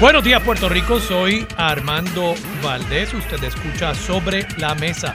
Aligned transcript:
Buenos 0.00 0.24
días 0.24 0.42
Puerto 0.42 0.70
Rico, 0.70 0.98
soy 0.98 1.46
Armando 1.58 2.34
Valdés, 2.62 3.12
usted 3.12 3.44
escucha 3.44 3.94
sobre 3.94 4.46
la 4.56 4.74
mesa 4.74 5.12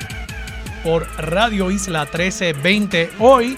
por 0.83 1.07
Radio 1.17 1.71
Isla 1.71 2.01
1320. 2.01 3.09
Hoy 3.17 3.57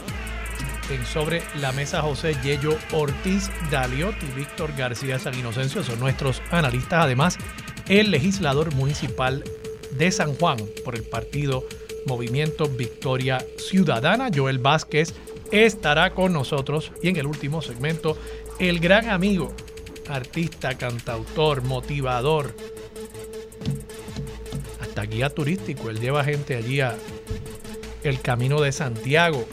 en 0.89 1.05
Sobre 1.05 1.43
la 1.59 1.73
Mesa 1.73 2.02
José 2.02 2.38
Yello 2.41 2.77
Ortiz 2.93 3.52
Daliot 3.69 4.16
y 4.23 4.39
Víctor 4.39 4.71
García 4.77 5.19
San 5.19 5.38
Inocencio 5.38 5.83
son 5.83 5.99
nuestros 5.99 6.41
analistas. 6.49 7.03
Además, 7.03 7.38
el 7.89 8.09
legislador 8.09 8.73
municipal 8.73 9.44
de 9.91 10.11
San 10.13 10.33
Juan 10.33 10.55
por 10.85 10.95
el 10.95 11.03
partido 11.03 11.66
Movimiento 12.05 12.69
Victoria 12.69 13.45
Ciudadana, 13.57 14.30
Joel 14.33 14.59
Vázquez, 14.59 15.13
estará 15.52 16.11
con 16.11 16.31
nosotros. 16.31 16.94
Y 17.03 17.09
en 17.09 17.17
el 17.17 17.27
último 17.27 17.61
segmento, 17.61 18.17
el 18.59 18.80
gran 18.80 19.09
amigo 19.09 19.53
artista, 20.09 20.77
cantautor, 20.77 21.63
motivador, 21.63 22.55
hasta 24.81 25.03
guía 25.03 25.30
turístico. 25.30 25.89
Él 25.89 25.99
lleva 25.99 26.23
gente 26.23 26.55
allí 26.55 26.81
a 26.81 26.95
el 28.03 28.22
Camino 28.22 28.61
de 28.61 28.72
Santiago. 28.72 29.47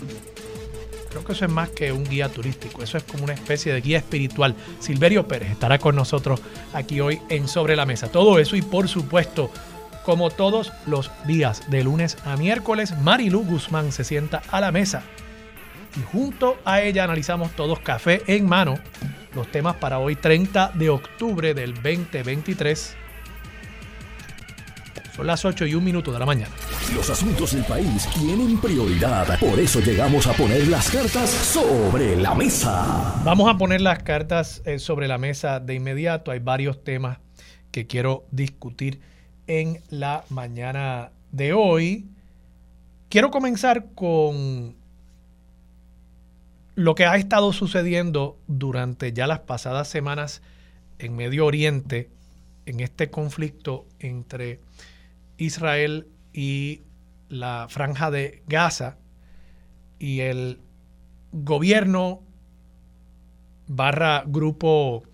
Creo 1.10 1.24
que 1.24 1.32
eso 1.32 1.44
es 1.44 1.50
más 1.50 1.70
que 1.70 1.92
un 1.92 2.04
guía 2.04 2.28
turístico, 2.28 2.82
eso 2.82 2.98
es 2.98 3.04
como 3.04 3.24
una 3.24 3.34
especie 3.34 3.72
de 3.72 3.80
guía 3.80 3.98
espiritual. 3.98 4.56
Silverio 4.80 5.28
Pérez 5.28 5.52
estará 5.52 5.78
con 5.78 5.94
nosotros 5.94 6.40
aquí 6.72 7.00
hoy 7.00 7.20
en 7.28 7.46
Sobre 7.46 7.76
la 7.76 7.86
Mesa. 7.86 8.10
Todo 8.10 8.38
eso 8.40 8.56
y 8.56 8.62
por 8.62 8.88
supuesto, 8.88 9.50
como 10.04 10.30
todos 10.30 10.72
los 10.86 11.10
días, 11.24 11.70
de 11.70 11.84
lunes 11.84 12.16
a 12.24 12.36
miércoles, 12.36 12.98
Marilu 13.00 13.44
Guzmán 13.44 13.92
se 13.92 14.02
sienta 14.02 14.42
a 14.50 14.60
la 14.60 14.72
mesa 14.72 15.04
y 15.96 16.02
junto 16.02 16.56
a 16.64 16.82
ella 16.82 17.04
analizamos 17.04 17.52
todos 17.52 17.78
café 17.78 18.22
en 18.26 18.46
mano 18.46 18.78
los 19.34 19.50
temas 19.50 19.76
para 19.76 19.98
hoy 19.98 20.16
30 20.16 20.72
de 20.74 20.90
octubre 20.90 21.54
del 21.54 21.74
2023. 21.74 22.96
Son 25.14 25.26
las 25.26 25.44
8 25.44 25.66
y 25.66 25.74
un 25.74 25.84
minuto 25.84 26.12
de 26.12 26.18
la 26.18 26.26
mañana. 26.26 26.52
Los 26.94 27.08
asuntos 27.08 27.52
del 27.52 27.64
país 27.64 28.08
tienen 28.14 28.58
prioridad. 28.58 29.38
Por 29.38 29.58
eso 29.60 29.80
llegamos 29.80 30.26
a 30.26 30.32
poner 30.32 30.66
las 30.68 30.90
cartas 30.90 31.30
sobre 31.30 32.16
la 32.16 32.34
mesa. 32.34 33.22
Vamos 33.24 33.48
a 33.48 33.56
poner 33.56 33.80
las 33.80 34.02
cartas 34.02 34.60
eh, 34.64 34.78
sobre 34.78 35.06
la 35.06 35.18
mesa 35.18 35.60
de 35.60 35.74
inmediato. 35.74 36.30
Hay 36.30 36.40
varios 36.40 36.82
temas 36.82 37.18
que 37.70 37.86
quiero 37.86 38.24
discutir 38.32 39.00
en 39.46 39.82
la 39.88 40.24
mañana 40.30 41.12
de 41.30 41.52
hoy. 41.52 42.06
Quiero 43.08 43.30
comenzar 43.30 43.86
con 43.94 44.74
lo 46.74 46.94
que 46.94 47.06
ha 47.06 47.16
estado 47.16 47.52
sucediendo 47.52 48.38
durante 48.46 49.12
ya 49.12 49.26
las 49.26 49.40
pasadas 49.40 49.88
semanas 49.88 50.42
en 50.98 51.14
Medio 51.14 51.46
Oriente, 51.46 52.10
en 52.66 52.80
este 52.80 53.10
conflicto 53.10 53.86
entre 53.98 54.60
Israel 55.36 56.08
y 56.32 56.82
la 57.28 57.66
franja 57.68 58.10
de 58.10 58.42
Gaza 58.46 58.98
y 59.98 60.20
el 60.20 60.60
gobierno 61.32 62.22
barra 63.66 64.24
grupo 64.26 65.04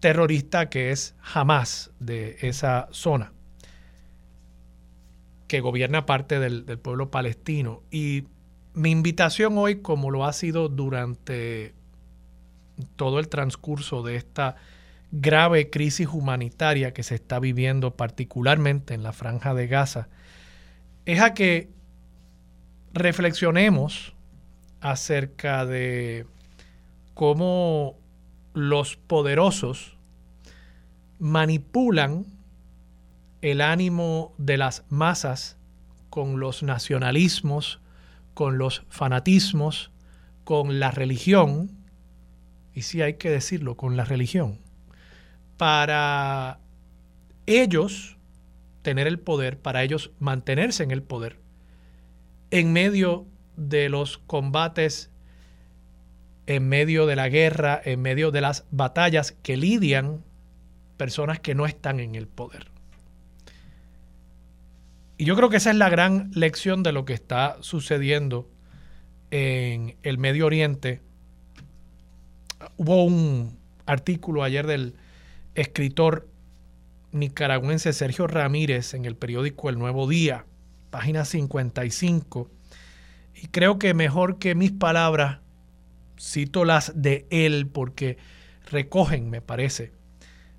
terrorista 0.00 0.68
que 0.68 0.90
es 0.90 1.14
Hamas 1.34 1.90
de 1.98 2.36
esa 2.40 2.88
zona, 2.92 3.32
que 5.46 5.60
gobierna 5.60 6.06
parte 6.06 6.38
del, 6.38 6.66
del 6.66 6.78
pueblo 6.78 7.10
palestino. 7.10 7.82
Y 7.90 8.24
mi 8.78 8.90
invitación 8.90 9.58
hoy, 9.58 9.82
como 9.82 10.10
lo 10.10 10.24
ha 10.24 10.32
sido 10.32 10.68
durante 10.68 11.74
todo 12.96 13.18
el 13.18 13.28
transcurso 13.28 14.02
de 14.02 14.16
esta 14.16 14.56
grave 15.10 15.68
crisis 15.68 16.08
humanitaria 16.08 16.92
que 16.92 17.02
se 17.02 17.16
está 17.16 17.40
viviendo 17.40 17.96
particularmente 17.96 18.94
en 18.94 19.02
la 19.02 19.12
franja 19.12 19.52
de 19.52 19.66
Gaza, 19.66 20.08
es 21.06 21.20
a 21.20 21.34
que 21.34 21.70
reflexionemos 22.92 24.14
acerca 24.80 25.66
de 25.66 26.26
cómo 27.14 27.96
los 28.54 28.96
poderosos 28.96 29.96
manipulan 31.18 32.26
el 33.42 33.60
ánimo 33.60 34.34
de 34.38 34.56
las 34.56 34.84
masas 34.88 35.56
con 36.10 36.38
los 36.38 36.62
nacionalismos, 36.62 37.80
con 38.38 38.56
los 38.56 38.84
fanatismos, 38.88 39.90
con 40.44 40.78
la 40.78 40.92
religión, 40.92 41.72
y 42.72 42.82
sí 42.82 43.02
hay 43.02 43.14
que 43.14 43.30
decirlo, 43.30 43.76
con 43.76 43.96
la 43.96 44.04
religión, 44.04 44.60
para 45.56 46.60
ellos 47.46 48.16
tener 48.82 49.08
el 49.08 49.18
poder, 49.18 49.58
para 49.58 49.82
ellos 49.82 50.12
mantenerse 50.20 50.84
en 50.84 50.92
el 50.92 51.02
poder, 51.02 51.40
en 52.52 52.72
medio 52.72 53.26
de 53.56 53.88
los 53.88 54.18
combates, 54.18 55.10
en 56.46 56.68
medio 56.68 57.06
de 57.06 57.16
la 57.16 57.28
guerra, 57.28 57.82
en 57.84 58.00
medio 58.00 58.30
de 58.30 58.40
las 58.40 58.66
batallas 58.70 59.32
que 59.32 59.56
lidian 59.56 60.24
personas 60.96 61.40
que 61.40 61.56
no 61.56 61.66
están 61.66 61.98
en 61.98 62.14
el 62.14 62.28
poder. 62.28 62.70
Y 65.20 65.24
yo 65.24 65.34
creo 65.34 65.50
que 65.50 65.56
esa 65.56 65.70
es 65.70 65.76
la 65.76 65.88
gran 65.88 66.30
lección 66.32 66.84
de 66.84 66.92
lo 66.92 67.04
que 67.04 67.12
está 67.12 67.56
sucediendo 67.60 68.48
en 69.32 69.96
el 70.04 70.16
Medio 70.16 70.46
Oriente. 70.46 71.00
Hubo 72.76 73.04
un 73.04 73.58
artículo 73.84 74.44
ayer 74.44 74.64
del 74.68 74.94
escritor 75.56 76.28
nicaragüense 77.10 77.92
Sergio 77.92 78.28
Ramírez 78.28 78.94
en 78.94 79.06
el 79.06 79.16
periódico 79.16 79.68
El 79.68 79.78
Nuevo 79.80 80.06
Día, 80.06 80.46
página 80.90 81.24
55, 81.24 82.48
y 83.34 83.48
creo 83.48 83.80
que 83.80 83.94
mejor 83.94 84.38
que 84.38 84.54
mis 84.54 84.70
palabras, 84.70 85.40
cito 86.16 86.64
las 86.64 86.92
de 86.94 87.26
él 87.30 87.66
porque 87.66 88.18
recogen, 88.70 89.30
me 89.30 89.40
parece, 89.40 89.90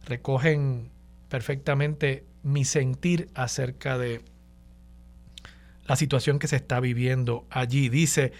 recogen 0.05 0.91
perfectamente 1.29 2.25
mi 2.43 2.65
sentir 2.65 3.29
acerca 3.35 3.97
de 3.97 4.21
la 5.89 5.95
situación 5.95 6.37
que 6.37 6.47
se 6.47 6.55
está 6.55 6.79
viviendo 6.79 7.47
allí. 7.49 7.89
Dice, 7.89 8.31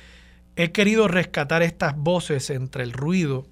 he 0.55 0.71
querido 0.71 1.07
rescatar 1.07 1.63
estas 1.63 1.97
voces 1.97 2.51
entre 2.51 2.83
el 2.83 2.93
ruido 2.93 3.47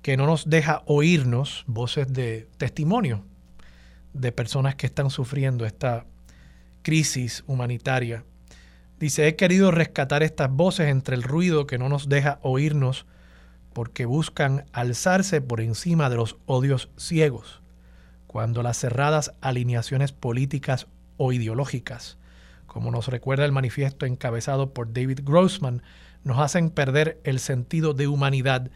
que 0.00 0.16
no 0.16 0.24
nos 0.24 0.48
deja 0.48 0.82
oírnos, 0.86 1.64
voces 1.66 2.10
de 2.10 2.48
testimonio 2.56 3.26
de 4.14 4.32
personas 4.32 4.76
que 4.76 4.86
están 4.86 5.10
sufriendo 5.10 5.66
esta 5.66 6.06
crisis 6.80 7.44
humanitaria. 7.46 8.24
Dice, 8.98 9.28
he 9.28 9.36
querido 9.36 9.70
rescatar 9.70 10.22
estas 10.22 10.50
voces 10.50 10.88
entre 10.88 11.14
el 11.14 11.22
ruido 11.22 11.66
que 11.66 11.76
no 11.76 11.90
nos 11.90 12.08
deja 12.08 12.38
oírnos 12.40 13.04
porque 13.74 14.06
buscan 14.06 14.64
alzarse 14.72 15.42
por 15.42 15.60
encima 15.60 16.08
de 16.08 16.16
los 16.16 16.38
odios 16.46 16.88
ciegos, 16.96 17.60
cuando 18.26 18.62
las 18.62 18.78
cerradas 18.78 19.34
alineaciones 19.42 20.12
políticas 20.12 20.86
o 21.18 21.32
ideológicas 21.32 22.16
como 22.72 22.90
nos 22.90 23.08
recuerda 23.08 23.44
el 23.44 23.52
manifiesto 23.52 24.06
encabezado 24.06 24.72
por 24.72 24.94
David 24.94 25.20
Grossman, 25.22 25.82
nos 26.24 26.38
hacen 26.38 26.70
perder 26.70 27.20
el 27.22 27.38
sentido 27.38 27.92
de 27.92 28.08
humanidad 28.08 28.70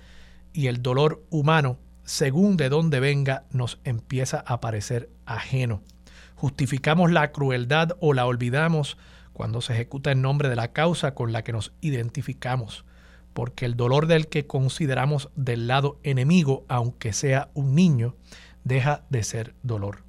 y 0.53 0.67
el 0.67 0.83
dolor 0.83 1.25
humano, 1.31 1.79
según 2.05 2.59
de 2.59 2.69
dónde 2.69 3.01
venga, 3.01 3.45
nos 3.51 3.81
empieza 3.85 4.45
a 4.47 4.61
parecer 4.61 5.09
ajeno. 5.25 5.81
Justificamos 6.35 7.11
la 7.11 7.33
crueldad 7.33 7.97
o 8.01 8.13
la 8.13 8.27
olvidamos 8.27 8.99
cuando 9.33 9.63
se 9.63 9.73
ejecuta 9.73 10.13
en 10.13 10.21
nombre 10.21 10.51
de 10.51 10.57
la 10.57 10.73
causa 10.75 11.15
con 11.15 11.33
la 11.33 11.43
que 11.43 11.53
nos 11.53 11.73
identificamos, 11.81 12.85
porque 13.33 13.65
el 13.65 13.77
dolor 13.77 14.07
del 14.07 14.29
que 14.29 14.47
consideramos 14.47 15.31
del 15.37 15.69
lado 15.69 15.99
enemigo, 16.03 16.67
aunque 16.69 17.15
sea 17.15 17.49
un 17.55 17.75
niño, 17.75 18.15
deja 18.63 19.05
de 19.09 19.23
ser 19.23 19.55
dolor. 19.63 20.05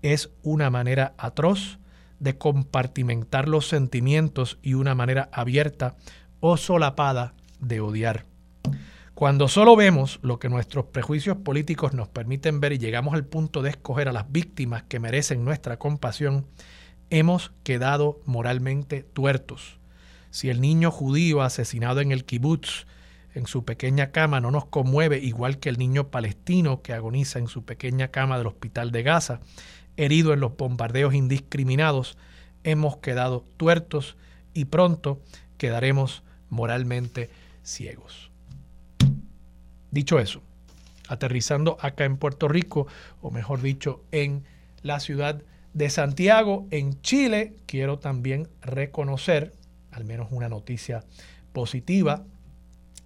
Es 0.00 0.30
una 0.42 0.70
manera 0.70 1.12
atroz 1.18 1.78
de 2.18 2.38
compartimentar 2.38 3.48
los 3.48 3.68
sentimientos 3.68 4.58
y 4.62 4.74
una 4.74 4.94
manera 4.94 5.28
abierta 5.32 5.96
o 6.40 6.56
solapada 6.56 7.34
de 7.60 7.80
odiar. 7.80 8.26
Cuando 9.14 9.48
solo 9.48 9.76
vemos 9.76 10.18
lo 10.22 10.38
que 10.38 10.50
nuestros 10.50 10.86
prejuicios 10.86 11.38
políticos 11.38 11.94
nos 11.94 12.08
permiten 12.08 12.60
ver 12.60 12.74
y 12.74 12.78
llegamos 12.78 13.14
al 13.14 13.24
punto 13.24 13.62
de 13.62 13.70
escoger 13.70 14.08
a 14.08 14.12
las 14.12 14.30
víctimas 14.30 14.82
que 14.82 15.00
merecen 15.00 15.42
nuestra 15.42 15.78
compasión, 15.78 16.46
hemos 17.08 17.50
quedado 17.62 18.20
moralmente 18.26 19.02
tuertos. 19.02 19.78
Si 20.30 20.50
el 20.50 20.60
niño 20.60 20.90
judío 20.90 21.40
asesinado 21.40 22.00
en 22.00 22.12
el 22.12 22.26
kibutz 22.26 22.86
en 23.34 23.46
su 23.46 23.64
pequeña 23.64 24.12
cama 24.12 24.40
no 24.40 24.50
nos 24.50 24.66
conmueve 24.66 25.18
igual 25.18 25.58
que 25.58 25.68
el 25.68 25.78
niño 25.78 26.08
palestino 26.08 26.82
que 26.82 26.92
agoniza 26.92 27.38
en 27.38 27.48
su 27.48 27.64
pequeña 27.64 28.08
cama 28.08 28.38
del 28.38 28.46
hospital 28.46 28.92
de 28.92 29.02
Gaza, 29.02 29.40
herido 29.96 30.32
en 30.32 30.40
los 30.40 30.56
bombardeos 30.56 31.14
indiscriminados, 31.14 32.16
hemos 32.64 32.98
quedado 32.98 33.44
tuertos 33.56 34.16
y 34.54 34.66
pronto 34.66 35.20
quedaremos 35.58 36.22
moralmente 36.50 37.30
ciegos. 37.62 38.30
Dicho 39.90 40.18
eso, 40.18 40.42
aterrizando 41.08 41.78
acá 41.80 42.04
en 42.04 42.16
Puerto 42.16 42.48
Rico, 42.48 42.86
o 43.20 43.30
mejor 43.30 43.62
dicho, 43.62 44.04
en 44.12 44.44
la 44.82 45.00
ciudad 45.00 45.42
de 45.72 45.90
Santiago, 45.90 46.66
en 46.70 47.00
Chile, 47.02 47.54
quiero 47.66 47.98
también 47.98 48.48
reconocer, 48.62 49.52
al 49.92 50.04
menos 50.04 50.28
una 50.30 50.48
noticia 50.48 51.04
positiva, 51.52 52.24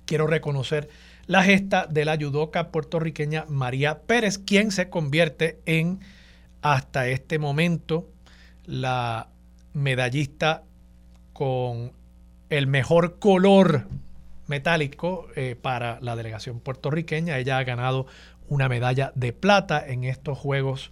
quiero 0.07 0.27
reconocer 0.27 0.89
la 1.27 1.43
gesta 1.43 1.87
de 1.87 2.05
la 2.05 2.17
judoka 2.17 2.71
puertorriqueña 2.71 3.45
María 3.49 4.03
Pérez, 4.03 4.39
quien 4.39 4.73
se 4.73 4.89
convierte 4.89 5.61
en, 5.67 6.01
hasta 6.63 7.09
este 7.09 7.39
momento, 7.39 8.09
la 8.65 9.29
medallista 9.73 10.65
con 11.33 11.93
el 12.51 12.67
mejor 12.67 13.19
color 13.19 13.87
metálico 14.47 15.29
eh, 15.37 15.57
para 15.61 16.01
la 16.01 16.17
delegación 16.17 16.61
puertorriqueña. 16.61 17.39
Ella 17.39 17.59
ha 17.59 17.65
ganado 17.65 18.07
una 18.49 18.69
medalla 18.69 19.13
de 19.15 19.33
plata 19.33 19.85
en 19.87 20.05
estos 20.05 20.37
Juegos 20.37 20.91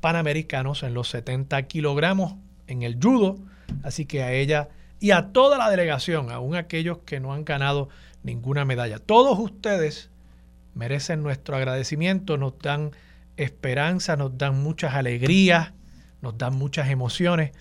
Panamericanos 0.00 0.82
en 0.82 0.94
los 0.94 1.08
70 1.08 1.62
kilogramos 1.62 2.34
en 2.66 2.82
el 2.82 2.98
judo. 3.00 3.38
Así 3.82 4.06
que 4.06 4.22
a 4.22 4.32
ella 4.32 4.68
y 5.00 5.12
a 5.12 5.32
toda 5.32 5.58
la 5.58 5.70
delegación, 5.70 6.30
aún 6.30 6.56
aquellos 6.56 6.98
que 6.98 7.20
no 7.20 7.32
han 7.32 7.44
ganado 7.44 7.88
ninguna 8.22 8.64
medalla. 8.64 8.98
Todos 8.98 9.38
ustedes 9.38 10.10
merecen 10.74 11.22
nuestro 11.22 11.56
agradecimiento, 11.56 12.36
nos 12.36 12.58
dan 12.58 12.90
esperanza, 13.38 14.16
nos 14.16 14.36
dan 14.36 14.62
muchas 14.62 14.94
alegrías, 14.94 15.72
nos 16.20 16.36
dan 16.36 16.54
muchas 16.54 16.90
emociones 16.90 17.52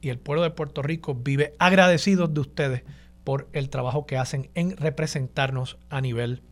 y 0.00 0.10
el 0.10 0.18
pueblo 0.18 0.42
de 0.42 0.50
Puerto 0.50 0.82
Rico 0.82 1.14
vive 1.14 1.54
agradecidos 1.58 2.32
de 2.34 2.40
ustedes 2.40 2.82
por 3.24 3.48
el 3.52 3.70
trabajo 3.70 4.04
que 4.04 4.18
hacen 4.18 4.50
en 4.54 4.76
representarnos 4.76 5.78
a 5.90 6.00
nivel 6.00 6.42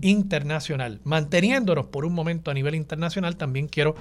internacional. 0.00 1.00
Manteniéndonos 1.04 1.86
por 1.86 2.04
un 2.04 2.14
momento 2.14 2.50
a 2.50 2.54
nivel 2.54 2.74
internacional, 2.74 3.36
también 3.36 3.66
quiero 3.66 3.96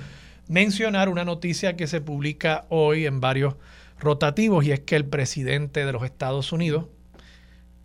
mencionar 0.48 1.10
una 1.10 1.26
noticia 1.26 1.76
que 1.76 1.88
se 1.88 2.02
publica 2.02 2.66
hoy 2.70 3.06
en 3.06 3.20
varios 3.20 3.56
rotativos 4.00 4.66
y 4.66 4.72
es 4.72 4.80
que 4.82 4.96
el 4.96 5.06
presidente 5.06 5.86
de 5.86 5.92
los 5.92 6.04
Estados 6.04 6.52
Unidos, 6.52 6.86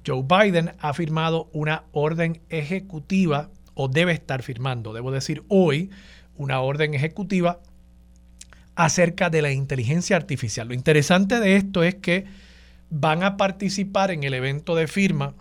Joe 0.06 0.22
Biden 0.22 0.72
ha 0.78 0.92
firmado 0.92 1.48
una 1.52 1.84
orden 1.92 2.42
ejecutiva, 2.50 3.50
o 3.74 3.88
debe 3.88 4.12
estar 4.12 4.42
firmando, 4.42 4.92
debo 4.92 5.10
decir 5.10 5.42
hoy, 5.48 5.90
una 6.36 6.60
orden 6.60 6.94
ejecutiva 6.94 7.60
acerca 8.74 9.30
de 9.30 9.42
la 9.42 9.52
inteligencia 9.52 10.16
artificial. 10.16 10.68
Lo 10.68 10.74
interesante 10.74 11.40
de 11.40 11.56
esto 11.56 11.82
es 11.82 11.94
que 11.96 12.24
van 12.90 13.22
a 13.22 13.36
participar 13.36 14.10
en 14.10 14.24
el 14.24 14.34
evento 14.34 14.74
de 14.74 14.86
firma 14.86 15.34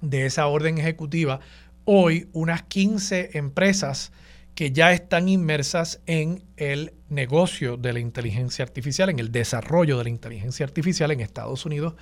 de 0.00 0.26
esa 0.26 0.46
orden 0.46 0.78
ejecutiva 0.78 1.40
hoy 1.84 2.28
unas 2.32 2.62
15 2.62 3.30
empresas 3.34 4.12
que 4.54 4.72
ya 4.72 4.92
están 4.92 5.28
inmersas 5.28 6.00
en 6.06 6.42
el 6.56 6.92
negocio 7.08 7.76
de 7.76 7.92
la 7.92 8.00
inteligencia 8.00 8.64
artificial, 8.64 9.08
en 9.08 9.18
el 9.18 9.30
desarrollo 9.30 9.98
de 9.98 10.04
la 10.04 10.10
inteligencia 10.10 10.66
artificial 10.66 11.10
en 11.10 11.20
Estados 11.20 11.64
Unidos 11.64 11.94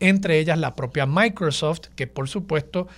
entre 0.00 0.38
ellas 0.38 0.58
la 0.58 0.74
propia 0.76 1.06
Microsoft, 1.06 1.88
que 1.94 2.06
por 2.06 2.28
supuesto 2.28 2.88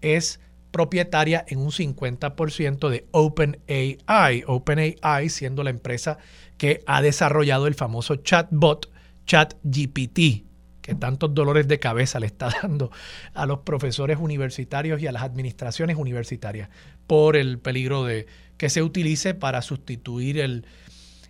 es 0.00 0.40
propietaria 0.74 1.44
en 1.46 1.60
un 1.60 1.70
50% 1.70 2.88
de 2.88 3.06
OpenAI, 3.12 4.42
OpenAI 4.44 5.28
siendo 5.28 5.62
la 5.62 5.70
empresa 5.70 6.18
que 6.58 6.82
ha 6.88 7.00
desarrollado 7.00 7.68
el 7.68 7.76
famoso 7.76 8.16
chatbot 8.16 8.90
ChatGPT, 9.24 10.44
que 10.82 10.96
tantos 10.98 11.32
dolores 11.32 11.68
de 11.68 11.78
cabeza 11.78 12.18
le 12.18 12.26
está 12.26 12.48
dando 12.62 12.90
a 13.34 13.46
los 13.46 13.60
profesores 13.60 14.18
universitarios 14.18 15.00
y 15.00 15.06
a 15.06 15.12
las 15.12 15.22
administraciones 15.22 15.96
universitarias 15.96 16.70
por 17.06 17.36
el 17.36 17.60
peligro 17.60 18.02
de 18.02 18.26
que 18.56 18.68
se 18.68 18.82
utilice 18.82 19.32
para 19.32 19.62
sustituir 19.62 20.40
el 20.40 20.66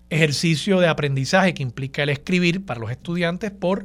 ejercicio 0.09 0.81
de 0.81 0.89
aprendizaje 0.89 1.53
que 1.53 1.63
implica 1.63 2.03
el 2.03 2.09
escribir 2.09 2.65
para 2.65 2.81
los 2.81 2.91
estudiantes 2.91 3.51
por 3.51 3.85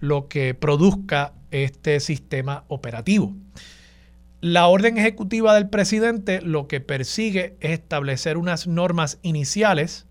lo 0.00 0.28
que 0.28 0.52
produzca 0.52 1.32
este 1.50 1.98
sistema 2.00 2.64
operativo. 2.68 3.34
La 4.40 4.68
orden 4.68 4.98
ejecutiva 4.98 5.52
del 5.54 5.68
presidente 5.68 6.40
lo 6.40 6.68
que 6.68 6.80
persigue 6.80 7.56
es 7.58 7.72
establecer 7.72 8.36
unas 8.36 8.68
normas 8.68 9.18
iniciales 9.22 10.06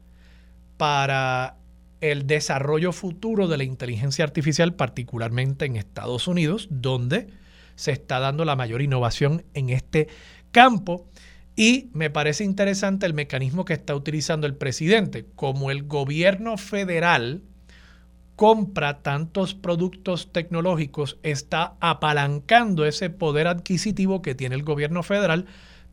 para 0.76 1.56
el 2.02 2.28
desarrollo 2.28 2.92
futuro 2.92 3.48
de 3.48 3.58
la 3.58 3.64
inteligencia 3.64 4.26
artificial, 4.26 4.76
particularmente 4.76 5.64
en 5.66 5.78
Estados 5.78 6.28
Unidos, 6.28 6.68
donde 6.70 7.28
se 7.76 7.92
está 7.92 8.20
dando 8.20 8.44
la 8.44 8.58
mayor 8.58 8.82
innovación 8.82 9.46
en 9.54 9.70
este 9.70 10.10
campo. 10.52 11.08
Y 11.56 11.90
me 11.94 12.10
parece 12.10 12.44
interesante 12.44 13.06
el 13.06 13.14
mecanismo 13.14 13.64
que 13.64 13.74
está 13.74 13.96
utilizando 13.96 14.46
el 14.46 14.56
presidente. 14.56 15.26
Como 15.36 15.72
el 15.72 15.84
gobierno 15.84 16.58
federal 16.58 17.44
compra 18.38 19.02
tantos 19.02 19.56
productos 19.56 20.32
tecnológicos 20.32 21.18
está 21.24 21.74
apalancando 21.82 22.86
ese 22.86 23.10
poder 23.10 23.48
adquisitivo 23.48 24.22
que 24.22 24.36
tiene 24.36 24.56
el 24.56 24.64
gobierno 24.64 25.02
federal 25.02 25.48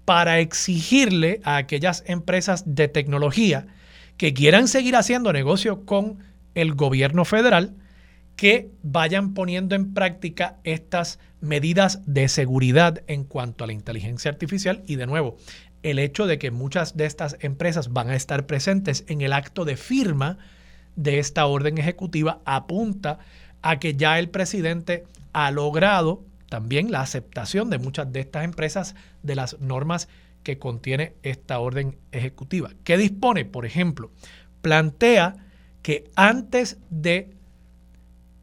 para 0.04 0.38
exigirle 0.40 1.40
a 1.42 1.56
aquellas 1.56 2.04
empresas 2.06 2.62
de 2.66 2.86
tecnología 2.86 3.66
que 4.18 4.34
quieran 4.34 4.68
seguir 4.68 4.94
haciendo 4.94 5.32
negocio 5.32 5.86
con 5.86 6.18
el 6.54 6.74
gobierno 6.74 7.24
federal 7.24 7.74
que 8.36 8.70
vayan 8.82 9.32
poniendo 9.32 9.74
en 9.74 9.94
práctica 9.94 10.58
estas 10.64 11.18
medidas 11.40 12.00
de 12.04 12.28
seguridad 12.28 13.02
en 13.06 13.24
cuanto 13.24 13.64
a 13.64 13.68
la 13.68 13.72
inteligencia 13.72 14.30
artificial. 14.30 14.82
Y 14.86 14.96
de 14.96 15.06
nuevo 15.06 15.38
el 15.82 15.98
hecho 15.98 16.26
de 16.26 16.38
que 16.38 16.50
muchas 16.50 16.94
de 16.94 17.06
estas 17.06 17.38
empresas 17.40 17.92
van 17.94 18.10
a 18.10 18.16
estar 18.16 18.46
presentes 18.46 19.04
en 19.08 19.22
el 19.22 19.32
acto 19.32 19.64
de 19.64 19.76
firma 19.76 20.38
de 20.96 21.18
esta 21.18 21.46
orden 21.46 21.78
ejecutiva 21.78 22.40
apunta 22.44 23.18
a 23.62 23.78
que 23.78 23.94
ya 23.94 24.18
el 24.18 24.28
presidente 24.28 25.04
ha 25.32 25.50
logrado 25.50 26.22
también 26.48 26.90
la 26.90 27.00
aceptación 27.00 27.70
de 27.70 27.78
muchas 27.78 28.12
de 28.12 28.20
estas 28.20 28.44
empresas 28.44 28.94
de 29.22 29.34
las 29.34 29.58
normas 29.60 30.08
que 30.42 30.58
contiene 30.58 31.14
esta 31.22 31.58
orden 31.58 31.96
ejecutiva. 32.12 32.70
¿Qué 32.84 32.96
dispone? 32.96 33.44
Por 33.44 33.66
ejemplo, 33.66 34.10
plantea 34.62 35.36
que 35.82 36.04
antes 36.14 36.78
de 36.90 37.30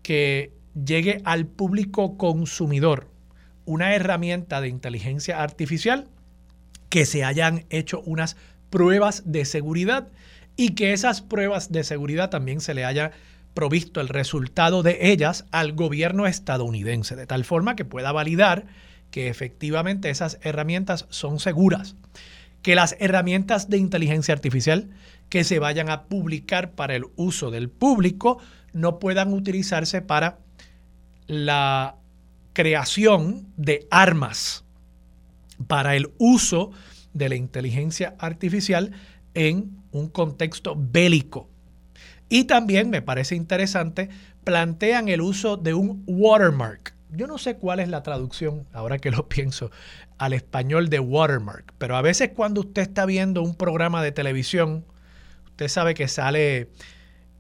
que 0.02 0.52
llegue 0.74 1.22
al 1.24 1.46
público 1.46 2.18
consumidor 2.18 3.08
una 3.66 3.96
herramienta 3.96 4.60
de 4.60 4.68
inteligencia 4.68 5.42
artificial, 5.42 6.08
que 6.90 7.06
se 7.06 7.24
hayan 7.24 7.66
hecho 7.70 8.02
unas 8.02 8.36
pruebas 8.70 9.24
de 9.26 9.46
seguridad 9.46 10.10
y 10.56 10.70
que 10.70 10.94
esas 10.94 11.22
pruebas 11.22 11.72
de 11.72 11.84
seguridad 11.84 12.30
también 12.30 12.62
se 12.62 12.74
le 12.74 12.86
haya 12.86 13.12
provisto 13.54 14.00
el 14.02 14.08
resultado 14.08 14.84
de 14.84 15.12
ellas 15.12 15.46
al 15.52 15.74
gobierno 15.74 16.28
estadounidense, 16.28 17.16
de 17.16 17.28
tal 17.28 17.44
forma 17.44 17.76
que 17.76 17.86
pueda 17.86 18.12
validar 18.12 18.66
que 19.12 19.28
efectivamente 19.28 20.10
esas 20.10 20.40
herramientas 20.42 21.06
son 21.10 21.40
seguras, 21.40 21.96
que 22.62 22.76
las 22.76 22.96
herramientas 23.00 23.70
de 23.70 23.78
inteligencia 23.78 24.34
artificial 24.34 24.90
que 25.30 25.44
se 25.44 25.60
vayan 25.60 25.90
a 25.90 26.04
publicar 26.04 26.72
para 26.72 26.96
el 26.96 27.06
uso 27.16 27.52
del 27.52 27.70
público 27.70 28.40
no 28.74 29.00
puedan 29.00 29.34
utilizarse 29.34 30.02
para 30.02 30.40
la 31.28 31.96
creación 32.54 33.48
de 33.58 33.88
armas 33.90 34.64
para 35.68 35.96
el 35.96 36.12
uso 36.18 36.72
de 37.14 37.30
la 37.30 37.36
inteligencia 37.36 38.16
artificial 38.20 38.92
en 39.34 39.81
un 39.92 40.10
contexto 40.10 40.76
bélico. 40.78 41.50
Y 42.30 42.46
también 42.46 42.90
me 42.90 43.02
parece 43.02 43.36
interesante, 43.36 44.10
plantean 44.44 45.10
el 45.10 45.22
uso 45.22 45.58
de 45.58 45.74
un 45.74 46.04
watermark. 46.08 46.94
Yo 47.10 47.28
no 47.28 47.38
sé 47.38 47.58
cuál 47.58 47.82
es 47.82 47.90
la 47.90 48.04
traducción, 48.04 48.66
ahora 48.72 49.00
que 49.00 49.12
lo 49.12 49.28
pienso, 49.30 49.70
al 50.18 50.34
español 50.34 50.90
de 50.90 51.00
watermark, 51.00 51.74
pero 51.78 51.98
a 51.98 52.02
veces 52.02 52.30
cuando 52.34 52.62
usted 52.62 52.84
está 52.84 53.06
viendo 53.06 53.42
un 53.42 53.56
programa 53.56 54.02
de 54.02 54.12
televisión, 54.12 54.86
usted 55.48 55.68
sabe 55.68 55.94
que 55.94 56.08
sale 56.08 56.70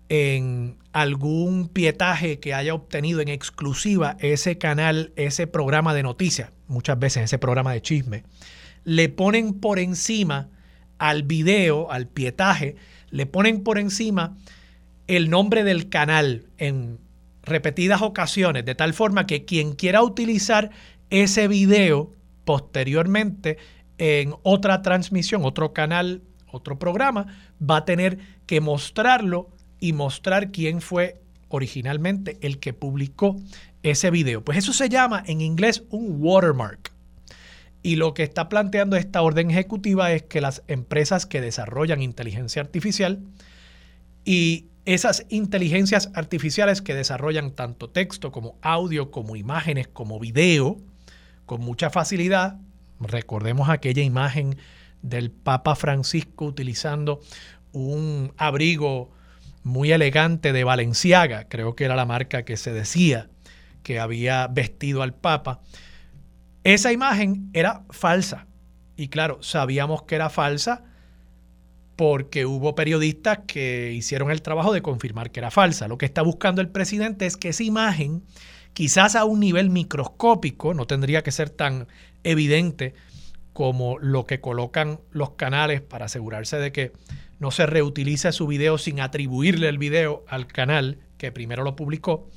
en 0.09 0.77
algún 0.91 1.69
pietaje 1.69 2.39
que 2.39 2.53
haya 2.53 2.73
obtenido 2.73 3.21
en 3.21 3.29
exclusiva 3.29 4.17
ese 4.19 4.57
canal, 4.57 5.13
ese 5.15 5.47
programa 5.47 5.93
de 5.93 6.03
noticias. 6.03 6.49
muchas 6.67 6.99
veces 6.99 7.23
ese 7.23 7.37
programa 7.37 7.71
de 7.71 7.81
chisme, 7.81 8.23
le 8.83 9.07
ponen 9.07 9.53
por 9.53 9.79
encima 9.79 10.49
al 11.01 11.23
video, 11.23 11.91
al 11.91 12.07
pietaje, 12.07 12.75
le 13.09 13.25
ponen 13.25 13.63
por 13.63 13.79
encima 13.79 14.37
el 15.07 15.31
nombre 15.31 15.63
del 15.63 15.89
canal 15.89 16.45
en 16.59 16.99
repetidas 17.41 18.03
ocasiones, 18.03 18.65
de 18.65 18.75
tal 18.75 18.93
forma 18.93 19.25
que 19.25 19.43
quien 19.43 19.73
quiera 19.73 20.03
utilizar 20.03 20.69
ese 21.09 21.47
video 21.47 22.11
posteriormente 22.45 23.57
en 23.97 24.35
otra 24.43 24.83
transmisión, 24.83 25.43
otro 25.43 25.73
canal, 25.73 26.21
otro 26.51 26.77
programa, 26.77 27.25
va 27.59 27.77
a 27.77 27.85
tener 27.85 28.19
que 28.45 28.61
mostrarlo 28.61 29.49
y 29.79 29.93
mostrar 29.93 30.51
quién 30.51 30.81
fue 30.81 31.19
originalmente 31.47 32.37
el 32.41 32.59
que 32.59 32.73
publicó 32.73 33.37
ese 33.81 34.11
video. 34.11 34.43
Pues 34.43 34.59
eso 34.59 34.71
se 34.71 34.87
llama 34.87 35.23
en 35.25 35.41
inglés 35.41 35.83
un 35.89 36.17
watermark. 36.19 36.90
Y 37.83 37.95
lo 37.95 38.13
que 38.13 38.23
está 38.23 38.47
planteando 38.47 38.95
esta 38.95 39.21
orden 39.21 39.49
ejecutiva 39.51 40.11
es 40.11 40.23
que 40.23 40.41
las 40.41 40.63
empresas 40.67 41.25
que 41.25 41.41
desarrollan 41.41 42.01
inteligencia 42.01 42.61
artificial 42.61 43.19
y 44.23 44.67
esas 44.85 45.25
inteligencias 45.29 46.11
artificiales 46.13 46.81
que 46.81 46.95
desarrollan 46.95 47.51
tanto 47.51 47.89
texto 47.89 48.31
como 48.31 48.57
audio, 48.61 49.11
como 49.11 49.35
imágenes, 49.35 49.87
como 49.87 50.19
video, 50.19 50.77
con 51.45 51.61
mucha 51.61 51.89
facilidad. 51.89 52.57
Recordemos 52.99 53.69
aquella 53.69 54.03
imagen 54.03 54.57
del 55.01 55.31
Papa 55.31 55.75
Francisco 55.75 56.45
utilizando 56.45 57.19
un 57.73 58.33
abrigo 58.37 59.11
muy 59.63 59.91
elegante 59.91 60.53
de 60.53 60.63
Valenciaga, 60.63 61.47
creo 61.47 61.75
que 61.75 61.85
era 61.85 61.95
la 61.95 62.05
marca 62.05 62.43
que 62.43 62.57
se 62.57 62.73
decía 62.73 63.29
que 63.83 63.99
había 63.99 64.47
vestido 64.47 65.01
al 65.01 65.13
Papa. 65.13 65.61
Esa 66.63 66.91
imagen 66.91 67.49
era 67.53 67.83
falsa. 67.89 68.47
Y 68.95 69.07
claro, 69.07 69.41
sabíamos 69.41 70.03
que 70.03 70.15
era 70.15 70.29
falsa 70.29 70.83
porque 71.95 72.45
hubo 72.45 72.75
periodistas 72.75 73.39
que 73.47 73.93
hicieron 73.93 74.31
el 74.31 74.41
trabajo 74.41 74.73
de 74.73 74.81
confirmar 74.81 75.31
que 75.31 75.39
era 75.39 75.51
falsa. 75.51 75.87
Lo 75.87 75.97
que 75.97 76.05
está 76.05 76.21
buscando 76.21 76.61
el 76.61 76.69
presidente 76.69 77.25
es 77.25 77.37
que 77.37 77.49
esa 77.49 77.63
imagen, 77.63 78.23
quizás 78.73 79.15
a 79.15 79.25
un 79.25 79.39
nivel 79.39 79.69
microscópico, 79.69 80.73
no 80.73 80.87
tendría 80.87 81.23
que 81.23 81.31
ser 81.31 81.49
tan 81.49 81.87
evidente 82.23 82.93
como 83.53 83.99
lo 83.99 84.25
que 84.25 84.39
colocan 84.39 84.99
los 85.11 85.31
canales 85.31 85.81
para 85.81 86.05
asegurarse 86.05 86.57
de 86.57 86.71
que 86.71 86.93
no 87.39 87.51
se 87.51 87.65
reutilice 87.65 88.31
su 88.31 88.47
video 88.47 88.77
sin 88.77 88.99
atribuirle 88.99 89.67
el 89.67 89.77
video 89.77 90.23
al 90.27 90.47
canal 90.47 90.99
que 91.17 91.31
primero 91.31 91.63
lo 91.63 91.75
publicó, 91.75 92.29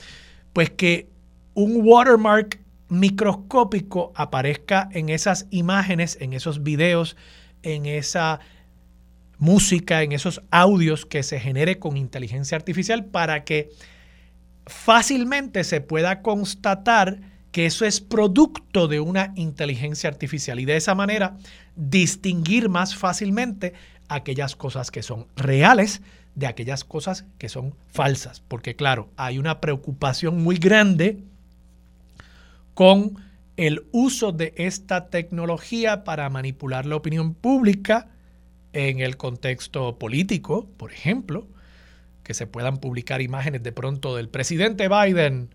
pues 0.52 0.71
que 0.71 1.09
un 1.54 1.81
watermark 1.85 2.59
microscópico 2.88 4.12
aparezca 4.14 4.88
en 4.93 5.09
esas 5.09 5.47
imágenes, 5.50 6.19
en 6.21 6.33
esos 6.33 6.62
videos, 6.62 7.17
en 7.62 7.87
esa 7.87 8.41
música, 9.38 10.03
en 10.03 10.12
esos 10.12 10.43
audios 10.50 11.07
que 11.07 11.23
se 11.23 11.41
genere 11.41 11.79
con 11.79 11.97
inteligencia 11.97 12.57
artificial 12.57 13.05
para 13.07 13.45
que 13.45 13.71
fácilmente 14.67 15.64
se 15.64 15.81
pueda 15.81 16.23
constatar 16.23 17.21
que 17.53 17.67
eso 17.67 17.85
es 17.85 18.00
producto 18.00 18.88
de 18.88 19.00
una 19.00 19.33
inteligencia 19.37 20.09
artificial 20.09 20.59
y 20.59 20.64
de 20.64 20.76
esa 20.76 20.95
manera 20.95 21.37
distinguir 21.76 22.69
más 22.69 22.97
fácilmente 22.97 23.75
aquellas 24.09 24.57
cosas 24.57 24.91
que 24.91 25.03
son 25.03 25.26
reales 25.37 26.03
de 26.35 26.47
aquellas 26.47 26.85
cosas 26.85 27.26
que 27.38 27.49
son 27.49 27.75
falsas. 27.87 28.41
Porque 28.41 28.75
claro, 28.75 29.09
hay 29.17 29.38
una 29.38 29.61
preocupación 29.61 30.43
muy 30.43 30.57
grande 30.57 31.23
con 32.75 33.16
el 33.57 33.87
uso 33.93 34.33
de 34.33 34.52
esta 34.57 35.09
tecnología 35.09 36.04
para 36.04 36.28
manipular 36.28 36.87
la 36.87 36.97
opinión 36.97 37.35
pública 37.35 38.09
en 38.73 39.00
el 39.00 39.16
contexto 39.16 39.99
político, 39.99 40.69
por 40.76 40.93
ejemplo, 40.93 41.47
que 42.25 42.35
se 42.35 42.47
puedan 42.47 42.78
publicar 42.78 43.23
imágenes 43.23 43.62
de 43.62 43.73
pronto 43.73 44.16
del 44.16 44.28
presidente 44.28 44.88
Biden 44.88 45.50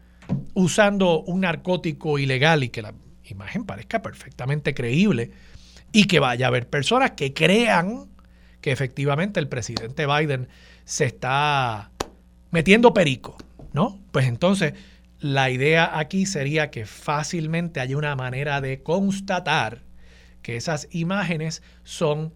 usando 0.53 1.21
un 1.21 1.41
narcótico 1.41 2.19
ilegal 2.19 2.63
y 2.63 2.69
que 2.69 2.81
la 2.81 2.93
imagen 3.25 3.65
parezca 3.65 4.01
perfectamente 4.01 4.73
creíble 4.73 5.31
y 5.91 6.05
que 6.05 6.19
vaya 6.19 6.45
a 6.45 6.49
haber 6.49 6.69
personas 6.69 7.11
que 7.11 7.33
crean 7.33 8.07
que 8.61 8.71
efectivamente 8.71 9.39
el 9.39 9.47
presidente 9.47 10.05
Biden 10.05 10.47
se 10.85 11.05
está 11.05 11.91
metiendo 12.51 12.93
perico, 12.93 13.37
¿no? 13.73 13.99
Pues 14.11 14.27
entonces 14.27 14.73
la 15.19 15.49
idea 15.49 15.97
aquí 15.99 16.25
sería 16.25 16.71
que 16.71 16.85
fácilmente 16.85 17.79
haya 17.79 17.97
una 17.97 18.15
manera 18.15 18.61
de 18.61 18.81
constatar 18.81 19.83
que 20.41 20.55
esas 20.55 20.87
imágenes 20.91 21.61
son 21.83 22.33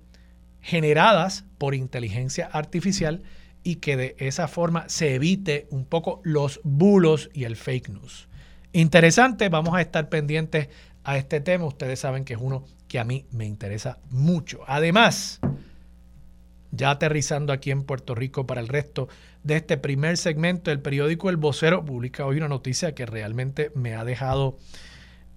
generadas 0.61 1.45
por 1.57 1.75
inteligencia 1.75 2.45
artificial 2.45 3.23
y 3.63 3.75
que 3.77 3.95
de 3.95 4.15
esa 4.19 4.47
forma 4.47 4.89
se 4.89 5.15
evite 5.15 5.67
un 5.71 5.85
poco 5.85 6.21
los 6.23 6.59
bulos 6.63 7.29
y 7.33 7.45
el 7.45 7.55
fake 7.55 7.89
news. 7.89 8.27
Interesante, 8.73 9.49
vamos 9.49 9.75
a 9.75 9.81
estar 9.81 10.09
pendientes 10.09 10.67
a 11.03 11.17
este 11.17 11.39
tema. 11.39 11.65
Ustedes 11.65 11.99
saben 11.99 12.25
que 12.25 12.33
es 12.33 12.39
uno 12.41 12.65
que 12.87 12.99
a 12.99 13.05
mí 13.05 13.25
me 13.31 13.45
interesa 13.45 13.99
mucho. 14.09 14.61
Además, 14.67 15.39
ya 16.75 16.89
aterrizando 16.89 17.53
aquí 17.53 17.71
en 17.71 17.83
Puerto 17.83 18.15
Rico 18.15 18.47
para 18.47 18.59
el 18.59 18.67
resto 18.67 19.07
de 19.43 19.57
este 19.57 19.77
primer 19.77 20.17
segmento, 20.17 20.71
el 20.71 20.79
periódico 20.81 21.29
El 21.29 21.37
Vocero 21.37 21.85
publica 21.85 22.25
hoy 22.25 22.37
una 22.37 22.47
noticia 22.47 22.95
que 22.95 23.05
realmente 23.05 23.71
me 23.75 23.93
ha 23.93 24.03
dejado 24.03 24.57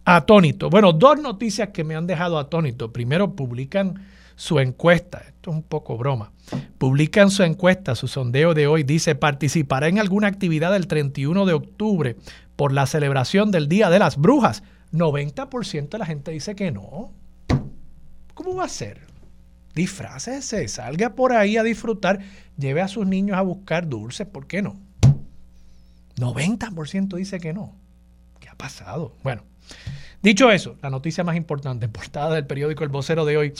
atónito. 0.04 0.70
Bueno, 0.70 0.92
dos 0.92 1.20
noticias 1.20 1.70
que 1.70 1.84
me 1.84 1.94
han 1.94 2.06
dejado 2.06 2.38
atónito. 2.38 2.92
Primero, 2.92 3.34
publican 3.36 4.06
su 4.34 4.60
encuesta, 4.60 5.18
esto 5.26 5.50
es 5.50 5.56
un 5.56 5.62
poco 5.62 5.96
broma, 5.96 6.32
publican 6.78 7.30
su 7.30 7.42
encuesta, 7.42 7.94
su 7.94 8.06
sondeo 8.06 8.54
de 8.54 8.66
hoy, 8.66 8.82
dice, 8.82 9.14
participará 9.14 9.88
en 9.88 9.98
alguna 9.98 10.28
actividad 10.28 10.74
el 10.76 10.86
31 10.86 11.46
de 11.46 11.52
octubre 11.52 12.16
por 12.54 12.72
la 12.72 12.86
celebración 12.86 13.50
del 13.50 13.68
Día 13.68 13.90
de 13.90 13.98
las 13.98 14.16
Brujas. 14.16 14.62
90% 14.92 15.88
de 15.88 15.98
la 15.98 16.06
gente 16.06 16.30
dice 16.30 16.54
que 16.54 16.70
no. 16.70 17.12
¿Cómo 18.34 18.54
va 18.54 18.64
a 18.64 18.68
ser? 18.68 19.15
Disfrácese, 19.76 20.66
salga 20.66 21.14
por 21.14 21.32
ahí 21.32 21.56
a 21.56 21.62
disfrutar, 21.62 22.18
lleve 22.56 22.80
a 22.80 22.88
sus 22.88 23.06
niños 23.06 23.38
a 23.38 23.42
buscar 23.42 23.88
dulces, 23.88 24.26
¿por 24.26 24.48
qué 24.48 24.60
no? 24.60 24.80
90% 26.16 27.14
dice 27.14 27.38
que 27.38 27.52
no. 27.52 27.76
¿Qué 28.40 28.48
ha 28.48 28.56
pasado? 28.56 29.14
Bueno, 29.22 29.44
dicho 30.20 30.50
eso, 30.50 30.76
la 30.82 30.90
noticia 30.90 31.22
más 31.22 31.36
importante, 31.36 31.88
portada 31.88 32.34
del 32.34 32.46
periódico 32.46 32.82
El 32.82 32.90
Vocero 32.90 33.24
de 33.24 33.36
hoy, 33.36 33.54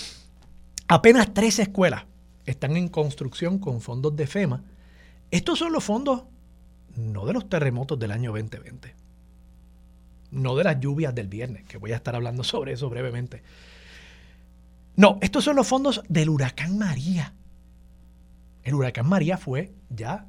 Apenas 0.89 1.35
tres 1.35 1.59
escuelas 1.59 2.05
están 2.45 2.77
en 2.77 2.89
construcción 2.89 3.59
con 3.59 3.81
fondos 3.81 4.15
de 4.15 4.29
FEMA. 4.29 4.63
Estos 5.33 5.59
son 5.59 5.73
los 5.73 5.83
fondos 5.83 6.23
no 6.95 7.27
de 7.27 7.33
los 7.33 7.49
terremotos 7.49 7.99
del 7.99 8.13
año 8.13 8.31
2020, 8.31 8.95
no 10.31 10.55
de 10.55 10.65
las 10.65 10.79
lluvias 10.79 11.13
del 11.13 11.27
viernes, 11.27 11.65
que 11.65 11.77
voy 11.77 11.91
a 11.91 11.97
estar 11.97 12.15
hablando 12.15 12.45
sobre 12.45 12.73
eso 12.73 12.89
brevemente. 12.89 13.43
No, 14.97 15.19
estos 15.21 15.45
son 15.45 15.57
los 15.57 15.67
fondos 15.67 16.03
del 16.09 16.31
huracán 16.31 16.79
María. 16.79 17.35
El 18.65 18.75
huracán 18.75 19.07
María 19.07 19.37
fue 19.37 19.73
ya 19.91 20.27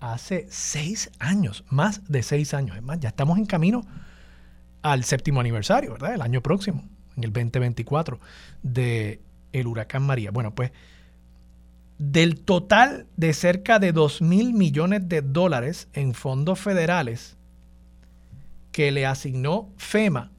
hace 0.00 0.46
seis 0.48 1.10
años, 1.18 1.64
más 1.68 2.02
de 2.08 2.22
seis 2.22 2.54
años. 2.54 2.76
Es 2.76 2.82
más, 2.82 3.00
ya 3.00 3.08
estamos 3.08 3.36
en 3.38 3.46
camino 3.46 3.82
al 4.82 5.04
séptimo 5.04 5.40
aniversario, 5.40 5.92
¿verdad? 5.92 6.14
El 6.14 6.22
año 6.22 6.40
próximo, 6.40 6.84
en 7.16 7.24
el 7.24 7.32
2024, 7.32 8.20
de 8.62 9.20
el 9.52 9.66
huracán 9.66 10.04
María. 10.04 10.30
Bueno, 10.30 10.54
pues 10.54 10.70
del 11.98 12.40
total 12.40 13.06
de 13.16 13.32
cerca 13.32 13.78
de 13.78 13.92
2 13.92 14.22
mil 14.22 14.52
millones 14.52 15.08
de 15.08 15.22
dólares 15.22 15.88
en 15.94 16.14
fondos 16.14 16.60
federales 16.60 17.36
que 18.70 18.90
le 18.92 19.06
asignó 19.06 19.70
FEMA 19.78 20.30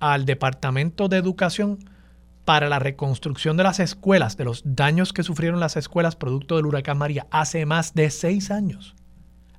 al 0.00 0.24
Departamento 0.24 1.08
de 1.08 1.18
Educación 1.18 1.78
para 2.44 2.68
la 2.68 2.78
reconstrucción 2.78 3.56
de 3.56 3.62
las 3.62 3.80
escuelas, 3.80 4.36
de 4.36 4.44
los 4.44 4.62
daños 4.64 5.12
que 5.12 5.22
sufrieron 5.22 5.60
las 5.60 5.76
escuelas 5.76 6.16
producto 6.16 6.56
del 6.56 6.66
huracán 6.66 6.98
María 6.98 7.26
hace 7.30 7.66
más 7.66 7.94
de 7.94 8.10
seis 8.10 8.50
años. 8.50 8.94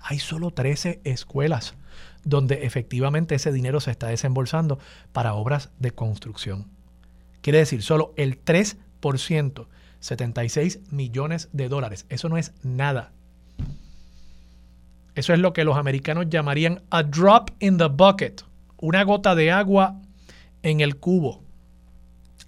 Hay 0.02 0.20
solo 0.20 0.52
13 0.52 1.02
escuelas 1.06 1.76
donde 2.24 2.66
efectivamente 2.66 3.36
ese 3.36 3.52
dinero 3.52 3.80
se 3.80 3.92
está 3.92 4.08
desembolsando 4.08 4.80
para 5.12 5.34
obras 5.34 5.72
de 5.80 5.92
construcción. 5.92 6.68
Quiere 7.42 7.60
decir, 7.60 7.84
solo 7.84 8.14
el 8.16 8.44
3%, 8.44 9.68
76 10.00 10.80
millones 10.92 11.50
de 11.52 11.70
dólares. 11.70 12.06
Eso 12.10 12.30
no 12.30 12.38
es 12.38 12.54
nada. 12.64 13.12
Eso 15.16 15.34
es 15.34 15.40
lo 15.40 15.54
que 15.54 15.64
los 15.64 15.78
americanos 15.78 16.30
llamarían 16.30 16.82
a 16.90 17.04
drop 17.04 17.52
in 17.60 17.78
the 17.78 17.88
bucket, 17.88 18.44
una 18.78 19.04
gota 19.04 19.36
de 19.36 19.52
agua 19.52 20.00
en 20.64 20.80
el 20.80 20.98
cubo. 20.98 21.44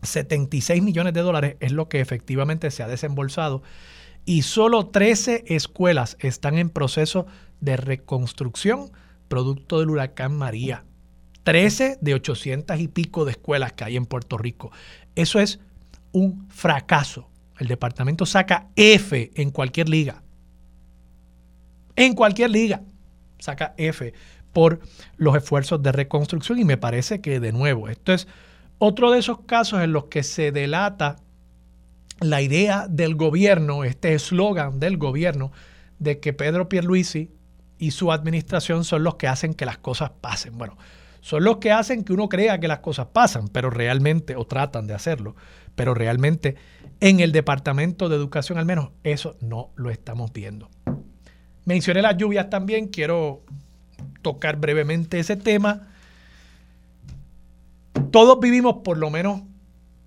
76 0.05 0.81
millones 0.81 1.13
de 1.13 1.21
dólares 1.21 1.55
es 1.59 1.71
lo 1.71 1.89
que 1.89 2.01
efectivamente 2.01 2.71
se 2.71 2.83
ha 2.83 2.87
desembolsado 2.87 3.63
y 4.25 4.41
solo 4.41 4.87
13 4.87 5.45
escuelas 5.47 6.17
están 6.19 6.57
en 6.57 6.69
proceso 6.69 7.27
de 7.61 7.77
reconstrucción 7.77 8.91
producto 9.27 9.79
del 9.79 9.89
huracán 9.89 10.35
María. 10.35 10.83
13 11.43 11.99
de 12.01 12.13
800 12.15 12.79
y 12.79 12.87
pico 12.87 13.23
de 13.23 13.31
escuelas 13.31 13.73
que 13.73 13.83
hay 13.83 13.97
en 13.97 14.05
Puerto 14.05 14.37
Rico. 14.37 14.71
Eso 15.15 15.39
es 15.39 15.59
un 16.11 16.47
fracaso. 16.49 17.29
El 17.59 17.67
departamento 17.67 18.25
saca 18.25 18.67
F 18.75 19.31
en 19.35 19.51
cualquier 19.51 19.87
liga. 19.89 20.23
En 21.95 22.15
cualquier 22.15 22.49
liga 22.49 22.81
saca 23.37 23.75
F 23.77 24.13
por 24.53 24.79
los 25.17 25.35
esfuerzos 25.35 25.83
de 25.83 25.91
reconstrucción 25.91 26.57
y 26.59 26.65
me 26.65 26.77
parece 26.77 27.21
que 27.21 27.39
de 27.39 27.51
nuevo, 27.51 27.89
esto 27.89 28.13
es 28.13 28.27
otro 28.85 29.11
de 29.11 29.19
esos 29.19 29.41
casos 29.41 29.81
en 29.81 29.91
los 29.91 30.05
que 30.05 30.23
se 30.23 30.51
delata 30.51 31.17
la 32.21 32.41
idea 32.41 32.87
del 32.87 33.15
gobierno, 33.15 33.83
este 33.83 34.13
eslogan 34.13 34.79
del 34.79 34.97
gobierno, 34.97 35.51
de 35.99 36.19
que 36.19 36.33
Pedro 36.33 36.69
Pierluisi 36.69 37.31
y 37.77 37.91
su 37.91 38.11
administración 38.11 38.83
son 38.85 39.03
los 39.03 39.15
que 39.15 39.27
hacen 39.27 39.53
que 39.53 39.65
las 39.65 39.77
cosas 39.77 40.11
pasen. 40.21 40.57
Bueno, 40.57 40.77
son 41.21 41.43
los 41.43 41.57
que 41.57 41.71
hacen 41.71 42.03
que 42.03 42.13
uno 42.13 42.29
crea 42.29 42.59
que 42.59 42.67
las 42.67 42.79
cosas 42.79 43.07
pasan, 43.07 43.47
pero 43.47 43.69
realmente, 43.69 44.35
o 44.35 44.45
tratan 44.45 44.87
de 44.87 44.93
hacerlo, 44.93 45.35
pero 45.75 45.93
realmente 45.93 46.55
en 46.99 47.19
el 47.19 47.31
Departamento 47.31 48.07
de 48.07 48.15
Educación 48.15 48.57
al 48.57 48.65
menos 48.65 48.91
eso 49.03 49.35
no 49.41 49.71
lo 49.75 49.89
estamos 49.89 50.31
viendo. 50.31 50.69
Mencioné 51.65 52.01
las 52.03 52.17
lluvias 52.17 52.49
también, 52.49 52.87
quiero 52.87 53.43
tocar 54.21 54.57
brevemente 54.57 55.19
ese 55.19 55.35
tema. 55.35 55.87
Todos 58.11 58.39
vivimos 58.39 58.77
por 58.83 58.97
lo 58.97 59.09
menos 59.09 59.41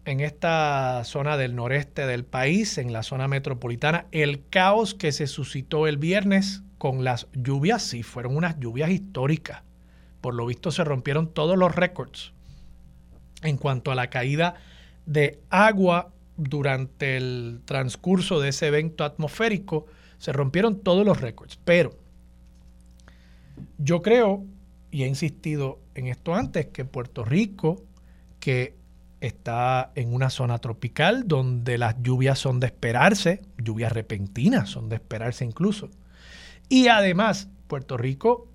en 0.04 0.20
esta 0.20 1.02
zona 1.04 1.36
del 1.36 1.54
noreste 1.54 2.06
del 2.06 2.24
país, 2.24 2.78
en 2.78 2.92
la 2.92 3.02
zona 3.02 3.28
metropolitana, 3.28 4.06
el 4.12 4.48
caos 4.48 4.94
que 4.94 5.12
se 5.12 5.26
suscitó 5.26 5.86
el 5.86 5.98
viernes 5.98 6.62
con 6.78 7.04
las 7.04 7.26
lluvias, 7.34 7.82
sí, 7.82 8.02
fueron 8.02 8.36
unas 8.36 8.58
lluvias 8.58 8.90
históricas. 8.90 9.62
Por 10.20 10.34
lo 10.34 10.46
visto 10.46 10.70
se 10.70 10.84
rompieron 10.84 11.32
todos 11.32 11.58
los 11.58 11.74
récords 11.74 12.32
en 13.42 13.56
cuanto 13.56 13.90
a 13.90 13.94
la 13.94 14.10
caída 14.10 14.54
de 15.06 15.40
agua 15.50 16.12
durante 16.36 17.16
el 17.16 17.60
transcurso 17.64 18.40
de 18.40 18.50
ese 18.50 18.68
evento 18.68 19.04
atmosférico. 19.04 19.86
Se 20.18 20.32
rompieron 20.32 20.80
todos 20.80 21.04
los 21.04 21.20
récords. 21.20 21.58
Pero 21.64 21.90
yo 23.76 24.02
creo, 24.02 24.44
y 24.90 25.02
he 25.02 25.06
insistido 25.06 25.78
en 25.98 26.08
esto 26.08 26.34
antes, 26.34 26.66
que 26.66 26.84
Puerto 26.84 27.24
Rico, 27.24 27.84
que 28.40 28.76
está 29.20 29.90
en 29.94 30.14
una 30.14 30.30
zona 30.30 30.58
tropical 30.58 31.26
donde 31.26 31.76
las 31.78 31.96
lluvias 32.02 32.38
son 32.38 32.60
de 32.60 32.66
esperarse, 32.66 33.42
lluvias 33.58 33.92
repentinas 33.92 34.68
son 34.68 34.88
de 34.88 34.96
esperarse 34.96 35.44
incluso. 35.44 35.90
Y 36.68 36.88
además, 36.88 37.48
Puerto 37.66 37.96
Rico, 37.96 38.48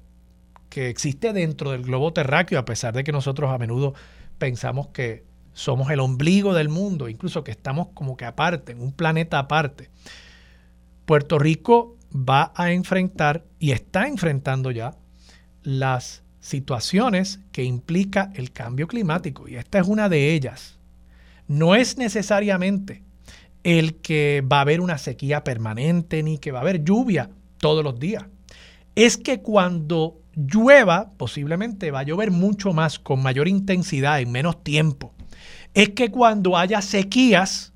que 0.69 0.89
existe 0.89 1.33
dentro 1.33 1.71
del 1.71 1.83
globo 1.83 2.13
terráqueo, 2.13 2.59
a 2.59 2.65
pesar 2.65 2.93
de 2.93 3.03
que 3.03 3.11
nosotros 3.11 3.51
a 3.51 3.57
menudo 3.57 3.93
pensamos 4.37 4.87
que 4.87 5.23
somos 5.53 5.91
el 5.91 5.99
ombligo 5.99 6.53
del 6.53 6.69
mundo, 6.69 7.09
incluso 7.09 7.43
que 7.43 7.51
estamos 7.51 7.89
como 7.93 8.17
que 8.17 8.25
aparte, 8.25 8.71
en 8.71 8.81
un 8.81 8.91
planeta 8.91 9.39
aparte. 9.39 9.89
Puerto 11.05 11.37
Rico 11.37 11.97
va 12.13 12.51
a 12.55 12.71
enfrentar 12.71 13.43
y 13.59 13.71
está 13.71 14.07
enfrentando 14.07 14.71
ya 14.71 14.95
las 15.61 16.22
situaciones 16.43 17.39
que 17.53 17.63
implica 17.63 18.29
el 18.35 18.51
cambio 18.51 18.85
climático 18.87 19.47
y 19.47 19.55
esta 19.55 19.79
es 19.79 19.87
una 19.87 20.09
de 20.09 20.33
ellas. 20.33 20.77
No 21.47 21.73
es 21.73 21.97
necesariamente 21.97 23.01
el 23.63 23.95
que 24.01 24.43
va 24.45 24.57
a 24.57 24.61
haber 24.61 24.81
una 24.81 24.97
sequía 24.97 25.45
permanente 25.45 26.21
ni 26.21 26.37
que 26.37 26.51
va 26.51 26.59
a 26.59 26.63
haber 26.63 26.83
lluvia 26.83 27.29
todos 27.59 27.81
los 27.81 27.97
días. 27.97 28.25
Es 28.93 29.15
que 29.15 29.41
cuando 29.41 30.19
llueva, 30.35 31.11
posiblemente 31.15 31.91
va 31.91 32.01
a 32.01 32.03
llover 32.03 32.29
mucho 32.29 32.73
más, 32.73 32.99
con 32.99 33.23
mayor 33.23 33.47
intensidad, 33.47 34.19
en 34.19 34.31
menos 34.31 34.61
tiempo. 34.65 35.13
Es 35.73 35.91
que 35.91 36.11
cuando 36.11 36.57
haya 36.57 36.81
sequías, 36.81 37.71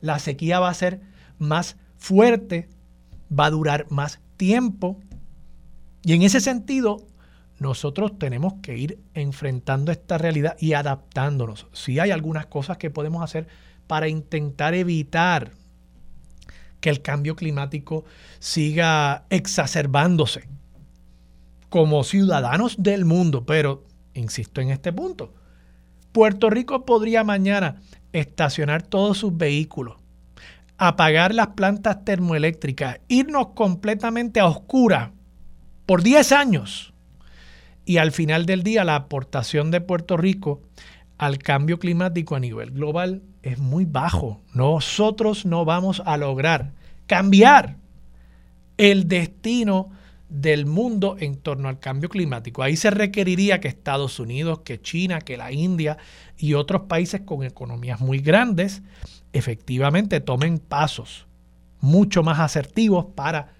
la 0.00 0.18
sequía 0.18 0.58
va 0.58 0.68
a 0.68 0.74
ser 0.74 1.00
más 1.38 1.76
fuerte, 1.96 2.68
va 3.30 3.46
a 3.46 3.50
durar 3.50 3.86
más 3.88 4.18
tiempo. 4.36 4.98
Y 6.02 6.14
en 6.14 6.22
ese 6.22 6.40
sentido, 6.40 7.06
nosotros 7.64 8.18
tenemos 8.18 8.54
que 8.62 8.76
ir 8.76 8.98
enfrentando 9.14 9.90
esta 9.90 10.18
realidad 10.18 10.54
y 10.60 10.74
adaptándonos. 10.74 11.66
Si 11.72 11.98
hay 11.98 12.10
algunas 12.10 12.46
cosas 12.46 12.76
que 12.76 12.90
podemos 12.90 13.24
hacer 13.24 13.48
para 13.86 14.06
intentar 14.06 14.74
evitar 14.74 15.52
que 16.80 16.90
el 16.90 17.00
cambio 17.00 17.34
climático 17.34 18.04
siga 18.38 19.24
exacerbándose 19.30 20.46
como 21.70 22.04
ciudadanos 22.04 22.76
del 22.78 23.06
mundo, 23.06 23.46
pero 23.46 23.84
insisto 24.12 24.60
en 24.60 24.70
este 24.70 24.92
punto, 24.92 25.32
Puerto 26.12 26.50
Rico 26.50 26.84
podría 26.84 27.24
mañana 27.24 27.80
estacionar 28.12 28.82
todos 28.82 29.16
sus 29.16 29.34
vehículos, 29.36 29.96
apagar 30.76 31.34
las 31.34 31.48
plantas 31.48 32.04
termoeléctricas, 32.04 33.00
irnos 33.08 33.48
completamente 33.54 34.38
a 34.38 34.46
oscuras 34.46 35.10
por 35.86 36.02
10 36.02 36.32
años 36.32 36.93
y 37.84 37.98
al 37.98 38.12
final 38.12 38.46
del 38.46 38.62
día 38.62 38.84
la 38.84 38.96
aportación 38.96 39.70
de 39.70 39.80
Puerto 39.80 40.16
Rico 40.16 40.62
al 41.18 41.38
cambio 41.38 41.78
climático 41.78 42.34
a 42.34 42.40
nivel 42.40 42.70
global 42.70 43.22
es 43.42 43.58
muy 43.58 43.84
bajo. 43.84 44.40
Nosotros 44.52 45.46
no 45.46 45.64
vamos 45.64 46.02
a 46.04 46.16
lograr 46.16 46.72
cambiar 47.06 47.76
el 48.76 49.06
destino 49.06 49.90
del 50.28 50.66
mundo 50.66 51.16
en 51.20 51.36
torno 51.36 51.68
al 51.68 51.78
cambio 51.78 52.08
climático. 52.08 52.62
Ahí 52.62 52.76
se 52.76 52.90
requeriría 52.90 53.60
que 53.60 53.68
Estados 53.68 54.18
Unidos, 54.18 54.60
que 54.64 54.80
China, 54.80 55.20
que 55.20 55.36
la 55.36 55.52
India 55.52 55.98
y 56.36 56.54
otros 56.54 56.82
países 56.82 57.20
con 57.20 57.44
economías 57.44 58.00
muy 58.00 58.18
grandes 58.18 58.82
efectivamente 59.32 60.20
tomen 60.20 60.58
pasos 60.58 61.26
mucho 61.80 62.22
más 62.22 62.40
asertivos 62.40 63.06
para 63.14 63.52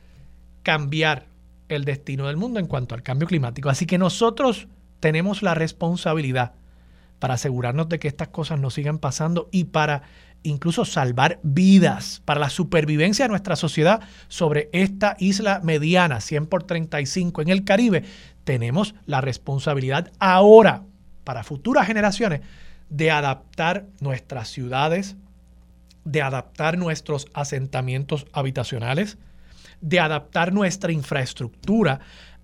cambiar 0.62 1.26
el 1.74 1.84
destino 1.84 2.26
del 2.26 2.36
mundo 2.36 2.60
en 2.60 2.66
cuanto 2.66 2.94
al 2.94 3.02
cambio 3.02 3.28
climático. 3.28 3.68
Así 3.68 3.86
que 3.86 3.98
nosotros 3.98 4.68
tenemos 5.00 5.42
la 5.42 5.54
responsabilidad 5.54 6.52
para 7.18 7.34
asegurarnos 7.34 7.88
de 7.88 7.98
que 7.98 8.08
estas 8.08 8.28
cosas 8.28 8.60
no 8.60 8.70
sigan 8.70 8.98
pasando 8.98 9.48
y 9.52 9.64
para 9.64 10.02
incluso 10.42 10.84
salvar 10.84 11.40
vidas, 11.42 12.22
para 12.24 12.38
la 12.38 12.50
supervivencia 12.50 13.24
de 13.24 13.30
nuestra 13.30 13.56
sociedad 13.56 14.00
sobre 14.28 14.68
esta 14.72 15.16
isla 15.18 15.60
mediana, 15.64 16.20
100 16.20 16.46
por 16.46 16.64
35 16.64 17.42
en 17.42 17.48
el 17.48 17.64
Caribe. 17.64 18.04
Tenemos 18.44 18.94
la 19.06 19.20
responsabilidad 19.20 20.12
ahora, 20.18 20.82
para 21.24 21.44
futuras 21.44 21.86
generaciones, 21.86 22.42
de 22.90 23.10
adaptar 23.10 23.86
nuestras 24.00 24.48
ciudades, 24.48 25.16
de 26.04 26.20
adaptar 26.20 26.76
nuestros 26.76 27.26
asentamientos 27.32 28.26
habitacionales, 28.32 29.16
de 29.80 30.00
adaptar 30.00 30.52
nuestra 30.52 30.92
infraestructura 30.92 32.00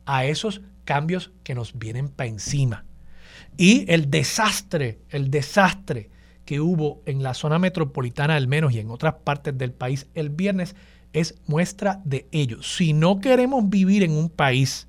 a 0.06 0.24
esos 0.24 0.60
cambios 0.84 1.30
que 1.44 1.54
nos 1.54 1.78
vienen 1.78 2.08
para 2.08 2.28
encima. 2.28 2.84
Y 3.56 3.90
el 3.92 4.10
desastre, 4.10 5.00
el 5.10 5.30
desastre 5.30 6.10
que 6.44 6.60
hubo 6.60 7.02
en 7.06 7.22
la 7.22 7.34
zona 7.34 7.58
metropolitana 7.58 8.34
al 8.36 8.48
menos 8.48 8.72
y 8.72 8.80
en 8.80 8.90
otras 8.90 9.14
partes 9.22 9.56
del 9.56 9.72
país 9.72 10.08
el 10.14 10.30
viernes 10.30 10.74
es 11.12 11.34
muestra 11.46 12.00
de 12.04 12.28
ello. 12.32 12.62
Si 12.62 12.92
no 12.92 13.20
queremos 13.20 13.68
vivir 13.68 14.02
en 14.02 14.12
un 14.12 14.30
país 14.30 14.88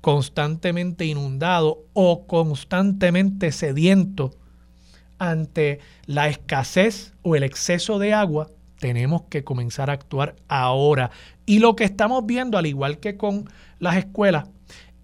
constantemente 0.00 1.04
inundado 1.04 1.84
o 1.92 2.26
constantemente 2.26 3.52
sediento 3.52 4.32
ante 5.18 5.80
la 6.06 6.28
escasez 6.28 7.14
o 7.22 7.36
el 7.36 7.42
exceso 7.42 7.98
de 7.98 8.12
agua, 8.12 8.48
tenemos 8.82 9.22
que 9.30 9.44
comenzar 9.44 9.90
a 9.90 9.92
actuar 9.92 10.34
ahora. 10.48 11.12
Y 11.46 11.60
lo 11.60 11.76
que 11.76 11.84
estamos 11.84 12.26
viendo, 12.26 12.58
al 12.58 12.66
igual 12.66 12.98
que 12.98 13.16
con 13.16 13.48
las 13.78 13.96
escuelas, 13.96 14.48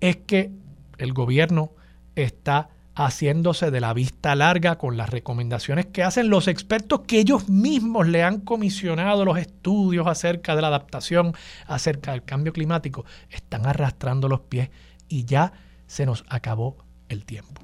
es 0.01 0.17
que 0.17 0.51
el 0.99 1.13
gobierno 1.13 1.71
está 2.17 2.71
haciéndose 2.97 3.71
de 3.71 3.81
la 3.81 3.95
vista 3.95 4.35
larga 4.35 4.79
con 4.79 4.97
las 4.97 5.11
recomendaciones 5.11 5.87
que 5.87 6.03
hacen 6.03 6.29
los 6.29 6.49
expertos 6.49 7.03
que 7.07 7.21
ellos 7.21 7.49
mismos 7.49 8.09
le 8.09 8.25
han 8.25 8.41
comisionado 8.41 9.25
los 9.25 9.39
estudios 9.39 10.09
acerca 10.09 10.57
de 10.57 10.63
la 10.63 10.67
adaptación, 10.67 11.35
acerca 11.69 12.11
del 12.11 12.25
cambio 12.25 12.53
climático. 12.53 13.05
Están 13.31 13.65
arrastrando 13.65 14.27
los 14.27 14.41
pies 14.41 14.71
y 15.09 15.25
ya 15.25 15.53
se 15.87 16.05
nos 16.05 16.25
acabó 16.29 16.79
el 17.09 17.25
tiempo. 17.25 17.63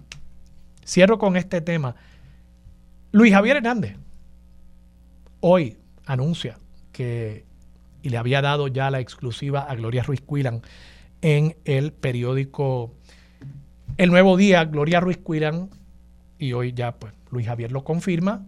Cierro 0.86 1.18
con 1.18 1.36
este 1.36 1.60
tema. 1.60 1.96
Luis 3.10 3.32
Javier 3.32 3.56
Hernández, 3.56 3.96
hoy 5.40 5.76
anuncia 6.06 6.58
que, 6.92 7.44
y 8.02 8.10
le 8.10 8.16
había 8.16 8.42
dado 8.42 8.68
ya 8.68 8.90
la 8.90 9.00
exclusiva 9.00 9.60
a 9.60 9.74
Gloria 9.74 10.02
Ruiz 10.02 10.20
Cuilan 10.20 10.62
en 11.22 11.56
el 11.64 11.92
periódico 11.92 12.94
El 13.96 14.10
Nuevo 14.10 14.36
Día, 14.36 14.64
Gloria 14.64 15.00
Ruiz 15.00 15.18
Cuilan, 15.18 15.70
y 16.38 16.52
hoy 16.52 16.72
ya 16.72 16.96
pues 16.96 17.12
Luis 17.30 17.46
Javier 17.46 17.72
lo 17.72 17.84
confirma, 17.84 18.46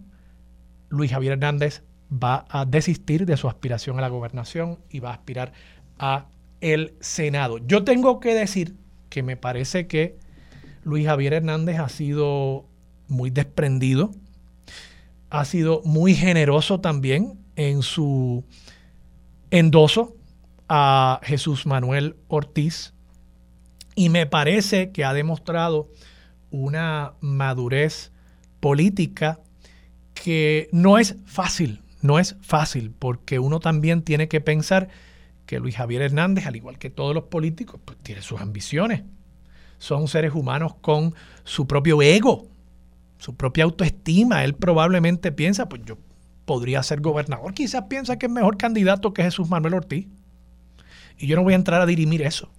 Luis 0.89 1.11
Javier 1.11 1.33
Hernández 1.33 1.83
va 2.11 2.45
a 2.49 2.65
desistir 2.65 3.25
de 3.25 3.35
su 3.35 3.47
aspiración 3.47 3.97
a 3.97 4.01
la 4.01 4.07
gobernación 4.07 4.79
y 4.89 4.99
va 4.99 5.09
a 5.09 5.13
aspirar 5.13 5.53
a 5.99 6.27
el 6.61 6.93
Senado. 6.99 7.57
Yo 7.59 7.83
tengo 7.83 8.19
que 8.19 8.33
decir 8.33 8.75
que 9.09 9.23
me 9.23 9.37
parece 9.37 9.87
que 9.87 10.17
Luis 10.83 11.05
Javier 11.05 11.33
Hernández 11.33 11.79
ha 11.79 11.89
sido 11.89 12.65
muy 13.07 13.29
desprendido, 13.29 14.11
ha 15.29 15.45
sido 15.45 15.81
muy 15.83 16.13
generoso 16.15 16.79
también 16.79 17.39
en 17.57 17.81
su 17.81 18.45
endoso 19.51 20.15
a 20.69 21.19
Jesús 21.23 21.65
Manuel 21.65 22.15
Ortiz 22.29 22.93
y 23.95 24.09
me 24.09 24.25
parece 24.27 24.91
que 24.91 25.03
ha 25.03 25.13
demostrado 25.13 25.89
una 26.51 27.13
madurez 27.19 28.11
política 28.59 29.39
que 30.13 30.69
no 30.71 30.97
es 30.97 31.17
fácil, 31.25 31.81
no 32.01 32.19
es 32.19 32.37
fácil, 32.41 32.91
porque 32.97 33.39
uno 33.39 33.59
también 33.59 34.03
tiene 34.03 34.27
que 34.27 34.39
pensar 34.39 34.87
que 35.45 35.59
Luis 35.59 35.75
Javier 35.75 36.03
Hernández, 36.03 36.45
al 36.45 36.55
igual 36.55 36.77
que 36.77 36.89
todos 36.89 37.15
los 37.15 37.25
políticos, 37.25 37.79
pues 37.83 37.97
tiene 38.03 38.21
sus 38.21 38.39
ambiciones. 38.39 39.03
Son 39.79 40.07
seres 40.07 40.33
humanos 40.33 40.75
con 40.81 41.15
su 41.43 41.65
propio 41.67 42.01
ego, 42.01 42.47
su 43.17 43.35
propia 43.35 43.63
autoestima. 43.63 44.43
Él 44.43 44.53
probablemente 44.53 45.31
piensa, 45.31 45.69
pues 45.69 45.83
yo 45.85 45.97
podría 46.47 46.81
ser 46.81 47.01
gobernador. 47.01 47.53
Quizás 47.53 47.83
piensa 47.89 48.17
que 48.17 48.27
es 48.27 48.31
mejor 48.31 48.55
candidato 48.57 49.13
que 49.13 49.21
Jesús 49.21 49.49
Manuel 49.49 49.73
Ortiz. 49.73 50.07
Y 51.19 51.27
yo 51.27 51.35
no 51.35 51.43
voy 51.43 51.53
a 51.53 51.57
entrar 51.57 51.81
a 51.81 51.85
dirimir 51.85 52.21
eso. 52.21 52.49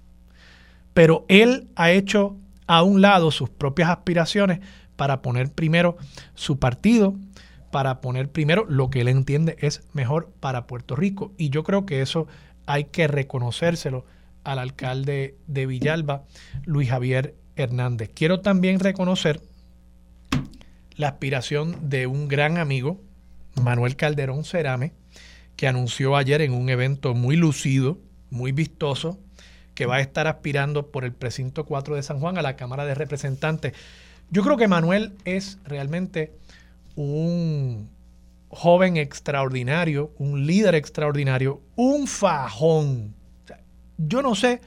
Pero 0.92 1.24
él 1.29 1.68
ha 1.74 1.90
hecho 1.90 2.37
a 2.66 2.83
un 2.83 3.01
lado 3.01 3.31
sus 3.31 3.48
propias 3.48 3.88
aspiraciones 3.88 4.61
para 4.96 5.22
poner 5.22 5.51
primero 5.51 5.96
su 6.35 6.59
partido, 6.59 7.16
para 7.70 8.03
poner 8.03 8.31
primero 8.31 8.66
lo 8.68 8.90
que 8.90 9.01
él 9.01 9.09
entiende 9.09 9.57
es 9.61 9.83
mejor 9.94 10.33
para 10.38 10.66
Puerto 10.66 10.94
Rico. 10.94 11.33
Y 11.38 11.48
yo 11.48 11.64
creo 11.64 11.87
que 11.87 12.03
eso 12.03 12.27
hay 12.66 12.85
que 12.85 13.09
reconocérselo 13.09 14.05
al 14.44 14.59
alcalde 14.59 15.38
de 15.46 15.64
Villalba, 15.64 16.24
Luis 16.66 16.90
Javier 16.90 17.37
Hernández. 17.57 18.11
Quiero 18.14 18.40
también 18.40 18.81
reconocer 18.81 19.40
la 20.94 21.09
aspiración 21.09 21.88
de 21.88 22.07
un 22.07 22.29
gran 22.29 22.59
amigo, 22.59 23.01
Manuel 23.61 23.97
Calderón 23.97 24.44
Cerame, 24.44 24.92
que 25.57 25.68
anunció 25.68 26.16
ayer 26.16 26.40
en 26.42 26.53
un 26.53 26.68
evento 26.68 27.14
muy 27.14 27.37
lucido, 27.37 27.99
muy 28.31 28.53
vistoso, 28.53 29.18
que 29.75 29.87
va 29.87 29.97
a 29.97 30.01
estar 30.01 30.27
aspirando 30.27 30.90
por 30.90 31.05
el 31.05 31.12
precinto 31.12 31.64
4 31.64 31.97
de 31.97 32.03
San 32.03 32.21
Juan 32.21 32.38
a 32.38 32.42
la 32.42 32.57
Cámara 32.57 32.85
de 32.85 32.94
Representantes. 32.94 33.75
Yo 34.31 34.42
creo 34.42 34.57
que 34.57 34.68
Manuel 34.68 35.14
es 35.25 35.59
realmente 35.64 36.33
un 36.97 37.88
joven 38.49 38.97
extraordinario, 38.97 40.12
un 40.18 40.47
líder 40.47 40.75
extraordinario, 40.75 41.61
un 41.77 42.07
fajón. 42.07 43.14
yo 43.97 44.23
no 44.23 44.35
sé 44.35 44.61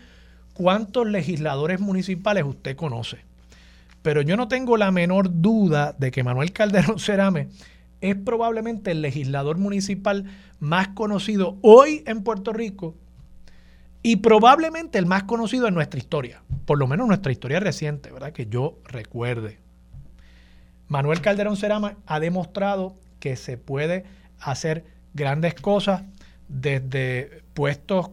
cuántos 0.54 1.08
legisladores 1.08 1.80
municipales 1.80 2.44
usted 2.44 2.76
conoce, 2.76 3.18
pero 4.02 4.22
yo 4.22 4.38
no 4.38 4.48
tengo 4.48 4.78
la 4.78 4.92
menor 4.92 5.42
duda 5.42 5.96
de 5.98 6.12
que 6.12 6.24
Manuel 6.24 6.52
Calderón 6.54 7.00
Cerame 7.00 7.50
es 8.02 8.16
probablemente 8.16 8.92
el 8.92 9.02
legislador 9.02 9.58
municipal 9.58 10.26
más 10.60 10.90
conocido 10.90 11.58
hoy 11.62 12.04
en 12.08 12.24
Puerto 12.24 12.52
Rico 12.52 12.96
y 14.04 14.18
probablemente 14.18 14.98
el 14.98 15.06
más 15.06 15.24
conocido 15.24 15.68
en 15.68 15.76
nuestra 15.76 16.00
historia, 16.00 16.42
por 16.66 16.80
lo 16.80 16.88
menos 16.88 17.08
nuestra 17.08 17.32
historia 17.32 17.60
reciente, 17.60 18.12
¿verdad? 18.12 18.34
Que 18.34 18.48
yo 18.48 18.80
recuerde. 18.86 19.60
Manuel 20.88 21.22
Calderón 21.22 21.56
Cerama 21.56 21.98
ha 22.08 22.20
demostrado 22.20 22.96
que 23.20 23.36
se 23.36 23.58
puede 23.58 24.04
hacer 24.40 24.84
grandes 25.14 25.54
cosas 25.54 26.04
desde 26.48 27.44
puestos 27.54 28.10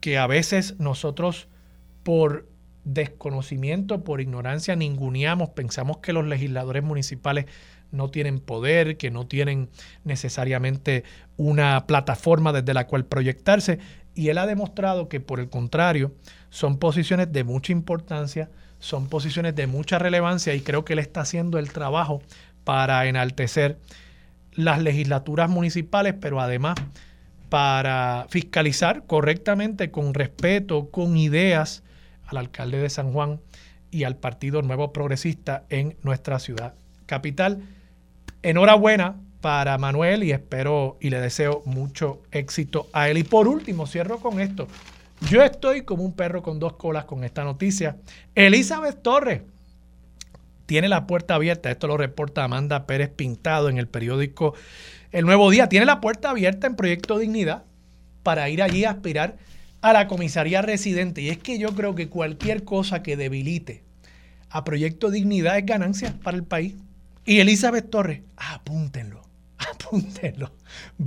que 0.00 0.18
a 0.18 0.26
veces 0.26 0.78
nosotros 0.80 1.48
por 2.02 2.46
desconocimiento, 2.84 4.02
por 4.02 4.20
ignorancia, 4.20 4.74
ninguneamos, 4.74 5.50
pensamos 5.50 5.98
que 5.98 6.12
los 6.12 6.26
legisladores 6.26 6.82
municipales 6.82 7.46
no 7.92 8.10
tienen 8.10 8.40
poder, 8.40 8.96
que 8.96 9.10
no 9.10 9.26
tienen 9.26 9.68
necesariamente 10.04 11.04
una 11.36 11.86
plataforma 11.86 12.52
desde 12.52 12.74
la 12.74 12.86
cual 12.86 13.04
proyectarse. 13.04 13.78
Y 14.14 14.28
él 14.28 14.38
ha 14.38 14.46
demostrado 14.46 15.08
que 15.08 15.20
por 15.20 15.40
el 15.40 15.48
contrario 15.48 16.12
son 16.50 16.78
posiciones 16.78 17.32
de 17.32 17.44
mucha 17.44 17.72
importancia, 17.72 18.50
son 18.78 19.08
posiciones 19.08 19.54
de 19.54 19.66
mucha 19.66 19.98
relevancia 19.98 20.54
y 20.54 20.60
creo 20.60 20.84
que 20.84 20.94
él 20.94 20.98
está 20.98 21.20
haciendo 21.20 21.58
el 21.58 21.72
trabajo 21.72 22.22
para 22.64 23.06
enaltecer 23.06 23.78
las 24.52 24.82
legislaturas 24.82 25.48
municipales, 25.48 26.14
pero 26.20 26.40
además 26.40 26.76
para 27.48 28.26
fiscalizar 28.30 29.04
correctamente, 29.06 29.90
con 29.90 30.14
respeto, 30.14 30.90
con 30.90 31.16
ideas 31.16 31.82
al 32.26 32.38
alcalde 32.38 32.78
de 32.78 32.90
San 32.90 33.12
Juan 33.12 33.40
y 33.90 34.04
al 34.04 34.16
Partido 34.16 34.62
Nuevo 34.62 34.92
Progresista 34.92 35.64
en 35.68 35.96
nuestra 36.02 36.38
ciudad 36.38 36.74
capital. 37.06 37.60
Enhorabuena 38.42 39.16
para 39.40 39.78
Manuel 39.78 40.24
y 40.24 40.32
espero 40.32 40.96
y 41.00 41.10
le 41.10 41.20
deseo 41.20 41.62
mucho 41.64 42.22
éxito 42.30 42.88
a 42.92 43.08
él. 43.08 43.18
Y 43.18 43.24
por 43.24 43.48
último, 43.48 43.86
cierro 43.86 44.18
con 44.18 44.40
esto. 44.40 44.66
Yo 45.28 45.42
estoy 45.42 45.82
como 45.82 46.02
un 46.02 46.12
perro 46.12 46.42
con 46.42 46.58
dos 46.58 46.74
colas 46.74 47.04
con 47.04 47.24
esta 47.24 47.44
noticia. 47.44 47.96
Elizabeth 48.34 49.02
Torres 49.02 49.42
tiene 50.66 50.88
la 50.88 51.06
puerta 51.06 51.34
abierta. 51.34 51.70
Esto 51.70 51.86
lo 51.86 51.96
reporta 51.96 52.44
Amanda 52.44 52.86
Pérez 52.86 53.10
Pintado 53.10 53.68
en 53.68 53.76
el 53.76 53.88
periódico 53.88 54.54
El 55.12 55.26
Nuevo 55.26 55.50
Día. 55.50 55.68
Tiene 55.68 55.84
la 55.84 56.00
puerta 56.00 56.30
abierta 56.30 56.66
en 56.66 56.76
Proyecto 56.76 57.18
Dignidad 57.18 57.64
para 58.22 58.48
ir 58.48 58.62
allí 58.62 58.84
a 58.84 58.90
aspirar 58.90 59.36
a 59.82 59.92
la 59.92 60.06
comisaría 60.08 60.62
residente. 60.62 61.20
Y 61.20 61.28
es 61.28 61.38
que 61.38 61.58
yo 61.58 61.74
creo 61.74 61.94
que 61.94 62.08
cualquier 62.08 62.64
cosa 62.64 63.02
que 63.02 63.16
debilite 63.16 63.82
a 64.48 64.64
Proyecto 64.64 65.10
Dignidad 65.10 65.58
es 65.58 65.66
ganancia 65.66 66.14
para 66.22 66.36
el 66.36 66.44
país. 66.44 66.74
Y 67.24 67.40
Elizabeth 67.40 67.90
Torres, 67.90 68.22
apúntenlo, 68.36 69.22
apúntenlo, 69.58 70.52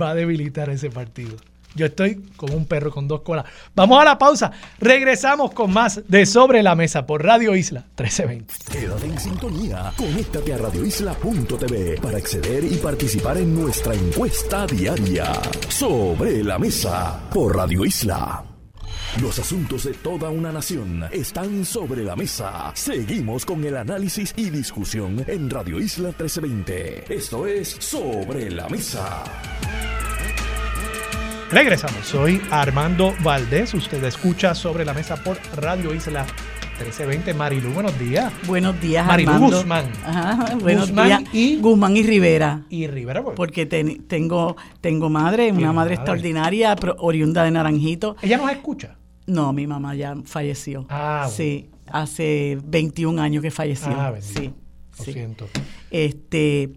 va 0.00 0.10
a 0.10 0.14
debilitar 0.14 0.70
ese 0.70 0.90
partido. 0.90 1.36
Yo 1.74 1.86
estoy 1.86 2.22
como 2.36 2.54
un 2.54 2.66
perro 2.66 2.90
con 2.90 3.08
dos 3.08 3.22
colas. 3.22 3.46
Vamos 3.74 4.00
a 4.00 4.04
la 4.04 4.16
pausa. 4.16 4.52
Regresamos 4.78 5.52
con 5.52 5.72
más 5.72 6.02
de 6.06 6.24
Sobre 6.24 6.62
la 6.62 6.74
Mesa 6.76 7.04
por 7.04 7.24
Radio 7.24 7.56
Isla 7.56 7.80
1320. 7.98 8.54
Quédate 8.70 9.06
en 9.06 9.18
sintonía. 9.18 9.92
Conéctate 9.96 10.54
a 10.54 10.58
radioisla.tv 10.58 12.00
para 12.00 12.18
acceder 12.18 12.64
y 12.64 12.76
participar 12.76 13.38
en 13.38 13.54
nuestra 13.54 13.94
encuesta 13.94 14.66
diaria. 14.66 15.32
Sobre 15.68 16.44
la 16.44 16.58
Mesa 16.58 17.28
por 17.32 17.56
Radio 17.56 17.84
Isla. 17.84 18.53
Los 19.22 19.38
asuntos 19.38 19.84
de 19.84 19.92
toda 19.94 20.28
una 20.30 20.50
nación 20.52 21.04
están 21.12 21.64
sobre 21.64 22.02
la 22.02 22.16
mesa. 22.16 22.72
Seguimos 22.74 23.46
con 23.46 23.64
el 23.64 23.76
análisis 23.76 24.34
y 24.36 24.50
discusión 24.50 25.24
en 25.28 25.48
Radio 25.48 25.78
Isla 25.80 26.08
1320. 26.08 27.14
Esto 27.14 27.46
es 27.46 27.68
Sobre 27.78 28.50
la 28.50 28.68
Mesa. 28.68 29.22
Regresamos. 31.50 32.04
Soy 32.04 32.40
Armando 32.50 33.14
Valdés. 33.22 33.72
Usted 33.74 34.02
escucha 34.04 34.54
Sobre 34.54 34.84
la 34.84 34.92
Mesa 34.92 35.16
por 35.22 35.38
Radio 35.56 35.94
Isla 35.94 36.24
1320. 36.78 37.32
Marilu, 37.34 37.70
buenos 37.72 37.96
días. 37.98 38.32
Buenos 38.48 38.78
días, 38.80 39.06
Marilu 39.06 39.30
Armando. 39.30 39.56
Guzmán. 39.58 39.84
Ajá, 40.04 40.56
buenos 40.56 40.88
Guzmán 40.88 41.06
días. 41.06 41.22
y- 41.32 41.56
Guzmán 41.60 41.96
y 41.96 42.02
Rivera. 42.02 42.62
Y 42.68 42.88
Rivera, 42.88 43.22
pues, 43.22 43.36
Porque 43.36 43.64
ten- 43.64 44.02
tengo, 44.08 44.56
tengo 44.80 45.08
madre, 45.08 45.52
una 45.52 45.72
madre 45.72 45.72
madre. 45.72 45.94
extraordinaria, 45.94 46.76
oriunda 46.98 47.44
de 47.44 47.52
Naranjito. 47.52 48.16
ella 48.20 48.36
nos 48.38 48.50
escucha. 48.50 48.96
No, 49.26 49.52
mi 49.52 49.66
mamá 49.66 49.94
ya 49.94 50.14
falleció. 50.24 50.86
Ah, 50.88 51.22
bueno. 51.24 51.36
Sí, 51.36 51.70
hace 51.88 52.58
21 52.64 53.20
años 53.22 53.42
que 53.42 53.50
falleció. 53.50 53.88
Ah, 53.98 54.10
bendito. 54.10 54.40
sí. 54.40 54.52
Lo 54.98 55.04
sí. 55.04 55.12
siento. 55.12 55.48
Este, 55.90 56.70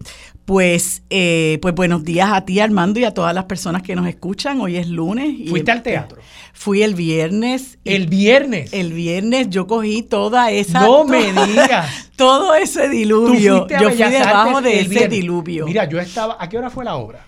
pues, 0.44 1.02
eh, 1.08 1.58
pues 1.62 1.72
buenos 1.74 2.02
días 2.02 2.30
a 2.32 2.44
ti, 2.44 2.58
Armando, 2.58 2.98
y 2.98 3.04
a 3.04 3.12
todas 3.14 3.32
las 3.32 3.44
personas 3.44 3.82
que 3.82 3.94
nos 3.94 4.08
escuchan. 4.08 4.60
Hoy 4.60 4.76
es 4.76 4.88
lunes. 4.88 5.28
y 5.38 5.46
¿Fuiste 5.48 5.70
al 5.70 5.82
teatro? 5.84 6.18
Fui 6.52 6.82
el 6.82 6.94
viernes. 6.96 7.78
El 7.84 8.08
viernes. 8.08 8.72
el 8.72 8.92
viernes 8.92 9.50
yo 9.50 9.68
cogí 9.68 10.02
toda 10.02 10.50
esa. 10.50 10.80
No 10.80 11.04
me 11.04 11.26
digas. 11.32 12.10
Todo 12.16 12.54
ese 12.56 12.86
Tú 12.86 12.90
diluvio. 12.90 13.56
fuiste 13.58 13.76
a 13.76 13.80
Yo 13.82 13.90
fui 13.90 13.98
debajo 14.10 14.62
de 14.62 14.80
ese 14.80 14.88
viernes. 14.88 15.10
diluvio. 15.10 15.66
Mira, 15.66 15.88
yo 15.88 16.00
estaba. 16.00 16.36
¿A 16.40 16.48
qué 16.48 16.58
hora 16.58 16.70
fue 16.70 16.84
la 16.84 16.96
obra? 16.96 17.24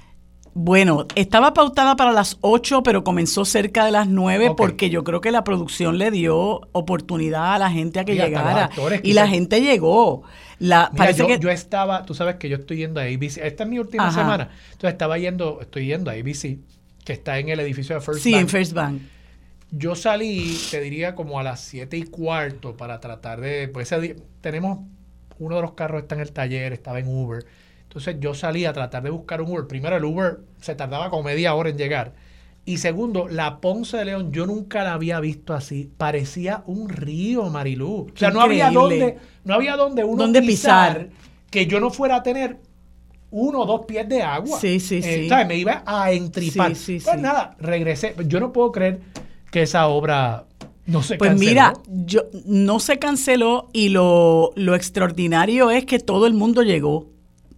Bueno, 0.62 1.06
estaba 1.14 1.54
pautada 1.54 1.96
para 1.96 2.12
las 2.12 2.36
8, 2.42 2.82
pero 2.82 3.02
comenzó 3.02 3.46
cerca 3.46 3.86
de 3.86 3.92
las 3.92 4.08
9 4.08 4.50
Ok. 4.50 4.56
porque 4.58 4.90
yo 4.90 5.04
creo 5.04 5.22
que 5.22 5.30
la 5.30 5.42
producción 5.42 5.96
le 5.96 6.10
dio 6.10 6.60
oportunidad 6.72 7.54
a 7.54 7.58
la 7.58 7.70
gente 7.70 7.98
a 7.98 8.04
que 8.04 8.12
Y 8.12 8.18
llegara. 8.18 8.64
actores, 8.66 9.00
y 9.02 9.14
la 9.14 9.26
gente 9.26 9.62
llegó. 9.62 10.22
La, 10.58 10.90
Mira, 10.92 11.04
parece 11.04 11.20
yo, 11.20 11.26
que 11.28 11.38
yo 11.38 11.48
estaba, 11.50 12.04
tú 12.04 12.12
sabes 12.12 12.34
que 12.36 12.50
yo 12.50 12.56
estoy 12.58 12.76
yendo 12.76 13.00
a 13.00 13.04
ABC. 13.04 13.38
Esta 13.38 13.62
es 13.64 13.70
mi 13.70 13.78
última 13.78 14.08
Ajá. 14.08 14.20
semana. 14.20 14.50
Entonces 14.72 14.90
estaba 14.92 15.16
yendo, 15.16 15.62
estoy 15.62 15.86
yendo 15.86 16.10
a 16.10 16.12
ABC, 16.12 16.58
que 17.06 17.14
está 17.14 17.38
en 17.38 17.48
el 17.48 17.58
edificio 17.60 17.94
de 17.94 18.02
First 18.02 18.20
sí, 18.22 18.32
Bank. 18.32 18.42
en 18.42 18.48
First 18.50 18.72
Bank. 18.74 19.00
Yo 19.70 19.94
salí, 19.94 20.58
te 20.70 20.78
diría, 20.82 21.14
como 21.14 21.40
a 21.40 21.42
las 21.42 21.60
7 21.60 21.96
y 21.96 22.02
cuarto 22.02 22.76
para 22.76 23.00
tratar 23.00 23.40
de. 23.40 23.68
Pues 23.68 23.94
tenemos. 24.42 24.80
Uno 25.38 25.56
de 25.56 25.62
los 25.62 25.72
carros 25.72 26.02
está 26.02 26.16
en 26.16 26.20
el 26.20 26.32
taller, 26.32 26.74
estaba 26.74 26.98
en 26.98 27.08
Uber. 27.08 27.46
Entonces 27.90 28.18
yo 28.20 28.34
salí 28.34 28.66
a 28.66 28.72
tratar 28.72 29.02
de 29.02 29.10
buscar 29.10 29.42
un 29.42 29.50
Uber. 29.50 29.66
Primero 29.66 29.96
el 29.96 30.04
Uber 30.04 30.38
se 30.60 30.76
tardaba 30.76 31.10
como 31.10 31.24
media 31.24 31.54
hora 31.56 31.70
en 31.70 31.76
llegar. 31.76 32.12
Y 32.64 32.76
segundo, 32.76 33.26
la 33.26 33.60
Ponce 33.60 33.96
de 33.96 34.04
León, 34.04 34.30
yo 34.30 34.46
nunca 34.46 34.84
la 34.84 34.92
había 34.92 35.18
visto 35.18 35.54
así. 35.54 35.90
Parecía 35.96 36.62
un 36.66 36.88
río, 36.88 37.50
Marilú. 37.50 38.06
O 38.14 38.16
sea, 38.16 38.30
no 38.30 38.40
había 38.42 38.70
donde, 38.70 39.18
no 39.42 39.54
había 39.54 39.74
donde 39.74 40.04
uno 40.04 40.22
¿Dónde 40.22 40.40
pisar, 40.40 41.08
que 41.50 41.66
yo 41.66 41.80
no 41.80 41.90
fuera 41.90 42.16
a 42.16 42.22
tener 42.22 42.58
uno 43.32 43.62
o 43.62 43.66
dos 43.66 43.86
pies 43.86 44.08
de 44.08 44.22
agua. 44.22 44.60
Sí, 44.60 44.78
sí, 44.78 44.98
Eh, 45.02 45.22
sí. 45.22 45.28
¿sabes? 45.28 45.48
Me 45.48 45.56
iba 45.56 45.82
a 45.84 46.12
entripar. 46.12 46.76
Sí, 46.76 46.98
sí, 47.00 47.04
pues 47.04 47.16
sí. 47.16 47.22
nada, 47.22 47.56
regresé. 47.58 48.14
Yo 48.28 48.38
no 48.38 48.52
puedo 48.52 48.70
creer 48.70 49.00
que 49.50 49.62
esa 49.62 49.88
obra 49.88 50.44
no 50.86 51.02
se 51.02 51.16
Pues 51.16 51.30
canceló. 51.30 51.50
mira, 51.50 51.72
yo, 51.88 52.22
no 52.44 52.78
se 52.78 53.00
canceló 53.00 53.68
y 53.72 53.88
lo, 53.88 54.52
lo 54.54 54.76
extraordinario 54.76 55.72
es 55.72 55.86
que 55.86 55.98
todo 55.98 56.28
el 56.28 56.34
mundo 56.34 56.62
llegó 56.62 57.08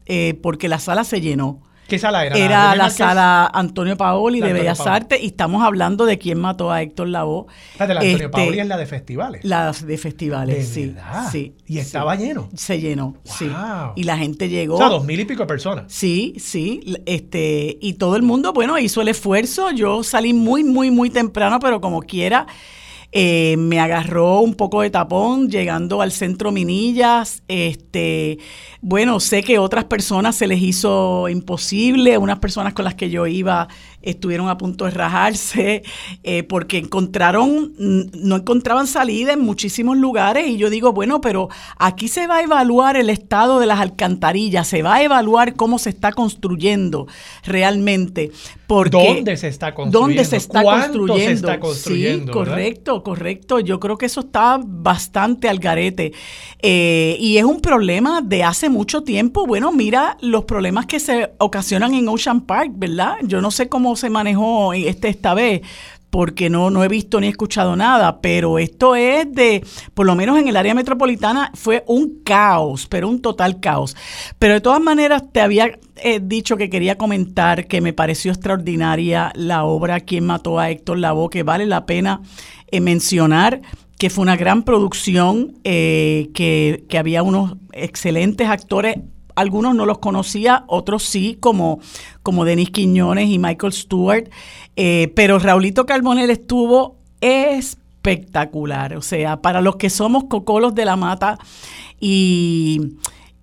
eh, 0.07 0.39
porque 0.43 0.69
la 0.69 0.79
sala 0.79 1.05
se 1.05 1.21
llenó. 1.21 1.61
¿Qué 1.89 1.99
sala 1.99 2.25
era? 2.25 2.39
Era 2.39 2.75
la 2.75 2.89
sala 2.89 3.51
Antonio 3.53 3.99
Paoli 3.99 4.39
La 4.41 4.47
de 4.47 4.53
Antonio 4.53 4.73
Bellas. 4.73 4.87
Artes 4.87 5.21
y 5.21 5.27
estamos 5.27 5.63
hablando 5.63 6.07
de 6.07 6.17
quién 6.17 6.39
mató 6.39 6.71
a 6.73 6.81
Héctor 6.81 7.09
Lavoe. 7.09 7.47
Espérate, 7.73 7.93
la 7.95 8.01
Antonio 8.01 8.17
Este, 8.17 8.29
Paoli 8.31 8.61
es 8.61 8.67
la 8.67 8.77
de 8.79 8.87
festivales. 8.87 9.45
La 9.45 9.73
de 9.73 9.99
festivales, 9.99 10.57
¿De 10.57 10.65
sí. 10.65 10.87
verdad? 10.87 11.29
sí 11.31 11.55
Y 11.67 11.75
sí. 11.75 11.79
estaba 11.81 12.17
lleno. 12.17 12.49
Se 12.55 12.81
llenó, 12.81 13.17
sí. 13.25 13.51
Y 13.97 14.05
la 14.05 14.17
gente 14.17 14.49
llegó. 14.49 14.77
O 14.77 14.79
sea, 14.79 14.89
dos 14.89 15.05
mil 15.05 15.21
y 15.21 15.27
pico 15.27 15.43
de 15.43 15.47
personas. 15.49 15.85
Sí, 15.89 16.35
sí, 16.39 16.81
este, 17.05 17.77
y 17.83 17.95
todo 17.95 18.17
el 18.17 18.23
mundo, 18.23 18.55
bueno, 18.55 18.79
hizo 18.79 19.03
el 19.03 19.09
esfuerzo. 19.09 19.71
Yo 19.73 20.03
salí 20.03 20.33
muy, 20.33 20.65
muy, 20.65 20.91
muy 20.91 21.11
temprano, 21.11 21.59
pero 21.61 21.83
como 21.83 22.01
quiera, 22.01 22.47
eh, 23.13 23.57
me 23.59 23.79
agarró 23.79 24.41
un 24.41 24.55
poco 24.55 24.81
de 24.81 24.89
tapón 24.89 25.51
llegando 25.51 26.01
al 26.01 26.13
centro 26.13 26.51
Minillas. 26.51 27.43
Este, 27.47 28.39
bueno, 28.81 29.21
sé 29.21 29.43
que 29.43 29.59
otras 29.59 29.85
personas 29.85 30.35
se 30.35 30.47
les 30.47 30.63
hizo 30.63 31.29
imposible, 31.29 32.17
unas 32.17 32.39
personas 32.39 32.73
con 32.73 32.87
las 32.87 32.95
que 32.95 33.11
yo 33.11 33.27
iba 33.27 33.69
estuvieron 34.03 34.49
a 34.49 34.59
punto 34.59 34.85
de 34.85 34.91
rajarse 34.93 35.83
eh, 36.23 36.43
porque 36.43 36.79
encontraron, 36.79 37.73
no 37.79 38.37
encontraban 38.37 38.87
salida 38.87 39.33
en 39.33 39.41
muchísimos 39.41 39.97
lugares 39.97 40.49
y 40.49 40.57
yo 40.57 40.71
digo, 40.71 40.93
bueno, 40.93 41.21
pero 41.21 41.49
aquí 41.79 42.09
se 42.09 42.27
va 42.27 42.37
a 42.39 42.43
evaluar 42.43 42.97
el 42.97 43.11
estado 43.11 43.61
de 43.61 43.67
las 43.67 43.81
alcantarillas, 43.81 44.67
se 44.69 44.83
va 44.83 44.97
a 44.97 45.03
evaluar 45.03 45.55
cómo 45.55 45.79
se 45.79 45.91
está 45.91 46.13
construyendo 46.13 47.07
realmente. 47.45 48.31
Porque 48.67 49.15
¿Dónde 49.15 49.37
se 49.37 49.49
está 49.49 49.75
construyendo? 49.75 50.01
¿Dónde 50.01 50.25
se 50.25 50.37
está 50.37 50.63
¿Cuánto 50.63 50.99
construyendo? 50.99 51.27
se 51.27 51.33
está 51.35 51.61
construyendo, 51.61 52.33
Sí, 52.33 52.39
verdad? 52.39 52.53
correcto, 52.55 53.03
correcto. 53.03 53.61
Yo 53.61 53.79
creo 53.79 53.99
que 53.99 54.07
eso 54.07 54.21
está 54.21 54.59
bastante 54.65 55.49
al 55.51 55.59
garete. 55.59 56.13
Eh, 56.63 57.17
y 57.21 57.37
es 57.37 57.45
un 57.45 57.61
problema 57.61 58.23
de 58.23 58.45
hace 58.45 58.71
mucho 58.71 59.03
tiempo. 59.03 59.47
Bueno, 59.47 59.73
mira 59.73 60.17
los 60.23 60.45
problemas 60.45 60.87
que 60.87 61.01
se 61.01 61.33
ocasionan 61.39 61.93
en 61.93 62.09
Ocean 62.09 62.41
Park, 62.41 62.73
¿verdad? 62.75 63.17
Yo 63.25 63.43
no 63.43 63.51
sé 63.51 63.69
cómo 63.69 63.92
se 63.97 64.11
manejó 64.11 64.73
este 64.73 65.09
esta 65.09 65.35
vez 65.35 65.63
porque 66.13 66.51
no, 66.51 66.69
no 66.69 66.85
he 66.85 66.89
visto 66.89 67.19
ni 67.23 67.29
escuchado 67.29 67.75
nada, 67.75 68.21
pero 68.21 68.59
esto 68.59 68.95
es 68.95 69.33
de, 69.33 69.65
por 69.95 70.05
lo 70.05 70.15
menos 70.15 70.39
en 70.39 70.47
el 70.47 70.59
área 70.59 70.75
metropolitana, 70.75 71.51
fue 71.55 71.85
un 71.87 72.21
caos, 72.23 72.87
pero 72.87 73.09
un 73.09 73.23
total 73.23 73.61
caos. 73.61 73.97
Pero 74.39 74.53
de 74.53 74.61
todas 74.61 74.83
maneras, 74.83 75.23
te 75.33 75.41
había 75.41 75.79
eh, 75.97 76.21
dicho 76.23 76.59
que 76.59 76.69
quería 76.69 76.99
comentar 76.99 77.67
que 77.67 77.81
me 77.81 77.95
pareció 77.95 78.31
extraordinaria 78.31 79.33
la 79.35 79.65
obra 79.65 80.01
Quien 80.01 80.27
mató 80.27 80.59
a 80.59 80.69
Héctor 80.69 80.99
Lavoe, 80.99 81.31
que 81.31 81.45
vale 81.45 81.65
la 81.65 81.87
pena 81.87 82.21
eh, 82.71 82.83
mencionar 82.83 83.63
que 83.99 84.11
fue 84.11 84.21
una 84.21 84.37
gran 84.37 84.65
producción, 84.65 85.55
eh, 85.65 86.29
que, 86.35 86.85
que 86.91 86.99
había 86.99 87.23
unos 87.23 87.55
excelentes 87.73 88.51
actores 88.51 88.97
algunos 89.35 89.75
no 89.75 89.87
los 89.87 89.99
conocía, 89.99 90.65
otros 90.67 91.03
sí, 91.05 91.37
como, 91.41 91.81
como 92.23 92.45
Denis 92.45 92.71
Quiñones 92.71 93.29
y 93.29 93.39
Michael 93.39 93.73
Stewart, 93.73 94.31
eh, 94.77 95.13
pero 95.15 95.39
Raulito 95.39 95.87
Carbonell 95.87 96.31
estuvo 96.31 96.97
espectacular, 97.21 98.97
o 98.97 99.03
sea, 99.03 99.43
para 99.43 99.61
los 99.61 99.77
que 99.77 99.91
somos 99.91 100.25
cocolos 100.25 100.75
de 100.75 100.85
la 100.85 100.97
mata 100.97 101.39
y, 102.01 102.97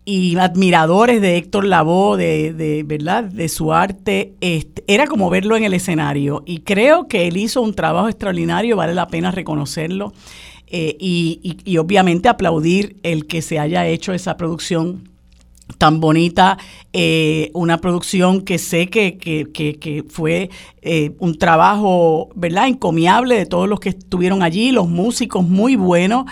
y 0.06 0.36
admiradores 0.38 1.22
de 1.22 1.38
Héctor 1.38 1.66
Lavoe, 1.66 2.18
de, 2.18 2.54
de, 2.54 2.84
¿verdad? 2.84 3.24
de 3.24 3.48
su 3.48 3.74
arte, 3.74 4.34
este, 4.42 4.84
era 4.88 5.08
como 5.08 5.30
verlo 5.30 5.56
en 5.56 5.64
el 5.64 5.74
escenario 5.74 6.44
y 6.46 6.60
creo 6.60 7.08
que 7.08 7.28
él 7.28 7.38
hizo 7.38 7.62
un 7.62 7.74
trabajo 7.74 8.10
extraordinario, 8.10 8.76
vale 8.76 8.94
la 8.94 9.08
pena 9.08 9.32
reconocerlo. 9.32 10.14
Eh, 10.72 10.96
y, 11.00 11.58
y 11.66 11.78
obviamente 11.78 12.30
aplaudir 12.30 12.98
el 13.02 13.26
que 13.26 13.42
se 13.42 13.58
haya 13.58 13.88
hecho 13.88 14.14
esa 14.14 14.38
producción 14.38 15.09
tan 15.78 16.00
bonita, 16.00 16.58
eh, 16.94 17.52
una 17.54 17.80
producción 17.80 18.42
que 18.42 18.58
sé 18.58 18.88
que, 18.88 19.18
que, 19.18 19.48
que, 19.54 19.76
que 19.76 20.04
fue 20.08 20.50
eh, 20.82 21.12
un 21.20 21.38
trabajo, 21.38 22.30
¿verdad?, 22.36 22.68
encomiable 22.68 23.36
de 23.36 23.46
todos 23.46 23.70
los 23.70 23.80
que 23.80 23.90
estuvieron 23.90 24.44
allí, 24.44 24.72
los 24.72 24.90
músicos 24.90 25.48
muy 25.48 25.76
buenos, 25.76 26.26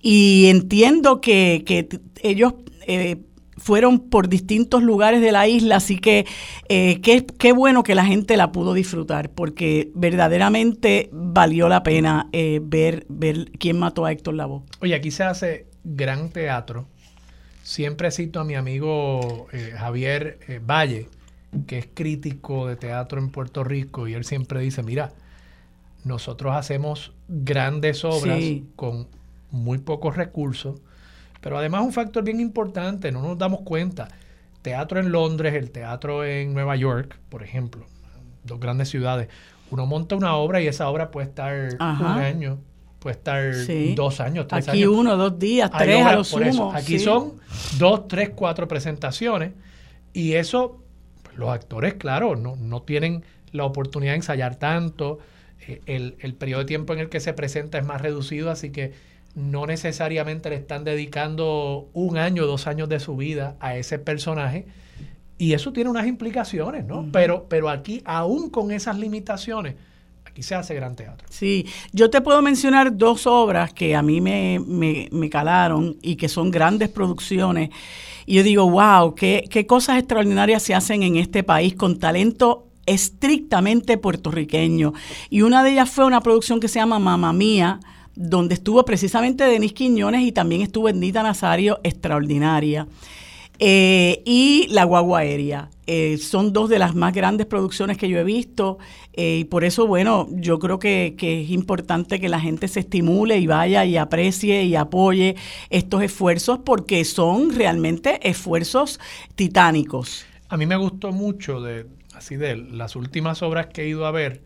y 0.00 0.46
entiendo 0.46 1.20
que, 1.20 1.64
que 1.66 1.88
ellos... 2.22 2.54
Eh, 2.86 3.16
fueron 3.56 3.98
por 3.98 4.28
distintos 4.28 4.82
lugares 4.82 5.20
de 5.20 5.32
la 5.32 5.46
isla, 5.48 5.76
así 5.76 5.98
que 5.98 6.26
eh, 6.68 7.00
qué, 7.00 7.52
bueno 7.52 7.82
que 7.82 7.94
la 7.94 8.04
gente 8.04 8.36
la 8.36 8.52
pudo 8.52 8.74
disfrutar, 8.74 9.30
porque 9.30 9.90
verdaderamente 9.94 11.08
valió 11.12 11.68
la 11.68 11.82
pena 11.82 12.28
eh, 12.32 12.60
ver, 12.62 13.06
ver 13.08 13.52
quién 13.58 13.78
mató 13.78 14.04
a 14.04 14.12
Héctor 14.12 14.34
Lavoe. 14.34 14.64
Oye, 14.80 14.94
aquí 14.94 15.10
se 15.10 15.24
hace 15.24 15.66
gran 15.82 16.30
teatro. 16.30 16.88
Siempre 17.64 18.10
cito 18.10 18.40
a 18.40 18.44
mi 18.44 18.54
amigo 18.56 19.46
eh, 19.52 19.72
Javier 19.76 20.38
eh, 20.48 20.60
Valle, 20.64 21.08
que 21.66 21.78
es 21.78 21.88
crítico 21.94 22.66
de 22.66 22.76
teatro 22.76 23.18
en 23.18 23.30
Puerto 23.30 23.64
Rico, 23.64 24.06
y 24.06 24.12
él 24.12 24.24
siempre 24.24 24.60
dice, 24.60 24.82
mira, 24.82 25.12
nosotros 26.04 26.54
hacemos 26.54 27.12
grandes 27.26 28.04
obras 28.04 28.38
Sí. 28.38 28.68
con 28.76 29.08
muy 29.50 29.78
pocos 29.78 30.14
recursos, 30.14 30.78
pero 31.40 31.56
además 31.56 31.80
un 31.82 31.92
factor 31.94 32.22
bien 32.22 32.38
importante, 32.38 33.10
no 33.10 33.22
nos 33.22 33.38
damos 33.38 33.60
cuenta. 33.62 34.08
Teatro 34.60 35.00
en 35.00 35.10
Londres, 35.10 35.54
el 35.54 35.70
teatro 35.70 36.22
en 36.22 36.52
Nueva 36.52 36.76
York, 36.76 37.18
por 37.30 37.42
ejemplo, 37.42 37.86
dos 38.44 38.60
grandes 38.60 38.90
ciudades. 38.90 39.28
Uno 39.70 39.86
monta 39.86 40.16
una 40.16 40.34
obra 40.36 40.60
y 40.60 40.66
esa 40.66 40.86
obra 40.90 41.10
puede 41.10 41.28
estar 41.28 41.68
Ajá. 41.78 42.04
un 42.14 42.18
año, 42.20 42.58
puede 43.04 43.16
estar 43.16 43.54
Sí. 43.54 43.94
dos 43.94 44.18
años, 44.20 44.46
tres 44.48 44.66
Aquí 44.66 44.82
años. 44.82 44.94
uno, 44.96 45.16
dos 45.18 45.38
días, 45.38 45.70
Hay 45.74 45.86
tres 45.86 46.04
a 46.06 46.14
lo 46.14 46.22
eso. 46.22 46.38
sumo. 46.38 46.72
Aquí 46.72 46.98
sí. 46.98 47.04
son 47.04 47.34
dos, 47.78 48.08
tres, 48.08 48.30
cuatro 48.34 48.66
presentaciones 48.66 49.52
y 50.14 50.32
eso, 50.32 50.80
pues, 51.22 51.36
los 51.36 51.50
actores, 51.50 51.94
claro, 51.94 52.34
no, 52.34 52.56
no 52.56 52.80
tienen 52.82 53.22
la 53.52 53.64
oportunidad 53.66 54.12
de 54.12 54.16
ensayar 54.16 54.56
tanto. 54.56 55.18
Eh, 55.68 55.82
el, 55.84 56.16
el 56.20 56.34
periodo 56.34 56.60
de 56.60 56.66
tiempo 56.66 56.94
en 56.94 56.98
el 57.00 57.08
que 57.10 57.20
se 57.20 57.34
presenta 57.34 57.78
es 57.78 57.84
más 57.84 58.00
reducido, 58.00 58.50
así 58.50 58.70
que 58.70 58.92
no 59.34 59.66
necesariamente 59.66 60.48
le 60.48 60.56
están 60.56 60.82
dedicando 60.84 61.88
un 61.92 62.16
año, 62.16 62.46
dos 62.46 62.66
años 62.66 62.88
de 62.88 63.00
su 63.00 63.16
vida 63.16 63.56
a 63.60 63.76
ese 63.76 63.98
personaje. 63.98 64.66
Y 65.36 65.52
eso 65.52 65.72
tiene 65.74 65.90
unas 65.90 66.06
implicaciones, 66.06 66.86
¿no? 66.86 67.08
Pero, 67.12 67.46
pero 67.50 67.68
aquí, 67.68 68.00
aún 68.06 68.48
con 68.48 68.70
esas 68.70 68.96
limitaciones, 68.98 69.74
aquí 70.34 70.42
se 70.42 70.56
hace 70.56 70.74
gran 70.74 70.96
teatro. 70.96 71.28
Sí, 71.30 71.64
yo 71.92 72.10
te 72.10 72.20
puedo 72.20 72.42
mencionar 72.42 72.96
dos 72.96 73.24
obras 73.24 73.72
que 73.72 73.94
a 73.94 74.02
mí 74.02 74.20
me, 74.20 74.58
me, 74.66 75.08
me 75.12 75.30
calaron 75.30 75.96
y 76.02 76.16
que 76.16 76.28
son 76.28 76.50
grandes 76.50 76.88
producciones. 76.88 77.70
Y 78.26 78.34
yo 78.34 78.42
digo, 78.42 78.68
wow, 78.68 79.14
qué, 79.14 79.44
qué 79.48 79.64
cosas 79.64 79.96
extraordinarias 79.98 80.60
se 80.64 80.74
hacen 80.74 81.04
en 81.04 81.14
este 81.14 81.44
país 81.44 81.76
con 81.76 82.00
talento 82.00 82.66
estrictamente 82.84 83.96
puertorriqueño. 83.96 84.92
Y 85.30 85.42
una 85.42 85.62
de 85.62 85.70
ellas 85.70 85.88
fue 85.88 86.04
una 86.04 86.20
producción 86.20 86.58
que 86.58 86.66
se 86.66 86.80
llama 86.80 86.98
Mamá 86.98 87.32
Mía, 87.32 87.78
donde 88.16 88.54
estuvo 88.54 88.84
precisamente 88.84 89.44
Denis 89.44 89.72
Quiñones 89.72 90.22
y 90.22 90.32
también 90.32 90.62
estuvo 90.62 90.88
Ednita 90.88 91.22
Nazario, 91.22 91.78
extraordinaria. 91.84 92.88
Eh, 93.66 94.22
y 94.26 94.66
La 94.68 94.84
Guagua 94.84 95.20
Aérea. 95.20 95.70
Eh, 95.86 96.18
son 96.18 96.52
dos 96.52 96.68
de 96.68 96.78
las 96.78 96.94
más 96.94 97.14
grandes 97.14 97.46
producciones 97.46 97.96
que 97.96 98.10
yo 98.10 98.18
he 98.18 98.24
visto 98.24 98.76
eh, 99.14 99.38
y 99.38 99.44
por 99.44 99.64
eso, 99.64 99.86
bueno, 99.86 100.28
yo 100.32 100.58
creo 100.58 100.78
que, 100.78 101.14
es 101.18 101.48
importante 101.48 102.20
que 102.20 102.28
la 102.28 102.40
gente 102.40 102.68
se 102.68 102.80
estimule 102.80 103.38
y 103.38 103.46
vaya 103.46 103.86
y 103.86 103.96
aprecie 103.96 104.64
y 104.64 104.76
apoye 104.76 105.36
estos 105.70 106.02
esfuerzos 106.02 106.58
porque 106.58 107.06
son 107.06 107.54
realmente 107.54 108.28
esfuerzos 108.28 109.00
titánicos. 109.34 110.26
A 110.50 110.58
mí 110.58 110.66
me 110.66 110.76
gustó 110.76 111.10
mucho 111.12 111.62
de 111.62 111.86
así 112.14 112.36
de 112.36 112.56
las 112.56 112.96
últimas 112.96 113.42
obras 113.42 113.68
que 113.68 113.84
he 113.84 113.88
ido 113.88 114.04
a 114.04 114.10
ver. 114.10 114.42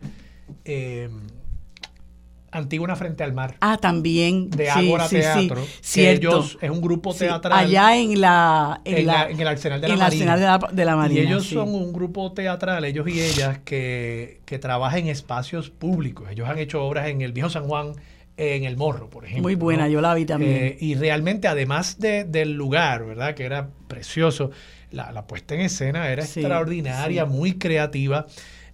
Eh, 2.51 2.57
Antígona 2.57 2.95
frente 2.95 3.23
al 3.23 3.33
mar 3.33 3.55
Ah, 3.61 3.77
también. 3.77 4.49
de 4.49 4.65
sí, 4.65 4.71
Ágora 4.89 5.07
sí, 5.07 5.17
sí, 5.17 5.21
Teatro. 5.21 5.63
que 5.93 6.11
ellos 6.11 6.57
es 6.61 6.69
un 6.69 6.81
grupo 6.81 7.13
Sí, 7.13 7.19
teatral 7.19 7.57
allá 7.57 7.95
en 7.97 8.19
la 8.21 8.81
en, 8.85 8.97
en, 8.97 9.05
la, 9.07 9.13
la- 9.13 9.29
en 9.29 9.39
el 9.39 9.47
Arsenal 9.47 9.81
de 9.81 9.87
la 9.87 9.93
en 9.93 9.99
el 9.99 10.03
Marina. 10.05 10.33
Arsenal 10.33 10.39
de 10.61 10.67
la, 10.67 10.73
de 10.73 10.85
la 10.85 10.95
Marina. 10.95 11.21
y 11.21 11.25
ellos 11.25 11.43
sí. 11.45 11.53
son 11.55 11.69
un 11.69 11.93
grupo 11.93 12.31
teatral, 12.33 12.83
ellos 12.85 13.07
y 13.07 13.21
ellas, 13.21 13.59
que, 13.65 14.41
que 14.45 14.59
trabaja 14.59 14.97
en 14.97 15.07
espacios 15.07 15.69
públicos. 15.69 16.27
Ellos 16.31 16.47
han 16.49 16.57
hecho 16.59 16.83
obras 16.83 17.07
en 17.07 17.21
el 17.21 17.31
Viejo 17.33 17.49
San 17.49 17.67
Juan, 17.67 17.93
en 18.37 18.63
el 18.63 18.77
Morro, 18.77 19.09
por 19.09 19.25
ejemplo. 19.25 19.43
muy 19.43 19.55
buena, 19.55 19.83
¿no? 19.85 19.89
yo 19.91 20.01
la 20.01 20.13
vi 20.15 20.25
también. 20.25 20.55
Eh, 20.55 20.77
y 20.79 20.95
realmente, 20.95 21.47
además 21.47 21.99
de- 21.99 22.23
del 22.23 22.53
lugar, 22.53 23.05
¿verdad? 23.05 23.35
Que 23.35 23.43
era 23.43 23.69
precioso, 23.87 24.51
la, 24.91 25.11
la 25.11 25.27
puesta 25.27 25.55
en 25.55 25.61
escena 25.61 26.09
era 26.09 26.25
Sí, 26.25 26.39
extraordinaria, 26.39 27.25
sí. 27.25 27.29
muy 27.31 27.57
creativa. 27.59 28.25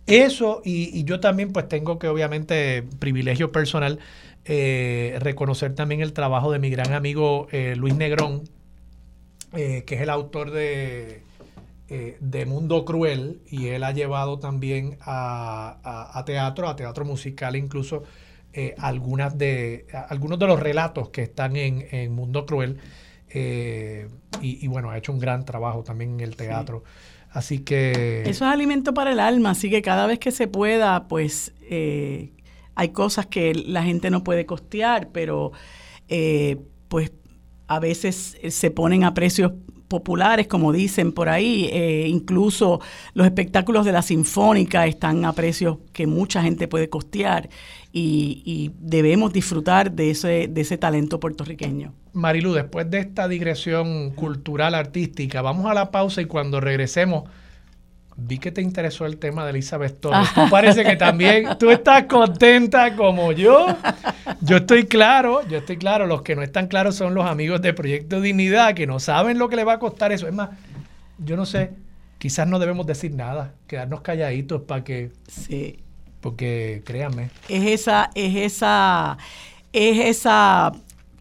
Eso, 0.07 0.61
y, 0.63 1.03
yo 1.03 1.19
también 1.19 1.51
pues 1.51 1.67
tengo 1.67 1.97
que 1.97 2.07
obviamente 2.07 2.83
privilegio 2.99 3.51
personal 3.51 3.99
eh, 4.45 5.17
reconocer 5.19 5.73
también 5.73 6.01
el 6.01 6.13
trabajo 6.13 6.51
de 6.51 6.59
mi 6.59 6.69
gran 6.69 6.93
amigo 6.93 7.47
eh, 7.51 7.75
Luis 7.75 7.95
Negrón, 7.95 8.43
que 9.51 9.85
es 9.87 10.01
el 10.01 10.09
autor 10.09 10.51
de, 10.51 11.21
de 11.87 12.45
Mundo 12.45 12.83
Cruel, 12.83 13.39
y 13.49 13.67
él 13.67 13.85
ha 13.85 13.93
llevado 13.93 14.37
también 14.37 14.97
a, 14.99 16.23
teatro, 16.25 16.67
a 16.67 16.75
teatro 16.75 17.05
musical 17.05 17.55
incluso, 17.55 18.03
algunas 18.77 19.37
de, 19.37 19.87
algunos 20.09 20.39
de 20.39 20.47
los 20.47 20.59
relatos 20.59 21.07
que 21.07 21.23
están 21.23 21.55
en, 21.55 21.87
en 21.89 22.11
Mundo 22.11 22.45
Cruel. 22.45 22.79
y, 24.41 24.67
bueno, 24.67 24.89
ha 24.89 24.97
hecho 24.97 25.13
un 25.13 25.19
gran 25.19 25.45
trabajo 25.45 25.83
también 25.83 26.15
en 26.15 26.19
el 26.19 26.35
teatro. 26.35 26.83
Así 27.35 27.59
que... 27.59 28.23
Eso 28.25 28.45
es 28.45 28.51
alimento 28.51 28.93
para 28.93 29.11
el 29.11 29.19
alma, 29.19 29.49
así 29.49 29.69
que 29.69 29.81
cada 29.81 30.07
vez 30.07 30.19
que 30.19 30.31
se 30.31 30.47
pueda, 30.47 31.09
pues 31.09 31.53
eh, 31.69 32.31
hay 32.75 32.89
cosas 32.89 33.25
que 33.25 33.53
la 33.53 33.83
gente 33.83 34.09
no 34.09 34.23
puede 34.23 34.45
costear, 34.45 35.09
pero 35.11 35.51
eh, 36.07 36.61
pues 36.87 37.11
a 37.67 37.81
veces 37.81 38.37
se 38.47 38.71
ponen 38.71 39.03
a 39.03 39.13
precios 39.13 39.51
populares, 39.95 40.47
como 40.47 40.73
dicen 40.73 41.13
por 41.13 41.29
ahí. 41.29 41.69
Eh, 41.71 42.07
incluso 42.09 42.81
los 43.13 43.25
espectáculos 43.25 43.85
de 43.85 43.93
la 43.93 44.01
Sinfónica 44.01 44.85
están 44.87 45.23
a 45.23 45.31
precios 45.31 45.77
que 45.93 46.05
mucha 46.05 46.41
gente 46.41 46.67
puede 46.67 46.89
costear 46.89 47.47
y, 47.93 48.41
y, 48.43 48.71
debemos 48.77 49.31
disfrutar 49.31 49.93
de 49.93 50.09
ese, 50.09 50.49
de 50.49 50.61
ese 50.61 50.77
talento 50.77 51.17
puertorriqueño. 51.17 51.93
Marilu, 52.11 52.51
después 52.51 52.91
de 52.91 52.99
esta 52.99 53.29
digresión 53.29 54.11
cultural 54.11 54.75
artística, 54.75 55.41
vamos 55.41 55.65
a 55.67 55.73
la 55.73 55.91
pausa 55.91 56.21
y 56.21 56.25
cuando 56.25 56.59
regresemos, 56.59 57.23
vi 58.17 58.37
que 58.37 58.51
te 58.51 58.61
interesó 58.61 59.05
el 59.05 59.17
tema 59.17 59.43
de 59.43 59.51
Elizabeth 59.51 59.99
Torres. 59.99 60.29
Tú 60.33 60.49
parece 60.49 60.83
que 60.83 60.95
también 60.95 61.57
tú 61.59 61.69
estás 61.69 62.05
contenta 62.05 62.95
como 62.95 63.31
yo. 63.31 63.67
Yo 64.41 64.57
estoy 64.57 64.85
claro, 64.85 65.45
yo 65.47 65.57
estoy 65.59 65.77
claro. 65.77 66.07
Los 66.07 66.21
que 66.21 66.35
no 66.35 66.41
están 66.41 66.67
claros 66.67 66.95
son 66.95 67.13
los 67.13 67.25
amigos 67.25 67.61
de 67.61 67.73
Proyecto 67.73 68.21
Dignidad, 68.21 68.73
que 68.73 68.87
no 68.87 68.99
saben 68.99 69.37
lo 69.37 69.49
que 69.49 69.55
le 69.55 69.63
va 69.63 69.73
a 69.73 69.79
costar 69.79 70.11
eso. 70.11 70.27
Es 70.27 70.33
más, 70.33 70.49
yo 71.17 71.35
no 71.35 71.45
sé, 71.45 71.71
quizás 72.17 72.47
no 72.47 72.59
debemos 72.59 72.85
decir 72.85 73.13
nada, 73.13 73.53
quedarnos 73.67 74.01
calladitos 74.01 74.61
para 74.61 74.83
que... 74.83 75.11
Sí. 75.27 75.79
Porque 76.21 76.81
créanme. 76.83 77.29
Es 77.49 77.65
esa, 77.67 78.09
es 78.15 78.35
esa, 78.35 79.15
es 79.71 79.99
esa 80.05 80.71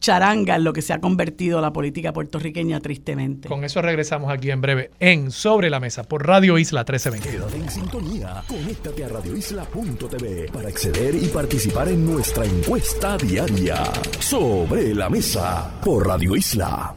charanga 0.05 0.57
en 0.57 0.65
lo 0.65 0.75
que 0.75 0.83
se 0.83 0.93
ha 0.93 1.01
convertido 1.01 1.63
la 1.63 1.73
política 1.73 2.13
puertorriqueña 2.13 2.79
tristemente. 2.79 3.49
Con 3.49 3.65
eso 3.65 3.81
regresamos 3.81 4.31
aquí 4.31 4.51
en 4.51 4.61
breve 4.61 4.91
en 5.01 5.31
Sobre 5.31 5.71
la 5.71 5.81
Mesa 5.81 6.03
por 6.03 6.27
Radio 6.27 6.59
Isla 6.59 6.81
1320. 6.81 7.31
Quédate 7.31 7.57
en 7.57 7.71
sintonía, 7.71 8.43
conéctate 8.47 9.03
a 9.03 9.09
radioisla.tv 9.09 10.51
para 10.53 10.69
acceder 10.69 11.15
y 11.15 11.29
participar 11.29 11.89
en 11.89 12.05
nuestra 12.05 12.45
encuesta 12.45 13.17
diaria. 13.17 13.83
Sobre 14.21 14.95
la 14.95 15.09
Mesa 15.09 15.81
por 15.83 16.07
Radio 16.07 16.37
Isla. 16.37 16.95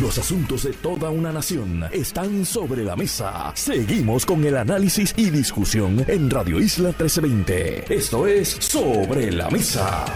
Los 0.00 0.16
asuntos 0.16 0.62
de 0.62 0.72
toda 0.72 1.10
una 1.10 1.30
nación 1.32 1.84
están 1.92 2.46
sobre 2.46 2.82
la 2.82 2.96
mesa. 2.96 3.52
Seguimos 3.54 4.24
con 4.24 4.42
el 4.42 4.56
análisis 4.56 5.12
y 5.18 5.28
discusión 5.28 6.02
en 6.08 6.30
Radio 6.30 6.60
Isla 6.60 6.88
1320. 6.88 7.94
Esto 7.94 8.26
es 8.26 8.48
Sobre 8.48 9.30
la 9.32 9.50
Mesa. 9.50 10.06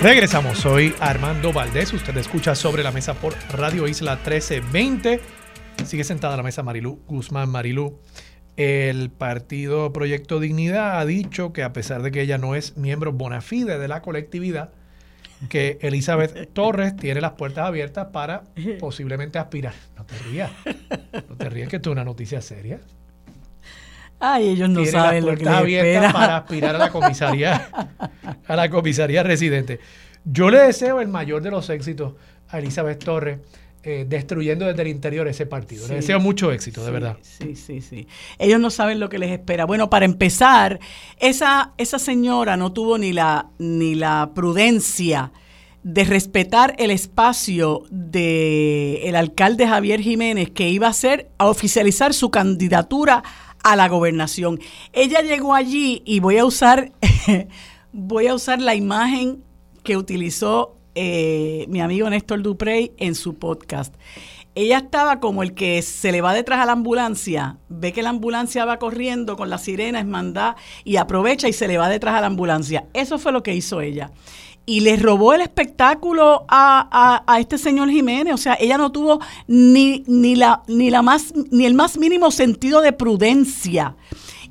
Regresamos, 0.00 0.58
soy 0.58 0.94
Armando 1.00 1.52
Valdés, 1.52 1.92
usted 1.92 2.16
escucha 2.18 2.54
sobre 2.54 2.84
la 2.84 2.92
mesa 2.92 3.14
por 3.14 3.34
Radio 3.50 3.88
Isla 3.88 4.14
1320. 4.14 5.20
Sigue 5.84 6.04
sentada 6.04 6.34
a 6.34 6.36
la 6.36 6.44
mesa 6.44 6.62
Marilú 6.62 7.00
Guzmán 7.08 7.48
Marilú. 7.48 7.98
El 8.56 9.10
partido 9.10 9.92
Proyecto 9.92 10.38
Dignidad 10.38 11.00
ha 11.00 11.04
dicho 11.04 11.52
que 11.52 11.64
a 11.64 11.72
pesar 11.72 12.02
de 12.02 12.12
que 12.12 12.20
ella 12.20 12.38
no 12.38 12.54
es 12.54 12.76
miembro 12.76 13.12
bona 13.12 13.40
fide 13.40 13.76
de 13.76 13.88
la 13.88 14.00
colectividad, 14.00 14.70
que 15.48 15.78
Elizabeth 15.80 16.48
Torres 16.52 16.94
tiene 16.94 17.20
las 17.20 17.32
puertas 17.32 17.66
abiertas 17.66 18.06
para 18.12 18.44
posiblemente 18.78 19.40
aspirar. 19.40 19.74
No 19.96 20.06
te 20.06 20.16
rías, 20.30 20.52
no 21.28 21.36
te 21.36 21.50
rías 21.50 21.68
que 21.68 21.76
esto 21.76 21.90
es 21.90 21.92
una 21.94 22.04
noticia 22.04 22.40
seria. 22.40 22.78
Ay, 24.20 24.48
ellos 24.48 24.68
no 24.68 24.84
saben 24.84 25.24
lo 25.24 25.36
que 25.36 25.44
les 25.44 25.54
espera. 25.54 26.12
para 26.12 26.36
aspirar 26.38 26.74
a 26.74 26.78
la 26.78 26.90
comisaría, 26.90 27.68
a 28.46 28.56
la 28.56 28.68
comisaría 28.70 29.22
residente. 29.22 29.80
Yo 30.24 30.50
le 30.50 30.58
deseo 30.58 31.00
el 31.00 31.08
mayor 31.08 31.42
de 31.42 31.50
los 31.50 31.70
éxitos 31.70 32.14
a 32.48 32.58
Elizabeth 32.58 33.02
Torres. 33.02 33.38
Eh, 33.84 34.04
destruyendo 34.06 34.66
desde 34.66 34.82
el 34.82 34.88
interior 34.88 35.28
ese 35.28 35.46
partido. 35.46 35.86
Le 35.86 35.94
deseo 35.94 36.18
mucho 36.18 36.50
éxito, 36.50 36.84
de 36.84 36.90
verdad. 36.90 37.16
Sí, 37.22 37.54
sí, 37.54 37.80
sí. 37.80 38.08
Ellos 38.36 38.58
no 38.58 38.70
saben 38.70 38.98
lo 38.98 39.08
que 39.08 39.20
les 39.20 39.30
espera. 39.30 39.66
Bueno, 39.66 39.88
para 39.88 40.04
empezar, 40.04 40.80
esa, 41.20 41.74
esa 41.78 42.00
señora 42.00 42.56
no 42.56 42.72
tuvo 42.72 42.98
ni 42.98 43.12
la, 43.12 43.46
ni 43.58 43.94
la 43.94 44.32
prudencia 44.34 45.30
de 45.84 46.04
respetar 46.04 46.74
el 46.78 46.90
espacio 46.90 47.84
del 47.88 48.98
el 49.04 49.16
alcalde 49.16 49.66
Javier 49.66 50.00
Jiménez, 50.00 50.50
que 50.50 50.68
iba 50.68 50.88
a 50.88 50.92
ser 50.92 51.30
a 51.38 51.46
oficializar 51.46 52.12
su 52.12 52.30
candidatura 52.30 53.22
a 53.62 53.76
la 53.76 53.88
gobernación. 53.88 54.60
Ella 54.92 55.20
llegó 55.22 55.54
allí 55.54 56.02
y 56.04 56.20
voy 56.20 56.38
a 56.38 56.44
usar, 56.44 56.92
voy 57.92 58.26
a 58.26 58.34
usar 58.34 58.60
la 58.60 58.74
imagen 58.74 59.42
que 59.82 59.96
utilizó 59.96 60.76
eh, 60.94 61.66
mi 61.68 61.80
amigo 61.80 62.08
Néstor 62.10 62.42
Duprey 62.42 62.92
en 62.98 63.14
su 63.14 63.34
podcast. 63.34 63.94
Ella 64.54 64.78
estaba 64.78 65.20
como 65.20 65.44
el 65.44 65.54
que 65.54 65.82
se 65.82 66.10
le 66.10 66.20
va 66.20 66.34
detrás 66.34 66.60
a 66.60 66.66
la 66.66 66.72
ambulancia, 66.72 67.58
ve 67.68 67.92
que 67.92 68.02
la 68.02 68.10
ambulancia 68.10 68.64
va 68.64 68.78
corriendo 68.78 69.36
con 69.36 69.50
la 69.50 69.58
sirena, 69.58 70.00
es 70.00 70.06
y 70.82 70.96
aprovecha 70.96 71.48
y 71.48 71.52
se 71.52 71.68
le 71.68 71.78
va 71.78 71.88
detrás 71.88 72.16
a 72.16 72.20
la 72.20 72.26
ambulancia. 72.26 72.88
Eso 72.92 73.18
fue 73.18 73.30
lo 73.30 73.44
que 73.44 73.54
hizo 73.54 73.80
ella 73.80 74.10
y 74.68 74.80
le 74.80 74.96
robó 74.96 75.32
el 75.32 75.40
espectáculo 75.40 76.44
a, 76.46 77.22
este 77.40 77.56
señor 77.56 77.88
Jiménez. 77.88 78.34
O 78.34 78.36
sea, 78.36 78.54
ella 78.60 78.76
no 78.76 78.92
tuvo 78.92 79.18
ni, 79.46 80.04
ni, 80.06 80.36
la, 80.36 80.62
ni, 80.66 80.90
la 80.90 81.00
más, 81.00 81.32
ni 81.50 81.64
el 81.64 81.72
más 81.72 81.96
mínimo 81.96 82.30
sentido 82.30 82.82
de 82.82 82.92
prudencia. 82.92 83.96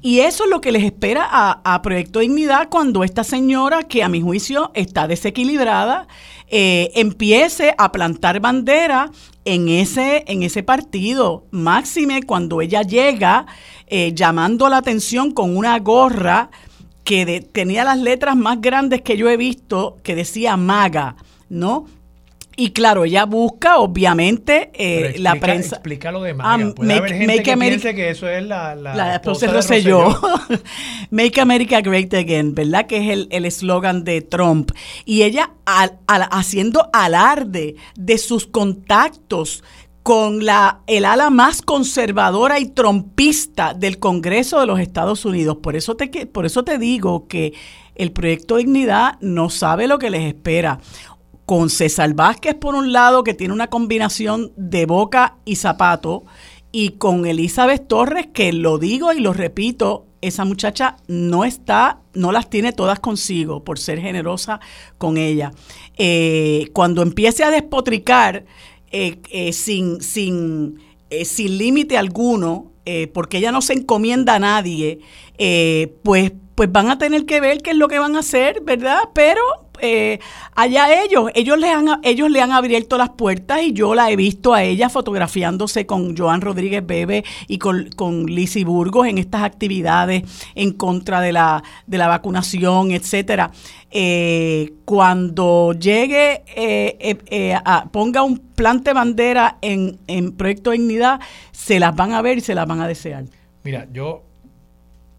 Y 0.02 0.22
eso 0.22 0.46
es 0.46 0.50
lo 0.50 0.60
que 0.60 0.72
les 0.72 0.84
espera 0.84 1.30
a, 1.30 1.82
Proyecto 1.84 2.18
Dignidad 2.18 2.68
cuando 2.70 3.04
esta 3.04 3.24
señora, 3.24 3.84
que 3.84 4.02
a 4.02 4.10
mi 4.10 4.20
juicio 4.20 4.72
está 4.74 5.08
desequilibrada, 5.08 6.08
eh, 6.48 6.90
empiece 6.96 7.76
a 7.78 7.92
plantar 7.92 8.40
bandera 8.40 9.12
en 9.46 9.70
ese, 9.70 10.24
en 10.26 10.42
ese 10.42 10.64
partido. 10.64 11.46
Máxime 11.52 12.24
cuando 12.24 12.62
ella 12.62 12.82
llega 12.82 13.46
eh, 13.86 14.14
llamando 14.16 14.68
la 14.68 14.78
atención 14.78 15.30
con 15.30 15.56
una 15.56 15.78
gorra 15.78 16.50
que 17.08 17.40
tenía 17.54 17.86
las 17.86 18.00
letras 18.00 18.36
más 18.36 18.60
grandes 18.60 19.02
que 19.02 19.16
yo 19.16 19.30
he 19.30 19.38
visto, 19.38 19.98
que 20.04 20.14
decía 20.14 20.58
MAGA, 20.58 21.16
¿no? 21.48 21.86
Y 22.58 22.72
claro, 22.72 23.06
ella 23.06 23.24
busca, 23.24 23.78
obviamente, 23.78 24.72
eh, 24.74 25.16
la 25.20 25.36
prensa. 25.36 25.78
Explica 25.78 26.12
lo 26.12 26.22
de 26.22 26.34
MAGA. 26.34 26.66
Ah, 26.66 26.74
Puede 26.76 26.88
make, 26.90 27.00
haber 27.00 27.14
gente 27.14 27.44
que 27.44 27.58
piense 27.58 27.96
que 27.96 28.10
eso 28.10 28.28
es 28.28 28.44
la. 28.46 28.76
La, 28.76 28.94
la 28.94 29.20
de 29.20 29.84
yo. 29.84 30.20
make 31.10 31.40
America 31.40 31.80
Great 31.80 32.14
Again, 32.14 32.54
¿verdad? 32.54 32.88
Que 32.88 32.98
es 32.98 33.28
el 33.30 33.46
eslogan 33.46 34.04
de 34.04 34.22
Trump. 34.22 34.72
Y 35.06 35.22
ella 35.22 35.52
haciendo 36.06 36.90
alarde 36.92 37.76
de 37.96 38.18
sus 38.18 38.48
contactos 38.48 39.64
con 40.08 40.46
la, 40.46 40.84
el 40.88 41.04
ala 41.04 41.30
más 41.30 41.62
conservadora 41.62 42.62
y 42.62 42.68
trompista 42.68 43.74
del 43.74 44.00
Congreso 44.00 44.58
de 44.58 44.66
los 44.66 44.80
Estados 44.80 45.26
Unidos. 45.26 45.58
Por 45.58 45.76
eso 45.76 45.98
te, 45.98 46.26
por 46.26 46.46
eso 46.46 46.64
te 46.64 46.78
digo 46.78 47.28
que 47.28 47.54
el 47.94 48.14
proyecto 48.14 48.56
Dignidad 48.56 49.20
no 49.20 49.50
sabe 49.50 49.86
lo 49.86 50.00
que 50.00 50.10
les 50.10 50.22
espera. 50.22 50.80
Con 51.46 51.70
César 51.70 52.14
Vázquez, 52.14 52.56
por 52.56 52.74
un 52.74 52.94
lado, 52.94 53.26
que 53.26 53.34
tiene 53.34 53.54
una 53.54 53.68
combinación 53.68 54.54
de 54.56 54.86
boca 54.86 55.40
y 55.44 55.58
zapato, 55.58 56.24
y 56.72 56.92
con 56.92 57.26
Elizabeth 57.26 57.90
Torres, 57.90 58.28
que 58.34 58.54
lo 58.54 58.78
digo 58.78 59.12
y 59.12 59.20
lo 59.20 59.34
repito, 59.34 60.06
esa 60.22 60.46
muchacha 60.46 60.96
no 61.10 61.44
está, 61.44 62.00
no 62.14 62.32
las 62.32 62.50
tiene 62.50 62.72
todas 62.72 63.02
consigo 63.02 63.66
por 63.66 63.78
ser 63.78 64.00
generosa 64.00 64.62
con 64.98 65.18
ella. 65.18 65.52
Eh, 65.98 66.70
cuando 66.72 67.02
empiece 67.02 67.44
a 67.44 67.52
despotricar, 67.52 68.46
eh, 68.92 69.20
eh, 69.32 69.52
sin, 69.54 70.02
sin, 70.02 70.80
eh, 71.10 71.26
sin 71.26 71.58
límite 71.58 71.98
alguno, 71.98 72.72
porque 73.14 73.40
ella 73.40 73.52
no 73.52 73.62
se 73.62 73.74
encomienda 73.74 74.36
a 74.36 74.40
nadie, 74.40 75.00
pues, 76.04 76.32
pues 76.56 76.72
van 76.72 76.90
a 76.90 76.98
tener 76.98 77.26
que 77.26 77.42
ver 77.42 77.62
qué 77.62 77.72
es 77.72 77.76
lo 77.76 77.90
que 77.90 78.00
van 78.00 78.16
a 78.16 78.20
hacer, 78.20 78.62
¿verdad? 78.62 79.10
Pero 79.14 79.42
eh, 79.82 80.20
allá 80.56 81.04
ellos, 81.04 81.30
ellos 81.36 81.58
le, 81.58 81.70
han, 81.70 82.00
ellos 82.04 82.30
le 82.30 82.42
han 82.42 82.52
abierto 82.52 82.98
las 82.98 83.10
puertas 83.10 83.62
y 83.64 83.74
yo 83.74 83.96
la 83.96 84.12
he 84.12 84.16
visto 84.16 84.54
a 84.54 84.64
ella 84.64 84.90
fotografiándose 84.90 85.86
con 85.86 86.16
Joan 86.16 86.42
Rodríguez 86.42 86.86
Bebe 86.86 87.24
y 87.48 87.58
con, 87.58 87.90
con 87.96 88.26
Lizzie 88.26 88.66
Burgos 88.66 89.08
en 89.08 89.18
estas 89.18 89.44
actividades 89.44 90.24
en 90.56 90.74
contra 90.74 91.22
de 91.22 91.32
la, 91.32 91.64
de 91.86 91.98
la 91.98 92.08
vacunación, 92.08 92.92
etcétera. 92.92 93.52
Eh, 93.90 94.74
cuando 94.86 95.74
llegue, 95.74 96.44
eh, 96.56 97.58
a, 97.64 97.86
ponga 97.90 98.24
un 98.24 98.38
plante 98.40 98.94
bandera 98.94 99.58
en, 99.62 100.00
en 100.08 100.34
Proyecto 100.34 100.72
Dignidad, 100.72 101.20
se 101.52 101.80
las 101.80 101.96
van 101.96 102.14
a 102.14 102.22
ver 102.22 102.38
y 102.38 102.42
se 102.42 102.56
las 102.56 102.68
van 102.68 102.82
a 102.82 102.88
desear. 102.88 103.26
Mira, 103.64 103.88
yo 103.92 104.27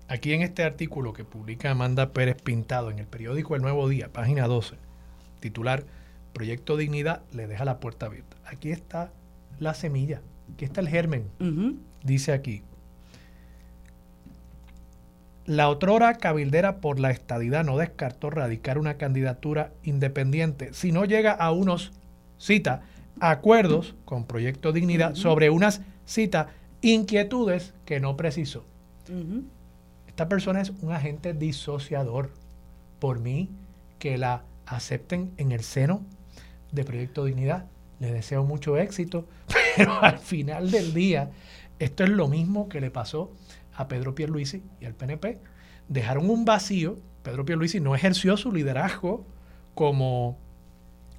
aquí 0.09 0.33
en 0.33 0.43
este 0.43 0.65
artículo 0.65 1.13
que 1.13 1.25
publica 1.25 1.71
Amanda 1.71 2.13
Pérez 2.13 2.41
Pintado 2.43 2.91
en 2.91 2.99
el 2.99 3.07
periódico 3.07 3.55
El 3.55 3.63
Nuevo 3.63 3.89
Día, 3.89 4.13
página 4.13 4.47
12, 4.47 4.77
titular 5.41 5.85
Proyecto 6.33 6.77
Dignidad 6.77 7.23
le 7.33 7.47
deja 7.47 7.65
la 7.65 7.81
puerta 7.81 8.07
abierta. 8.07 8.37
Aquí 8.45 8.71
está 8.71 9.13
la 9.59 9.75
semilla, 9.75 10.23
aquí 10.53 10.65
está 10.65 10.81
el 10.81 10.89
germen. 10.89 11.27
Dice 12.03 12.33
aquí, 12.33 12.63
la 15.45 15.69
otrora 15.69 16.15
cabildera 16.15 16.77
por 16.77 17.01
la 17.01 17.11
estadidad 17.11 17.65
no 17.65 17.79
descartó 17.79 18.31
radicar 18.31 18.79
una 18.79 18.99
candidatura 18.99 19.73
independiente 19.83 20.75
si 20.75 20.93
no 20.93 21.05
llega 21.07 21.33
a 21.33 21.51
unos, 21.53 21.93
cita, 22.39 22.83
acuerdos 23.19 23.95
con 24.05 24.27
Proyecto 24.27 24.73
Dignidad 24.73 25.15
sobre 25.15 25.51
unas, 25.51 25.81
cita, 26.05 26.49
inquietudes 26.83 27.75
que 27.85 27.99
no 27.99 28.17
precisó. 28.17 28.65
Esta 30.19 30.29
persona 30.29 30.61
es 30.61 30.71
un 30.83 30.91
agente 30.91 31.33
disociador. 31.33 32.31
Por 32.99 33.21
mí, 33.21 33.51
que 34.01 34.19
la 34.19 34.43
acepten 34.67 35.33
en 35.37 35.53
el 35.53 35.63
seno 35.63 36.03
de 36.73 36.83
Proyecto 36.83 37.25
Dignidad. 37.25 37.67
Le 38.01 38.11
deseo 38.11 38.43
mucho 38.43 38.79
éxito, 38.79 39.29
pero 39.77 40.03
al 40.03 40.19
final 40.19 40.73
del 40.73 40.93
día, 40.93 41.31
esto 41.79 42.03
es 42.03 42.11
lo 42.11 42.27
mismo 42.27 42.69
que 42.69 42.81
le 42.81 42.91
pasó 42.91 43.31
a 43.77 43.87
Pedro 43.87 44.17
Pierluisi 44.17 44.65
y 44.81 44.87
al 44.87 44.95
PNP. 44.95 45.39
Dejaron 45.87 46.29
un 46.31 46.45
vacío. 46.45 46.99
Pedro 47.23 47.45
Pierluisi 47.45 47.79
no 47.79 47.95
ejerció 47.95 48.37
su 48.37 48.51
liderazgo 48.51 49.25
como 49.77 50.37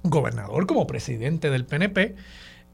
gobernador, 0.02 0.66
como 0.66 0.86
presidente 0.86 1.48
del 1.48 1.64
PNP, 1.64 2.16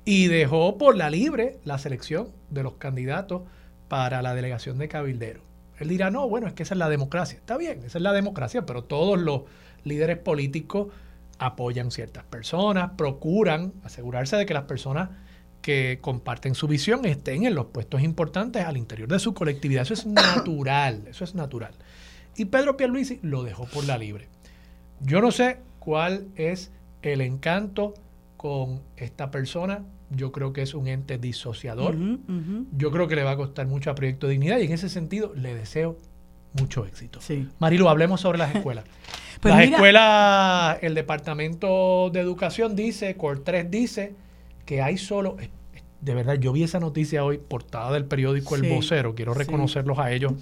y 0.04 0.26
dejó 0.26 0.76
por 0.76 0.96
la 0.96 1.08
libre 1.08 1.60
la 1.62 1.78
selección 1.78 2.32
de 2.50 2.64
los 2.64 2.72
candidatos 2.78 3.42
para 3.86 4.22
la 4.22 4.34
delegación 4.34 4.76
de 4.78 4.88
Cabildero. 4.88 5.46
Él 5.78 5.88
dirá, 5.88 6.10
no, 6.10 6.28
bueno, 6.28 6.46
es 6.46 6.54
que 6.54 6.62
esa 6.62 6.74
es 6.74 6.78
la 6.78 6.88
democracia. 6.88 7.38
Está 7.38 7.56
bien, 7.56 7.82
esa 7.84 7.98
es 7.98 8.02
la 8.02 8.12
democracia, 8.12 8.64
pero 8.64 8.84
todos 8.84 9.18
los 9.18 9.42
líderes 9.84 10.18
políticos 10.18 10.88
apoyan 11.38 11.90
ciertas 11.90 12.24
personas, 12.24 12.92
procuran 12.96 13.74
asegurarse 13.84 14.36
de 14.36 14.46
que 14.46 14.54
las 14.54 14.64
personas 14.64 15.10
que 15.60 15.98
comparten 16.00 16.54
su 16.54 16.68
visión 16.68 17.04
estén 17.04 17.44
en 17.44 17.54
los 17.54 17.66
puestos 17.66 18.00
importantes 18.02 18.64
al 18.64 18.76
interior 18.76 19.08
de 19.08 19.18
su 19.18 19.34
colectividad. 19.34 19.82
Eso 19.82 19.94
es 19.94 20.06
natural, 20.06 21.02
eso 21.08 21.24
es 21.24 21.34
natural. 21.34 21.74
Y 22.36 22.46
Pedro 22.46 22.76
Pierluisi 22.76 23.18
lo 23.22 23.42
dejó 23.42 23.66
por 23.66 23.84
la 23.84 23.98
libre. 23.98 24.28
Yo 25.00 25.20
no 25.20 25.30
sé 25.30 25.58
cuál 25.78 26.28
es 26.36 26.70
el 27.02 27.20
encanto 27.20 27.94
con 28.36 28.82
esta 28.96 29.30
persona. 29.30 29.84
Yo 30.10 30.32
creo 30.32 30.52
que 30.52 30.62
es 30.62 30.74
un 30.74 30.86
ente 30.86 31.18
disociador. 31.18 31.96
Yo 32.76 32.90
creo 32.90 33.08
que 33.08 33.16
le 33.16 33.24
va 33.24 33.32
a 33.32 33.36
costar 33.36 33.66
mucho 33.66 33.90
a 33.90 33.94
Proyecto 33.94 34.28
Dignidad 34.28 34.58
y 34.58 34.64
en 34.64 34.72
ese 34.72 34.88
sentido 34.88 35.32
le 35.34 35.54
deseo 35.54 35.96
mucho 36.52 36.86
éxito. 36.86 37.20
Sí. 37.20 37.48
Marilo, 37.58 37.88
hablemos 37.88 38.20
sobre 38.20 38.38
las 38.38 38.54
escuelas. 38.54 38.84
Pues 39.38 39.54
las 39.54 39.64
escuelas, 39.64 40.78
el 40.80 40.94
Departamento 40.94 42.08
de 42.10 42.20
Educación 42.20 42.74
dice, 42.74 43.16
Cor 43.16 43.44
3 43.44 43.70
dice 43.70 44.14
que 44.64 44.80
hay 44.80 44.96
solo, 44.96 45.36
de 46.00 46.14
verdad, 46.14 46.34
yo 46.34 46.52
vi 46.52 46.62
esa 46.62 46.80
noticia 46.80 47.22
hoy, 47.22 47.36
portada 47.36 47.92
del 47.92 48.06
periódico 48.06 48.56
El 48.56 48.62
Vocero, 48.74 49.14
quiero 49.14 49.34
reconocerlos 49.34 49.98
a 49.98 50.10
ellos 50.10 50.32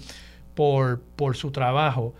por, 0.53 1.01
por 1.01 1.35
su 1.35 1.51
trabajo. 1.51 2.13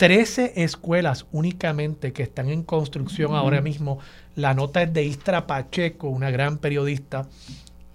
13 0.00 0.54
escuelas 0.56 1.26
únicamente 1.30 2.14
que 2.14 2.22
están 2.22 2.48
en 2.48 2.62
construcción 2.62 3.34
ahora 3.34 3.60
mismo. 3.60 3.98
La 4.34 4.54
nota 4.54 4.82
es 4.82 4.94
de 4.94 5.04
Istra 5.04 5.46
Pacheco, 5.46 6.08
una 6.08 6.30
gran 6.30 6.56
periodista. 6.56 7.28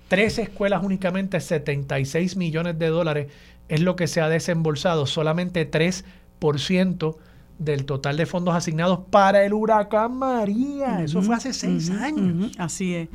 13 0.09 0.43
escuelas 0.43 0.83
únicamente, 0.83 1.39
76 1.39 2.35
millones 2.35 2.77
de 2.77 2.89
dólares 2.89 3.31
es 3.69 3.81
lo 3.81 3.95
que 3.95 4.05
se 4.05 4.21
ha 4.21 4.29
desembolsado. 4.29 5.07
Solamente 5.07 5.67
3% 5.67 7.15
del 7.57 7.85
total 7.85 8.17
de 8.17 8.27
fondos 8.27 8.53
asignados 8.53 8.99
para 9.09 9.43
el 9.43 9.55
huracán 9.55 10.15
María. 10.15 11.01
Eso 11.03 11.23
fue 11.23 11.33
hace 11.33 11.53
seis 11.53 11.89
años. 11.89 12.51
así 12.59 12.93
es. 12.93 13.09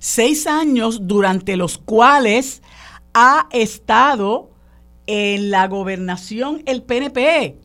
Seis 0.00 0.46
años 0.46 1.08
durante 1.08 1.56
los 1.56 1.78
cuales 1.78 2.62
ha 3.14 3.48
estado 3.52 4.50
en 5.06 5.50
la 5.50 5.66
gobernación 5.66 6.62
el 6.66 6.82
PNP. 6.82 7.63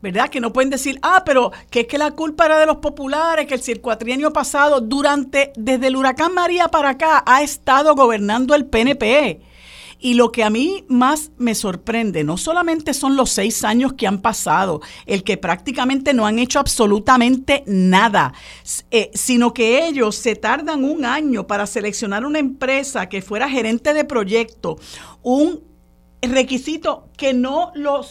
¿Verdad? 0.00 0.28
Que 0.28 0.40
no 0.40 0.52
pueden 0.52 0.70
decir, 0.70 0.98
ah, 1.02 1.22
pero 1.24 1.52
que 1.70 1.80
es 1.80 1.86
que 1.86 1.98
la 1.98 2.12
culpa 2.12 2.46
era 2.46 2.58
de 2.58 2.66
los 2.66 2.76
populares, 2.76 3.46
que 3.46 3.72
el 3.72 3.80
cuatrienio 3.80 4.32
pasado, 4.32 4.80
durante, 4.80 5.52
desde 5.56 5.88
el 5.88 5.96
huracán 5.96 6.34
María 6.34 6.68
para 6.68 6.90
acá, 6.90 7.22
ha 7.26 7.42
estado 7.42 7.94
gobernando 7.94 8.54
el 8.54 8.66
PNP. 8.66 9.40
Y 10.00 10.14
lo 10.14 10.30
que 10.30 10.44
a 10.44 10.50
mí 10.50 10.84
más 10.88 11.32
me 11.38 11.56
sorprende, 11.56 12.22
no 12.22 12.36
solamente 12.36 12.94
son 12.94 13.16
los 13.16 13.30
seis 13.30 13.64
años 13.64 13.94
que 13.94 14.06
han 14.06 14.22
pasado, 14.22 14.80
el 15.06 15.24
que 15.24 15.36
prácticamente 15.36 16.14
no 16.14 16.24
han 16.24 16.38
hecho 16.38 16.60
absolutamente 16.60 17.64
nada, 17.66 18.32
eh, 18.92 19.10
sino 19.14 19.52
que 19.52 19.88
ellos 19.88 20.14
se 20.14 20.36
tardan 20.36 20.84
un 20.84 21.04
año 21.04 21.48
para 21.48 21.66
seleccionar 21.66 22.24
una 22.24 22.38
empresa 22.38 23.08
que 23.08 23.22
fuera 23.22 23.50
gerente 23.50 23.92
de 23.92 24.04
proyecto, 24.04 24.78
un 25.22 25.67
requisito 26.22 27.08
que 27.16 27.32
no 27.32 27.72
lo, 27.74 28.02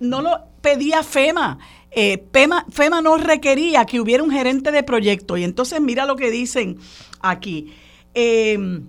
no 0.00 0.22
lo 0.22 0.40
pedía 0.60 1.02
FEMA. 1.02 1.58
Eh, 1.90 2.24
FEMA. 2.32 3.02
no 3.02 3.16
requería 3.18 3.84
que 3.84 4.00
hubiera 4.00 4.22
un 4.22 4.30
gerente 4.30 4.72
de 4.72 4.82
proyecto. 4.82 5.36
Y 5.36 5.44
entonces 5.44 5.80
mira 5.80 6.06
lo 6.06 6.16
que 6.16 6.30
dicen 6.30 6.78
aquí. 7.20 7.72
Em, 8.14 8.86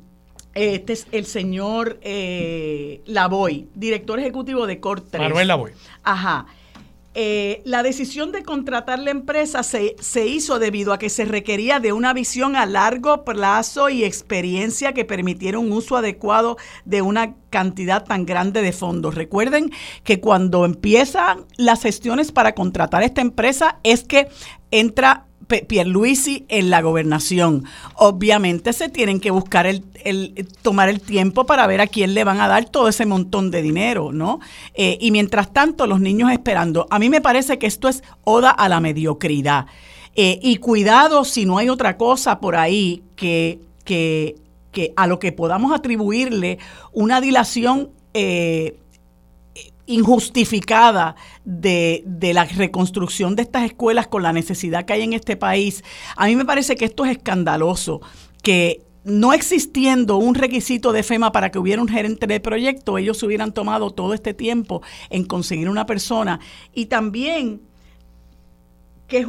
este 0.53 0.93
es 0.93 1.07
el 1.11 1.25
señor 1.25 1.99
eh, 2.01 3.01
Lavoy, 3.05 3.67
director 3.73 4.19
ejecutivo 4.19 4.67
de 4.67 4.79
Cortes. 4.79 5.19
Manuel 5.19 5.47
Lavoy. 5.47 5.71
Ajá. 6.03 6.45
Eh, 7.15 7.61
la 7.65 7.83
decisión 7.83 8.31
de 8.31 8.43
contratar 8.43 8.97
la 8.97 9.11
empresa 9.11 9.61
se, 9.61 9.95
se, 9.99 10.25
hizo 10.25 10.57
debido 10.57 10.93
a 10.93 10.97
que 10.97 11.09
se 11.09 11.25
requería 11.25 11.79
de 11.79 11.93
una 11.93 12.11
visión 12.11 12.55
a 12.55 12.65
largo 12.65 13.23
plazo 13.23 13.89
y 13.89 14.03
experiencia 14.03 14.93
que 14.93 15.05
permitiera 15.05 15.59
un 15.59 15.71
uso 15.71 15.95
adecuado 15.95 16.57
de 16.85 17.03
una 17.03 17.35
cantidad 17.51 18.03
tan 18.03 18.25
grande 18.25 18.63
de 18.63 18.71
fondos. 18.71 19.13
Recuerden 19.13 19.71
que 20.03 20.19
cuando 20.19 20.65
empiezan 20.65 21.45
las 21.57 21.83
gestiones 21.83 22.31
para 22.31 22.55
contratar 22.55 23.03
esta 23.03 23.21
empresa 23.21 23.79
es 23.83 24.03
que 24.03 24.29
entra 24.71 25.27
Pierluisi 25.61 26.45
en 26.49 26.69
la 26.69 26.81
gobernación. 26.81 27.65
Obviamente 27.95 28.73
se 28.73 28.89
tienen 28.89 29.19
que 29.19 29.31
buscar 29.31 29.65
el, 29.65 29.83
tomar 30.61 30.89
el 30.89 30.99
tiempo 30.99 31.45
para 31.45 31.67
ver 31.67 31.81
a 31.81 31.87
quién 31.87 32.13
le 32.13 32.23
van 32.23 32.41
a 32.41 32.47
dar 32.47 32.65
todo 32.65 32.87
ese 32.87 33.05
montón 33.05 33.51
de 33.51 33.61
dinero, 33.61 34.11
¿no? 34.11 34.39
Eh, 34.73 34.97
y 34.99 35.11
mientras 35.11 35.53
tanto, 35.53 35.87
los 35.87 35.99
niños 35.99 36.31
esperando. 36.31 36.87
A 36.89 36.99
mí 36.99 37.09
me 37.09 37.21
parece 37.21 37.59
que 37.59 37.67
esto 37.67 37.87
es 37.87 38.03
oda 38.23 38.49
a 38.49 38.67
la 38.69 38.79
mediocridad. 38.79 39.67
Eh, 40.15 40.39
y 40.41 40.57
cuidado 40.57 41.25
si 41.25 41.45
no 41.45 41.57
hay 41.57 41.69
otra 41.69 41.97
cosa 41.97 42.39
por 42.39 42.55
ahí 42.55 43.03
que, 43.15 43.59
que, 43.83 44.35
que 44.71 44.93
a 44.95 45.07
lo 45.07 45.17
que 45.17 45.31
podamos 45.31 45.71
atribuirle 45.71 46.59
una 46.91 47.19
dilación 47.19 47.89
eh, 48.13 48.77
injustificada 49.85 51.15
de, 51.43 52.03
la 52.33 52.45
reconstrucción 52.45 53.35
de 53.35 53.43
estas 53.43 53.65
escuelas 53.65 54.07
con 54.07 54.23
la 54.23 54.33
necesidad 54.33 54.85
que 54.85 54.93
hay 54.93 55.01
en 55.01 55.13
este 55.13 55.35
país, 55.35 55.83
a 56.15 56.27
mí 56.27 56.35
me 56.35 56.45
parece 56.45 56.75
que 56.75 56.85
esto 56.85 57.05
es 57.05 57.11
escandaloso, 57.17 58.01
que 58.41 58.81
no 59.03 59.33
existiendo 59.33 60.17
un 60.17 60.35
requisito 60.35 60.93
de 60.93 61.03
FEMA 61.03 61.33
para 61.33 61.51
que 61.51 61.59
hubiera 61.59 61.81
un 61.81 61.89
gerente 61.89 62.25
de 62.25 62.39
proyecto, 62.39 62.97
ellos 62.97 63.21
hubieran 63.23 63.53
tomado 63.53 63.91
todo 63.91 64.13
este 64.13 64.33
tiempo 64.33 64.81
en 65.09 65.25
conseguir 65.25 65.67
una 65.67 65.85
persona. 65.85 66.39
Y 66.73 66.85
también 66.85 67.61
que 69.07 69.27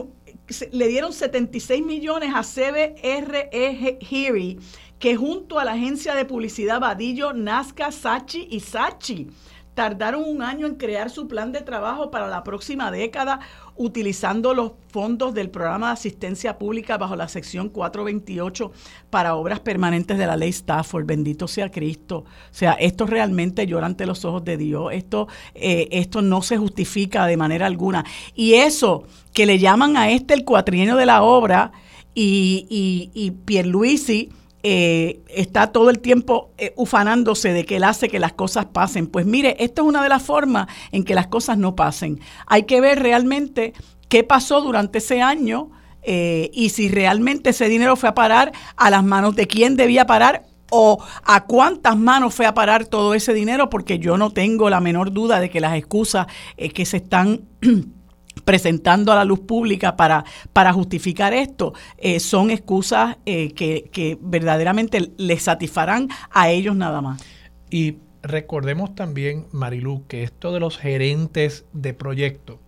le 0.70 0.88
dieron 0.88 1.12
76 1.12 1.84
millones 1.84 2.30
a 2.32 2.42
CBRE 2.42 3.98
Heary, 4.00 4.61
que 5.00 5.16
junto 5.16 5.59
a 5.59 5.64
la 5.64 5.72
agencia 5.72 6.14
de 6.14 6.24
publicidad 6.24 6.80
Vadillo, 6.80 7.32
Nazca, 7.32 7.90
Sachi 7.90 8.46
y 8.50 8.61
Sachi 8.61 9.28
tardaron 9.74 10.24
un 10.24 10.42
año 10.42 10.66
en 10.66 10.76
crear 10.76 11.10
su 11.10 11.26
plan 11.28 11.52
de 11.52 11.60
trabajo 11.60 12.10
para 12.10 12.28
la 12.28 12.44
próxima 12.44 12.90
década 12.90 13.40
utilizando 13.76 14.54
los 14.54 14.72
fondos 14.88 15.34
del 15.34 15.50
programa 15.50 15.88
de 15.88 15.94
asistencia 15.94 16.58
pública 16.58 16.96
bajo 16.96 17.16
la 17.16 17.26
sección 17.26 17.68
428 17.68 18.70
para 19.10 19.34
obras 19.34 19.60
permanentes 19.60 20.16
de 20.16 20.26
la 20.26 20.36
ley 20.36 20.50
Stafford. 20.50 21.06
Bendito 21.06 21.48
sea 21.48 21.70
Cristo. 21.70 22.18
O 22.18 22.24
sea, 22.54 22.74
esto 22.74 23.06
realmente 23.06 23.66
llora 23.66 23.86
ante 23.86 24.06
los 24.06 24.24
ojos 24.24 24.44
de 24.44 24.56
Dios. 24.56 24.92
Esto, 24.92 25.26
eh, 25.54 25.88
esto 25.90 26.22
no 26.22 26.42
se 26.42 26.56
justifica 26.56 27.26
de 27.26 27.36
manera 27.36 27.66
alguna. 27.66 28.04
Y 28.34 28.54
eso 28.54 29.04
que 29.32 29.46
le 29.46 29.58
llaman 29.58 29.96
a 29.96 30.10
este 30.10 30.34
el 30.34 30.44
cuatrienio 30.44 30.94
de 30.94 31.06
la 31.06 31.22
obra 31.22 31.72
y, 32.14 32.66
y, 32.70 33.10
y 33.12 33.32
Pierluisi 33.32 34.30
eh, 34.66 35.20
está 35.28 35.72
todo 35.72 35.90
el 35.90 35.98
tiempo 35.98 36.50
eh, 36.56 36.72
ufanándose 36.76 37.52
de 37.52 37.66
que 37.66 37.76
él 37.76 37.84
hace 37.84 38.08
que 38.08 38.18
las 38.18 38.32
cosas 38.32 38.64
pasen. 38.64 39.06
Pues 39.06 39.26
mire, 39.26 39.56
esto 39.62 39.82
es 39.82 39.88
una 39.88 40.02
de 40.02 40.08
las 40.08 40.22
formas 40.22 40.68
en 40.90 41.04
que 41.04 41.14
las 41.14 41.26
cosas 41.26 41.58
no 41.58 41.76
pasen. 41.76 42.18
Hay 42.46 42.62
que 42.62 42.80
ver 42.80 43.02
realmente 43.02 43.74
qué 44.08 44.24
pasó 44.24 44.62
durante 44.62 44.98
ese 44.98 45.20
año 45.20 45.70
eh, 46.02 46.50
y 46.54 46.70
si 46.70 46.88
realmente 46.88 47.50
ese 47.50 47.68
dinero 47.68 47.94
fue 47.94 48.08
a 48.08 48.14
parar 48.14 48.52
a 48.76 48.88
las 48.88 49.04
manos 49.04 49.36
de 49.36 49.46
quién 49.46 49.76
debía 49.76 50.06
parar 50.06 50.46
o 50.70 50.98
a 51.24 51.44
cuántas 51.44 51.98
manos 51.98 52.34
fue 52.34 52.46
a 52.46 52.54
parar 52.54 52.86
todo 52.86 53.12
ese 53.12 53.34
dinero, 53.34 53.68
porque 53.68 53.98
yo 53.98 54.16
no 54.16 54.30
tengo 54.30 54.70
la 54.70 54.80
menor 54.80 55.12
duda 55.12 55.40
de 55.40 55.50
que 55.50 55.60
las 55.60 55.76
excusas 55.76 56.26
eh, 56.56 56.70
que 56.70 56.86
se 56.86 56.96
están 56.96 57.42
presentando 58.45 59.12
a 59.12 59.16
la 59.16 59.24
luz 59.24 59.40
pública 59.40 59.97
para, 59.97 60.24
para 60.53 60.72
justificar 60.72 61.32
esto, 61.32 61.74
eh, 61.99 62.20
son 62.20 62.51
excusas 62.51 63.16
eh, 63.26 63.53
que, 63.53 63.88
que 63.92 64.18
verdaderamente 64.20 65.12
les 65.16 65.42
satisfarán 65.42 66.09
a 66.30 66.51
ellos 66.51 66.76
nada 66.76 67.01
más. 67.01 67.22
Y 67.70 67.97
recordemos 68.22 68.95
también, 68.95 69.47
Marilu, 69.53 70.05
que 70.09 70.22
esto 70.22 70.53
de 70.53 70.61
los 70.61 70.78
gerentes 70.78 71.64
de 71.72 71.95
proyecto 71.95 72.59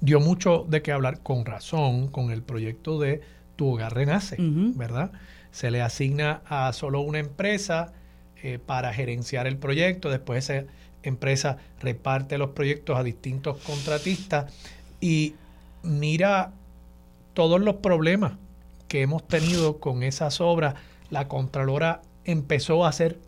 dio 0.00 0.20
mucho 0.20 0.66
de 0.68 0.82
qué 0.82 0.92
hablar 0.92 1.20
con 1.22 1.46
razón 1.46 2.08
con 2.08 2.30
el 2.30 2.42
proyecto 2.42 3.00
de 3.00 3.22
Tu 3.56 3.66
Hogar 3.66 3.94
Renace, 3.94 4.36
¿verdad? 4.38 5.12
Se 5.50 5.70
le 5.70 5.80
asigna 5.80 6.42
a 6.46 6.72
solo 6.74 7.00
una 7.00 7.20
empresa 7.20 7.92
eh, 8.42 8.58
para 8.58 8.92
gerenciar 8.92 9.46
el 9.46 9.56
proyecto, 9.56 10.10
después 10.10 10.50
esa 10.50 10.66
empresa 11.04 11.58
reparte 11.80 12.38
los 12.38 12.50
proyectos 12.50 12.98
a 12.98 13.02
distintos 13.02 13.58
contratistas 13.58 14.52
y 15.00 15.34
mira 15.82 16.52
todos 17.34 17.60
los 17.60 17.76
problemas 17.76 18.32
que 18.88 19.02
hemos 19.02 19.26
tenido 19.26 19.78
con 19.78 20.02
esas 20.02 20.40
obras. 20.40 20.74
La 21.10 21.28
Contralora 21.28 22.02
empezó 22.24 22.84
a 22.84 22.88
hacer 22.88 23.18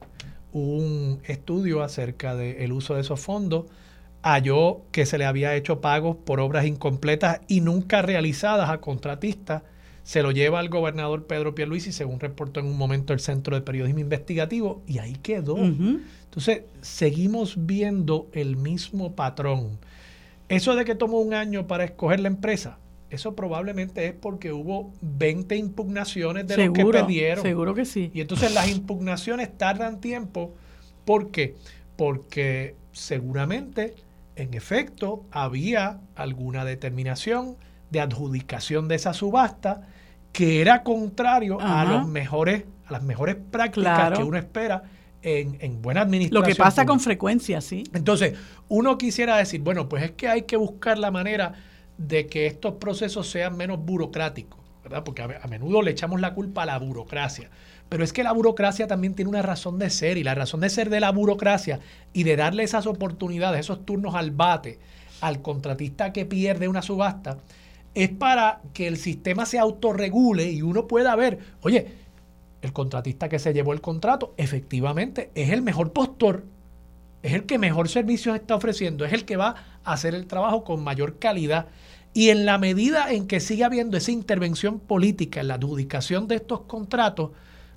un 0.53 1.21
estudio 1.27 1.83
acerca 1.83 2.35
del 2.35 2.73
uso 2.73 2.95
de 2.95 3.03
esos 3.03 3.21
fondos, 3.21 3.67
halló 4.23 4.81
que 4.91 5.05
se 5.07 5.19
le 5.19 5.27
había 5.27 5.55
hecho 5.55 5.81
pagos 5.81 6.17
por 6.17 6.41
obras 6.41 6.65
incompletas 6.65 7.41
y 7.47 7.61
nunca 7.61 8.01
realizadas 8.03 8.71
a 8.71 8.79
contratistas, 8.79 9.63
se 10.07 10.23
lo 10.23 10.31
lleva 10.31 10.61
al 10.61 10.69
gobernador 10.69 11.27
Pedro 11.27 11.57
Pierluisi, 11.57 11.91
según 11.91 12.21
reportó 12.21 12.61
en 12.61 12.67
un 12.67 12.79
momento 12.79 13.13
el 13.13 13.19
Centro 13.19 13.57
de 13.57 13.63
Periodismo 13.63 13.99
Investigativo, 13.99 14.81
y 14.87 14.99
ahí 14.99 15.15
quedó. 15.15 15.57
Entonces, 15.59 16.63
seguimos 16.81 17.67
viendo 17.67 18.29
el 18.33 18.55
mismo 18.57 19.17
patrón. 19.17 19.81
Eso 20.49 20.77
de 20.77 20.85
que 20.85 20.95
tomó 20.95 21.19
un 21.19 21.35
año 21.35 21.67
para 21.67 21.83
escoger 21.83 22.21
la 22.21 22.29
empresa, 22.29 22.79
eso 23.11 23.35
probablemente 23.35 24.07
es 24.07 24.13
porque 24.13 24.53
hubo 24.53 24.93
20 25.01 25.57
impugnaciones 25.57 26.47
de 26.47 26.57
los 26.57 26.73
que 26.73 26.85
pidieron. 26.85 27.43
Seguro 27.43 27.75
que 27.75 27.85
sí. 27.85 28.13
Y 28.15 28.21
entonces 28.21 28.55
las 28.55 28.71
impugnaciones 28.71 29.59
tardan 29.59 30.01
tiempo. 30.01 30.55
¿Por 31.05 31.33
qué? 31.33 31.57
Porque 31.97 32.77
seguramente, 32.93 33.97
en 34.37 34.55
efecto, 34.55 35.25
había 35.33 35.99
alguna 36.15 36.65
determinación 36.65 37.57
de 37.91 38.01
adjudicación 38.01 38.89
de 38.89 38.97
esa 38.97 39.13
subasta 39.13 39.83
que 40.33 40.61
era 40.61 40.83
contrario 40.83 41.59
a 41.61 41.85
los 41.85 42.07
mejores, 42.07 42.65
a 42.87 42.93
las 42.93 43.03
mejores 43.03 43.37
prácticas 43.51 44.19
que 44.19 44.23
uno 44.23 44.37
espera 44.37 44.83
en, 45.23 45.57
en, 45.61 45.81
buena 45.81 46.03
administración. 46.03 46.43
Lo 46.43 46.47
que 46.47 46.55
pasa 46.55 46.85
con 46.85 47.01
frecuencia, 47.01 47.61
sí. 47.61 47.85
Entonces, 47.95 48.35
uno 48.69 48.99
quisiera 48.99 49.37
decir, 49.39 49.63
bueno, 49.63 49.89
pues 49.89 50.03
es 50.03 50.11
que 50.13 50.29
hay 50.29 50.43
que 50.43 50.57
buscar 50.57 50.99
la 50.99 51.11
manera 51.11 51.55
de 51.99 52.27
que 52.27 52.47
estos 52.47 52.75
procesos 52.75 53.29
sean 53.29 53.57
menos 53.57 53.79
burocráticos, 53.79 54.61
¿verdad? 54.83 55.05
Porque 55.05 55.23
a, 55.23 55.47
menudo 55.49 55.83
le 55.83 55.93
echamos 55.93 56.21
la 56.21 56.35
culpa 56.35 56.63
a 56.63 56.67
la 56.67 56.79
burocracia. 56.79 57.51
Pero 57.89 58.05
es 58.05 58.13
que 58.13 58.25
la 58.25 58.33
burocracia 58.33 58.87
también 58.87 59.15
tiene 59.15 59.29
una 59.29 59.43
razón 59.43 59.79
de 59.79 59.91
ser 59.91 60.19
y 60.19 60.25
la 60.25 60.35
razón 60.35 60.61
de 60.61 60.71
ser 60.71 60.91
de 60.91 61.01
la 61.01 61.11
burocracia 61.13 61.81
y 62.13 62.25
de 62.25 62.37
darle 62.37 62.65
esas 62.65 62.87
oportunidades, 62.87 63.61
esos 63.61 63.87
turnos 63.87 64.15
al 64.15 64.33
bate 64.33 64.79
al 65.21 65.41
contratista 65.41 66.13
que 66.13 66.27
pierde 66.27 66.69
una 66.69 66.83
subasta, 66.83 67.39
es 67.97 68.11
para 68.11 68.61
que 68.75 68.87
el 68.87 68.99
sistema 68.99 69.47
se 69.47 69.59
autorregule 69.59 70.53
y 70.53 70.61
uno 70.61 70.87
pueda 70.87 71.17
ver, 71.17 71.39
oye, 71.63 71.87
el 72.61 72.75
contratista 72.75 73.31
que 73.31 73.39
se 73.39 73.55
llevó 73.55 73.73
el 73.73 73.81
contrato 73.81 74.35
efectivamente 74.37 75.31
es 75.35 75.49
el 75.49 75.63
mejor 75.63 75.95
postor, 75.95 76.45
es 77.23 77.33
el 77.33 77.47
que 77.47 77.57
mejor 77.57 77.89
servicios 77.89 78.37
está 78.37 78.55
ofreciendo, 78.55 79.07
es 79.07 79.15
el 79.15 79.25
que 79.25 79.39
va 79.39 79.55
a 79.83 79.95
hacer 79.95 80.15
el 80.15 80.27
trabajo 80.27 80.63
con 80.63 80.85
mayor 80.85 81.19
calidad 81.19 81.69
y 82.13 82.29
en 82.29 82.45
la 82.45 82.59
medida 82.59 83.11
en 83.11 83.27
que 83.27 83.41
siga 83.41 83.65
habiendo 83.65 83.97
esa 83.97 84.13
intervención 84.13 84.79
política 84.79 85.41
en 85.41 85.49
la 85.49 85.55
adjudicación 85.55 86.29
de 86.29 86.35
estos 86.35 86.61
contratos, 86.63 87.31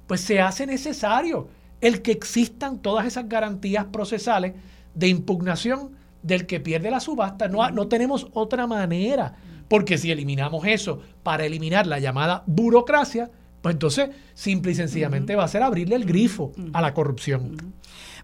pues 0.05 0.19
se 0.19 0.41
hace 0.41 0.65
necesario 0.65 1.47
el 1.79 2.01
que 2.01 2.11
existan 2.11 2.79
todas 2.79 3.05
esas 3.05 3.29
garantías 3.29 3.85
procesales 3.85 4.53
de 4.95 5.07
impugnación 5.07 5.91
del 6.23 6.45
que 6.45 6.59
pierde 6.59 6.91
la 6.91 6.99
subasta. 6.99 7.47
No, 7.47 7.71
no 7.71 7.87
tenemos 7.87 8.27
otra 8.33 8.67
manera, 8.67 9.37
porque 9.69 9.97
si 9.97 10.11
eliminamos 10.11 10.65
eso 10.65 10.99
para 11.23 11.45
eliminar 11.45 11.87
la 11.87 11.99
llamada 11.99 12.43
burocracia, 12.47 13.31
pues 13.61 13.73
entonces 13.73 14.09
simple 14.33 14.73
y 14.73 14.75
sencillamente 14.75 15.35
va 15.35 15.45
a 15.45 15.47
ser 15.47 15.63
abrirle 15.63 15.95
el 15.95 16.05
grifo 16.05 16.51
a 16.73 16.81
la 16.81 16.93
corrupción. 16.93 17.73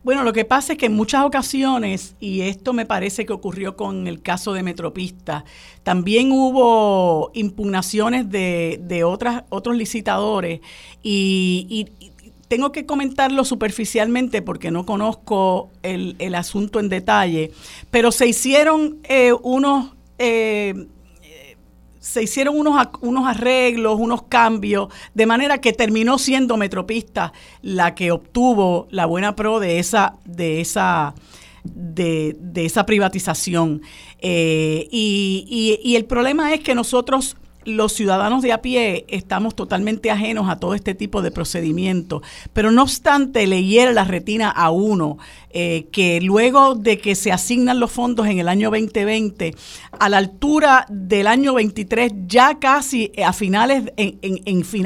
Bueno, 0.04 0.24
lo 0.24 0.34
que 0.34 0.46
pasa 0.46 0.74
es 0.74 0.80
que 0.80 0.86
en 0.86 0.94
muchas 0.94 1.26
ocasiones, 1.26 2.16
y 2.20 2.42
esto 2.42 2.74
me 2.74 2.86
parece 2.86 3.26
que 3.26 3.34
ocurrió 3.34 3.76
con 3.76 4.06
el 4.06 4.22
caso 4.22 4.54
de 4.54 4.62
Metropista, 4.62 5.46
también 5.82 6.32
hubo 6.32 7.32
impugnaciones 7.34 8.30
de, 8.30 8.80
de 8.84 9.04
otras, 9.04 9.46
otros 9.50 9.76
licitadores 9.76 10.60
y, 11.02 11.88
tengo 12.48 12.72
que 12.72 12.86
comentarlo 12.86 13.44
superficialmente 13.44 14.44
porque 14.44 14.70
no 14.70 14.86
conozco 14.86 15.72
el, 15.82 16.16
el 16.20 16.36
asunto 16.36 16.80
en 16.80 16.90
detalle, 16.90 17.52
pero 17.90 18.12
se 18.12 18.28
hicieron 18.28 19.00
eh, 19.10 19.34
unos 19.42 19.96
eh, 20.20 20.86
se 22.06 22.22
hicieron 22.22 22.56
unos, 22.56 22.88
unos 23.02 23.28
arreglos, 23.28 23.98
unos 24.00 24.22
cambios, 24.24 24.94
de 25.16 25.26
manera 25.26 25.60
que 25.60 25.74
terminó 25.74 26.20
siendo 26.20 26.56
Metropista 26.56 27.34
la 27.64 27.96
que 27.96 28.12
obtuvo 28.12 28.88
la 28.92 29.08
buena 29.08 29.36
pro 29.36 29.60
de 29.60 29.80
esa, 29.80 30.14
de 30.24 30.62
esa, 30.62 31.16
de, 31.64 32.38
esa 32.54 32.86
privatización. 32.86 33.82
Eh, 34.20 34.88
y, 34.92 35.80
y, 35.84 35.96
el 35.96 36.06
problema 36.06 36.54
es 36.54 36.60
que 36.60 36.76
nosotros 36.76 37.38
los 37.66 37.94
ciudadanos 37.94 38.42
de 38.42 38.54
a 38.54 38.62
pie 38.62 39.06
estamos 39.10 39.56
totalmente 39.56 40.12
ajenos 40.12 40.50
a 40.50 40.60
todo 40.60 40.74
este 40.76 40.96
tipo 40.96 41.22
de 41.22 41.32
procedimientos. 41.32 42.22
Pero 42.54 42.72
no 42.72 42.84
obstante, 42.84 43.46
le 43.48 43.66
la 43.94 44.06
retina 44.06 44.50
a 44.50 44.70
uno 44.72 45.18
eh, 45.50 45.88
que 45.92 46.22
luego 46.22 46.76
de 46.76 46.98
que 46.98 47.16
se 47.16 47.32
asignan 47.32 47.80
los 47.80 47.92
fondos 47.92 48.28
en 48.28 48.40
el 48.40 48.48
año 48.48 48.70
2020, 48.70 49.56
a 50.00 50.10
la 50.10 50.18
altura 50.18 50.86
del 50.90 51.28
año 51.28 51.54
23, 51.54 52.12
ya 52.28 52.60
casi 52.60 53.12
a 53.24 53.34
finales, 53.34 53.92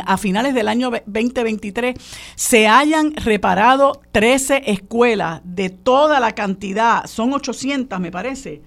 a 0.05 0.17
finales 0.17 0.53
del 0.53 0.67
año 0.67 0.91
2023, 1.05 1.95
se 2.35 2.67
hayan 2.67 3.15
reparado 3.15 4.01
13 4.11 4.63
escuelas 4.67 5.41
de 5.43 5.69
toda 5.69 6.19
la 6.19 6.33
cantidad, 6.33 7.05
son 7.05 7.33
800 7.33 7.99
me 7.99 8.11
parece. 8.11 8.61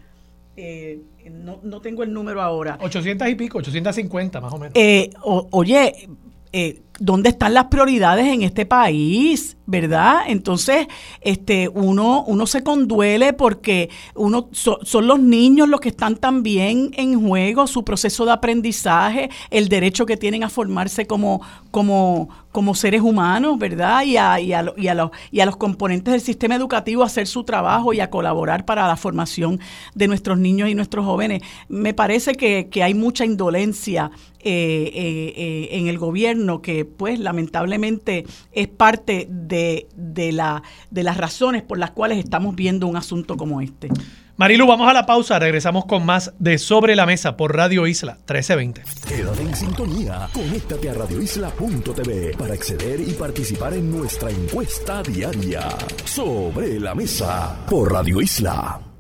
Eh, 0.57 1.01
no, 1.31 1.61
no, 1.63 1.81
tengo 1.81 2.03
el 2.03 2.13
número 2.13 2.43
ahora. 2.43 2.79
800 2.81 3.29
y 3.29 3.35
pico, 3.35 3.59
850 3.59 4.41
más 4.41 4.53
o 4.53 4.59
menos. 4.59 4.73
Eh, 4.75 5.11
oye, 5.25 6.09
eh, 6.53 6.83
¿dónde 6.99 7.31
están 7.31 7.55
las 7.55 7.67
prioridades 7.67 8.27
en 8.27 8.43
este 8.43 8.67
país? 8.67 9.57
¿Verdad? 9.65 10.23
Entonces, 10.27 10.89
este, 11.21 11.69
uno, 11.69 12.25
uno 12.27 12.47
se 12.47 12.63
conduele 12.63 13.33
porque 13.33 13.89
uno 14.15 14.49
son 14.53 15.07
los 15.07 15.21
niños 15.21 15.69
los 15.69 15.81
que 15.81 15.89
están 15.89 16.17
también 16.17 16.91
en 16.95 17.27
juego, 17.27 17.67
su 17.67 17.85
proceso 17.85 18.27
de 18.27 18.33
aprendizaje, 18.33 19.31
el 19.51 19.69
derecho 19.69 20.05
que 20.05 20.17
tienen 20.17 20.43
a 20.43 20.51
formarse 20.51 21.07
como, 21.07 21.41
como, 21.71 22.29
como 22.51 22.75
seres 22.75 23.01
humanos, 23.01 23.59
¿verdad? 23.59 24.03
Y 24.03 24.17
a, 24.17 24.41
y, 24.41 24.53
a, 24.53 24.65
y, 24.77 24.89
a 24.89 24.95
los, 24.95 25.11
y 25.31 25.41
a 25.41 25.47
los 25.47 25.57
componentes 25.57 26.13
del 26.13 26.21
sistema 26.21 26.57
educativo 26.57 27.03
a 27.03 27.07
hacer 27.07 27.27
su 27.27 27.45
trabajo 27.45 27.95
y 27.95 28.01
a 28.01 28.11
colaborar 28.11 28.67
para 28.67 28.87
la 28.87 28.97
formación 28.97 29.61
de 29.95 30.09
nuestros 30.09 30.39
niños 30.39 30.69
y 30.69 30.75
nuestros 30.75 31.07
jóvenes. 31.07 31.43
Me 31.69 31.95
parece 31.95 32.35
que, 32.35 32.69
que 32.69 32.83
hay 32.83 32.95
mucha 32.95 33.25
indolencia 33.25 34.11
eh, 34.45 34.91
eh, 34.93 35.35
eh, 35.37 35.69
en 35.71 35.87
el 35.87 35.99
gobierno 35.99 36.63
que 36.63 36.82
pues 36.85 37.19
lamentablemente 37.19 38.25
es 38.53 38.69
parte 38.69 39.27
de, 39.31 39.89
de, 39.95 40.33
la, 40.33 40.63
de 40.91 41.03
las 41.03 41.17
razones 41.17 41.63
por 41.63 41.79
las 41.79 41.91
cuales 41.91 42.19
estamos 42.19 42.55
viendo 42.55 42.87
un 42.87 42.97
asunto 42.97 43.37
como 43.37 43.61
este. 43.61 43.89
Marilu, 44.37 44.67
vamos 44.67 44.89
a 44.89 44.93
la 44.93 45.07
pausa. 45.07 45.39
Regresamos 45.39 45.85
con 45.85 46.05
más 46.07 46.33
de 46.39 46.59
Sobre 46.59 46.97
la 46.97 47.07
Mesa 47.07 47.37
por 47.37 47.55
Radio 47.55 47.87
Isla 47.87 48.15
1320. 48.15 48.83
Quédate 49.07 49.43
en 49.43 49.55
sintonía. 49.55 50.29
Conéctate 50.33 50.91
a 50.91 50.95
radioisla.tv 50.95 52.37
para 52.37 52.55
acceder 52.55 53.01
y 53.01 53.13
participar 53.13 53.75
en 53.75 53.91
nuestra 53.91 54.31
encuesta 54.31 55.03
diaria. 55.03 55.69
Sobre 56.05 56.81
la 56.81 56.95
Mesa 56.95 57.65
por 57.69 57.93
Radio 57.93 58.21
Isla. 58.21 58.92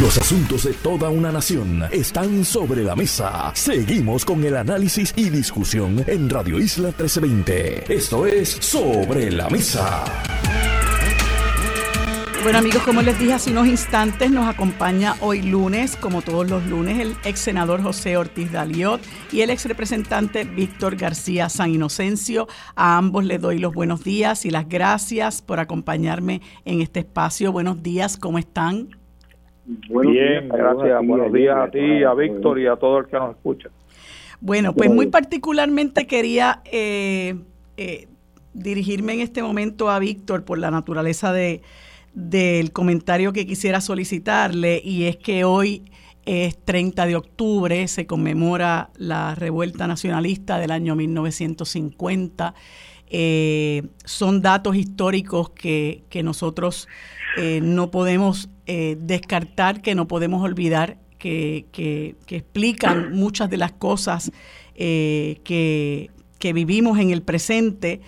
Los 0.00 0.18
asuntos 0.18 0.64
de 0.64 0.72
toda 0.72 1.08
una 1.08 1.30
nación 1.30 1.84
están 1.92 2.44
sobre 2.44 2.82
la 2.82 2.96
mesa. 2.96 3.52
Seguimos 3.54 4.24
con 4.24 4.42
el 4.42 4.56
análisis 4.56 5.14
y 5.14 5.30
discusión 5.30 6.04
en 6.08 6.28
Radio 6.28 6.58
Isla 6.58 6.88
1320. 6.88 7.94
Esto 7.94 8.26
es 8.26 8.48
Sobre 8.48 9.30
la 9.30 9.48
Mesa. 9.48 10.04
Bueno 12.42 12.58
amigos, 12.58 12.82
como 12.82 13.02
les 13.02 13.16
dije 13.20 13.34
hace 13.34 13.52
unos 13.52 13.68
instantes, 13.68 14.32
nos 14.32 14.48
acompaña 14.48 15.14
hoy 15.20 15.42
lunes, 15.42 15.94
como 15.94 16.22
todos 16.22 16.50
los 16.50 16.66
lunes, 16.66 16.98
el 16.98 17.16
ex 17.22 17.38
senador 17.38 17.80
José 17.80 18.16
Ortiz 18.16 18.50
Daliot 18.50 19.00
y 19.30 19.42
el 19.42 19.50
ex 19.50 19.64
representante 19.64 20.42
Víctor 20.42 20.96
García 20.96 21.48
San 21.48 21.72
Inocencio. 21.72 22.48
A 22.74 22.98
ambos 22.98 23.24
les 23.24 23.40
doy 23.40 23.60
los 23.60 23.72
buenos 23.72 24.02
días 24.02 24.44
y 24.44 24.50
las 24.50 24.68
gracias 24.68 25.40
por 25.40 25.60
acompañarme 25.60 26.42
en 26.64 26.80
este 26.80 26.98
espacio. 26.98 27.52
Buenos 27.52 27.80
días, 27.80 28.16
¿cómo 28.16 28.38
están? 28.38 29.03
Bien, 29.66 30.48
gracias. 30.48 31.06
Buenos 31.06 31.32
días 31.32 31.56
a 31.56 31.70
ti, 31.70 32.02
a 32.04 32.14
Víctor 32.14 32.58
y 32.60 32.66
a 32.66 32.76
todo 32.76 32.98
el 32.98 33.06
que 33.06 33.16
nos 33.16 33.30
escucha. 33.36 33.70
Bueno, 34.40 34.74
pues 34.74 34.90
muy 34.90 35.06
particularmente 35.06 36.06
quería 36.06 36.60
eh, 36.70 37.36
eh, 37.76 38.08
dirigirme 38.52 39.14
en 39.14 39.20
este 39.20 39.42
momento 39.42 39.90
a 39.90 39.98
Víctor 39.98 40.44
por 40.44 40.58
la 40.58 40.70
naturaleza 40.70 41.32
de 41.32 41.62
del 42.14 42.72
comentario 42.72 43.32
que 43.32 43.44
quisiera 43.44 43.80
solicitarle 43.80 44.80
y 44.82 45.04
es 45.04 45.16
que 45.16 45.44
hoy 45.44 45.82
es 46.24 46.56
30 46.64 47.06
de 47.06 47.16
octubre, 47.16 47.86
se 47.88 48.06
conmemora 48.06 48.90
la 48.96 49.34
revuelta 49.34 49.86
nacionalista 49.86 50.58
del 50.58 50.70
año 50.70 50.94
1950. 50.94 52.54
Eh, 53.08 53.82
son 54.04 54.40
datos 54.40 54.76
históricos 54.76 55.50
que, 55.50 56.04
nosotros 56.22 56.88
eh, 57.36 57.60
no 57.62 57.90
podemos 57.90 58.48
eh, 58.66 58.96
descartar, 59.00 59.82
que 59.82 59.94
no 59.94 60.08
podemos 60.08 60.42
olvidar, 60.42 60.98
que, 61.18 61.66
que, 61.72 62.16
explican 62.28 63.12
muchas 63.12 63.48
de 63.48 63.56
las 63.56 63.72
cosas 63.72 64.30
que, 64.74 66.10
que 66.38 66.52
vivimos 66.52 66.98
en 66.98 67.10
el 67.10 67.22
presente. 67.22 68.00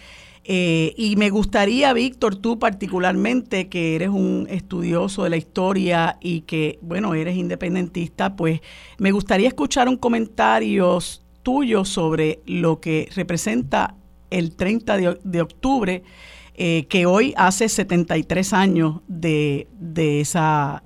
Eh, 0.49 0.95
y 0.97 1.17
me 1.17 1.31
gustaría, 1.31 1.93
Víctor, 1.93 2.37
tú 2.37 2.61
particularmente, 2.61 3.69
que 3.69 3.97
eres 3.97 4.11
un 4.11 4.47
estudioso 4.49 5.25
de 5.25 5.31
la 5.31 5.37
historia 5.37 6.19
y 6.21 6.43
que, 6.43 6.79
bueno, 6.83 7.15
eres 7.15 7.37
independentista, 7.37 8.37
pues 8.37 8.61
me 8.99 9.11
gustaría 9.11 9.49
escuchar 9.49 9.89
un 9.89 9.97
comentario 9.97 11.01
tuyo 11.43 11.85
sobre 11.85 12.41
lo 12.47 12.81
que 12.81 13.09
representa 13.17 13.97
el 14.31 14.55
30 14.55 15.17
de, 15.23 15.41
octubre, 15.41 16.05
eh, 16.59 16.87
que 16.87 17.05
hoy 17.05 17.35
hace 17.37 17.69
73 17.69 18.53
años 18.55 19.03
de, 19.09 19.67
de, 19.79 20.21
esa, 20.21 20.83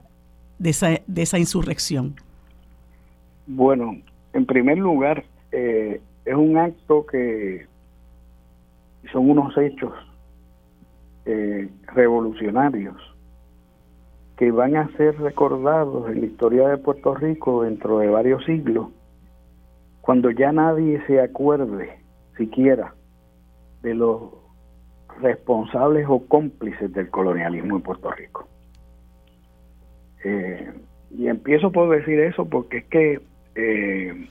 de, 0.58 0.70
esa, 0.70 0.88
de 1.06 1.22
esa 1.22 1.38
insurrección. 1.38 2.16
Bueno, 3.46 3.96
en 4.32 4.46
primer 4.46 4.78
lugar, 4.78 5.24
eh, 5.52 6.00
es 6.24 6.34
un 6.34 6.58
acto 6.58 7.06
que 7.06 7.66
son 9.12 9.30
unos 9.30 9.56
hechos 9.56 9.92
eh, 11.24 11.68
revolucionarios 11.94 12.96
que 14.36 14.50
van 14.50 14.74
a 14.74 14.90
ser 14.96 15.16
recordados 15.20 16.10
en 16.10 16.22
la 16.22 16.26
historia 16.26 16.68
de 16.68 16.78
Puerto 16.78 17.14
Rico 17.14 17.62
dentro 17.62 17.98
de 17.98 18.08
varios 18.08 18.44
siglos, 18.44 18.88
cuando 20.00 20.30
ya 20.30 20.50
nadie 20.50 21.00
se 21.06 21.20
acuerde 21.20 22.00
siquiera 22.36 22.94
de 23.82 23.94
los 23.94 24.39
responsables 25.20 26.06
o 26.08 26.26
cómplices 26.26 26.92
del 26.92 27.10
colonialismo 27.10 27.76
en 27.76 27.82
Puerto 27.82 28.10
Rico. 28.10 28.48
Eh, 30.24 30.72
y 31.10 31.28
empiezo 31.28 31.72
por 31.72 31.90
decir 31.90 32.20
eso 32.20 32.48
porque 32.48 32.78
es 32.78 32.84
que 32.84 33.20
eh, 33.54 34.26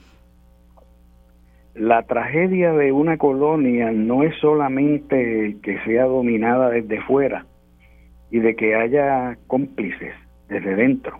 la 1.74 2.02
tragedia 2.04 2.72
de 2.72 2.92
una 2.92 3.18
colonia 3.18 3.90
no 3.92 4.22
es 4.22 4.34
solamente 4.40 5.56
que 5.62 5.78
sea 5.84 6.04
dominada 6.04 6.70
desde 6.70 7.00
fuera 7.02 7.46
y 8.30 8.38
de 8.38 8.54
que 8.54 8.74
haya 8.74 9.36
cómplices 9.46 10.14
desde 10.48 10.74
dentro. 10.76 11.18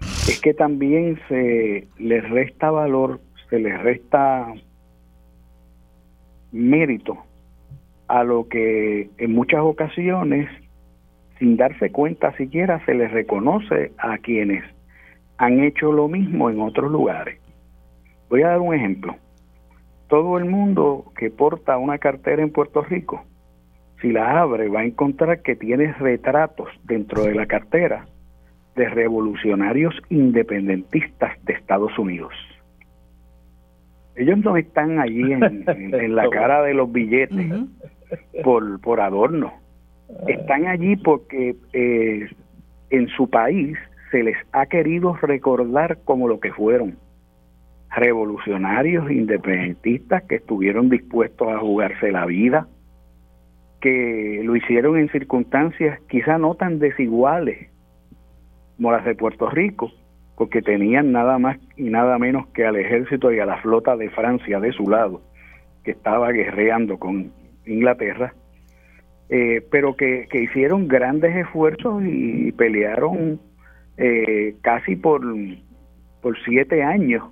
Es 0.00 0.40
que 0.40 0.54
también 0.54 1.18
se 1.28 1.88
les 1.98 2.28
resta 2.30 2.70
valor, 2.70 3.20
se 3.50 3.58
les 3.58 3.80
resta 3.82 4.52
mérito 6.52 7.18
a 8.08 8.24
lo 8.24 8.48
que 8.48 9.10
en 9.18 9.32
muchas 9.32 9.60
ocasiones, 9.60 10.48
sin 11.38 11.56
darse 11.56 11.90
cuenta 11.90 12.36
siquiera, 12.36 12.84
se 12.84 12.94
les 12.94 13.10
reconoce 13.10 13.92
a 13.98 14.18
quienes 14.18 14.64
han 15.38 15.62
hecho 15.62 15.92
lo 15.92 16.08
mismo 16.08 16.50
en 16.50 16.60
otros 16.60 16.90
lugares. 16.90 17.40
Voy 18.28 18.42
a 18.42 18.48
dar 18.48 18.60
un 18.60 18.74
ejemplo 18.74 19.16
todo 20.08 20.38
el 20.38 20.44
mundo 20.44 21.12
que 21.16 21.30
porta 21.30 21.78
una 21.78 21.98
cartera 21.98 22.42
en 22.42 22.52
Puerto 22.52 22.82
Rico, 22.82 23.24
si 24.00 24.12
la 24.12 24.40
abre, 24.40 24.68
va 24.68 24.80
a 24.80 24.84
encontrar 24.84 25.42
que 25.42 25.56
tiene 25.56 25.92
retratos 25.94 26.68
dentro 26.84 27.24
de 27.24 27.34
la 27.34 27.46
cartera 27.46 28.06
de 28.76 28.88
revolucionarios 28.88 29.94
independentistas 30.10 31.32
de 31.44 31.54
Estados 31.54 31.98
Unidos. 31.98 32.32
Ellos 34.16 34.38
no 34.38 34.56
están 34.56 35.00
allí 35.00 35.32
en, 35.32 36.14
la 36.14 36.28
cara 36.30 36.62
de 36.62 36.74
los 36.74 36.92
billetes 36.92 37.50
por, 38.42 38.80
por 38.80 39.00
adorno. 39.00 39.52
Están 40.26 40.66
allí 40.66 40.96
porque 40.96 41.56
eh, 41.72 42.28
en 42.90 43.08
su 43.08 43.28
país 43.28 43.76
se 44.10 44.22
les 44.22 44.36
ha 44.52 44.66
querido 44.66 45.14
recordar 45.14 45.98
como 46.04 46.28
lo 46.28 46.40
que 46.40 46.52
fueron 46.52 46.98
revolucionarios 47.96 49.10
independentistas 49.10 50.24
que 50.24 50.36
estuvieron 50.36 50.88
dispuestos 50.88 51.48
a 51.48 51.58
jugarse 51.58 52.10
la 52.10 52.26
vida, 52.26 52.66
que 53.80 54.40
lo 54.44 54.56
hicieron 54.56 54.98
en 54.98 55.08
circunstancias 55.10 56.00
quizá 56.08 56.38
no 56.38 56.54
tan 56.54 56.78
desiguales 56.78 57.68
como 58.76 58.90
las 58.90 59.04
de 59.04 59.14
Puerto 59.14 59.48
Rico, 59.48 59.92
porque 60.36 60.62
tenían 60.62 61.12
nada 61.12 61.38
más 61.38 61.58
y 61.76 61.84
nada 61.84 62.18
menos 62.18 62.46
que 62.48 62.66
al 62.66 62.76
ejército 62.76 63.32
y 63.32 63.38
a 63.38 63.46
la 63.46 63.58
flota 63.58 63.96
de 63.96 64.10
Francia 64.10 64.58
de 64.58 64.72
su 64.72 64.88
lado, 64.88 65.20
que 65.84 65.92
estaba 65.92 66.32
guerreando 66.32 66.98
con 66.98 67.32
Inglaterra, 67.66 68.34
eh, 69.28 69.66
pero 69.70 69.96
que, 69.96 70.26
que, 70.30 70.42
hicieron 70.42 70.86
grandes 70.86 71.34
esfuerzos 71.34 72.02
y 72.04 72.52
pelearon 72.52 73.40
eh, 73.96 74.56
casi 74.60 74.96
por, 74.96 75.22
por 76.20 76.38
siete 76.44 76.82
años 76.82 77.24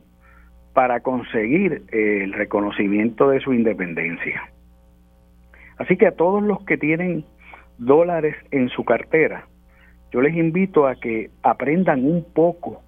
para 0.72 1.00
conseguir 1.00 1.82
eh, 1.92 2.24
el 2.24 2.32
reconocimiento 2.32 3.28
de 3.28 3.40
su 3.40 3.52
independencia. 3.52 4.42
Así 5.76 5.96
que 5.96 6.06
a 6.06 6.16
todos 6.16 6.42
los 6.42 6.64
que 6.64 6.78
tienen 6.78 7.24
dólares 7.78 8.36
en 8.50 8.68
su 8.70 8.84
cartera, 8.84 9.46
yo 10.12 10.20
les 10.20 10.34
invito 10.34 10.86
a 10.86 10.94
que 10.94 11.30
aprendan 11.42 12.04
un 12.04 12.24
poco 12.32 12.82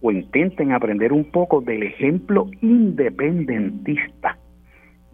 o 0.00 0.10
intenten 0.10 0.72
aprender 0.72 1.12
un 1.12 1.30
poco 1.30 1.60
del 1.60 1.82
ejemplo 1.82 2.46
independentista 2.60 4.38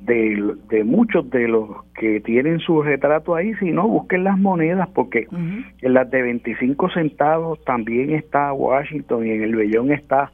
de, 0.04 0.54
de 0.68 0.84
muchos 0.84 1.28
de 1.30 1.48
los 1.48 1.84
que 1.94 2.20
tienen 2.20 2.60
su 2.60 2.82
retrato 2.82 3.34
ahí, 3.34 3.54
si 3.54 3.70
no, 3.70 3.88
busquen 3.88 4.24
las 4.24 4.38
monedas 4.38 4.88
porque 4.94 5.26
en 5.30 5.94
las 5.94 6.10
de 6.10 6.22
25 6.22 6.90
centavos 6.90 7.62
también 7.64 8.10
está 8.14 8.52
Washington 8.52 9.26
y 9.26 9.30
en 9.30 9.42
el 9.42 9.56
Bellón 9.56 9.92
está 9.92 10.30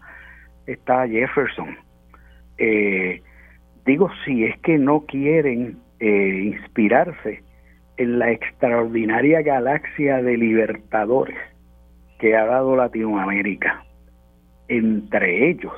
está 0.66 1.06
Jefferson. 1.06 1.76
Eh, 2.58 3.22
digo, 3.86 4.10
si 4.24 4.44
es 4.44 4.58
que 4.60 4.78
no 4.78 5.00
quieren 5.06 5.78
eh, 5.98 6.42
inspirarse 6.44 7.42
en 7.96 8.18
la 8.18 8.30
extraordinaria 8.30 9.42
galaxia 9.42 10.22
de 10.22 10.36
libertadores 10.36 11.38
que 12.18 12.36
ha 12.36 12.44
dado 12.46 12.76
Latinoamérica, 12.76 13.84
entre 14.68 15.50
ellos 15.50 15.74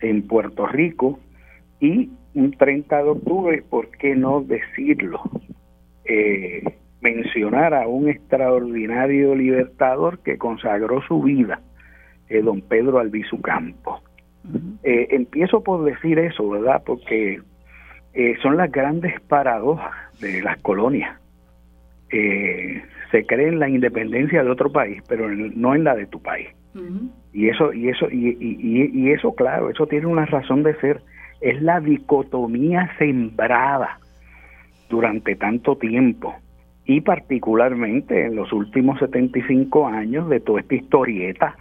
en 0.00 0.26
Puerto 0.26 0.66
Rico 0.66 1.18
y 1.80 2.10
un 2.34 2.52
30 2.52 2.96
de 3.02 3.10
octubre, 3.10 3.62
¿por 3.68 3.90
qué 3.90 4.14
no 4.14 4.42
decirlo? 4.42 5.20
Eh, 6.04 6.62
mencionar 7.00 7.74
a 7.74 7.86
un 7.86 8.08
extraordinario 8.08 9.34
libertador 9.34 10.18
que 10.20 10.38
consagró 10.38 11.00
su 11.02 11.22
vida 11.22 11.60
eh, 12.28 12.42
don 12.42 12.60
Pedro 12.62 12.98
Albizu 12.98 13.40
Campo. 13.40 14.00
Eh, 14.82 15.08
empiezo 15.10 15.62
por 15.62 15.84
decir 15.84 16.18
eso, 16.18 16.48
¿verdad? 16.48 16.82
Porque 16.84 17.40
son 18.42 18.56
las 18.56 18.72
grandes 18.72 19.20
paradojas 19.20 19.92
de 20.20 20.42
las 20.42 20.58
colonias. 20.62 21.16
se 22.10 23.26
cree 23.26 23.48
en 23.48 23.60
la 23.60 23.68
independencia 23.68 24.42
de 24.42 24.50
otro 24.50 24.72
país, 24.72 25.02
pero 25.08 25.28
no 25.28 25.74
en 25.74 25.84
la 25.84 25.94
de 25.94 26.06
tu 26.06 26.20
país. 26.20 26.48
Y 27.32 27.48
eso, 27.48 27.72
y 27.72 27.88
eso, 27.88 28.08
y, 28.10 28.36
y, 28.40 29.10
eso, 29.10 29.34
claro, 29.34 29.70
eso 29.70 29.86
tiene 29.86 30.06
una 30.06 30.26
razón 30.26 30.62
de 30.62 30.74
ser. 30.80 31.00
Es 31.40 31.60
la 31.62 31.80
dicotomía 31.80 32.90
sembrada 32.98 34.00
durante 34.88 35.36
tanto 35.36 35.76
tiempo 35.76 36.34
y 36.84 37.02
particularmente 37.02 38.26
en 38.26 38.36
los 38.36 38.52
últimos 38.52 38.98
75 38.98 39.86
años 39.86 40.28
de 40.28 40.40
toda 40.40 40.60
esta 40.60 40.74
historieta 40.74 41.56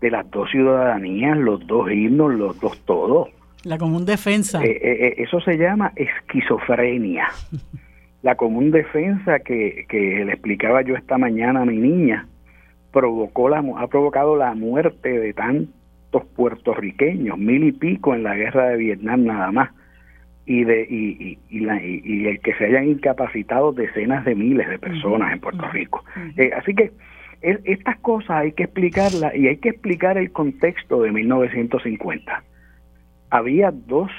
de 0.00 0.10
las 0.10 0.30
dos 0.30 0.48
ciudadanías, 0.50 1.36
los 1.36 1.66
dos 1.66 1.90
himnos, 1.90 2.32
los 2.34 2.60
dos 2.60 2.78
todos. 2.84 3.28
La 3.64 3.76
común 3.76 4.06
defensa. 4.06 4.62
Eh, 4.62 4.70
eh, 4.70 5.06
eh, 5.08 5.14
eso 5.18 5.40
se 5.40 5.58
llama 5.58 5.92
esquizofrenia. 5.96 7.26
la 8.22 8.36
común 8.36 8.70
defensa 8.70 9.40
que, 9.40 9.84
que 9.88 10.24
le 10.24 10.32
explicaba 10.32 10.82
yo 10.82 10.94
esta 10.94 11.18
mañana 11.18 11.62
a 11.62 11.64
mi 11.64 11.76
niña 11.76 12.28
provocó 12.92 13.48
la, 13.48 13.58
ha 13.58 13.86
provocado 13.88 14.36
la 14.36 14.54
muerte 14.54 15.08
de 15.08 15.32
tantos 15.32 15.74
puertorriqueños, 16.10 17.38
mil 17.38 17.64
y 17.64 17.72
pico 17.72 18.14
en 18.14 18.22
la 18.22 18.34
guerra 18.34 18.68
de 18.68 18.76
Vietnam 18.76 19.24
nada 19.24 19.52
más, 19.52 19.70
y, 20.46 20.64
de, 20.64 20.86
y, 20.88 21.38
y, 21.50 21.60
la, 21.60 21.82
y, 21.84 22.26
el 22.26 22.40
que 22.40 22.54
se 22.54 22.64
hayan 22.64 22.88
incapacitado 22.88 23.72
decenas 23.72 24.24
de 24.24 24.34
miles 24.34 24.68
de 24.68 24.78
personas 24.78 25.32
en 25.32 25.40
Puerto 25.40 25.68
Rico. 25.68 26.02
Eh, 26.38 26.50
así 26.56 26.74
que 26.74 26.92
estas 27.42 27.98
cosas 27.98 28.30
hay 28.30 28.52
que 28.52 28.64
explicarlas 28.64 29.34
y 29.34 29.46
hay 29.46 29.58
que 29.58 29.68
explicar 29.68 30.16
el 30.16 30.32
contexto 30.32 31.02
de 31.02 31.12
1950. 31.12 32.42
Había 33.30 33.70
dos 33.70 34.10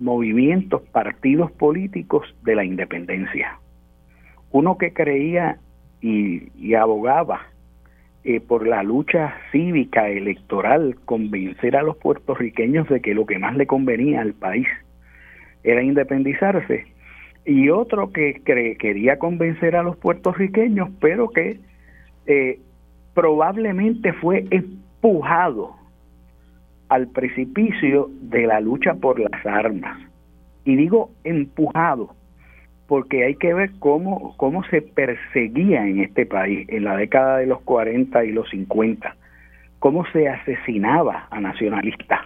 movimientos, 0.00 0.82
partidos 0.90 1.52
políticos 1.52 2.34
de 2.42 2.56
la 2.56 2.64
independencia. 2.64 3.58
Uno 4.50 4.78
que 4.78 4.92
creía 4.92 5.58
y, 6.00 6.74
abogaba 6.74 7.46
eh, 8.24 8.40
por 8.40 8.66
la 8.66 8.82
lucha 8.82 9.34
cívica 9.50 10.08
electoral, 10.08 10.96
convencer 11.04 11.76
a 11.76 11.82
los 11.82 11.96
puertorriqueños 11.96 12.88
de 12.88 13.00
que 13.00 13.14
lo 13.14 13.26
que 13.26 13.38
más 13.38 13.56
le 13.56 13.66
convenía 13.66 14.20
al 14.20 14.34
país 14.34 14.68
era 15.62 15.82
independizarse, 15.82 16.86
y 17.44 17.70
otro 17.70 18.12
que 18.12 18.42
quería 18.44 19.18
convencer 19.18 19.74
a 19.76 19.82
los 19.82 19.96
puertorriqueños, 19.96 20.90
pero 21.00 21.30
que 21.30 21.58
eh, 22.26 22.60
probablemente 23.14 24.12
fue 24.12 24.44
empujado 24.50 25.74
al 26.88 27.08
precipicio 27.08 28.10
de 28.20 28.46
la 28.46 28.60
lucha 28.60 28.94
por 28.94 29.18
las 29.18 29.46
armas. 29.46 29.98
Y 30.64 30.76
digo 30.76 31.10
empujado, 31.24 32.14
porque 32.90 33.24
hay 33.24 33.36
que 33.36 33.54
ver 33.54 33.70
cómo, 33.78 34.34
cómo 34.36 34.64
se 34.64 34.82
perseguía 34.82 35.86
en 35.86 36.00
este 36.00 36.26
país 36.26 36.68
en 36.70 36.82
la 36.82 36.96
década 36.96 37.36
de 37.36 37.46
los 37.46 37.60
40 37.60 38.24
y 38.24 38.32
los 38.32 38.50
50, 38.50 39.14
cómo 39.78 40.04
se 40.06 40.28
asesinaba 40.28 41.28
a 41.30 41.38
nacionalistas, 41.38 42.18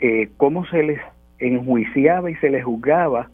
eh, 0.00 0.30
cómo 0.38 0.64
se 0.68 0.82
les 0.82 1.00
enjuiciaba 1.38 2.30
y 2.30 2.36
se 2.36 2.48
les 2.48 2.64
juzgaba 2.64 3.28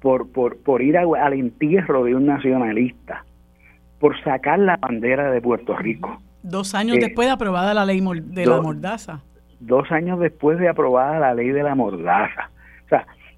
por, 0.00 0.32
por, 0.32 0.56
por 0.62 0.80
ir 0.80 0.96
al 0.96 1.34
entierro 1.34 2.04
de 2.04 2.14
un 2.14 2.24
nacionalista, 2.24 3.26
por 3.98 4.18
sacar 4.24 4.58
la 4.58 4.78
bandera 4.78 5.30
de 5.30 5.42
Puerto 5.42 5.76
Rico. 5.76 6.18
Dos 6.42 6.74
años 6.74 6.96
eh, 6.96 7.00
después 7.00 7.28
de 7.28 7.32
aprobada 7.32 7.74
la 7.74 7.84
ley 7.84 8.00
de 8.00 8.46
la 8.46 8.62
mordaza 8.62 9.20
dos 9.60 9.92
años 9.92 10.18
después 10.18 10.58
de 10.58 10.68
aprobada 10.68 11.20
la 11.20 11.34
ley 11.34 11.50
de 11.50 11.62
la 11.62 11.74
mordaza. 11.74 12.50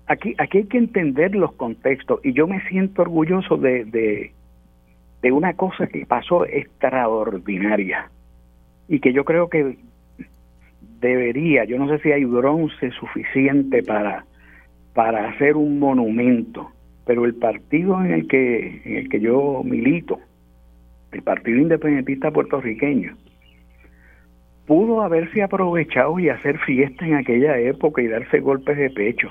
Aquí, 0.06 0.34
aquí 0.38 0.58
hay 0.58 0.64
que 0.64 0.78
entender 0.78 1.34
los 1.34 1.52
contextos 1.52 2.20
y 2.24 2.32
yo 2.32 2.46
me 2.46 2.60
siento 2.68 3.02
orgulloso 3.02 3.56
de, 3.56 3.84
de, 3.84 4.32
de 5.22 5.32
una 5.32 5.54
cosa 5.54 5.86
que 5.86 6.04
pasó 6.06 6.44
extraordinaria 6.44 8.10
y 8.88 9.00
que 9.00 9.12
yo 9.12 9.24
creo 9.24 9.48
que 9.48 9.76
debería, 11.00 11.64
yo 11.64 11.78
no 11.78 11.88
sé 11.88 11.98
si 12.02 12.12
hay 12.12 12.24
bronce 12.24 12.90
suficiente 12.92 13.82
para, 13.82 14.24
para 14.94 15.28
hacer 15.28 15.56
un 15.56 15.78
monumento, 15.78 16.70
pero 17.06 17.24
el 17.24 17.34
partido 17.34 18.02
en 18.04 18.12
el 18.12 18.28
que, 18.28 18.82
en 18.84 18.96
el 18.96 19.08
que 19.08 19.20
yo 19.20 19.62
milito, 19.64 20.20
el 21.12 21.22
Partido 21.22 21.58
Independentista 21.58 22.30
Puertorriqueño, 22.30 23.16
pudo 24.66 25.02
haberse 25.02 25.42
aprovechado 25.42 26.18
y 26.18 26.28
hacer 26.28 26.58
fiesta 26.58 27.06
en 27.06 27.14
aquella 27.14 27.58
época 27.58 28.00
y 28.00 28.06
darse 28.06 28.40
golpes 28.40 28.78
de 28.78 28.90
pecho. 28.90 29.30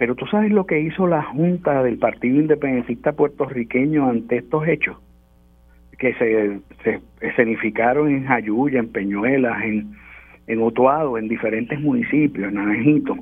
Pero 0.00 0.14
tú 0.14 0.24
sabes 0.28 0.50
lo 0.50 0.64
que 0.64 0.80
hizo 0.80 1.06
la 1.06 1.22
Junta 1.22 1.82
del 1.82 1.98
Partido 1.98 2.40
Independentista 2.40 3.12
puertorriqueño 3.12 4.08
ante 4.08 4.38
estos 4.38 4.66
hechos, 4.66 4.96
que 5.98 6.14
se, 6.14 6.58
se 6.82 7.00
escenificaron 7.20 8.08
en 8.08 8.24
Jayuya, 8.24 8.78
en 8.78 8.88
Peñuelas, 8.88 9.62
en, 9.62 9.92
en 10.46 10.62
Otuado, 10.62 11.18
en 11.18 11.28
diferentes 11.28 11.78
municipios, 11.78 12.48
en 12.48 12.54
Naranjito. 12.54 13.14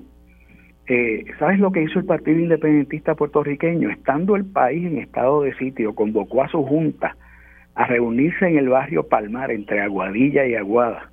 Eh, 0.87 1.25
¿Sabes 1.41 1.59
lo 1.59 1.73
que 1.73 1.83
hizo 1.83 1.99
el 1.99 2.05
Partido 2.05 2.39
Independentista 2.39 3.17
puertorriqueño? 3.17 3.91
Estando 3.91 4.37
el 4.37 4.45
país 4.45 4.87
en 4.87 4.99
estado 4.99 5.43
de 5.43 5.57
sitio, 5.57 5.97
convocó 5.97 6.45
a 6.45 6.49
su 6.49 6.63
Junta 6.63 7.17
a 7.75 7.89
reunirse 7.89 8.47
en 8.47 8.57
el 8.57 8.69
barrio 8.69 9.09
Palmar 9.09 9.51
entre 9.51 9.81
Aguadilla 9.81 10.47
y 10.47 10.55
Aguada 10.55 11.11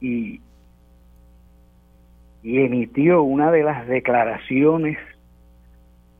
y, 0.00 0.40
y 2.42 2.60
emitió 2.60 3.22
una 3.22 3.50
de 3.50 3.62
las 3.62 3.86
declaraciones 3.86 4.98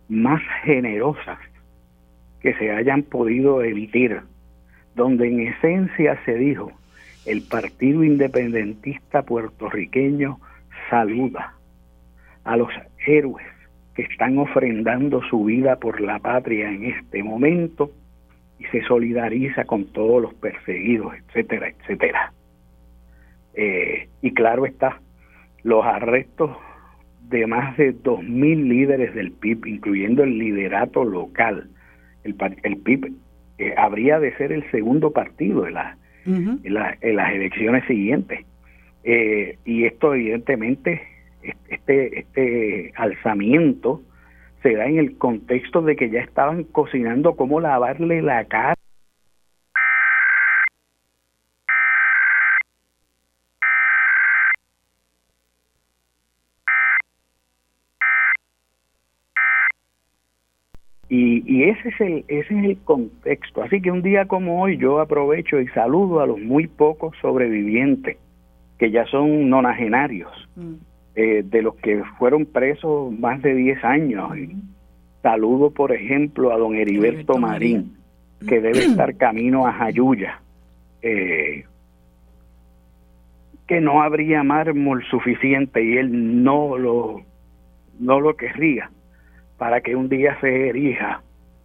más 0.08 0.42
generosas 0.64 1.38
que 2.40 2.54
se 2.54 2.70
hayan 2.70 3.02
podido 3.02 3.62
emitir, 3.62 4.20
donde 4.94 5.28
en 5.28 5.40
esencia 5.48 6.18
se 6.24 6.34
dijo, 6.34 6.72
el 7.26 7.42
Partido 7.42 8.04
Independentista 8.04 9.22
puertorriqueño 9.22 10.38
saluda 10.88 11.54
a 12.44 12.56
los 12.56 12.70
héroes 13.06 13.46
que 13.94 14.02
están 14.02 14.38
ofrendando 14.38 15.22
su 15.28 15.44
vida 15.44 15.76
por 15.76 16.00
la 16.00 16.18
patria 16.18 16.70
en 16.70 16.84
este 16.84 17.22
momento 17.22 17.90
y 18.58 18.64
se 18.66 18.82
solidariza 18.82 19.64
con 19.64 19.86
todos 19.92 20.22
los 20.22 20.34
perseguidos, 20.34 21.14
etcétera, 21.16 21.68
etcétera. 21.68 22.32
Eh, 23.54 24.08
y 24.22 24.32
claro 24.32 24.66
está, 24.66 25.00
los 25.68 25.84
arrestos 25.84 26.56
de 27.28 27.46
más 27.46 27.76
de 27.76 27.94
2.000 27.94 28.68
líderes 28.68 29.14
del 29.14 29.32
PIB, 29.32 29.66
incluyendo 29.66 30.24
el 30.24 30.38
liderato 30.38 31.04
local. 31.04 31.68
El, 32.24 32.36
el 32.62 32.76
PIB 32.78 33.12
eh, 33.58 33.74
habría 33.76 34.18
de 34.18 34.34
ser 34.38 34.50
el 34.50 34.68
segundo 34.70 35.12
partido 35.12 35.66
en, 35.66 35.74
la, 35.74 35.98
en, 36.24 37.16
las 37.16 37.34
elecciones 37.34 37.84
siguientes. 37.86 38.46
Eh, 39.04 39.58
y 39.66 39.84
esto 39.84 40.14
evidentemente, 40.14 41.02
este, 41.68 42.20
este 42.20 42.92
alzamiento 42.96 44.00
se 44.62 44.72
da 44.72 44.86
en 44.86 44.98
el 44.98 45.18
contexto 45.18 45.82
de 45.82 45.96
que 45.96 46.08
ya 46.08 46.20
estaban 46.20 46.64
cocinando 46.64 47.36
cómo 47.36 47.60
lavarle 47.60 48.22
la 48.22 48.42
cara 48.46 48.74
Y, 61.18 61.42
y, 61.46 61.64
ese 61.64 61.88
es 61.88 62.00
el 62.00 62.24
ese 62.28 62.58
es 62.58 62.64
el 62.64 62.78
contexto. 62.84 63.62
Así 63.62 63.80
que 63.80 63.90
un 63.90 64.02
día 64.02 64.26
como 64.26 64.62
hoy 64.62 64.76
yo 64.76 65.00
aprovecho 65.00 65.60
y 65.60 65.66
saludo 65.68 66.20
a 66.20 66.26
los 66.26 66.38
muy 66.38 66.68
pocos 66.68 67.16
sobrevivientes 67.20 68.18
que 68.78 68.92
ya 68.92 69.04
son 69.06 69.50
nonagenarios. 69.50 70.30
Mm. 70.54 70.74
Eh, 71.16 71.42
de 71.44 71.62
los 71.62 71.74
que 71.74 72.04
fueron 72.16 72.46
presos 72.46 73.12
más 73.18 73.42
de 73.42 73.52
10 73.52 73.82
años. 73.82 74.30
Saludo, 75.20 75.72
por 75.72 75.90
ejemplo, 75.90 76.52
a 76.52 76.56
don 76.56 76.76
Heriberto 76.76 77.36
Marín, 77.38 77.96
que 78.46 78.60
debe 78.60 78.84
estar 78.84 79.16
camino 79.16 79.66
a 79.66 79.72
Jayuya. 79.72 80.40
Eh, 81.02 81.64
que 83.66 83.80
no 83.80 84.00
habría 84.00 84.44
mármol 84.44 85.04
suficiente 85.10 85.82
y 85.82 85.96
él 85.96 86.44
no 86.44 86.78
lo 86.78 87.22
no 87.98 88.20
lo 88.20 88.36
querría 88.36 88.88
para 89.58 89.80
que 89.80 89.94
un 89.94 90.08
día 90.08 90.38
se 90.40 90.68
erija 90.68 91.22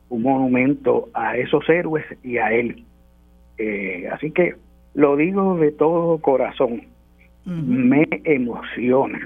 un 0.10 0.24
monumento 0.24 1.10
a 1.14 1.38
esos 1.38 1.68
héroes 1.70 2.06
y 2.24 2.38
a 2.38 2.52
él. 2.52 2.84
Eh, 3.58 4.10
así 4.12 4.32
que 4.32 4.56
lo 4.94 5.16
digo 5.16 5.58
de 5.58 5.72
todo 5.72 6.18
corazón 6.20 6.88
me 7.46 8.08
emociona 8.24 9.20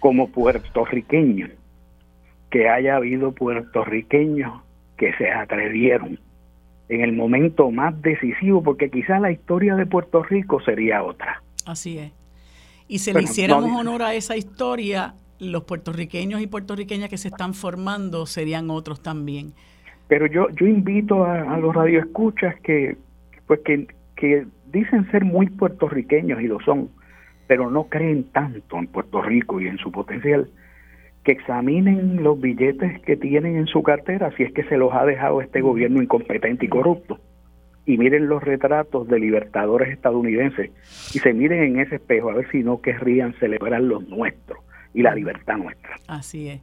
como 0.00 0.28
puertorriqueño 0.30 1.48
que 2.50 2.68
haya 2.68 2.96
habido 2.96 3.32
puertorriqueños 3.32 4.62
que 4.96 5.12
se 5.14 5.30
atrevieron 5.30 6.18
en 6.88 7.02
el 7.02 7.12
momento 7.12 7.70
más 7.70 8.00
decisivo, 8.02 8.62
porque 8.62 8.90
quizás 8.90 9.20
la 9.20 9.30
historia 9.30 9.76
de 9.76 9.86
Puerto 9.86 10.24
Rico 10.24 10.60
sería 10.60 11.04
otra. 11.04 11.40
Así 11.64 11.98
es. 11.98 12.12
Y 12.88 12.98
si 12.98 13.12
le 13.12 13.22
hiciéramos 13.22 13.70
honor 13.70 14.02
a 14.02 14.14
esa 14.14 14.36
historia, 14.36 15.14
los 15.40 15.64
puertorriqueños 15.64 16.40
y 16.40 16.46
puertorriqueñas 16.46 17.08
que 17.08 17.18
se 17.18 17.28
están 17.28 17.54
formando 17.54 18.26
serían 18.26 18.70
otros 18.70 19.02
también. 19.02 19.52
Pero 20.08 20.26
yo 20.26 20.48
yo 20.50 20.66
invito 20.66 21.24
a, 21.24 21.54
a 21.54 21.58
los 21.58 21.74
radioescuchas 21.74 22.60
que 22.60 22.96
pues 23.46 23.60
que, 23.64 23.88
que 24.14 24.46
dicen 24.70 25.10
ser 25.10 25.24
muy 25.24 25.48
puertorriqueños 25.48 26.40
y 26.40 26.46
lo 26.46 26.60
son, 26.60 26.90
pero 27.46 27.68
no 27.70 27.88
creen 27.88 28.24
tanto 28.30 28.78
en 28.78 28.86
Puerto 28.86 29.22
Rico 29.22 29.60
y 29.60 29.66
en 29.66 29.78
su 29.78 29.90
potencial, 29.90 30.48
que 31.24 31.32
examinen 31.32 32.22
los 32.22 32.40
billetes 32.40 33.00
que 33.02 33.16
tienen 33.16 33.56
en 33.56 33.66
su 33.66 33.82
cartera 33.82 34.30
si 34.36 34.44
es 34.44 34.52
que 34.52 34.62
se 34.64 34.76
los 34.76 34.92
ha 34.94 35.04
dejado 35.04 35.40
este 35.40 35.60
gobierno 35.60 36.00
incompetente 36.00 36.66
y 36.66 36.68
corrupto. 36.68 37.18
Y 37.86 37.98
miren 37.98 38.28
los 38.28 38.42
retratos 38.42 39.08
de 39.08 39.18
libertadores 39.18 39.88
estadounidenses 39.92 40.70
y 41.12 41.18
se 41.18 41.32
miren 41.32 41.62
en 41.62 41.80
ese 41.80 41.96
espejo 41.96 42.30
a 42.30 42.34
ver 42.34 42.48
si 42.52 42.62
no 42.62 42.80
querrían 42.80 43.34
celebrar 43.40 43.82
los 43.82 44.08
nuestros 44.08 44.60
y 44.94 45.02
la 45.02 45.14
libertad 45.14 45.56
nuestra. 45.56 45.96
Así 46.06 46.48
es. 46.48 46.60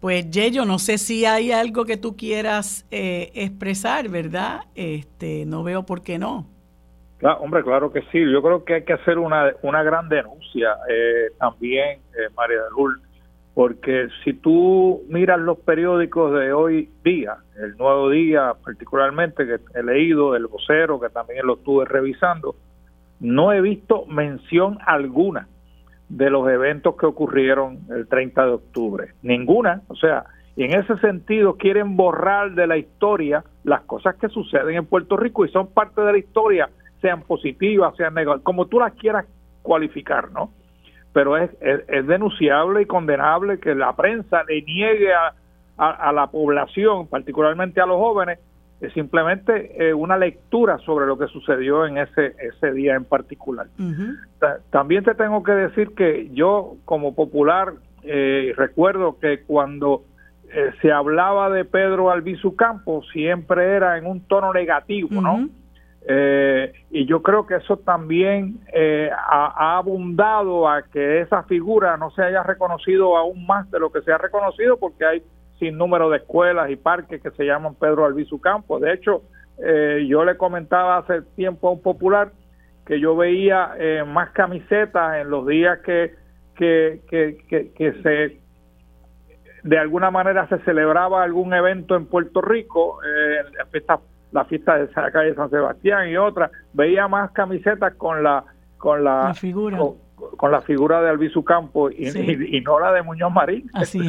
Pues 0.00 0.30
Yello, 0.30 0.64
no 0.64 0.78
sé 0.78 0.96
si 0.96 1.26
hay 1.26 1.52
algo 1.52 1.84
que 1.84 1.98
tú 1.98 2.16
quieras 2.16 2.86
eh, 2.90 3.30
expresar, 3.34 4.08
¿verdad? 4.08 4.60
Este, 4.74 5.44
no 5.44 5.62
veo 5.62 5.84
por 5.84 6.02
qué 6.02 6.18
no. 6.18 6.46
Claro, 7.18 7.40
hombre, 7.40 7.62
claro 7.62 7.92
que 7.92 8.00
sí. 8.10 8.18
Yo 8.32 8.42
creo 8.42 8.64
que 8.64 8.74
hay 8.76 8.84
que 8.84 8.94
hacer 8.94 9.18
una, 9.18 9.52
una 9.60 9.82
gran 9.82 10.08
denuncia 10.08 10.70
eh, 10.88 11.32
también, 11.38 11.98
eh, 12.14 12.32
María 12.34 12.62
de 12.62 12.70
Lul, 12.74 12.98
porque 13.52 14.08
si 14.24 14.32
tú 14.32 15.02
miras 15.08 15.38
los 15.38 15.58
periódicos 15.58 16.32
de 16.32 16.50
hoy 16.54 16.88
día, 17.04 17.36
el 17.62 17.76
Nuevo 17.76 18.08
Día 18.08 18.54
particularmente, 18.64 19.46
que 19.46 19.58
he 19.78 19.82
leído, 19.82 20.34
el 20.34 20.46
vocero, 20.46 20.98
que 20.98 21.10
también 21.10 21.46
lo 21.46 21.56
estuve 21.56 21.84
revisando, 21.84 22.56
no 23.20 23.52
he 23.52 23.60
visto 23.60 24.06
mención 24.06 24.78
alguna 24.86 25.46
de 26.10 26.28
los 26.28 26.48
eventos 26.50 26.96
que 26.96 27.06
ocurrieron 27.06 27.78
el 27.88 28.06
30 28.08 28.44
de 28.44 28.52
octubre. 28.52 29.14
Ninguna. 29.22 29.82
O 29.88 29.94
sea, 29.94 30.24
en 30.56 30.74
ese 30.74 30.98
sentido 30.98 31.56
quieren 31.56 31.96
borrar 31.96 32.52
de 32.52 32.66
la 32.66 32.76
historia 32.76 33.44
las 33.64 33.82
cosas 33.82 34.16
que 34.16 34.28
suceden 34.28 34.76
en 34.76 34.86
Puerto 34.86 35.16
Rico 35.16 35.44
y 35.44 35.50
son 35.50 35.68
parte 35.68 36.00
de 36.00 36.12
la 36.12 36.18
historia, 36.18 36.68
sean 37.00 37.22
positivas, 37.22 37.96
sean 37.96 38.14
negativas, 38.14 38.42
como 38.42 38.66
tú 38.66 38.80
las 38.80 38.92
quieras 38.94 39.26
cualificar, 39.62 40.30
¿no? 40.32 40.50
Pero 41.12 41.36
es, 41.36 41.50
es, 41.60 42.06
denunciable 42.06 42.82
y 42.82 42.86
condenable 42.86 43.58
que 43.58 43.74
la 43.74 43.94
prensa 43.96 44.44
le 44.44 44.62
niegue 44.62 45.12
a, 45.12 45.32
a 45.76 46.12
la 46.12 46.28
población, 46.28 47.08
particularmente 47.08 47.80
a 47.80 47.86
los 47.86 47.96
jóvenes, 47.96 48.38
es 48.80 48.92
simplemente 48.94 49.88
eh, 49.88 49.92
una 49.92 50.16
lectura 50.16 50.78
sobre 50.78 51.06
lo 51.06 51.18
que 51.18 51.26
sucedió 51.26 51.86
en 51.86 51.98
ese, 51.98 52.34
ese 52.38 52.72
día 52.72 52.94
en 52.94 53.04
particular. 53.04 53.66
También 54.70 55.04
te 55.04 55.14
tengo 55.14 55.42
que 55.42 55.52
decir 55.52 55.94
que 55.94 56.30
yo 56.32 56.76
como 56.86 57.14
popular 57.14 57.74
eh, 58.02 58.54
recuerdo 58.56 59.18
que 59.18 59.42
cuando 59.42 60.04
eh, 60.50 60.70
se 60.80 60.90
hablaba 60.90 61.50
de 61.50 61.66
Pedro 61.66 62.10
Albizu 62.10 62.56
Campos 62.56 63.06
siempre 63.12 63.76
era 63.76 63.98
en 63.98 64.06
un 64.06 64.22
tono 64.26 64.52
negativo, 64.52 65.20
¿no? 65.20 65.48
y 66.90 67.04
yo 67.04 67.22
creo 67.22 67.46
que 67.46 67.56
eso 67.56 67.76
también 67.76 68.58
ha, 69.14 69.52
ha, 69.54 69.76
abundado 69.76 70.66
a 70.66 70.82
que 70.82 71.20
esa 71.20 71.42
figura 71.44 71.98
no 71.98 72.10
se 72.10 72.22
haya 72.22 72.42
reconocido 72.42 73.16
aún 73.16 73.46
más 73.46 73.70
de 73.70 73.78
lo 73.78 73.92
que 73.92 74.00
se 74.00 74.10
ha 74.10 74.18
reconocido 74.18 74.78
porque 74.78 75.04
hay 75.04 75.22
sin 75.60 75.78
número 75.78 76.10
de 76.10 76.16
escuelas 76.16 76.70
y 76.70 76.76
parques 76.76 77.22
que 77.22 77.30
se 77.30 77.44
llaman 77.44 77.76
Pedro 77.76 78.04
Albizu 78.04 78.40
Campos. 78.40 78.80
De 78.80 78.92
hecho, 78.92 79.22
eh, 79.62 80.04
yo 80.08 80.24
le 80.24 80.36
comentaba 80.36 80.96
hace 80.96 81.22
tiempo 81.36 81.68
a 81.68 81.72
un 81.72 81.82
popular 81.82 82.32
que 82.86 82.98
yo 82.98 83.14
veía 83.14 83.74
eh, 83.78 84.02
más 84.04 84.30
camisetas 84.30 85.18
en 85.18 85.30
los 85.30 85.46
días 85.46 85.78
que, 85.84 86.14
que, 86.56 87.02
que, 87.08 87.72
que, 87.76 87.92
se 88.02 88.40
de 89.62 89.78
alguna 89.78 90.10
manera 90.10 90.48
se 90.48 90.58
celebraba 90.60 91.22
algún 91.22 91.54
evento 91.54 91.94
en 91.94 92.06
Puerto 92.06 92.40
Rico, 92.40 92.98
eh, 93.04 93.44
la, 93.56 93.66
fiesta, 93.66 94.00
la 94.32 94.44
fiesta 94.46 94.78
de 94.78 94.88
la 94.96 95.10
calle 95.10 95.34
San 95.34 95.50
Sebastián 95.50 96.08
y 96.08 96.16
otras, 96.16 96.50
veía 96.72 97.06
más 97.06 97.30
camisetas 97.32 97.94
con 97.94 98.22
la 98.22 98.44
con 98.78 99.04
la, 99.04 99.34
figura 99.34 99.76
con 99.76 99.96
la 100.50 100.60
figura 100.60 101.00
de 101.02 101.10
Albizu 101.10 101.44
Campo 101.44 101.90
y, 101.90 102.08
y, 102.08 102.60
no 102.60 102.80
la 102.80 102.92
de 102.92 103.02
Muñoz 103.02 103.32
Marín. 103.32 103.68
Así, 103.74 104.00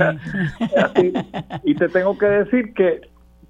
Y 1.64 1.76
te 1.76 1.89
tengo 1.89 2.18
que 2.18 2.26
decir 2.26 2.74
que, 2.74 3.01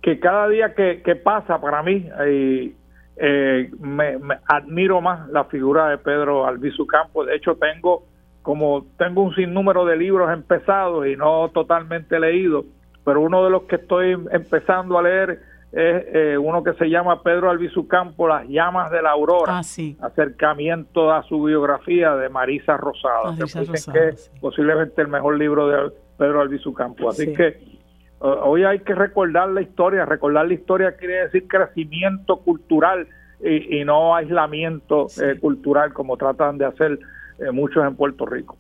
que 0.02 0.20
cada 0.20 0.48
día 0.48 0.74
que, 0.74 1.02
que 1.04 1.16
pasa 1.16 1.60
para 1.62 1.84
mí, 1.84 2.10
eh, 2.26 2.74
eh, 3.18 3.70
me, 3.80 4.18
admiro 4.48 5.02
más 5.02 5.30
la 5.30 5.46
figura 5.46 5.90
de 5.90 5.98
Pedro 5.98 6.48
Albizu 6.48 6.88
Campo. 6.88 7.24
De 7.26 7.36
hecho, 7.36 7.56
tengo 7.56 8.04
como 8.42 8.88
tengo 8.98 9.22
un 9.22 9.36
sinnúmero 9.36 9.86
de 9.86 9.96
libros 9.96 10.32
empezados 10.34 11.06
y 11.06 11.16
no 11.16 11.50
totalmente 11.54 12.20
leídos, 12.20 12.66
pero 13.06 13.22
uno 13.22 13.44
de 13.44 13.52
los 13.52 13.64
que 13.64 13.76
estoy 13.76 14.18
empezando 14.32 14.98
a 14.98 15.04
leer 15.04 15.40
es 15.72 16.04
eh, 16.14 16.38
uno 16.38 16.64
que 16.64 16.74
se 16.74 16.90
llama 16.90 17.24
Pedro 17.24 17.50
Albizu 17.50 17.88
Campo, 17.88 18.28
Las 18.28 18.46
llamas 18.48 18.92
de 18.92 19.02
la 19.02 19.12
aurora, 19.12 19.60
ah, 19.60 20.06
acercamiento 20.06 21.12
a 21.12 21.24
su 21.24 21.44
biografía 21.44 22.14
de 22.16 22.28
Marisa 22.28 22.76
Rosada, 22.76 23.36
que, 23.38 24.10
es 24.10 24.32
posiblemente 24.42 25.02
el 25.02 25.08
mejor 25.08 25.38
libro 25.38 25.68
de 25.70 25.92
Pedro 26.18 26.42
Albizu 26.42 26.74
Campo. 26.74 27.10
Así 27.10 27.34
que 27.34 27.80
hoy 28.20 28.66
hay 28.66 28.80
que 28.80 28.94
recordar 28.94 29.50
la 29.50 29.62
historia, 29.62 30.06
recordar 30.06 30.46
la 30.46 30.54
historia 30.54 30.98
quiere 30.98 31.24
decir 31.24 31.48
crecimiento 31.48 32.38
cultural 32.42 33.08
y, 33.44 33.84
no 33.86 34.16
aislamiento 34.16 35.08
eh, 35.22 35.40
cultural 35.40 35.94
como 35.94 36.18
tratan 36.18 36.58
de 36.58 36.66
hacer 36.66 37.00
eh, 37.40 37.52
muchos 37.52 37.86
en 37.86 37.96
Puerto 37.96 38.26
Rico. 38.26 38.58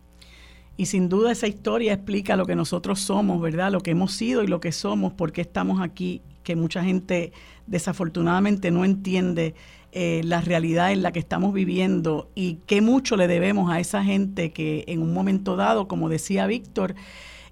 Y 0.78 0.86
sin 0.88 1.09
duda 1.09 1.32
esa 1.32 1.47
historia 1.47 1.93
explica 1.93 2.36
lo 2.36 2.45
que 2.45 2.55
nosotros 2.55 2.99
somos, 2.99 3.41
¿verdad? 3.41 3.72
Lo 3.72 3.82
que 3.82 3.91
hemos 3.91 4.14
sido 4.14 4.41
y 4.43 4.47
lo 4.47 4.59
que 4.59 4.72
somos, 4.72 5.14
por 5.14 5.32
qué 5.32 5.41
estamos 5.41 5.82
aquí 5.82 6.24
que 6.52 6.56
mucha 6.58 6.84
gente 6.84 7.32
desafortunadamente 7.66 8.72
no 8.72 8.84
entiende 8.84 9.56
eh, 9.93 10.20
la 10.26 10.41
realidad 10.41 10.91
en 10.91 11.02
la 11.02 11.14
que 11.14 11.20
estamos 11.20 11.54
viviendo 11.54 12.30
y 12.36 12.56
qué 12.66 12.82
mucho 12.82 13.16
le 13.16 13.30
debemos 13.30 13.72
a 13.72 13.80
esa 13.80 14.04
gente 14.04 14.52
que 14.52 14.84
en 14.88 15.02
un 15.02 15.14
momento 15.14 15.56
dado, 15.56 15.88
como 15.88 16.10
decía 16.10 16.47
Víctor, 16.47 16.93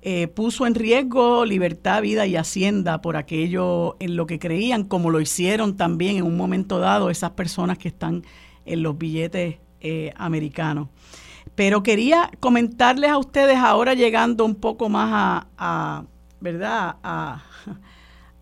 eh, 0.02 0.28
puso 0.28 0.68
en 0.68 0.76
riesgo 0.76 1.46
libertad, 1.46 2.02
vida 2.02 2.28
y 2.28 2.36
hacienda 2.36 3.02
por 3.02 3.16
aquello 3.16 3.96
en 4.02 4.18
lo 4.18 4.26
que 4.26 4.38
creían, 4.38 4.84
como 4.84 5.12
lo 5.12 5.22
hicieron 5.22 5.78
también 5.78 6.18
en 6.18 6.24
un 6.24 6.36
momento 6.36 6.80
dado 6.80 7.10
esas 7.10 7.32
personas 7.32 7.78
que 7.78 7.88
están 7.88 8.24
en 8.66 8.84
los 8.84 8.98
billetes 8.98 9.60
eh, 9.80 10.12
americanos. 10.18 10.90
Pero 11.56 11.84
quería 11.84 12.32
comentarles 12.42 13.12
a 13.12 13.18
ustedes 13.18 13.58
ahora 13.60 13.94
llegando 13.94 14.44
un 14.44 14.56
poco 14.56 14.90
más 14.90 15.10
a, 15.14 15.48
a 15.58 16.04
¿verdad? 16.42 16.96
A, 17.04 17.44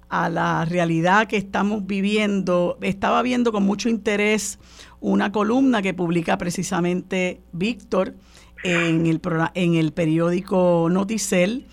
a 0.10 0.30
la 0.30 0.66
realidad 0.66 1.28
que 1.28 1.38
estamos 1.38 1.86
viviendo. 1.86 2.78
Estaba 2.82 3.22
viendo 3.22 3.52
con 3.52 3.64
mucho 3.64 3.90
interés 3.90 4.60
una 5.00 5.32
columna 5.32 5.82
que 5.82 5.94
publica 5.94 6.38
precisamente 6.38 7.42
Víctor 7.52 8.16
en 8.64 9.06
el, 9.06 9.22
en 9.54 9.76
el 9.76 9.94
periódico 9.94 10.88
Noticel 10.92 11.68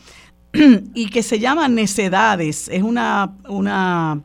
y 0.95 1.07
que 1.11 1.23
se 1.23 1.39
llama 1.39 1.69
Necedades. 1.69 2.69
Es 2.69 2.83
una, 2.83 3.37
una 3.49 4.23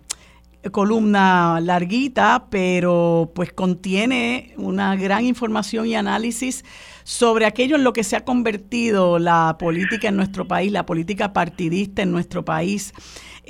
columna 0.71 1.59
larguita, 1.61 2.47
pero 2.49 3.31
pues 3.33 3.53
contiene 3.53 4.53
una 4.57 4.95
gran 4.95 5.25
información 5.25 5.87
y 5.87 5.95
análisis 5.95 6.65
sobre 7.03 7.45
aquello 7.45 7.75
en 7.75 7.83
lo 7.83 7.93
que 7.93 8.03
se 8.03 8.15
ha 8.15 8.25
convertido 8.25 9.19
la 9.19 9.57
política 9.57 10.09
en 10.09 10.17
nuestro 10.17 10.47
país, 10.47 10.71
la 10.71 10.85
política 10.85 11.33
partidista 11.33 12.01
en 12.01 12.11
nuestro 12.11 12.43
país. 12.43 12.93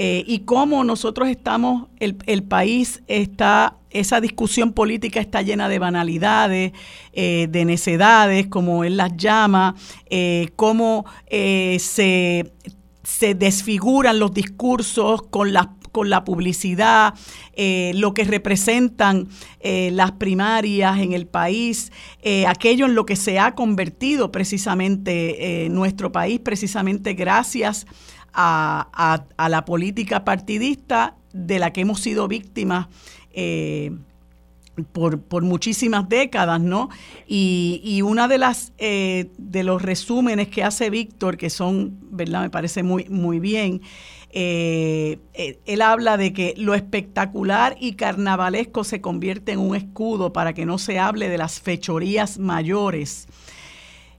Eh, 0.02 0.24
y 0.26 0.40
cómo 0.40 0.86
nosotros 0.86 1.28
estamos, 1.28 1.90
el, 2.00 2.16
el, 2.26 2.42
país 2.42 3.04
está, 3.08 3.76
esa 3.90 4.22
discusión 4.22 4.72
política 4.72 5.20
está 5.20 5.42
llena 5.42 5.68
de 5.68 5.78
banalidades, 5.78 6.72
eh, 7.12 7.48
de 7.50 7.66
necedades, 7.66 8.48
como 8.48 8.86
él 8.86 8.96
las 8.96 9.18
llama, 9.18 9.76
eh, 10.10 10.52
cómo 10.56 11.04
se, 11.30 12.54
se 13.04 13.36
desfiguran 13.36 14.20
los 14.20 14.34
discursos 14.34 15.24
con 15.24 15.52
las 15.52 15.68
con 15.92 16.12
la 16.12 16.24
publicidad, 16.24 17.16
lo 17.96 18.14
que 18.14 18.24
representan 18.24 19.28
las 19.64 20.12
primarias 20.12 21.00
en 21.00 21.14
el 21.14 21.26
país, 21.26 21.92
aquello 22.48 22.86
en 22.86 22.94
lo 22.94 23.08
que 23.08 23.16
se 23.16 23.40
ha 23.40 23.56
convertido 23.56 24.32
precisamente 24.32 25.68
nuestro 25.72 26.12
país, 26.12 26.40
precisamente 26.42 27.16
gracias 27.16 27.88
a, 27.88 28.19
la 28.34 29.64
política 29.66 30.24
partidista 30.24 31.16
de 31.34 31.60
la 31.60 31.72
que 31.74 31.82
hemos 31.82 32.00
sido 32.00 32.28
víctimas 32.28 32.88
eh, 33.34 33.92
por, 34.92 35.44
muchísimas 35.44 36.08
décadas, 36.08 36.62
¿no? 36.62 36.90
Y, 37.28 37.82
y 37.84 38.02
una 38.02 38.28
de 38.28 38.38
las 38.38 38.72
eh, 38.78 39.30
de 39.38 39.64
los 39.64 39.82
resúmenes 39.82 40.48
que 40.48 40.64
hace 40.64 40.90
Víctor, 40.90 41.38
que 41.38 41.50
son, 41.50 41.98
¿verdad? 42.12 42.44
Me 42.44 42.50
parece 42.50 42.84
muy, 42.84 43.06
muy 43.10 43.40
bien. 43.40 43.82
Eh, 44.32 45.18
él 45.66 45.82
habla 45.82 46.16
de 46.16 46.34
que 46.34 46.54
lo 46.56 46.76
espectacular 46.76 47.76
y 47.80 47.94
carnavalesco 47.94 48.84
se 48.84 49.02
convierte 49.02 49.54
en 49.54 49.60
un 49.60 49.76
escudo 49.76 50.32
para 50.32 50.54
que 50.54 50.66
no 50.66 50.78
se 50.78 51.00
hable 51.00 51.30
de 51.30 51.38
las 51.38 51.60
fechorías 51.60 52.38
mayores 52.38 53.28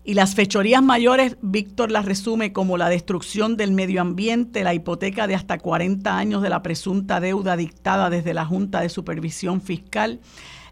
y 0.03 0.15
las 0.15 0.35
fechorías 0.35 0.83
mayores, 0.83 1.37
Víctor 1.43 1.91
las 1.91 2.07
resume 2.07 2.53
como 2.53 2.79
la 2.79 2.89
destrucción 2.89 3.57
del 3.57 3.73
medio 3.73 4.01
ambiente, 4.01 4.65
la 4.65 4.73
hipoteca 4.73 5.27
de 5.27 5.35
hasta 5.35 5.59
40 5.59 6.17
años 6.17 6.43
de 6.43 6.49
la 6.49 6.63
presunta 6.63 7.21
deuda 7.21 7.57
dictada 7.57 8.09
desde 8.09 8.33
la 8.33 8.47
Junta 8.47 8.81
de 8.81 8.89
Supervisión 8.89 9.61
Fiscal, 9.61 10.21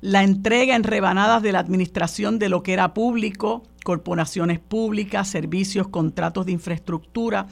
la 0.00 0.22
entrega 0.22 0.76
en 0.76 0.84
rebanadas 0.84 1.42
de 1.42 1.52
la 1.52 1.58
administración 1.58 2.38
de 2.38 2.48
lo 2.48 2.62
que 2.62 2.72
era 2.72 2.94
público, 2.94 3.64
corporaciones 3.84 4.60
públicas, 4.60 5.28
servicios, 5.28 5.88
contratos 5.88 6.46
de 6.46 6.52
infraestructura, 6.52 7.48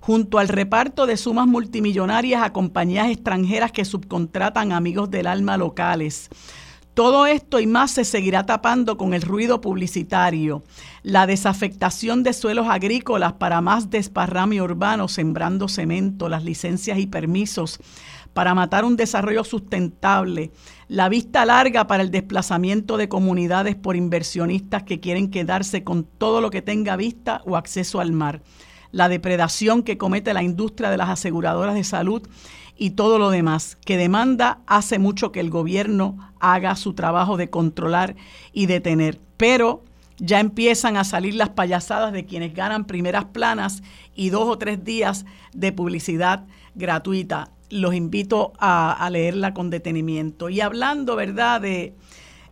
junto 0.00 0.38
al 0.38 0.48
reparto 0.48 1.06
de 1.06 1.16
sumas 1.16 1.46
multimillonarias 1.46 2.42
a 2.42 2.52
compañías 2.52 3.08
extranjeras 3.08 3.70
que 3.70 3.84
subcontratan 3.84 4.72
amigos 4.72 5.10
del 5.10 5.26
alma 5.26 5.56
locales 5.56 6.30
todo 6.94 7.26
esto 7.26 7.60
y 7.60 7.66
más 7.66 7.92
se 7.92 8.04
seguirá 8.04 8.46
tapando 8.46 8.96
con 8.96 9.14
el 9.14 9.22
ruido 9.22 9.60
publicitario, 9.60 10.64
la 11.02 11.26
desafectación 11.26 12.24
de 12.24 12.32
suelos 12.32 12.66
agrícolas 12.68 13.34
para 13.34 13.60
más 13.60 13.90
desparrame 13.90 14.60
urbano, 14.60 15.06
sembrando 15.06 15.68
cemento, 15.68 16.28
las 16.28 16.42
licencias 16.42 16.98
y 16.98 17.06
permisos 17.06 17.78
para 18.32 18.54
matar 18.54 18.84
un 18.84 18.96
desarrollo 18.96 19.44
sustentable, 19.44 20.50
la 20.88 21.08
vista 21.08 21.44
larga 21.44 21.86
para 21.86 22.02
el 22.02 22.10
desplazamiento 22.10 22.96
de 22.96 23.08
comunidades 23.08 23.76
por 23.76 23.96
inversionistas 23.96 24.82
que 24.82 25.00
quieren 25.00 25.30
quedarse 25.30 25.84
con 25.84 26.04
todo 26.04 26.40
lo 26.40 26.50
que 26.50 26.62
tenga 26.62 26.96
vista 26.96 27.42
o 27.46 27.56
acceso 27.56 28.00
al 28.00 28.12
mar, 28.12 28.42
la 28.92 29.08
depredación 29.08 29.82
que 29.82 29.98
comete 29.98 30.34
la 30.34 30.42
industria 30.42 30.90
de 30.90 30.96
las 30.96 31.08
aseguradoras 31.08 31.74
de 31.74 31.84
salud 31.84 32.22
y 32.80 32.92
todo 32.92 33.18
lo 33.18 33.28
demás 33.28 33.76
que 33.84 33.98
demanda 33.98 34.60
hace 34.66 34.98
mucho 34.98 35.32
que 35.32 35.40
el 35.40 35.50
gobierno 35.50 36.16
haga 36.40 36.74
su 36.76 36.94
trabajo 36.94 37.36
de 37.36 37.50
controlar 37.50 38.16
y 38.54 38.64
detener. 38.64 39.20
Pero 39.36 39.84
ya 40.16 40.40
empiezan 40.40 40.96
a 40.96 41.04
salir 41.04 41.34
las 41.34 41.50
payasadas 41.50 42.10
de 42.14 42.24
quienes 42.24 42.54
ganan 42.54 42.86
primeras 42.86 43.26
planas 43.26 43.82
y 44.14 44.30
dos 44.30 44.48
o 44.48 44.56
tres 44.56 44.82
días 44.82 45.26
de 45.52 45.72
publicidad 45.72 46.46
gratuita. 46.74 47.50
Los 47.68 47.94
invito 47.94 48.54
a, 48.58 48.92
a 48.92 49.10
leerla 49.10 49.52
con 49.52 49.68
detenimiento. 49.68 50.48
Y 50.48 50.62
hablando, 50.62 51.16
¿verdad?, 51.16 51.60
de, 51.60 51.94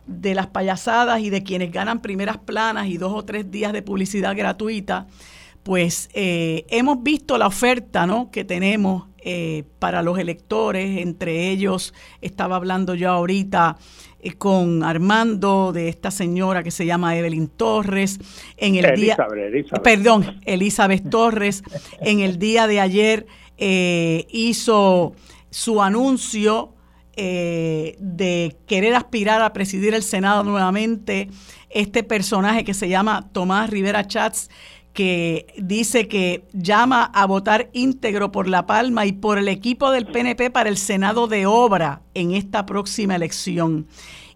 de 0.05 0.35
las 0.35 0.45
payasadas 0.45 1.21
y 1.21 1.31
de 1.31 1.41
quienes 1.41 1.71
ganan 1.71 2.03
primeras 2.03 2.37
planas 2.37 2.85
y 2.85 2.97
dos 2.97 3.13
o 3.15 3.25
tres 3.25 3.49
días 3.49 3.73
de 3.73 3.81
publicidad 3.81 4.37
gratuita, 4.37 5.07
pues 5.63 6.09
eh, 6.13 6.65
hemos 6.69 7.03
visto 7.03 7.37
la 7.37 7.47
oferta 7.47 8.05
¿no? 8.05 8.31
que 8.31 8.43
tenemos 8.43 9.07
eh, 9.21 9.63
para 9.79 10.01
los 10.01 10.17
electores, 10.17 10.99
entre 10.99 11.49
ellos 11.49 11.93
estaba 12.21 12.55
hablando 12.55 12.95
yo 12.95 13.09
ahorita 13.09 13.77
eh, 14.21 14.33
con 14.33 14.83
Armando 14.83 15.73
de 15.73 15.89
esta 15.89 16.09
señora 16.09 16.63
que 16.63 16.71
se 16.71 16.85
llama 16.85 17.17
Evelyn 17.17 17.49
Torres, 17.49 18.19
en 18.55 18.75
el 18.75 18.85
Elizabeth, 18.85 19.33
día, 19.33 19.47
Elizabeth. 19.47 19.83
perdón, 19.83 20.39
Elizabeth 20.45 21.09
Torres, 21.09 21.63
en 21.99 22.21
el 22.21 22.39
día 22.39 22.65
de 22.67 22.79
ayer 22.79 23.27
hizo 23.57 25.13
su 25.49 25.81
anuncio 25.81 26.75
de 27.17 28.55
querer 28.65 28.95
aspirar 28.95 29.41
a 29.41 29.51
presidir 29.51 29.93
el 29.93 30.03
Senado 30.03 30.45
nuevamente, 30.45 31.27
este 31.69 32.03
personaje 32.03 32.63
que 32.63 32.73
se 32.73 32.87
llama 32.87 33.29
Tomás 33.33 33.69
Rivera 33.69 34.07
Chats, 34.07 34.49
que 34.93 35.47
dice 35.57 36.07
que 36.07 36.45
llama 36.53 37.05
a 37.05 37.25
votar 37.25 37.69
íntegro 37.73 38.31
por 38.31 38.47
La 38.47 38.65
Palma 38.65 39.05
y 39.05 39.13
por 39.13 39.37
el 39.37 39.47
equipo 39.47 39.91
del 39.91 40.07
PNP 40.07 40.49
para 40.51 40.69
el 40.69 40.77
Senado 40.77 41.27
de 41.27 41.45
Obra 41.45 42.01
en 42.13 42.31
esta 42.31 42.65
próxima 42.65 43.15
elección. 43.15 43.87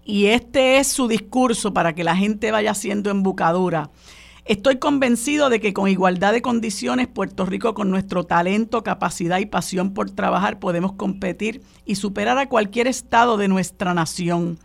Y 0.06 0.28
este 0.28 0.78
es 0.78 0.88
su 0.88 1.08
discurso 1.08 1.74
para 1.74 1.94
que 1.94 2.04
la 2.04 2.16
gente 2.16 2.52
vaya 2.52 2.72
haciendo 2.72 3.10
embocadura. 3.10 3.90
Estoy 4.46 4.78
convencido 4.78 5.50
de 5.50 5.62
que 5.62 5.72
con 5.74 5.88
igualdad 5.88 6.34
de 6.34 6.42
condiciones 6.42 7.08
Puerto 7.08 7.46
Rico, 7.46 7.74
con 7.74 7.90
nuestro 7.90 8.26
talento, 8.26 8.84
capacidad 8.84 9.40
y 9.40 9.46
pasión 9.46 9.94
por 9.94 10.12
trabajar, 10.12 10.60
podemos 10.60 10.94
competir 10.94 11.62
y 11.86 11.96
superar 11.96 12.38
a 12.38 12.50
cualquier 12.50 12.88
estado 12.88 13.38
de 13.38 13.48
nuestra 13.48 13.94
nación. 13.94 14.60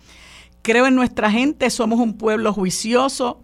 Creo 0.62 0.88
en 0.88 0.96
nuestra 0.96 1.30
gente, 1.30 1.70
somos 1.70 2.00
un 2.00 2.14
pueblo 2.14 2.52
juicioso, 2.52 3.40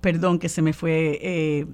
perdón, 0.00 0.38
que 0.38 0.48
se 0.48 0.62
me 0.62 0.72
fue. 0.72 1.18
Eh, 1.22 1.66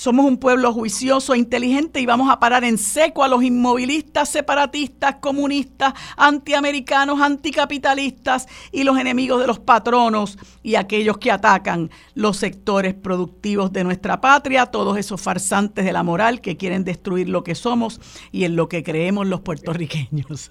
somos 0.00 0.24
un 0.24 0.38
pueblo 0.38 0.72
juicioso 0.72 1.34
e 1.34 1.38
inteligente 1.38 2.00
y 2.00 2.06
vamos 2.06 2.30
a 2.30 2.40
parar 2.40 2.64
en 2.64 2.78
seco 2.78 3.22
a 3.22 3.28
los 3.28 3.42
inmovilistas, 3.42 4.30
separatistas, 4.30 5.16
comunistas, 5.16 5.92
antiamericanos, 6.16 7.20
anticapitalistas 7.20 8.46
y 8.72 8.84
los 8.84 8.98
enemigos 8.98 9.42
de 9.42 9.46
los 9.46 9.58
patronos 9.58 10.38
y 10.62 10.76
aquellos 10.76 11.18
que 11.18 11.30
atacan 11.30 11.90
los 12.14 12.38
sectores 12.38 12.94
productivos 12.94 13.74
de 13.74 13.84
nuestra 13.84 14.22
patria, 14.22 14.64
todos 14.66 14.96
esos 14.96 15.20
farsantes 15.20 15.84
de 15.84 15.92
la 15.92 16.02
moral 16.02 16.40
que 16.40 16.56
quieren 16.56 16.84
destruir 16.84 17.28
lo 17.28 17.44
que 17.44 17.54
somos 17.54 18.00
y 18.32 18.44
en 18.44 18.56
lo 18.56 18.70
que 18.70 18.82
creemos 18.82 19.26
los 19.26 19.40
puertorriqueños. 19.40 20.50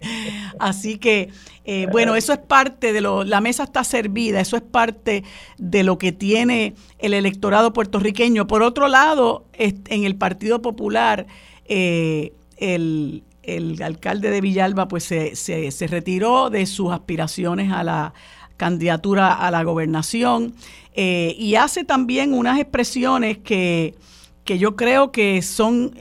Así 0.60 0.96
que 0.96 1.30
eh, 1.70 1.86
bueno, 1.92 2.16
eso 2.16 2.32
es 2.32 2.38
parte 2.38 2.94
de 2.94 3.02
lo, 3.02 3.24
la 3.24 3.42
mesa 3.42 3.64
está 3.64 3.84
servida, 3.84 4.40
eso 4.40 4.56
es 4.56 4.62
parte 4.62 5.22
de 5.58 5.82
lo 5.82 5.98
que 5.98 6.12
tiene 6.12 6.72
el 6.98 7.12
electorado 7.12 7.74
puertorriqueño. 7.74 8.46
Por 8.46 8.62
otro 8.62 8.88
lado, 8.88 9.44
en 9.52 10.04
el 10.04 10.16
Partido 10.16 10.62
Popular, 10.62 11.26
eh, 11.66 12.32
el, 12.56 13.22
el, 13.42 13.82
alcalde 13.82 14.30
de 14.30 14.40
Villalba 14.40 14.88
pues 14.88 15.04
se, 15.04 15.36
se, 15.36 15.70
se 15.70 15.86
retiró 15.88 16.48
de 16.48 16.64
sus 16.64 16.90
aspiraciones 16.90 17.70
a 17.70 17.84
la 17.84 18.14
candidatura 18.56 19.34
a 19.34 19.50
la 19.50 19.62
gobernación 19.62 20.54
eh, 20.94 21.36
y 21.38 21.56
hace 21.56 21.84
también 21.84 22.32
unas 22.32 22.58
expresiones 22.58 23.36
que, 23.36 23.94
que 24.44 24.58
yo 24.58 24.74
creo 24.74 25.12
que 25.12 25.42
son, 25.42 25.92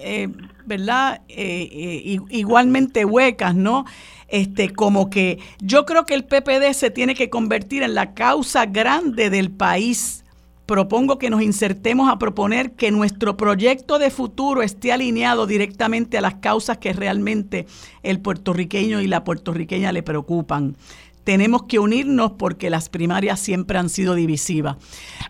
¿verdad?, 0.65 1.23
igualmente 1.27 3.03
huecas, 3.03 3.53
¿no? 3.53 3.83
este, 4.27 4.69
como 4.73 5.09
que 5.09 5.39
yo 5.59 5.85
creo 5.85 6.05
que 6.05 6.13
el 6.13 6.25
PPD 6.25 6.73
se 6.73 6.91
tiene 6.91 7.15
que 7.15 7.29
convertir 7.29 7.83
en 7.83 7.95
la 7.95 8.13
causa 8.13 8.65
grande 8.65 9.29
del 9.29 9.51
país. 9.51 10.23
Propongo 10.65 11.17
que 11.17 11.29
nos 11.29 11.41
insertemos 11.41 12.09
a 12.11 12.19
proponer 12.19 12.71
que 12.71 12.91
nuestro 12.91 13.37
proyecto 13.37 13.99
de 13.99 14.09
futuro 14.09 14.61
esté 14.61 14.91
alineado 14.91 15.47
directamente 15.47 16.17
a 16.17 16.21
las 16.21 16.35
causas 16.35 16.77
que 16.77 16.91
realmente 16.91 17.67
el 18.03 18.19
puertorriqueño 18.19 18.99
y 18.99 19.07
la 19.07 19.23
puertorriqueña 19.23 19.93
le 19.93 20.03
preocupan 20.03 20.75
tenemos 21.27 21.63
que 21.63 21.77
unirnos 21.77 22.31
porque 22.39 22.69
las 22.69 22.87
primarias 22.87 23.41
siempre 23.41 23.77
han 23.77 23.89
sido 23.89 24.15
divisivas. 24.15 24.77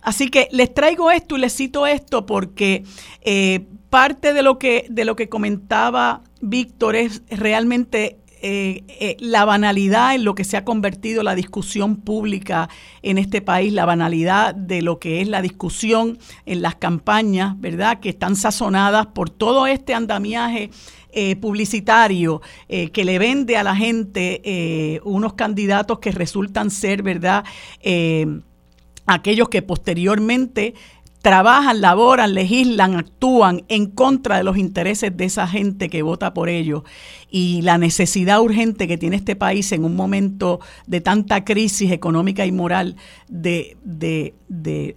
Así 0.04 0.28
que 0.28 0.48
les 0.52 0.72
traigo 0.72 1.10
esto 1.10 1.38
y 1.38 1.40
les 1.40 1.56
cito 1.56 1.88
esto 1.88 2.28
porque 2.28 2.84
eh, 3.24 3.66
parte 3.90 4.34
de 4.34 4.44
lo 4.44 4.60
que, 4.60 4.86
de 4.92 5.06
lo 5.06 5.16
que 5.16 5.28
comentaba 5.28 6.22
Víctor 6.40 6.96
es 6.96 7.24
realmente 7.32 8.20
eh, 8.42 8.84
eh, 8.88 9.18
la 9.20 9.46
banalidad 9.46 10.14
en 10.14 10.24
lo 10.24 10.36
que 10.36 10.44
se 10.44 10.58
ha 10.58 10.64
convertido 10.64 11.24
la 11.24 11.34
discusión 11.34 11.96
pública 11.96 12.70
en 13.02 13.18
este 13.18 13.42
país, 13.42 13.74
la 13.74 13.86
banalidad 13.86 14.54
de 14.54 14.84
lo 14.84 15.00
que 15.00 15.22
es 15.22 15.28
la 15.28 15.42
discusión 15.42 16.20
en 16.46 16.62
las 16.62 16.76
campañas, 16.76 17.60
¿verdad? 17.60 18.00
Que 18.00 18.10
están 18.10 18.36
sazonadas 18.36 19.08
por 19.08 19.32
todo 19.32 19.66
este 19.66 19.96
andamiaje 19.96 20.70
eh, 21.14 21.36
publicitario 21.36 22.42
que 22.68 23.06
le 23.06 23.18
vende 23.18 23.58
a 23.58 23.64
la 23.64 23.76
gente 23.76 25.02
unos 25.04 25.34
candidatos 25.34 26.00
que 26.00 26.12
resultan 26.12 26.70
ser, 26.70 27.02
¿verdad? 27.02 27.44
aquellos 29.08 29.48
que 29.50 29.62
posteriormente 29.62 30.76
trabajan, 31.28 31.82
laboran, 31.82 32.34
legislan, 32.34 32.96
actúan 32.96 33.66
en 33.68 33.88
contra 33.88 34.38
de 34.38 34.46
los 34.46 34.58
intereses 34.58 35.18
de 35.18 35.26
esa 35.26 35.46
gente 35.46 35.90
que 35.90 36.02
vota 36.02 36.34
por 36.34 36.48
ellos. 36.48 36.84
Y 37.30 37.62
la 37.64 37.78
necesidad 37.78 38.40
urgente 38.40 38.88
que 38.88 38.98
tiene 38.98 39.18
este 39.18 39.36
país 39.36 39.74
en 39.74 39.84
un 39.84 39.94
momento 39.94 40.62
de 40.86 41.02
tanta 41.02 41.44
crisis 41.44 41.92
económica 41.92 42.46
y 42.46 42.54
moral 42.54 42.96
de, 43.28 43.76
de, 43.84 44.36
de 44.48 44.96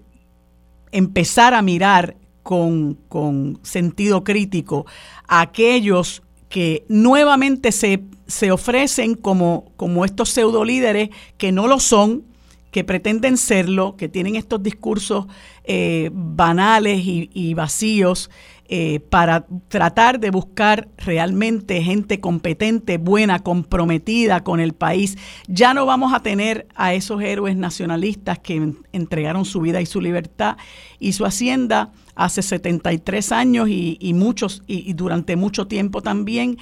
empezar 0.93 1.53
a 1.53 1.63
mirar 1.63 2.17
con, 2.45 2.95
con 3.09 3.59
sentido 3.65 4.23
crítico 4.23 4.87
a 5.27 5.41
aquellos 5.41 6.23
que 6.49 6.85
nuevamente 6.89 7.73
se, 7.73 8.05
se 8.29 8.53
ofrecen 8.53 9.17
como, 9.17 9.73
como 9.77 10.05
estos 10.05 10.31
pseudo 10.31 10.65
líderes 10.65 11.11
que 11.39 11.51
no 11.51 11.67
lo 11.67 11.81
son, 11.81 12.23
que 12.71 12.85
pretenden 12.85 13.37
serlo, 13.37 13.97
que 13.97 14.09
tienen 14.09 14.37
estos 14.37 14.63
discursos 14.63 15.27
eh, 15.65 16.11
banales 16.13 17.01
y, 17.05 17.55
vacíos, 17.55 18.31
eh, 18.73 19.01
para 19.01 19.47
tratar 19.67 20.21
de 20.21 20.31
buscar 20.31 20.89
realmente 20.99 21.83
gente 21.83 22.21
competente, 22.21 22.99
buena, 22.99 23.41
comprometida 23.41 24.45
con 24.45 24.61
el 24.61 24.75
país. 24.75 25.19
Ya 25.49 25.75
no 25.75 25.87
vamos 25.87 26.15
a 26.15 26.21
tener 26.21 26.69
a 26.77 26.95
esos 26.95 27.21
héroes 27.21 27.57
nacionalistas 27.57 28.39
que 28.39 28.75
entregaron 28.93 29.45
su 29.45 29.61
vida 29.61 29.81
y 29.81 29.87
su 29.87 30.01
libertad 30.01 30.57
y 31.01 31.15
su 31.15 31.25
hacienda 31.25 31.93
hace 32.15 32.43
73 32.43 33.33
años 33.33 33.69
y, 33.69 34.13
muchos 34.15 34.63
y 34.69 34.93
durante 34.93 35.35
mucho 35.35 35.67
tiempo 35.67 36.01
también, 36.03 36.59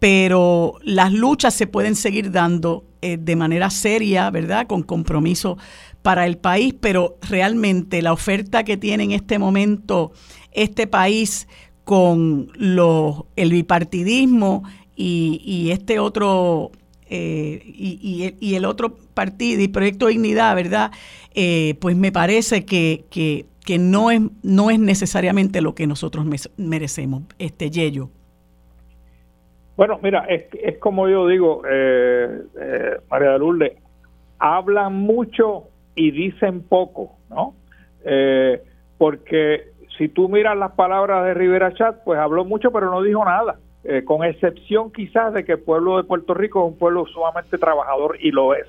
pero 0.00 0.78
las 0.82 1.12
luchas 1.12 1.54
se 1.54 1.68
pueden 1.68 1.94
seguir 1.94 2.32
dando 2.32 2.91
eh, 3.04 3.18
de 3.20 3.34
manera 3.34 3.68
seria, 3.68 4.30
¿verdad? 4.30 4.68
Con 4.68 4.84
compromiso 4.84 5.58
para 6.02 6.24
el 6.24 6.38
país, 6.38 6.72
pero 6.80 7.18
realmente 7.28 8.00
la 8.00 8.12
oferta 8.12 8.62
que 8.62 8.76
tiene 8.76 9.02
en 9.02 9.10
este 9.10 9.40
momento 9.40 10.12
este 10.52 10.86
país 10.86 11.48
con 11.82 12.52
los, 12.54 13.24
el 13.34 13.50
bipartidismo 13.50 14.62
y, 14.94 15.70
este 15.72 15.98
otro 15.98 16.70
eh, 17.10 17.60
y, 17.66 18.54
el 18.54 18.64
otro 18.64 18.94
partido 19.14 19.60
y 19.62 19.66
Proyecto 19.66 20.06
Dignidad, 20.06 20.54
¿verdad? 20.54 20.92
Eh, 21.34 21.74
pues 21.80 21.96
me 21.96 22.12
parece 22.12 22.64
que, 22.64 23.04
que, 23.10 23.46
que, 23.64 23.78
no, 23.80 24.12
es, 24.12 24.20
no 24.44 24.70
es 24.70 24.78
necesariamente 24.78 25.60
lo 25.60 25.74
que 25.74 25.88
nosotros 25.88 26.24
merecemos, 26.56 27.24
este 27.40 27.68
Yello. 27.68 28.10
Bueno, 29.76 29.98
mira, 30.02 30.26
es, 30.28 30.44
es 30.52 30.78
como 30.78 31.08
yo 31.08 31.26
digo, 31.26 31.62
eh, 31.68 32.42
eh, 32.60 32.96
María 33.10 33.30
de 33.32 33.38
Lourdes, 33.38 33.72
hablan 34.38 34.94
mucho 34.94 35.64
y 35.94 36.10
dicen 36.10 36.62
poco, 36.62 37.16
¿no? 37.30 37.54
Eh, 38.04 38.62
porque 38.98 39.72
si 39.96 40.08
tú 40.08 40.28
miras 40.28 40.56
las 40.56 40.72
palabras 40.72 41.24
de 41.24 41.34
Rivera 41.34 41.72
Chat, 41.72 42.04
pues 42.04 42.18
habló 42.18 42.44
mucho 42.44 42.70
pero 42.70 42.90
no 42.90 43.02
dijo 43.02 43.24
nada, 43.24 43.56
con 44.04 44.24
excepción 44.24 44.92
quizás 44.92 45.34
de 45.34 45.44
que 45.44 45.52
el 45.52 45.60
pueblo 45.60 45.96
de 45.96 46.04
Puerto 46.04 46.34
Rico 46.34 46.64
es 46.64 46.72
un 46.72 46.78
pueblo 46.78 47.04
sumamente 47.06 47.58
trabajador 47.58 48.16
y 48.20 48.30
lo 48.30 48.54
es, 48.54 48.66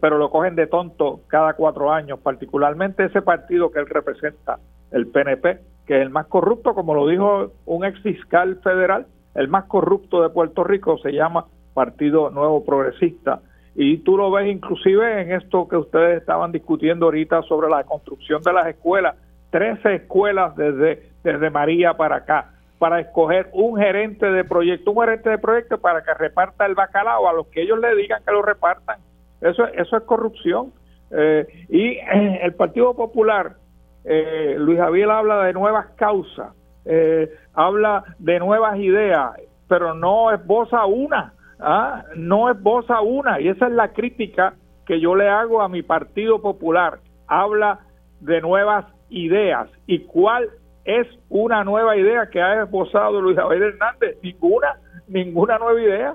pero 0.00 0.18
lo 0.18 0.30
cogen 0.30 0.56
de 0.56 0.66
tonto 0.66 1.20
cada 1.28 1.54
cuatro 1.54 1.92
años, 1.92 2.18
particularmente 2.18 3.04
ese 3.04 3.22
partido 3.22 3.70
que 3.70 3.78
él 3.78 3.86
representa, 3.86 4.58
el 4.90 5.06
PNP, 5.06 5.60
que 5.86 5.96
es 5.96 6.02
el 6.02 6.10
más 6.10 6.26
corrupto, 6.26 6.74
como 6.74 6.94
lo 6.94 7.06
dijo 7.06 7.52
un 7.66 7.84
ex 7.84 8.00
fiscal 8.00 8.58
federal, 8.64 9.06
el 9.36 9.48
más 9.48 9.64
corrupto 9.64 10.22
de 10.22 10.30
Puerto 10.30 10.64
Rico 10.64 10.98
se 10.98 11.12
llama 11.12 11.46
Partido 11.74 12.30
Nuevo 12.30 12.64
Progresista. 12.64 13.40
Y 13.74 13.98
tú 13.98 14.16
lo 14.16 14.30
ves 14.30 14.50
inclusive 14.50 15.20
en 15.20 15.32
esto 15.32 15.68
que 15.68 15.76
ustedes 15.76 16.20
estaban 16.20 16.50
discutiendo 16.50 17.06
ahorita 17.06 17.42
sobre 17.42 17.68
la 17.68 17.84
construcción 17.84 18.42
de 18.42 18.52
las 18.52 18.66
escuelas, 18.68 19.16
13 19.50 19.94
escuelas 19.96 20.56
desde, 20.56 21.10
desde 21.22 21.50
María 21.50 21.94
para 21.94 22.16
acá, 22.16 22.54
para 22.78 23.00
escoger 23.00 23.50
un 23.52 23.78
gerente 23.78 24.26
de 24.26 24.44
proyecto, 24.44 24.92
un 24.92 25.00
gerente 25.00 25.28
de 25.28 25.38
proyecto 25.38 25.78
para 25.78 26.02
que 26.02 26.14
reparta 26.14 26.64
el 26.64 26.74
bacalao 26.74 27.28
a 27.28 27.34
los 27.34 27.46
que 27.48 27.62
ellos 27.62 27.78
le 27.78 27.94
digan 27.94 28.22
que 28.24 28.32
lo 28.32 28.40
repartan. 28.40 28.98
Eso, 29.42 29.66
eso 29.66 29.96
es 29.96 30.02
corrupción. 30.04 30.72
Eh, 31.10 31.46
y 31.68 31.88
eh, 31.98 32.40
el 32.42 32.54
Partido 32.54 32.94
Popular, 32.94 33.56
eh, 34.04 34.56
Luis 34.58 34.78
Javier 34.78 35.10
habla 35.10 35.44
de 35.44 35.52
nuevas 35.52 35.86
causas, 35.96 36.54
eh, 36.86 37.30
habla 37.54 38.04
de 38.18 38.38
nuevas 38.38 38.78
ideas, 38.78 39.32
pero 39.68 39.94
no 39.94 40.30
esboza 40.32 40.86
una, 40.86 41.34
¿ah? 41.58 42.04
no 42.16 42.50
esboza 42.50 43.00
una, 43.00 43.40
y 43.40 43.48
esa 43.48 43.66
es 43.66 43.72
la 43.72 43.92
crítica 43.92 44.54
que 44.86 45.00
yo 45.00 45.16
le 45.16 45.28
hago 45.28 45.60
a 45.60 45.68
mi 45.68 45.82
Partido 45.82 46.40
Popular. 46.40 47.00
Habla 47.26 47.80
de 48.20 48.40
nuevas 48.40 48.86
ideas. 49.10 49.68
¿Y 49.86 50.00
cuál 50.04 50.48
es 50.84 51.06
una 51.28 51.64
nueva 51.64 51.96
idea 51.96 52.30
que 52.30 52.40
ha 52.40 52.62
esbozado 52.62 53.20
Luis 53.20 53.36
Javier 53.36 53.62
Hernández? 53.62 54.18
Ninguna, 54.22 54.78
ninguna 55.08 55.58
nueva 55.58 55.80
idea. 55.80 56.14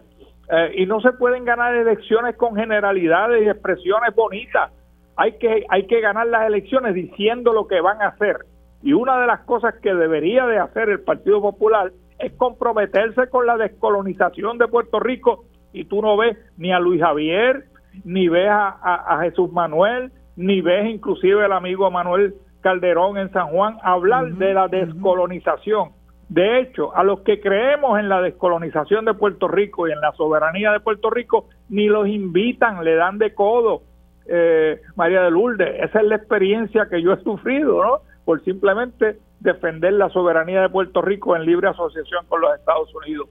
Eh, 0.52 0.72
y 0.78 0.86
no 0.86 1.02
se 1.02 1.12
pueden 1.14 1.46
ganar 1.46 1.76
elecciones 1.76 2.36
con 2.38 2.56
generalidades 2.56 3.46
y 3.46 3.50
expresiones 3.50 4.16
bonitas. 4.16 4.72
Hay 5.18 5.38
que, 5.38 5.66
hay 5.70 5.86
que 5.86 6.00
ganar 6.02 6.28
las 6.28 6.48
elecciones 6.48 6.96
diciendo 6.96 7.54
lo 7.54 7.68
que 7.68 7.82
van 7.82 8.02
a 8.02 8.08
hacer. 8.08 8.38
Y 8.84 8.94
una 8.94 9.20
de 9.20 9.28
las 9.28 9.42
cosas 9.42 9.76
que 9.82 9.94
debería 9.94 10.46
de 10.48 10.60
hacer 10.60 10.90
el 10.90 11.02
Partido 11.02 11.42
Popular 11.42 11.92
es 12.20 12.34
comprometerse 12.34 13.28
con 13.30 13.46
la 13.46 13.58
descolonización 13.58 14.58
de 14.58 14.68
Puerto 14.68 15.00
Rico 15.00 15.46
y 15.74 15.86
tú 15.86 16.02
no 16.02 16.18
ves 16.18 16.38
ni 16.58 16.72
a 16.72 16.80
Luis 16.80 17.02
Javier, 17.02 17.66
ni 18.04 18.28
ves 18.28 18.50
a, 18.50 18.70
a, 18.70 19.16
a 19.16 19.24
Jesús 19.24 19.52
Manuel, 19.52 20.12
ni 20.36 20.62
ves 20.62 20.90
inclusive 20.90 21.46
el 21.46 21.52
amigo 21.52 21.90
Manuel 21.92 22.36
Calderón 22.62 23.18
en 23.18 23.32
San 23.32 23.48
Juan 23.48 23.78
hablar 23.84 24.26
uh 24.26 24.28
-huh, 24.28 24.38
de 24.38 24.54
la 24.54 24.68
descolonización. 24.68 25.90
Uh 25.90 25.92
-huh. 25.92 26.02
De 26.30 26.60
hecho, 26.60 26.96
a 26.96 27.04
los 27.04 27.22
que 27.22 27.42
creemos 27.42 28.00
en 28.00 28.08
la 28.08 28.22
descolonización 28.22 29.04
de 29.04 29.14
Puerto 29.14 29.50
Rico 29.50 29.88
y 29.88 29.92
en 29.92 30.00
la 30.00 30.14
soberanía 30.14 30.72
de 30.72 30.80
Puerto 30.80 31.10
Rico, 31.10 31.50
ni 31.70 31.88
los 31.88 32.08
invitan, 32.08 32.86
le 32.86 32.96
dan 32.96 33.18
de 33.18 33.34
codo. 33.34 33.82
Eh, 34.28 34.80
María 34.96 35.24
de 35.24 35.32
Lourdes, 35.32 35.84
esa 35.84 36.00
es 36.00 36.08
la 36.08 36.16
experiencia 36.16 36.88
que 36.90 37.02
yo 37.02 37.12
he 37.12 37.24
sufrido, 37.24 37.84
¿no? 37.84 38.00
Por 38.32 38.42
simplemente 38.46 39.18
defender 39.42 39.92
la 39.92 40.08
soberanía 40.08 40.62
de 40.62 40.70
Puerto 40.70 41.02
Rico 41.02 41.36
en 41.36 41.46
libre 41.46 41.68
asociación 41.68 42.26
con 42.30 42.40
los 42.40 42.58
Estados 42.58 42.88
Unidos. 42.96 43.28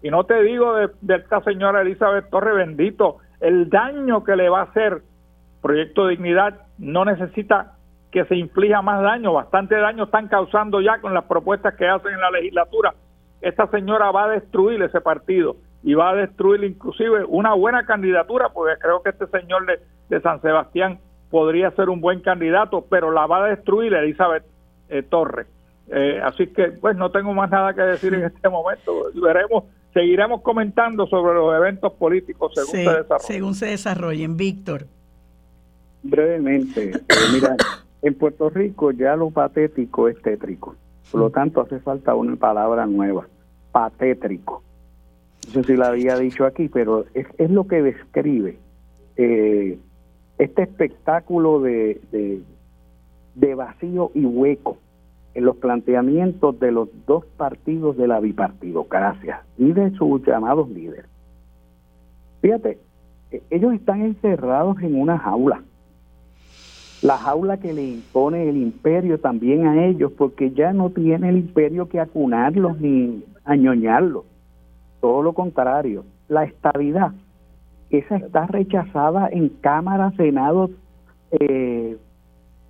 Y 0.00 0.10
no 0.10 0.22
te 0.22 0.40
digo 0.44 0.74
de, 0.76 0.90
esta 1.12 1.42
señora 1.42 1.80
Elizabeth 1.80 2.30
Torre 2.30 2.54
bendito, 2.54 3.16
el 3.40 3.68
daño 3.68 4.22
que 4.22 4.36
le 4.36 4.48
va 4.48 4.60
a 4.60 4.64
hacer 4.66 5.02
Proyecto 5.60 6.06
Dignidad 6.06 6.68
no 6.78 7.04
necesita 7.04 7.72
que 8.12 8.26
se 8.26 8.36
inflija 8.36 8.80
más 8.80 9.02
daño, 9.02 9.32
bastante 9.32 9.74
daño 9.74 10.04
están 10.04 10.28
causando 10.28 10.80
ya 10.80 11.00
con 11.00 11.14
las 11.14 11.24
propuestas 11.24 11.74
que 11.74 11.88
hacen 11.88 12.12
en 12.12 12.20
la 12.20 12.30
legislatura. 12.30 12.94
Esta 13.40 13.66
señora 13.72 14.12
va 14.12 14.26
a 14.26 14.28
destruir 14.28 14.80
ese 14.84 15.00
partido 15.00 15.56
y 15.82 15.94
va 15.94 16.10
a 16.10 16.14
destruir 16.14 16.62
inclusive 16.62 17.24
una 17.24 17.54
buena 17.54 17.86
candidatura, 17.86 18.50
porque 18.50 18.78
creo 18.78 19.02
que 19.02 19.10
este 19.10 19.26
señor 19.26 19.66
de 19.66 20.20
San 20.20 20.40
Sebastián 20.42 21.00
podría 21.34 21.72
ser 21.72 21.88
un 21.88 22.00
buen 22.00 22.20
candidato, 22.20 22.86
pero 22.88 23.10
la 23.10 23.26
va 23.26 23.44
a 23.44 23.48
destruir 23.48 23.92
Elizabeth 23.92 24.44
eh, 24.88 25.02
Torres. 25.02 25.48
Eh, 25.88 26.20
así 26.22 26.46
que, 26.46 26.68
pues, 26.68 26.96
no 26.96 27.10
tengo 27.10 27.34
más 27.34 27.50
nada 27.50 27.74
que 27.74 27.80
decir 27.80 28.14
en 28.14 28.22
este 28.22 28.48
momento. 28.48 29.10
Veremos, 29.20 29.64
seguiremos 29.92 30.42
comentando 30.42 31.08
sobre 31.08 31.34
los 31.34 31.52
eventos 31.52 31.92
políticos 31.94 32.52
según 32.54 32.70
sí, 32.70 32.84
se 32.84 32.90
desarrollen. 32.90 33.26
Según 33.26 33.54
se 33.56 33.66
desarrollen. 33.66 34.36
Víctor. 34.36 34.86
Brevemente, 36.04 36.90
eh, 36.90 37.00
mira, 37.32 37.56
en 38.02 38.14
Puerto 38.14 38.48
Rico 38.48 38.92
ya 38.92 39.16
lo 39.16 39.30
patético 39.30 40.08
es 40.08 40.22
tétrico. 40.22 40.76
Por 41.10 41.20
lo 41.20 41.30
tanto, 41.30 41.62
hace 41.62 41.80
falta 41.80 42.14
una 42.14 42.36
palabra 42.36 42.86
nueva, 42.86 43.26
patétrico. 43.72 44.62
No 45.48 45.52
sé 45.52 45.64
si 45.64 45.76
la 45.76 45.88
había 45.88 46.16
dicho 46.16 46.46
aquí, 46.46 46.68
pero 46.68 47.06
es, 47.12 47.26
es 47.38 47.50
lo 47.50 47.66
que 47.66 47.82
describe 47.82 48.56
eh, 49.16 49.80
este 50.38 50.62
espectáculo 50.62 51.60
de, 51.60 52.00
de, 53.34 53.54
vacío 53.54 54.10
y 54.14 54.24
hueco 54.24 54.78
en 55.34 55.44
los 55.44 55.56
planteamientos 55.56 56.58
de 56.60 56.72
los 56.72 56.88
dos 57.06 57.24
partidos 57.36 57.96
de 57.96 58.08
la 58.08 58.20
bipartidocracia 58.20 59.42
y 59.58 59.72
de 59.72 59.90
sus 59.92 60.24
llamados 60.26 60.68
líderes. 60.70 61.06
Fíjate, 62.40 62.78
e, 63.30 63.42
ellos 63.50 63.74
están 63.74 64.02
encerrados 64.02 64.80
en 64.82 65.00
una 65.00 65.18
jaula 65.18 65.62
la 67.04 67.18
jaula 67.18 67.58
que 67.58 67.74
le 67.74 67.86
impone 67.86 68.48
el 68.48 68.56
imperio 68.56 69.20
también 69.20 69.66
a 69.66 69.84
ellos, 69.84 70.10
porque 70.16 70.52
ya 70.52 70.72
no 70.72 70.88
tiene 70.88 71.28
el 71.28 71.36
imperio 71.36 71.86
que 71.86 72.00
acunarlos 72.00 72.80
ni 72.80 73.22
añoñarlos. 73.44 74.24
Todo 75.02 75.22
lo 75.22 75.34
contrario, 75.34 76.06
la 76.28 76.44
estabilidad, 76.44 77.12
esa 77.90 78.16
está 78.16 78.46
rechazada 78.46 79.28
en 79.30 79.48
Cámara, 79.48 80.12
Senado, 80.16 80.70
eh, 81.30 81.96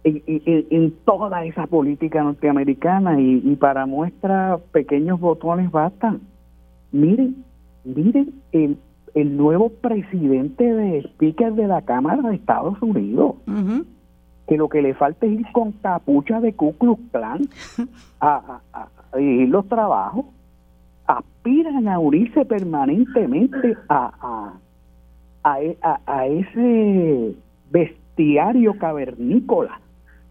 en, 0.04 0.22
en, 0.26 0.66
en, 0.70 0.90
toda 1.04 1.44
esa 1.44 1.66
política 1.66 2.22
norteamericana 2.22 3.20
y, 3.20 3.40
y, 3.44 3.56
para 3.56 3.86
muestra 3.86 4.58
pequeños 4.72 5.18
botones 5.18 5.70
bastan. 5.70 6.20
Miren, 6.92 7.44
miren 7.84 8.34
el, 8.52 8.76
el 9.14 9.36
nuevo 9.36 9.70
presidente 9.70 10.64
de 10.64 10.98
speaker 11.04 11.54
de 11.54 11.66
la 11.68 11.82
Cámara 11.82 12.28
de 12.28 12.36
Estados 12.36 12.80
Unidos. 12.82 13.36
Uh 13.46 13.52
-huh 13.52 13.84
que 14.46 14.56
lo 14.56 14.68
que 14.68 14.82
le 14.82 14.94
falta 14.94 15.26
es 15.26 15.32
ir 15.32 15.46
con 15.52 15.72
capucha 15.72 16.40
de 16.40 16.52
Ku 16.54 16.74
Klux 16.76 17.00
Klan 17.10 17.48
a, 18.20 18.60
a, 18.72 18.88
a 19.12 19.16
dirigir 19.16 19.48
los 19.48 19.66
trabajos, 19.68 20.26
aspiran 21.06 21.88
a 21.88 21.98
unirse 21.98 22.44
permanentemente 22.44 23.76
a, 23.88 24.54
a, 25.44 25.58
a, 25.82 26.00
a 26.06 26.26
ese 26.26 27.34
bestiario 27.70 28.76
cavernícola 28.78 29.80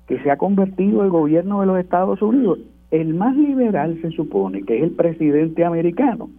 que 0.08 0.20
se 0.20 0.32
ha 0.32 0.38
convertido 0.38 1.04
el 1.04 1.10
gobierno 1.10 1.62
de 1.62 1.68
los 1.68 1.80
Estados 1.80 2.22
Unidos. 2.22 2.60
El 2.92 3.14
más 3.14 3.36
liberal 3.36 3.98
se 4.02 4.12
supone 4.12 4.64
que 4.64 4.78
es 4.78 4.84
el 4.84 4.92
presidente 4.92 5.64
americano 5.64 6.30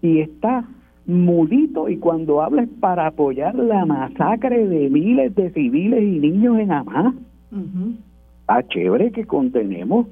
y 0.00 0.20
está 0.20 0.64
mudito 1.06 1.88
y 1.88 1.98
cuando 1.98 2.42
habla 2.42 2.62
es 2.62 2.68
para 2.80 3.06
apoyar 3.06 3.54
la 3.54 3.84
masacre 3.84 4.66
de 4.66 4.88
miles 4.88 5.34
de 5.34 5.50
civiles 5.50 6.02
y 6.02 6.18
niños 6.18 6.58
en 6.58 6.72
Hamas. 6.72 7.14
Uh 7.52 7.56
-huh. 7.56 7.96
Está 8.40 8.62
chévere 8.68 9.12
que 9.12 9.24
contenemos 9.24 10.06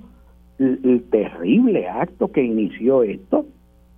el, 0.59 0.81
el, 0.85 1.03
terrible 1.05 1.89
acto 1.89 2.29
que 2.29 2.43
inició 2.43 3.03
esto, 3.03 3.47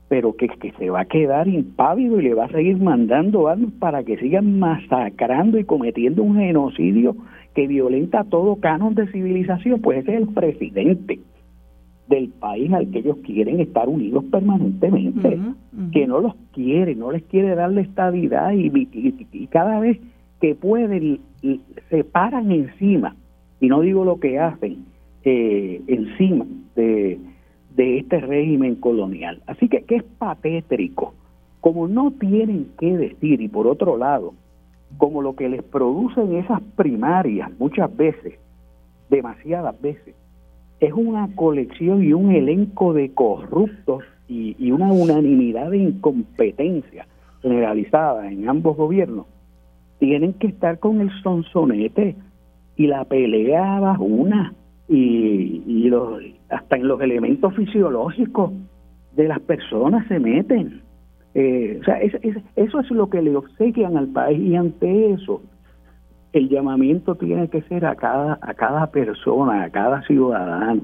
pero 0.08 0.36
que, 0.36 0.48
que 0.48 0.72
se 0.72 0.90
va 0.90 1.00
a 1.00 1.04
quedar 1.06 1.48
impávido 1.48 2.20
y 2.20 2.24
le 2.24 2.34
va 2.34 2.44
a 2.44 2.52
seguir 2.52 2.76
mandando 2.78 3.48
armas 3.48 3.72
para 3.78 4.04
que 4.04 4.16
sigan 4.18 4.58
masacrando 4.58 5.58
y 5.58 5.64
cometiendo 5.64 6.22
un 6.22 6.36
genocidio 6.36 7.16
que 7.54 7.66
violenta 7.66 8.24
todo 8.24 8.56
canon 8.56 8.94
de 8.94 9.06
civilización. 9.08 9.80
Pues 9.80 9.98
ese 10.00 10.14
es 10.14 10.22
el 10.22 10.28
presidente 10.28 11.20
del 12.08 12.28
país 12.28 12.72
al 12.72 12.90
que 12.90 12.98
ellos 12.98 13.16
quieren 13.24 13.60
estar 13.60 13.88
unidos 13.88 14.24
permanentemente, 14.30 15.28
uh 15.28 15.30
-huh, 15.30 15.48
uh 15.48 15.54
-huh. 15.76 15.90
que 15.90 16.06
no 16.06 16.20
los 16.20 16.34
quiere, 16.52 16.94
no 16.94 17.10
les 17.10 17.22
quiere 17.24 17.54
darle 17.54 17.80
estabilidad 17.80 18.52
y, 18.52 18.66
y, 18.66 19.26
y 19.32 19.46
cada 19.46 19.80
vez 19.80 19.98
que 20.40 20.54
pueden 20.54 21.20
se 21.88 22.04
paran 22.04 22.52
encima, 22.52 23.16
y 23.60 23.68
no 23.68 23.80
digo 23.80 24.04
lo 24.04 24.20
que 24.20 24.38
hacen, 24.38 24.84
eh, 25.24 25.80
encima 25.86 26.44
de, 26.76 27.18
de 27.74 27.98
este 27.98 28.20
régimen 28.20 28.76
colonial. 28.76 29.42
Así 29.46 29.68
que, 29.68 29.82
que 29.82 29.96
es 29.96 30.02
patétrico, 30.02 31.14
como 31.60 31.88
no 31.88 32.12
tienen 32.12 32.68
que 32.78 32.96
decir, 32.96 33.40
y 33.40 33.48
por 33.48 33.66
otro 33.66 33.96
lado, 33.96 34.34
como 34.98 35.22
lo 35.22 35.34
que 35.34 35.48
les 35.48 35.62
producen 35.62 36.36
esas 36.36 36.60
primarias 36.76 37.50
muchas 37.58 37.94
veces, 37.96 38.38
demasiadas 39.10 39.80
veces, 39.80 40.14
es 40.80 40.92
una 40.92 41.34
colección 41.34 42.02
y 42.04 42.12
un 42.12 42.32
elenco 42.32 42.92
de 42.92 43.12
corruptos 43.12 44.04
y, 44.28 44.70
una 44.70 44.92
unanimidad 44.92 45.70
de 45.70 45.78
incompetencia 45.78 47.06
generalizada 47.42 48.30
en 48.30 48.48
ambos 48.48 48.76
gobiernos, 48.76 49.26
tienen 49.98 50.32
que 50.34 50.48
estar 50.48 50.78
con 50.78 51.00
el 51.00 51.10
sonsonete 51.22 52.16
y 52.76 52.86
la 52.86 53.04
pelea 53.04 53.96
una 54.00 54.54
y, 54.88 55.62
y 55.66 55.88
los, 55.88 56.20
hasta 56.54 56.76
en 56.76 56.88
los 56.88 57.00
elementos 57.00 57.54
fisiológicos 57.54 58.52
de 59.12 59.28
las 59.28 59.40
personas 59.40 60.06
se 60.08 60.18
meten. 60.18 60.82
Eh, 61.34 61.78
o 61.80 61.84
sea, 61.84 61.98
eso 62.00 62.80
es 62.80 62.90
lo 62.90 63.10
que 63.10 63.20
le 63.20 63.34
obsequian 63.34 63.96
al 63.96 64.08
país 64.08 64.40
y 64.40 64.54
ante 64.54 65.12
eso 65.12 65.42
el 66.32 66.48
llamamiento 66.48 67.14
tiene 67.16 67.48
que 67.48 67.62
ser 67.62 67.86
a 67.86 67.94
cada, 67.96 68.38
a 68.40 68.54
cada 68.54 68.86
persona, 68.88 69.64
a 69.64 69.70
cada 69.70 70.02
ciudadano. 70.02 70.82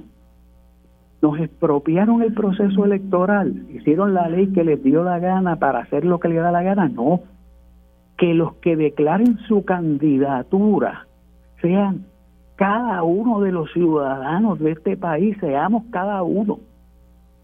Nos 1.22 1.38
expropiaron 1.38 2.22
el 2.22 2.32
proceso 2.32 2.84
electoral, 2.84 3.66
hicieron 3.70 4.14
la 4.14 4.28
ley 4.28 4.48
que 4.52 4.64
les 4.64 4.82
dio 4.82 5.04
la 5.04 5.18
gana 5.18 5.56
para 5.56 5.80
hacer 5.80 6.04
lo 6.04 6.18
que 6.18 6.28
les 6.28 6.38
da 6.38 6.50
la 6.50 6.62
gana, 6.62 6.88
no. 6.88 7.20
Que 8.16 8.32
los 8.34 8.54
que 8.54 8.76
declaren 8.76 9.38
su 9.48 9.64
candidatura 9.64 11.06
sean 11.60 12.06
cada 12.60 13.02
uno 13.02 13.40
de 13.40 13.52
los 13.52 13.72
ciudadanos 13.72 14.58
de 14.58 14.72
este 14.72 14.94
país, 14.94 15.34
seamos 15.40 15.84
cada 15.90 16.22
uno, 16.22 16.60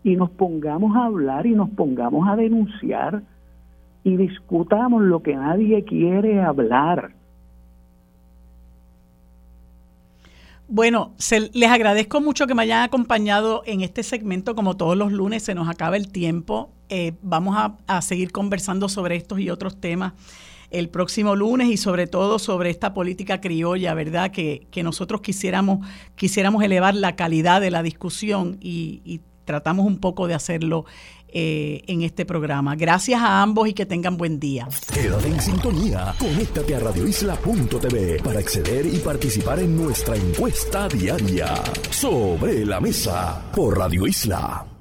y 0.05 0.15
nos 0.15 0.29
pongamos 0.29 0.95
a 0.95 1.07
hablar 1.07 1.47
y 1.47 1.53
nos 1.53 1.71
pongamos 1.71 2.29
a 2.29 2.37
denunciar 2.37 3.23
y 4.05 4.15
discutamos 4.19 5.03
lo 5.03 5.23
que 5.23 5.35
nadie 5.35 5.83
quiere 5.85 6.43
hablar. 6.43 7.15
Bueno, 10.69 11.13
les 11.55 11.71
agradezco 11.71 12.21
mucho 12.21 12.47
que 12.47 12.55
me 12.55 12.65
hayan 12.65 12.83
acompañado 12.83 13.63
en 13.65 13.81
este 13.81 14.03
segmento. 14.03 14.55
Como 14.55 14.77
todos 14.77 14.99
los 14.99 15.13
lunes, 15.13 15.43
se 15.45 15.55
nos 15.55 15.71
acaba 15.71 15.97
el 15.97 16.13
tiempo. 16.13 16.69
Eh, 16.91 17.15
vamos 17.23 17.57
a 17.87 18.03
seguir 18.03 18.33
conversando 18.33 18.91
sobre 18.91 19.17
estos 19.17 19.41
y 19.41 19.49
otros 19.49 19.81
temas 19.81 20.13
el 20.71 20.89
próximo 20.89 21.37
lunes 21.37 21.69
y 21.69 21.77
sobre 21.77 22.07
todo 22.07 22.39
sobre 22.39 22.71
esta 22.71 22.95
política 22.95 23.41
criolla, 23.41 23.95
¿verdad? 23.95 24.31
Que, 24.31 24.67
nosotros 24.83 25.21
quisiéramos, 25.21 25.87
quisiéramos 26.15 26.63
elevar 26.63 26.95
la 26.95 27.17
calidad 27.17 27.61
de 27.61 27.71
la 27.71 27.83
discusión 27.83 28.59
y, 28.61 29.21
tratamos 29.45 29.87
un 29.87 29.99
poco 29.99 30.27
de 30.27 30.35
hacerlo 30.35 30.87
eh, 31.29 31.83
en 31.87 32.03
este 32.03 32.27
programa. 32.27 32.75
Gracias 32.75 33.21
a 33.23 33.43
ambos 33.43 33.69
y 33.69 33.75
que 33.75 33.87
tengan 33.87 34.17
buen 34.17 34.41
día. 34.41 34.67
Quédate 34.93 35.29
en 35.29 35.41
sintonía. 35.41 36.13
Conéctate 36.19 36.75
a 36.75 36.81
radioisla.tv 36.81 38.23
para 38.25 38.41
acceder 38.41 38.87
y 38.87 38.99
participar 38.99 39.61
en 39.61 39.77
nuestra 39.77 40.17
encuesta 40.17 40.89
diaria 40.89 41.55
sobre 41.91 42.67
la 42.67 42.81
mesa 42.81 43.41
por 43.55 43.79
Radio 43.79 44.05
Isla. 44.05 44.76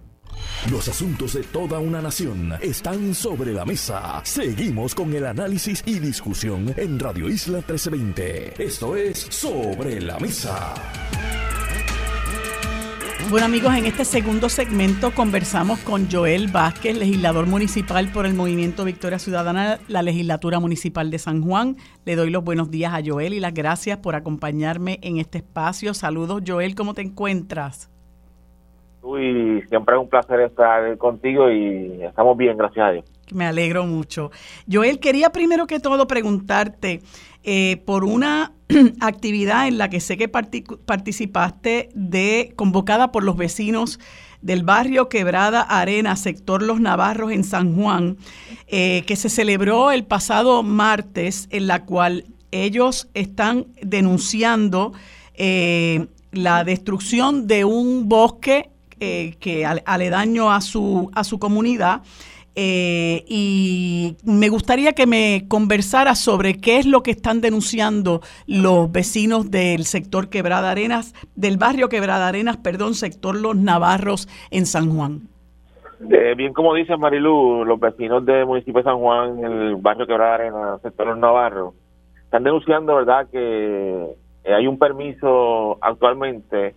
Los 0.72 0.88
asuntos 0.90 1.34
de 1.34 1.44
toda 1.44 1.78
una 1.78 2.02
nación 2.02 2.52
están 2.60 3.14
sobre 3.14 3.54
la 3.54 3.66
mesa. 3.66 4.22
Seguimos 4.24 4.96
con 4.96 5.14
el 5.14 5.28
análisis 5.28 5.84
y 5.86 6.00
discusión 6.00 6.74
en 6.76 6.98
Radio 6.98 7.30
Isla 7.30 7.58
1320. 7.58 8.64
Esto 8.64 8.96
es 8.96 9.28
Sobre 9.30 10.02
la 10.02 10.18
Mesa. 10.18 10.74
Bueno 13.30 13.46
amigos, 13.46 13.76
en 13.76 13.86
este 13.86 14.06
segundo 14.06 14.50
segmento 14.50 15.14
conversamos 15.14 15.80
con 15.80 16.10
Joel 16.10 16.48
Vázquez, 16.48 16.98
legislador 16.98 17.46
municipal 17.46 18.12
por 18.12 18.26
el 18.26 18.34
Movimiento 18.34 18.86
Victoria 18.86 19.20
Ciudadana, 19.20 19.80
la 19.88 20.02
legislatura 20.02 20.60
municipal 20.60 21.12
de 21.12 21.20
San 21.20 21.44
Juan. 21.44 21.78
Le 22.06 22.16
doy 22.16 22.32
los 22.32 22.44
buenos 22.44 22.72
días 22.72 22.92
a 22.92 23.04
Joel 23.06 23.36
y 23.36 23.40
las 23.40 23.54
gracias 23.54 24.00
por 24.00 24.16
acompañarme 24.16 24.98
en 25.04 25.18
este 25.18 25.40
espacio. 25.40 25.94
Saludos 25.94 26.42
Joel, 26.46 26.74
¿cómo 26.74 26.96
te 26.96 27.04
encuentras? 27.04 27.92
Y 29.19 29.61
siempre 29.69 29.95
es 29.95 30.02
un 30.02 30.10
placer 30.10 30.41
estar 30.41 30.98
contigo 30.98 31.52
y 31.52 32.02
estamos 32.02 32.36
bien, 32.38 32.57
gracias 32.57 32.88
a 32.88 32.91
Dios. 32.91 33.06
Me 33.32 33.45
alegro 33.45 33.86
mucho. 33.86 34.32
Joel, 34.72 34.99
quería 34.99 35.32
primero 35.32 35.68
que 35.68 35.80
todo 35.80 36.07
preguntarte 36.07 37.02
eh, 37.44 37.82
por 37.86 38.03
una 38.03 38.53
actividad 39.02 39.68
en 39.68 39.77
la 39.77 39.90
que 39.90 39.99
sé 39.99 40.18
que 40.18 40.27
participaste 40.27 41.90
de 41.94 42.53
convocada 42.56 43.11
por 43.11 43.23
los 43.23 43.38
vecinos 43.38 43.99
del 44.41 44.64
barrio 44.64 45.10
Quebrada 45.10 45.61
Arena, 45.61 46.15
sector 46.15 46.61
Los 46.61 46.80
Navarros 46.80 47.32
en 47.32 47.44
San 47.44 47.76
Juan, 47.76 48.18
eh, 48.68 49.03
que 49.07 49.15
se 49.15 49.30
celebró 49.30 49.91
el 49.91 50.06
pasado 50.06 50.61
martes, 50.61 51.48
en 51.52 51.68
la 51.68 51.86
cual 51.86 52.26
ellos 52.52 53.10
están 53.14 53.65
denunciando 53.82 54.94
eh, 55.34 56.07
la 56.32 56.64
destrucción 56.64 57.48
de 57.48 57.65
un 57.65 58.07
bosque 58.07 58.69
eh, 58.99 59.35
que 59.39 59.65
aledaño 59.65 60.51
a 60.51 60.61
su, 60.61 61.11
a 61.13 61.23
su 61.23 61.39
comunidad. 61.39 62.01
Eh, 62.57 63.26
y 63.27 64.15
me 64.23 64.47
gustaría 64.47 64.93
que 64.93 65.05
me 65.05 65.43
conversara 65.49 66.15
sobre 66.15 66.61
qué 66.61 66.77
es 66.77 66.85
lo 66.85 67.03
que 67.03 67.11
están 67.11 67.41
denunciando 67.41 68.22
los 68.47 68.89
vecinos 68.89 69.51
del 69.51 69.84
sector 69.84 70.30
Quebrada 70.30 70.72
Arenas, 70.72 71.13
del 71.35 71.57
barrio 71.57 71.89
Quebrada 71.89 72.30
Arenas, 72.30 72.55
perdón, 72.55 72.93
sector 72.93 73.35
Los 73.35 73.57
Navarros 73.57 74.30
en 74.51 74.65
San 74.65 74.95
Juan. 74.95 75.27
Eh, 76.09 76.34
bien 76.38 76.53
como 76.53 76.73
dice 76.73 76.95
Marilu, 76.95 77.65
los 77.65 77.77
vecinos 77.77 78.26
del 78.26 78.45
municipio 78.45 78.80
de 78.80 78.84
San 78.84 78.99
Juan, 78.99 79.43
el 79.43 79.76
barrio 79.76 80.07
Quebrada 80.07 80.35
Arenas, 80.35 80.81
sector 80.81 81.07
Los 81.07 81.17
Navarros, 81.17 81.73
están 82.23 82.45
denunciando, 82.45 82.95
¿verdad?, 82.95 83.27
que 83.30 84.15
hay 84.45 84.67
un 84.67 84.80
permiso 84.80 85.77
actualmente 85.81 86.73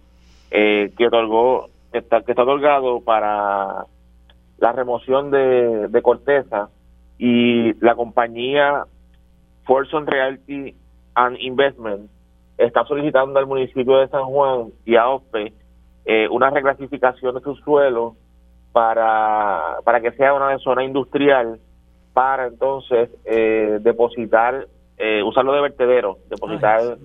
que 0.50 1.06
otorgó 1.06 1.68
que 1.92 1.98
está, 1.98 2.22
que 2.22 2.32
está 2.32 2.42
otorgado 2.42 3.00
para 3.00 3.86
la 4.58 4.72
remoción 4.72 5.30
de, 5.30 5.88
de 5.88 6.02
corteza 6.02 6.68
y 7.18 7.72
la 7.84 7.94
compañía 7.94 8.84
Forson 9.64 10.06
Realty 10.06 10.74
and 11.14 11.36
Investment 11.40 12.10
está 12.56 12.84
solicitando 12.84 13.38
al 13.38 13.46
municipio 13.46 13.98
de 13.98 14.08
San 14.08 14.24
Juan 14.24 14.68
y 14.84 14.96
a 14.96 15.08
OSPE 15.08 15.52
eh, 16.04 16.28
una 16.30 16.50
reclasificación 16.50 17.34
de 17.34 17.40
su 17.40 17.54
suelo 17.56 18.16
para, 18.72 19.76
para 19.84 20.00
que 20.00 20.12
sea 20.12 20.34
una 20.34 20.56
zona 20.58 20.84
industrial 20.84 21.60
para 22.12 22.46
entonces 22.46 23.10
eh, 23.24 23.78
depositar, 23.80 24.66
eh, 24.96 25.22
usarlo 25.22 25.52
de 25.52 25.60
vertedero, 25.60 26.18
depositar 26.28 26.98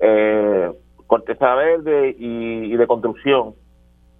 eh, 0.00 0.72
corteza 1.06 1.54
verde 1.54 2.14
y 2.18 2.74
de 2.74 2.86
construcción 2.86 3.54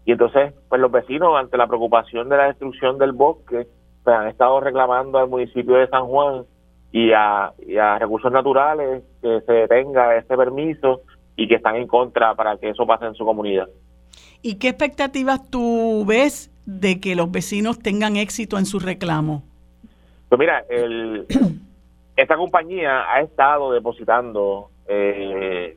y 0.07 0.13
entonces, 0.13 0.55
pues 0.69 0.81
los 0.81 0.93
vecinos, 0.93 1.37
ante 1.37 1.57
la 1.57 1.67
preocupación 1.67 2.29
de 2.29 2.37
la 2.37 2.47
destrucción 2.47 2.97
del 2.97 3.11
bosque, 3.11 3.67
pues 4.05 4.17
han 4.17 4.29
estado 4.29 4.61
reclamando 4.61 5.19
al 5.19 5.29
municipio 5.29 5.75
de 5.75 5.89
San 5.89 6.07
Juan 6.07 6.45
y 6.93 7.11
a, 7.13 7.53
recursos 7.99 8.31
naturales 8.31 9.03
que 9.21 9.41
se 9.45 9.53
detenga 9.53 10.17
ese 10.17 10.37
permiso 10.37 11.01
y 11.35 11.49
que 11.49 11.57
están 11.57 11.75
en 11.75 11.89
contra 11.89 12.37
para 12.37 12.57
que 12.57 12.71
eso 12.71 12.87
pase 12.87 13.07
en 13.07 13.15
su 13.15 13.25
comunidad. 13.25 13.69
¿Y 14.43 14.59
qué 14.61 14.69
expectativas 14.69 15.51
tú 15.51 16.05
ves 16.07 16.53
de 16.67 17.01
que 17.01 17.17
los 17.17 17.33
vecinos 17.33 17.81
tengan 17.81 18.15
éxito 18.15 18.59
en 18.59 18.67
su 18.67 18.79
reclamo? 18.79 19.43
Pues 20.29 20.39
mira, 20.39 20.65
el, 20.71 21.27
esta 22.17 22.37
compañía 22.37 23.13
ha 23.13 23.23
estado 23.23 23.73
depositando 23.73 24.71
eh, 24.87 25.77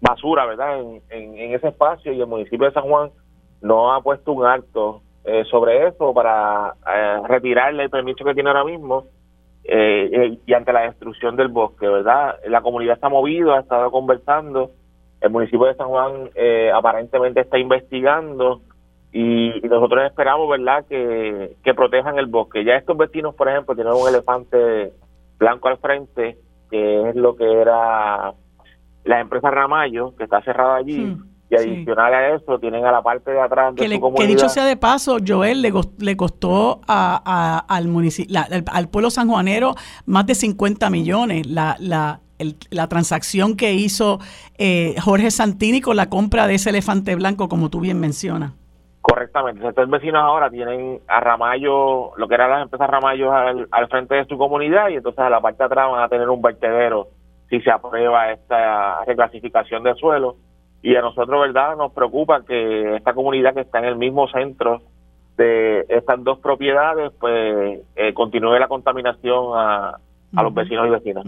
basura, 0.00 0.46
¿verdad? 0.46 0.80
En, 0.80 1.02
en, 1.10 1.54
ese 1.54 1.68
espacio 1.68 2.12
y 2.12 2.20
el 2.20 2.26
municipio 2.26 2.66
de 2.66 2.72
San 2.72 2.84
Juan 2.84 3.10
no 3.60 3.92
ha 3.92 4.02
puesto 4.02 4.32
un 4.32 4.46
acto 4.46 5.02
eh, 5.24 5.44
sobre 5.50 5.86
eso 5.86 6.14
para 6.14 6.74
eh, 6.86 7.20
retirarle 7.28 7.84
el 7.84 7.90
permiso 7.90 8.24
que 8.24 8.32
tiene 8.32 8.48
ahora 8.48 8.64
mismo 8.64 9.04
eh, 9.64 10.38
y 10.46 10.52
ante 10.54 10.72
la 10.72 10.82
destrucción 10.82 11.36
del 11.36 11.48
bosque, 11.48 11.86
¿verdad? 11.86 12.36
La 12.48 12.62
comunidad 12.62 12.94
está 12.94 13.10
movida, 13.10 13.56
ha 13.56 13.60
estado 13.60 13.90
conversando, 13.90 14.70
el 15.20 15.30
municipio 15.30 15.66
de 15.66 15.74
San 15.74 15.88
Juan 15.88 16.30
aparentemente 16.74 17.40
está 17.40 17.58
investigando 17.58 18.62
y, 19.12 19.60
nosotros 19.68 20.04
esperamos, 20.06 20.48
¿verdad?, 20.48 20.86
que, 20.88 21.56
que 21.62 21.74
protejan 21.74 22.18
el 22.18 22.26
bosque. 22.26 22.64
Ya 22.64 22.76
estos 22.76 22.96
vecinos, 22.96 23.34
por 23.34 23.48
ejemplo, 23.50 23.74
tienen 23.74 23.92
un 23.92 24.08
elefante 24.08 24.92
blanco 25.38 25.68
al 25.68 25.76
frente, 25.76 26.38
que 26.70 27.10
es 27.10 27.16
lo 27.16 27.36
que 27.36 27.60
era 27.60 28.32
la 29.04 29.20
empresa 29.20 29.50
Ramallo, 29.50 30.14
que 30.16 30.24
está 30.24 30.42
cerrada 30.42 30.76
allí, 30.76 31.16
y 31.50 31.56
adicional 31.56 32.14
a 32.14 32.34
eso, 32.34 32.58
tienen 32.60 32.84
a 32.84 32.92
la 32.92 33.02
parte 33.02 33.32
de 33.32 33.40
atrás 33.40 33.74
de 33.74 33.88
su 33.88 34.00
comunidad. 34.00 34.26
Que 34.26 34.32
dicho 34.32 34.48
sea 34.48 34.64
de 34.64 34.76
paso, 34.76 35.16
Joel 35.26 35.62
le, 35.62 35.72
le 35.98 36.16
costó 36.16 36.80
a, 36.86 37.64
al, 37.68 37.88
municipio, 37.88 38.40
al, 38.72 38.88
pueblo 38.88 39.10
sanjuanero 39.10 39.74
más 40.06 40.26
de 40.26 40.36
50 40.36 40.90
millones 40.90 41.46
la, 41.48 41.76
la, 41.80 42.20
la 42.70 42.88
transacción 42.88 43.56
que 43.56 43.72
hizo 43.72 44.20
eh, 44.58 44.94
Jorge 45.02 45.30
Santini 45.32 45.80
con 45.80 45.96
la 45.96 46.08
compra 46.08 46.46
de 46.46 46.54
ese 46.54 46.70
elefante 46.70 47.16
blanco, 47.16 47.48
como 47.48 47.68
tú 47.68 47.80
bien 47.80 47.98
mencionas. 47.98 48.52
Correctamente. 49.00 49.66
Estos 49.66 49.90
vecinos 49.90 50.22
ahora 50.22 50.50
tienen 50.50 51.00
a 51.08 51.18
Ramallo, 51.18 52.12
lo 52.16 52.28
que 52.28 52.34
eran 52.34 52.50
las 52.50 52.62
empresas 52.62 52.88
Ramallo 52.88 53.32
al, 53.32 53.66
al 53.72 53.88
frente 53.88 54.14
de 54.14 54.24
su 54.26 54.38
comunidad, 54.38 54.88
y 54.90 54.96
entonces 54.96 55.18
a 55.18 55.30
la 55.30 55.40
parte 55.40 55.58
de 55.58 55.64
atrás 55.64 55.90
van 55.90 56.04
a 56.04 56.08
tener 56.08 56.28
un 56.28 56.40
vertedero 56.40 57.08
si 57.50 57.60
se 57.60 57.70
aprueba 57.70 58.30
esta 58.30 59.04
reclasificación 59.04 59.82
de 59.82 59.94
suelo. 59.96 60.36
Y 60.82 60.96
a 60.96 61.02
nosotros, 61.02 61.40
¿verdad?, 61.40 61.76
nos 61.76 61.92
preocupa 61.92 62.42
que 62.46 62.96
esta 62.96 63.12
comunidad 63.12 63.52
que 63.52 63.60
está 63.60 63.80
en 63.80 63.84
el 63.84 63.96
mismo 63.96 64.28
centro 64.28 64.80
de 65.36 65.84
estas 65.88 66.22
dos 66.24 66.38
propiedades, 66.38 67.12
pues 67.18 67.80
eh, 67.96 68.14
continúe 68.14 68.58
la 68.58 68.68
contaminación 68.68 69.52
a, 69.54 69.98
los 70.42 70.54
vecinos 70.54 70.86
y 70.86 70.90
vecinas. 70.90 71.24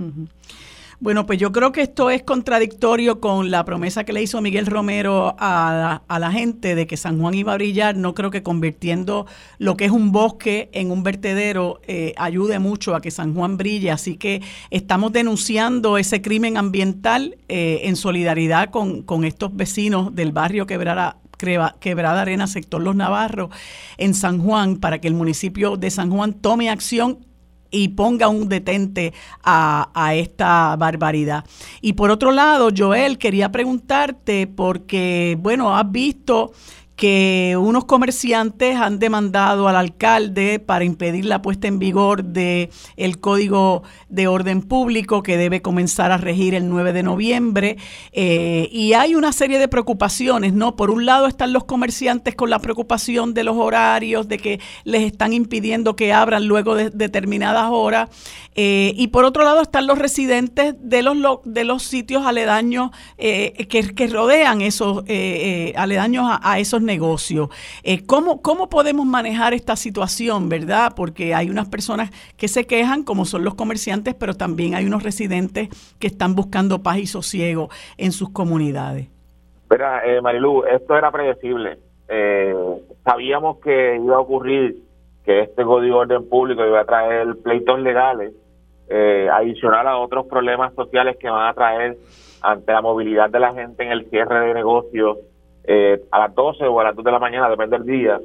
Bueno, 1.02 1.26
pues 1.26 1.40
yo 1.40 1.50
creo 1.50 1.72
que 1.72 1.82
esto 1.82 2.10
es 2.10 2.22
contradictorio 2.22 3.18
con 3.18 3.50
la 3.50 3.64
promesa 3.64 4.04
que 4.04 4.12
le 4.12 4.22
hizo 4.22 4.40
Miguel 4.40 4.66
Romero 4.66 5.34
a, 5.36 6.00
la 6.08 6.30
gente 6.30 6.76
de 6.76 6.86
que 6.86 6.96
San 6.96 7.18
Juan 7.18 7.34
iba 7.34 7.52
a 7.52 7.56
brillar. 7.56 7.96
No 7.96 8.14
creo 8.14 8.30
que 8.30 8.44
convirtiendo 8.44 9.26
lo 9.58 9.76
que 9.76 9.86
es 9.86 9.90
un 9.90 10.12
bosque 10.12 10.70
en 10.72 10.92
un 10.92 11.02
vertedero 11.02 11.80
eh, 11.88 12.14
ayude 12.16 12.60
mucho 12.60 12.94
a 12.94 13.00
que 13.00 13.10
San 13.10 13.34
Juan 13.34 13.56
brille. 13.56 13.90
Así 13.90 14.16
que 14.16 14.42
estamos 14.70 15.10
denunciando 15.10 15.98
ese 15.98 16.22
crimen 16.22 16.56
ambiental 16.56 17.36
eh, 17.48 17.80
en 17.82 17.96
solidaridad 17.96 18.70
con, 18.70 19.02
con 19.02 19.24
estos 19.24 19.56
vecinos 19.56 20.14
del 20.14 20.30
barrio 20.30 20.66
Quebrada, 20.68 21.16
Quebrada 21.36 22.22
Arena, 22.22 22.46
sector 22.46 22.80
Los 22.80 22.94
Navarros, 22.94 23.50
en 23.98 24.14
San 24.14 24.38
Juan, 24.38 24.76
para 24.76 25.00
que 25.00 25.08
el 25.08 25.14
municipio 25.14 25.76
de 25.76 25.90
San 25.90 26.12
Juan 26.12 26.32
tome 26.34 26.70
acción 26.70 27.26
y 27.72 27.88
ponga 27.88 28.28
un 28.28 28.48
detente 28.48 29.12
a, 29.42 29.90
a, 29.94 30.14
esta 30.14 30.76
barbaridad. 30.76 31.44
Y 31.80 31.94
por 31.94 32.10
otro 32.10 32.30
lado, 32.30 32.68
Joel, 32.76 33.18
quería 33.18 33.50
preguntarte, 33.50 34.46
porque, 34.46 35.36
bueno, 35.40 35.76
has 35.76 35.90
visto 35.90 36.52
que 36.96 37.56
unos 37.58 37.84
comerciantes 37.86 38.76
han 38.76 38.98
demandado 38.98 39.66
al 39.66 39.76
alcalde 39.76 40.58
para 40.58 40.84
impedir 40.84 41.24
la 41.24 41.40
puesta 41.40 41.66
en 41.66 41.78
vigor 41.78 42.24
de 42.24 42.70
el 42.96 43.18
Código 43.18 43.82
de 44.08 44.28
Orden 44.28 44.62
Público 44.62 45.22
que 45.22 45.36
debe 45.36 45.62
comenzar 45.62 46.12
a 46.12 46.18
regir 46.18 46.54
el 46.54 46.68
9 46.68 46.92
de 46.92 47.02
noviembre 47.02 47.76
eh, 48.12 48.68
y 48.70 48.92
hay 48.92 49.14
una 49.14 49.32
serie 49.32 49.58
de 49.58 49.68
preocupaciones, 49.68 50.52
¿no? 50.52 50.76
Por 50.76 50.90
un 50.90 51.06
lado 51.06 51.26
están 51.26 51.52
los 51.52 51.64
comerciantes 51.64 52.34
con 52.34 52.50
la 52.50 52.58
preocupación 52.58 53.32
de 53.34 53.44
los 53.44 53.56
horarios, 53.56 54.28
de 54.28 54.38
que 54.38 54.60
les 54.84 55.02
están 55.02 55.32
impidiendo 55.32 55.96
que 55.96 56.12
abran 56.12 56.46
luego 56.46 56.74
de 56.74 56.90
determinadas 56.90 57.68
horas 57.70 58.10
eh, 58.54 58.92
y 58.96 59.08
por 59.08 59.24
otro 59.24 59.44
lado 59.44 59.62
están 59.62 59.86
los 59.86 59.98
residentes 59.98 60.74
de 60.78 61.02
los, 61.02 61.16
de 61.44 61.64
los 61.64 61.82
sitios 61.82 62.26
aledaños 62.26 62.90
eh, 63.16 63.66
que, 63.68 63.94
que, 63.94 64.06
rodean 64.08 64.60
esos 64.60 65.04
aledaños 65.76 66.26
a, 66.28 66.52
a 66.52 66.58
esos 66.58 66.81
negocio. 66.82 67.50
Eh, 67.82 68.04
¿cómo, 68.06 68.42
¿Cómo 68.42 68.68
podemos 68.68 69.06
manejar 69.06 69.54
esta 69.54 69.76
situación, 69.76 70.48
verdad? 70.48 70.92
Porque 70.94 71.34
hay 71.34 71.50
unas 71.50 71.68
personas 71.68 72.10
que 72.36 72.48
se 72.48 72.66
quejan, 72.66 73.04
como 73.04 73.24
son 73.24 73.44
los 73.44 73.54
comerciantes, 73.54 74.14
pero 74.14 74.34
también 74.34 74.74
hay 74.74 74.86
unos 74.86 75.02
residentes 75.02 75.68
que 75.98 76.06
están 76.06 76.34
buscando 76.34 76.82
paz 76.82 76.98
y 76.98 77.06
sosiego 77.06 77.68
en 77.96 78.12
sus 78.12 78.30
comunidades. 78.30 79.08
Mira, 79.70 80.04
eh, 80.04 80.20
Marilu, 80.20 80.64
esto 80.64 80.96
era 80.96 81.10
predecible. 81.10 81.78
Eh, 82.08 82.54
sabíamos 83.04 83.58
que 83.60 83.96
iba 83.96 84.16
a 84.16 84.20
ocurrir 84.20 84.76
que 85.24 85.40
este 85.40 85.64
código 85.64 86.04
de 86.04 86.14
orden 86.14 86.28
público 86.28 86.66
iba 86.66 86.80
a 86.80 86.84
traer 86.84 87.36
pleitos 87.42 87.80
legales, 87.80 88.34
eh, 88.88 89.28
adicional 89.32 89.88
a 89.88 89.96
otros 89.96 90.26
problemas 90.26 90.74
sociales 90.74 91.16
que 91.18 91.30
van 91.30 91.48
a 91.48 91.54
traer 91.54 91.96
ante 92.42 92.72
la 92.72 92.82
movilidad 92.82 93.30
de 93.30 93.40
la 93.40 93.54
gente 93.54 93.84
en 93.84 93.92
el 93.92 94.10
cierre 94.10 94.48
de 94.48 94.54
negocios 94.54 95.18
eh, 95.64 96.02
a 96.10 96.18
las 96.20 96.34
12 96.34 96.64
o 96.66 96.80
a 96.80 96.84
las 96.84 96.96
2 96.96 97.04
de 97.04 97.12
la 97.12 97.18
mañana, 97.18 97.48
depende 97.48 97.78
del 97.78 97.86
día. 97.86 98.20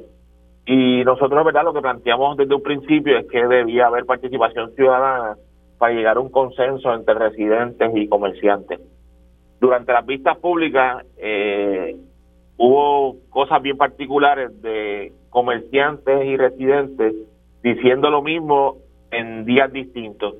Y 0.66 1.02
nosotros, 1.04 1.44
¿verdad? 1.44 1.64
Lo 1.64 1.72
que 1.72 1.80
planteamos 1.80 2.36
desde 2.36 2.54
un 2.54 2.62
principio 2.62 3.16
es 3.16 3.26
que 3.28 3.46
debía 3.46 3.86
haber 3.86 4.04
participación 4.04 4.74
ciudadana 4.74 5.36
para 5.78 5.94
llegar 5.94 6.16
a 6.16 6.20
un 6.20 6.30
consenso 6.30 6.92
entre 6.92 7.14
residentes 7.14 7.90
y 7.94 8.08
comerciantes. 8.08 8.80
Durante 9.60 9.92
las 9.92 10.04
vistas 10.04 10.36
públicas 10.38 11.04
eh, 11.16 11.96
hubo 12.58 13.16
cosas 13.30 13.62
bien 13.62 13.76
particulares 13.76 14.60
de 14.60 15.12
comerciantes 15.30 16.24
y 16.26 16.36
residentes 16.36 17.14
diciendo 17.62 18.10
lo 18.10 18.22
mismo 18.22 18.76
en 19.10 19.44
días 19.44 19.72
distintos. 19.72 20.34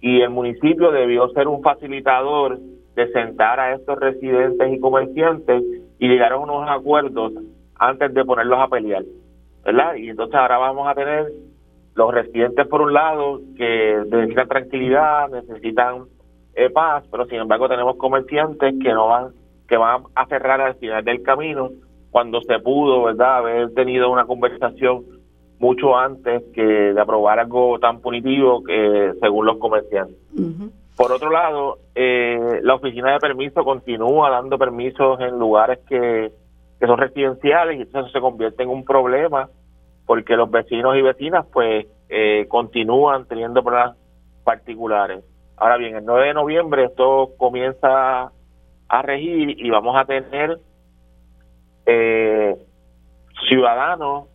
Y 0.00 0.20
el 0.20 0.30
municipio 0.30 0.92
debió 0.92 1.28
ser 1.30 1.48
un 1.48 1.62
facilitador 1.62 2.58
de 2.94 3.12
sentar 3.12 3.60
a 3.60 3.74
estos 3.74 3.98
residentes 3.98 4.72
y 4.72 4.80
comerciantes 4.80 5.62
y 5.98 6.08
llegaron 6.08 6.42
unos 6.42 6.68
acuerdos 6.68 7.32
antes 7.76 8.12
de 8.12 8.24
ponerlos 8.24 8.58
a 8.60 8.68
pelear, 8.68 9.04
¿verdad? 9.64 9.94
Y 9.96 10.10
entonces 10.10 10.34
ahora 10.34 10.58
vamos 10.58 10.88
a 10.88 10.94
tener 10.94 11.32
los 11.94 12.14
residentes 12.14 12.66
por 12.68 12.82
un 12.82 12.92
lado 12.92 13.40
que 13.56 14.02
necesitan 14.10 14.48
tranquilidad, 14.48 15.28
necesitan 15.30 16.04
eh, 16.54 16.70
paz, 16.70 17.04
pero 17.10 17.26
sin 17.26 17.38
embargo 17.38 17.68
tenemos 17.68 17.96
comerciantes 17.96 18.74
que 18.82 18.92
no 18.92 19.08
van 19.08 19.32
que 19.68 19.76
van 19.76 20.04
a 20.14 20.26
cerrar 20.26 20.60
al 20.60 20.76
final 20.76 21.04
del 21.04 21.22
camino 21.22 21.70
cuando 22.10 22.40
se 22.40 22.58
pudo, 22.60 23.04
¿verdad? 23.04 23.38
Haber 23.38 23.74
tenido 23.74 24.10
una 24.10 24.24
conversación 24.24 25.04
mucho 25.58 25.96
antes 25.96 26.42
que 26.54 26.62
de 26.62 27.00
aprobar 27.00 27.38
algo 27.38 27.78
tan 27.78 28.00
punitivo 28.00 28.62
que 28.62 29.12
según 29.20 29.44
los 29.44 29.58
comerciantes. 29.58 30.16
Por 30.98 31.12
otro 31.12 31.30
lado, 31.30 31.78
eh, 31.94 32.58
la 32.60 32.74
oficina 32.74 33.12
de 33.12 33.20
permiso 33.20 33.62
continúa 33.62 34.30
dando 34.30 34.58
permisos 34.58 35.20
en 35.20 35.38
lugares 35.38 35.78
que, 35.88 36.32
son 36.84 36.98
residenciales 36.98 37.78
y 37.78 37.82
eso 37.82 38.08
se 38.08 38.20
convierte 38.20 38.64
en 38.64 38.68
un 38.68 38.84
problema 38.84 39.48
porque 40.06 40.36
los 40.36 40.50
vecinos 40.50 40.96
y 40.96 41.02
vecinas 41.02 41.46
pues 41.52 41.86
eh, 42.08 42.46
continúan 42.48 43.26
teniendo 43.26 43.62
problemas 43.62 43.96
particulares. 44.42 45.22
Ahora 45.56 45.76
bien, 45.76 45.94
el 45.94 46.04
9 46.04 46.26
de 46.26 46.34
noviembre 46.34 46.84
esto 46.86 47.30
comienza 47.38 48.32
a 48.88 49.02
regir 49.02 49.50
y 49.50 49.70
vamos 49.70 49.96
a 49.96 50.04
tener 50.04 50.58
eh, 51.86 52.56
ciudadanos 53.48 54.26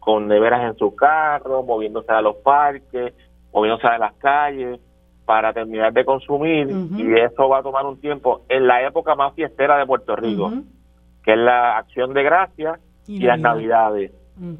con 0.00 0.28
neveras 0.28 0.70
en 0.70 0.76
sus 0.76 0.94
carros, 0.96 1.64
moviéndose 1.64 2.12
a 2.12 2.20
los 2.20 2.36
parques, 2.36 3.14
moviéndose 3.54 3.86
a 3.86 3.96
las 3.96 4.12
calles, 4.14 4.80
para 5.30 5.52
terminar 5.52 5.92
de 5.92 6.04
consumir 6.04 6.68
y 6.96 7.20
eso 7.20 7.48
va 7.48 7.58
a 7.58 7.62
tomar 7.62 7.86
un 7.86 8.00
tiempo 8.00 8.42
en 8.48 8.66
la 8.66 8.84
época 8.84 9.14
más 9.14 9.32
fiestera 9.34 9.78
de 9.78 9.86
Puerto 9.86 10.16
Rico, 10.16 10.50
que 11.22 11.34
es 11.34 11.38
la 11.38 11.78
acción 11.78 12.12
de 12.14 12.24
gracias 12.24 12.80
y, 13.06 13.20
las 13.20 13.38
navidades. 13.38 14.10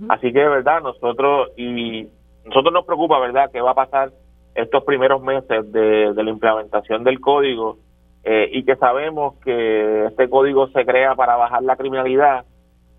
Así 0.08 0.32
que 0.32 0.38
de 0.38 0.48
verdad 0.48 0.80
nosotros 0.80 1.48
y 1.56 2.06
nosotros 2.44 2.72
nos 2.72 2.86
preocupa, 2.86 3.18
¿verdad?, 3.18 3.50
qué 3.52 3.60
va 3.60 3.72
a 3.72 3.74
pasar 3.74 4.12
estos 4.54 4.84
primeros 4.84 5.20
meses 5.20 5.72
de, 5.72 6.14
la 6.14 6.30
implementación 6.30 7.02
del 7.02 7.18
código 7.18 7.78
eh, 8.22 8.48
y 8.52 8.62
que 8.62 8.76
sabemos 8.76 9.40
que 9.44 10.04
este 10.04 10.30
código 10.30 10.68
se 10.68 10.86
crea 10.86 11.16
para 11.16 11.34
bajar 11.34 11.64
la 11.64 11.74
criminalidad 11.74 12.44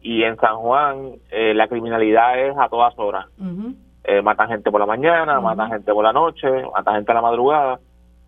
y 0.01 0.23
en 0.23 0.35
San 0.35 0.57
Juan 0.57 1.13
eh, 1.31 1.53
la 1.53 1.69
criminalidad 1.69 2.37
es 2.37 2.57
a 2.57 2.67
todas 2.67 2.99
horas 2.99 3.27
eh, 4.03 4.21
matan 4.21 4.49
gente 4.49 4.71
por 4.71 4.79
la 4.79 4.85
mañana, 4.85 5.39
matan 5.39 5.69
gente 5.69 5.93
por 5.93 6.03
la 6.03 6.13
noche, 6.13 6.47
matan 6.73 6.95
gente 6.95 7.11
a 7.11 7.15
la 7.15 7.21
madrugada 7.21 7.79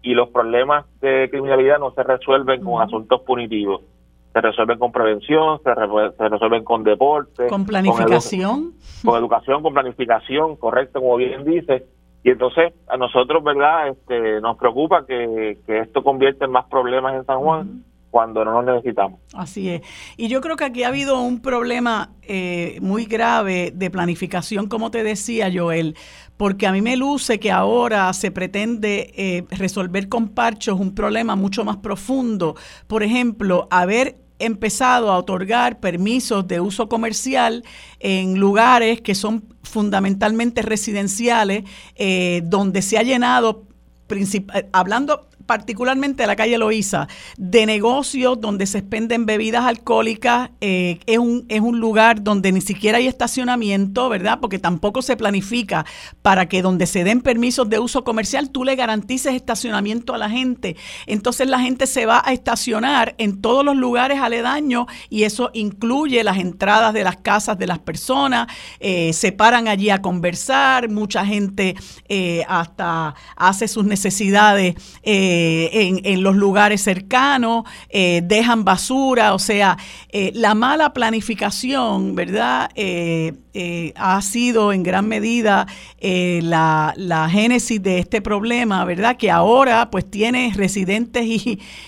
y 0.01 0.13
los 0.13 0.29
problemas 0.29 0.85
de 1.01 1.29
criminalidad 1.31 1.79
no 1.79 1.91
se 1.91 2.03
resuelven 2.03 2.63
con 2.63 2.81
asuntos 2.81 3.21
punitivos. 3.21 3.81
Se 4.33 4.41
resuelven 4.41 4.79
con 4.79 4.91
prevención, 4.91 5.59
se, 5.63 5.73
resuelven 6.29 6.63
con 6.63 6.83
deporte. 6.83 7.47
Con 7.47 7.65
planificación. 7.65 8.73
Con, 9.05 9.17
educación, 9.17 9.61
con 9.61 9.73
planificación, 9.73 10.55
correcto, 10.55 10.99
como 10.99 11.17
bien 11.17 11.43
dice. 11.43 11.85
Y 12.23 12.31
entonces 12.31 12.73
a 12.87 12.97
nosotros, 12.97 13.43
¿verdad? 13.43 13.89
Este, 13.89 14.41
nos 14.41 14.57
preocupa 14.57 15.05
que, 15.05 15.59
que 15.65 15.79
esto 15.79 16.03
convierta 16.03 16.45
en 16.45 16.51
más 16.51 16.65
problemas 16.65 17.15
en 17.15 17.25
San 17.25 17.39
Juan 17.39 17.83
cuando 18.13 18.45
no 18.45 18.61
lo 18.61 18.75
necesitamos. 18.75 19.19
Así 19.33 19.69
es. 19.69 19.81
Y 20.17 20.27
yo 20.27 20.39
creo 20.39 20.55
que 20.55 20.65
aquí 20.65 20.83
ha 20.83 20.89
habido 20.89 21.19
un 21.19 21.39
problema 21.39 22.11
eh, 22.21 22.77
muy 22.79 23.05
grave 23.05 23.73
de 23.75 23.89
planificación, 23.89 24.67
como 24.67 24.91
te 24.91 25.03
decía 25.03 25.49
Joel, 25.51 25.95
porque 26.37 26.67
a 26.67 26.71
mí 26.71 26.83
me 26.83 26.95
luce 26.95 27.39
que 27.39 27.51
ahora 27.51 28.13
se 28.13 28.29
pretende 28.29 29.11
eh, 29.17 29.45
resolver 29.49 30.09
con 30.09 30.29
parchos 30.29 30.79
un 30.79 30.93
problema 30.93 31.35
mucho 31.35 31.65
más 31.65 31.77
profundo. 31.77 32.55
Por 32.85 33.01
ejemplo, 33.01 33.67
haber 33.71 34.17
empezado 34.37 35.11
a 35.11 35.17
otorgar 35.17 35.79
permisos 35.79 36.47
de 36.47 36.59
uso 36.59 36.87
comercial 36.87 37.63
en 37.99 38.37
lugares 38.39 39.01
que 39.01 39.15
son 39.15 39.43
fundamentalmente 39.63 40.61
residenciales, 40.61 41.63
eh, 41.95 42.43
donde 42.45 42.83
se 42.83 42.99
ha 42.99 43.01
llenado, 43.01 43.63
hablando 44.71 45.29
particularmente 45.45 46.25
la 46.27 46.35
calle 46.35 46.57
Loíza, 46.57 47.07
de 47.37 47.65
negocios 47.65 48.39
donde 48.39 48.65
se 48.65 48.79
expenden 48.79 49.25
bebidas 49.25 49.65
alcohólicas, 49.65 50.49
eh, 50.61 50.99
es, 51.05 51.17
un, 51.17 51.45
es 51.49 51.61
un 51.61 51.79
lugar 51.79 52.23
donde 52.23 52.51
ni 52.51 52.61
siquiera 52.61 52.97
hay 52.97 53.07
estacionamiento, 53.07 54.09
¿verdad? 54.09 54.39
Porque 54.39 54.59
tampoco 54.59 55.01
se 55.01 55.17
planifica 55.17 55.85
para 56.21 56.47
que 56.47 56.61
donde 56.61 56.85
se 56.85 57.03
den 57.03 57.21
permisos 57.21 57.69
de 57.69 57.79
uso 57.79 58.03
comercial 58.03 58.49
tú 58.49 58.63
le 58.63 58.75
garantices 58.75 59.35
estacionamiento 59.35 60.13
a 60.13 60.17
la 60.17 60.29
gente. 60.29 60.75
Entonces 61.07 61.47
la 61.47 61.59
gente 61.59 61.87
se 61.87 62.05
va 62.05 62.21
a 62.25 62.33
estacionar 62.33 63.15
en 63.17 63.41
todos 63.41 63.63
los 63.65 63.75
lugares 63.75 64.19
aledaños 64.19 64.85
y 65.09 65.23
eso 65.23 65.49
incluye 65.53 66.23
las 66.23 66.37
entradas 66.37 66.93
de 66.93 67.03
las 67.03 67.17
casas 67.17 67.57
de 67.57 67.67
las 67.67 67.79
personas, 67.79 68.47
eh, 68.79 69.13
se 69.13 69.31
paran 69.31 69.67
allí 69.67 69.89
a 69.89 70.01
conversar, 70.01 70.89
mucha 70.89 71.25
gente 71.25 71.75
eh, 72.09 72.43
hasta 72.47 73.15
hace 73.35 73.67
sus 73.67 73.85
necesidades. 73.85 74.75
En, 75.33 76.01
en, 76.03 76.23
los 76.23 76.35
lugares 76.35 76.81
cercanos, 76.81 77.63
dejan 77.91 78.63
basura, 78.63 79.33
o 79.33 79.39
sea, 79.39 79.77
la 80.33 80.55
mala 80.55 80.93
planificación, 80.93 82.15
¿verdad? 82.15 82.69
ha 83.95 84.21
sido 84.21 84.73
en 84.73 84.83
gran 84.83 85.07
medida 85.07 85.67
la, 86.01 87.29
génesis 87.31 87.81
de 87.81 87.99
este 87.99 88.21
problema, 88.21 88.83
¿verdad? 88.85 89.17
Que 89.17 89.31
ahora 89.31 89.89
pues 89.91 90.09
tiene 90.09 90.51
residentes 90.55 91.25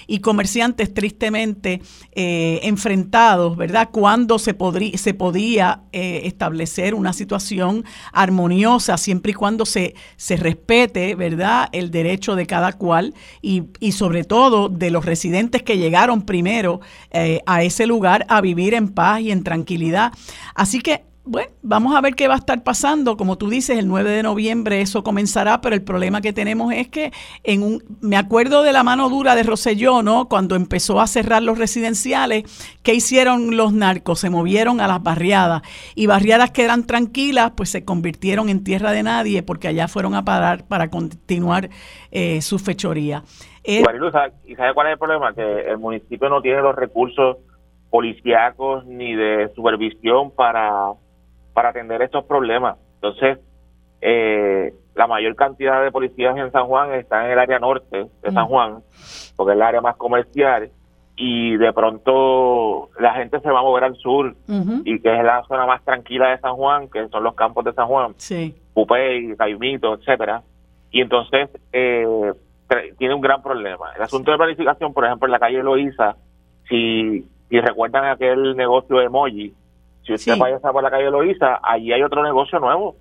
y, 0.07 0.19
comerciantes 0.19 0.93
tristemente 0.93 1.81
enfrentados, 2.13 3.57
¿verdad? 3.57 3.89
Cuando 3.91 4.39
se, 4.39 4.55
se 4.95 5.13
podía 5.13 5.83
establecer 5.91 6.95
una 6.95 7.13
situación 7.13 7.85
armoniosa 8.11 8.97
siempre 8.97 9.31
y 9.31 9.35
cuando 9.35 9.65
se, 9.65 9.95
se 10.17 10.37
respete, 10.37 11.15
¿verdad?, 11.15 11.69
el 11.71 11.91
derecho 11.91 12.35
de 12.35 12.45
cada 12.45 12.73
cual 12.73 13.13
y, 13.45 13.69
y 13.79 13.91
sobre 13.91 14.23
todo 14.23 14.69
de 14.69 14.89
los 14.89 15.05
residentes 15.05 15.61
que 15.61 15.77
llegaron 15.77 16.23
primero 16.23 16.81
eh, 17.11 17.41
a 17.45 17.61
ese 17.61 17.85
lugar 17.85 18.25
a 18.27 18.41
vivir 18.41 18.73
en 18.73 18.89
paz 18.89 19.21
y 19.21 19.31
en 19.31 19.43
tranquilidad. 19.43 20.11
Así 20.55 20.81
que 20.81 21.03
bueno, 21.25 21.51
vamos 21.63 21.95
a 21.95 22.01
ver 22.01 22.13
qué 22.13 22.27
va 22.27 22.35
a 22.35 22.37
estar 22.37 22.63
pasando. 22.63 23.17
Como 23.17 23.37
tú 23.37 23.49
dices, 23.49 23.79
el 23.79 23.87
9 23.87 24.11
de 24.11 24.23
noviembre 24.23 24.81
eso 24.81 25.03
comenzará, 25.03 25.59
pero 25.59 25.75
el 25.75 25.81
problema 25.81 26.21
que 26.21 26.33
tenemos 26.33 26.71
es 26.71 26.87
que 26.87 27.11
en 27.43 27.63
un, 27.63 27.83
me 27.99 28.15
acuerdo 28.15 28.61
de 28.61 28.71
la 28.71 28.83
mano 28.83 29.09
dura 29.09 29.35
de 29.35 29.43
Roselló, 29.43 30.03
¿no? 30.03 30.29
Cuando 30.29 30.55
empezó 30.55 31.01
a 31.01 31.07
cerrar 31.07 31.41
los 31.41 31.57
residenciales, 31.57 32.43
¿qué 32.83 32.93
hicieron 32.93 33.57
los 33.57 33.73
narcos? 33.73 34.19
Se 34.19 34.29
movieron 34.29 34.79
a 34.79 34.87
las 34.87 35.01
barriadas 35.01 35.63
y 35.95 36.05
barriadas 36.05 36.51
que 36.51 36.63
eran 36.63 36.85
tranquilas, 36.85 37.51
pues 37.57 37.69
se 37.69 37.83
convirtieron 37.83 38.49
en 38.49 38.63
tierra 38.63 38.91
de 38.91 39.01
nadie 39.01 39.41
porque 39.41 39.67
allá 39.67 39.87
fueron 39.87 40.13
a 40.13 40.23
parar 40.23 40.67
para 40.67 40.89
continuar 40.89 41.69
eh, 42.11 42.41
su 42.41 42.59
fechoría. 42.59 43.23
Eh, 43.63 43.83
¿Y 44.45 44.55
sabe 44.55 44.73
cuál 44.75 44.87
es 44.87 44.93
el 44.93 44.99
problema? 44.99 45.33
Que 45.33 45.71
el 45.71 45.79
municipio 45.79 46.29
no 46.29 46.39
tiene 46.41 46.61
los 46.61 46.75
recursos 46.75 47.37
policíacos 47.89 48.85
ni 48.85 49.15
de 49.15 49.49
supervisión 49.55 50.29
para 50.29 50.91
para 51.55 51.69
atender 51.69 52.01
estos 52.03 52.25
problemas. 52.25 52.77
Entonces, 52.95 53.39
eh, 54.01 54.73
la 54.93 55.07
mayor 55.07 55.35
cantidad 55.35 55.83
de 55.83 55.91
policías 55.91 56.37
en 56.37 56.51
San 56.51 56.67
Juan 56.67 56.93
está 56.93 57.25
en 57.25 57.31
el 57.31 57.39
área 57.39 57.57
norte 57.57 58.05
de 58.21 58.31
San 58.31 58.45
Juan, 58.45 58.83
porque 59.35 59.53
es 59.53 59.55
el 59.55 59.61
área 59.63 59.81
más 59.81 59.95
comercial, 59.95 60.69
y 61.15 61.55
de 61.55 61.71
pronto 61.71 62.89
la 62.99 63.13
gente 63.13 63.39
se 63.39 63.49
va 63.49 63.61
a 63.61 63.63
mover 63.63 63.85
al 63.85 63.95
sur, 63.95 64.35
y 64.83 64.99
que 64.99 65.17
es 65.17 65.23
la 65.23 65.43
zona 65.47 65.65
más 65.65 65.83
tranquila 65.83 66.29
de 66.29 66.39
San 66.39 66.55
Juan, 66.55 66.89
que 66.89 67.07
son 67.07 67.23
los 67.23 67.35
campos 67.35 67.63
de 67.63 67.73
San 67.73 67.87
Juan, 67.87 68.13
sí. 68.17 68.53
Pupey, 68.73 69.35
Caimito, 69.37 69.93
etcétera, 69.93 70.43
y 70.91 71.01
entonces 71.01 71.49
eh, 71.71 72.05
tiene 72.97 73.13
un 73.13 73.21
gran 73.21 73.41
problema. 73.41 73.93
El 73.95 74.01
asunto 74.01 74.31
de 74.31 74.37
planificación, 74.37 74.93
por 74.93 75.05
ejemplo, 75.05 75.27
en 75.27 75.31
la 75.31 75.39
calle 75.39 75.63
Loíza, 75.63 76.17
si, 76.67 77.25
si 77.49 77.59
recuerdan 77.61 78.05
aquel 78.05 78.55
negocio 78.57 78.97
de 78.97 79.09
Moji, 79.09 79.53
si 80.05 80.13
usted 80.13 80.37
vaya 80.37 80.57
a 80.61 80.71
por 80.71 80.83
la 80.83 80.91
calle 80.91 81.09
Loíza, 81.09 81.59
allí 81.63 81.91
hay 81.91 82.03
otro 82.03 82.23
negocio 82.23 82.59
nuevo. 82.59 82.95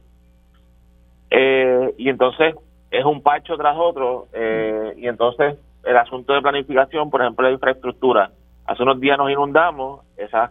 Eh, 1.30 1.94
y 1.98 2.08
entonces 2.08 2.54
es 2.90 3.04
un 3.04 3.22
pacho 3.22 3.56
tras 3.56 3.76
otro. 3.78 4.28
Eh, 4.32 4.94
y 4.96 5.06
entonces 5.06 5.56
el 5.84 5.96
asunto 5.96 6.32
de 6.32 6.42
planificación, 6.42 7.10
por 7.10 7.20
ejemplo, 7.20 7.46
la 7.46 7.52
infraestructura. 7.52 8.30
Hace 8.66 8.82
unos 8.82 9.00
días 9.00 9.18
nos 9.18 9.30
inundamos, 9.30 10.00
esas 10.16 10.50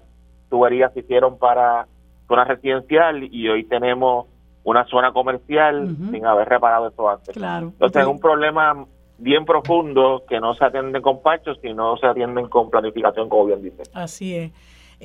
tuberías 0.49 0.93
se 0.93 0.99
hicieron 0.99 1.37
para 1.39 1.87
zona 2.27 2.43
residencial 2.43 3.23
y 3.23 3.49
hoy 3.49 3.63
tenemos 3.63 4.27
una 4.63 4.85
zona 4.85 5.11
comercial 5.11 5.95
sin 6.11 6.25
haber 6.25 6.47
reparado 6.47 6.87
eso 6.87 7.09
antes. 7.09 7.35
Claro. 7.35 7.67
Entonces 7.67 8.01
es 8.01 8.07
un 8.07 8.19
problema 8.19 8.85
bien 9.17 9.45
profundo 9.45 10.23
que 10.27 10.39
no 10.39 10.53
se 10.53 10.63
atiende 10.63 11.01
con 11.01 11.21
pachos, 11.21 11.57
sino 11.61 11.97
se 11.97 12.07
atienden 12.07 12.47
con 12.47 12.69
planificación, 12.69 13.29
como 13.29 13.45
bien 13.45 13.61
dice. 13.61 13.83
Así 13.93 14.35
es. 14.35 14.51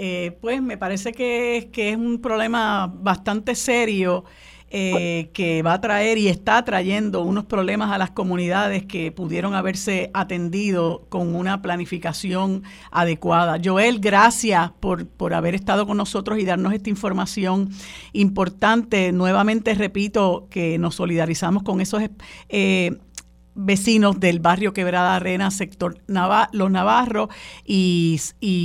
Eh, 0.00 0.38
pues 0.40 0.62
me 0.62 0.78
parece 0.78 1.10
que, 1.10 1.70
que, 1.72 1.90
es 1.90 1.96
un 1.96 2.20
problema 2.20 2.86
bastante 2.86 3.56
serio 3.56 4.24
eh, 4.70 5.30
que 5.32 5.62
va 5.62 5.72
a 5.72 5.80
traer 5.80 6.18
y 6.18 6.28
está 6.28 6.62
trayendo 6.62 7.22
unos 7.22 7.46
problemas 7.46 7.90
a 7.90 7.96
las 7.96 8.10
comunidades 8.10 8.84
que 8.84 9.10
pudieron 9.10 9.54
haberse 9.54 10.10
atendido 10.12 11.06
con 11.08 11.34
una 11.34 11.62
planificación 11.62 12.62
adecuada. 12.90 13.58
Joel, 13.64 13.98
gracias 13.98 14.70
por, 14.78 15.08
por 15.08 15.32
haber 15.32 15.54
estado 15.54 15.86
con 15.86 15.96
nosotros 15.96 16.38
y 16.38 16.44
darnos 16.44 16.74
esta 16.74 16.90
información 16.90 17.70
importante. 18.12 19.10
Nuevamente 19.10 19.72
repito 19.74 20.46
que 20.50 20.78
nos 20.78 20.96
solidarizamos 20.96 21.62
con 21.62 21.80
esos 21.80 22.02
eh, 22.50 22.98
vecinos 23.58 24.20
del 24.20 24.38
barrio 24.38 24.72
Quebrada 24.72 25.16
Arena, 25.16 25.50
sector 25.50 25.98
Los 26.06 26.70
Navarros, 26.70 27.28
y, 27.64 28.20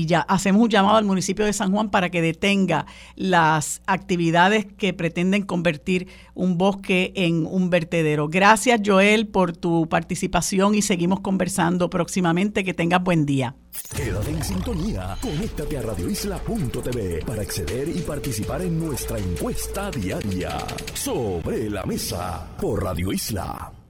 ya 0.06 0.22
hacemos 0.22 0.62
un 0.62 0.70
llamado 0.70 0.98
al 0.98 1.06
municipio 1.06 1.46
de 1.46 1.54
San 1.54 1.72
Juan 1.72 1.90
para 1.90 2.10
que 2.10 2.22
detenga 2.22 2.86
las 3.16 3.82
actividades 3.88 4.66
que 4.66 4.94
pretenden 4.94 5.44
convertir 5.44 6.08
un 6.36 6.58
bosque 6.58 7.12
en 7.16 7.46
un 7.46 7.70
vertedero. 7.70 8.28
Gracias, 8.30 8.82
Joel, 8.86 9.28
por 9.28 9.56
tu 9.58 9.88
participación 9.90 10.76
y 10.76 10.82
seguimos 10.82 11.20
conversando 11.20 11.90
próximamente. 11.90 12.64
Que 12.64 12.74
tengas 12.74 13.04
buen 13.04 13.26
día. 13.26 13.56
Quédate 13.96 14.30
en 14.30 14.44
sintonía. 14.44 15.18
Conéctate 15.22 15.78
a 15.78 15.82
radioisla.tv 15.82 17.24
para 17.26 17.42
acceder 17.42 17.90
y 17.90 18.02
participar 18.02 18.62
en 18.62 18.80
nuestra 18.80 19.18
encuesta 19.18 19.90
diaria 19.92 20.58
sobre 20.94 21.70
la 21.70 21.84
mesa 21.84 22.48
por 22.60 22.84
Radio 22.84 23.12
Isla. 23.12 23.83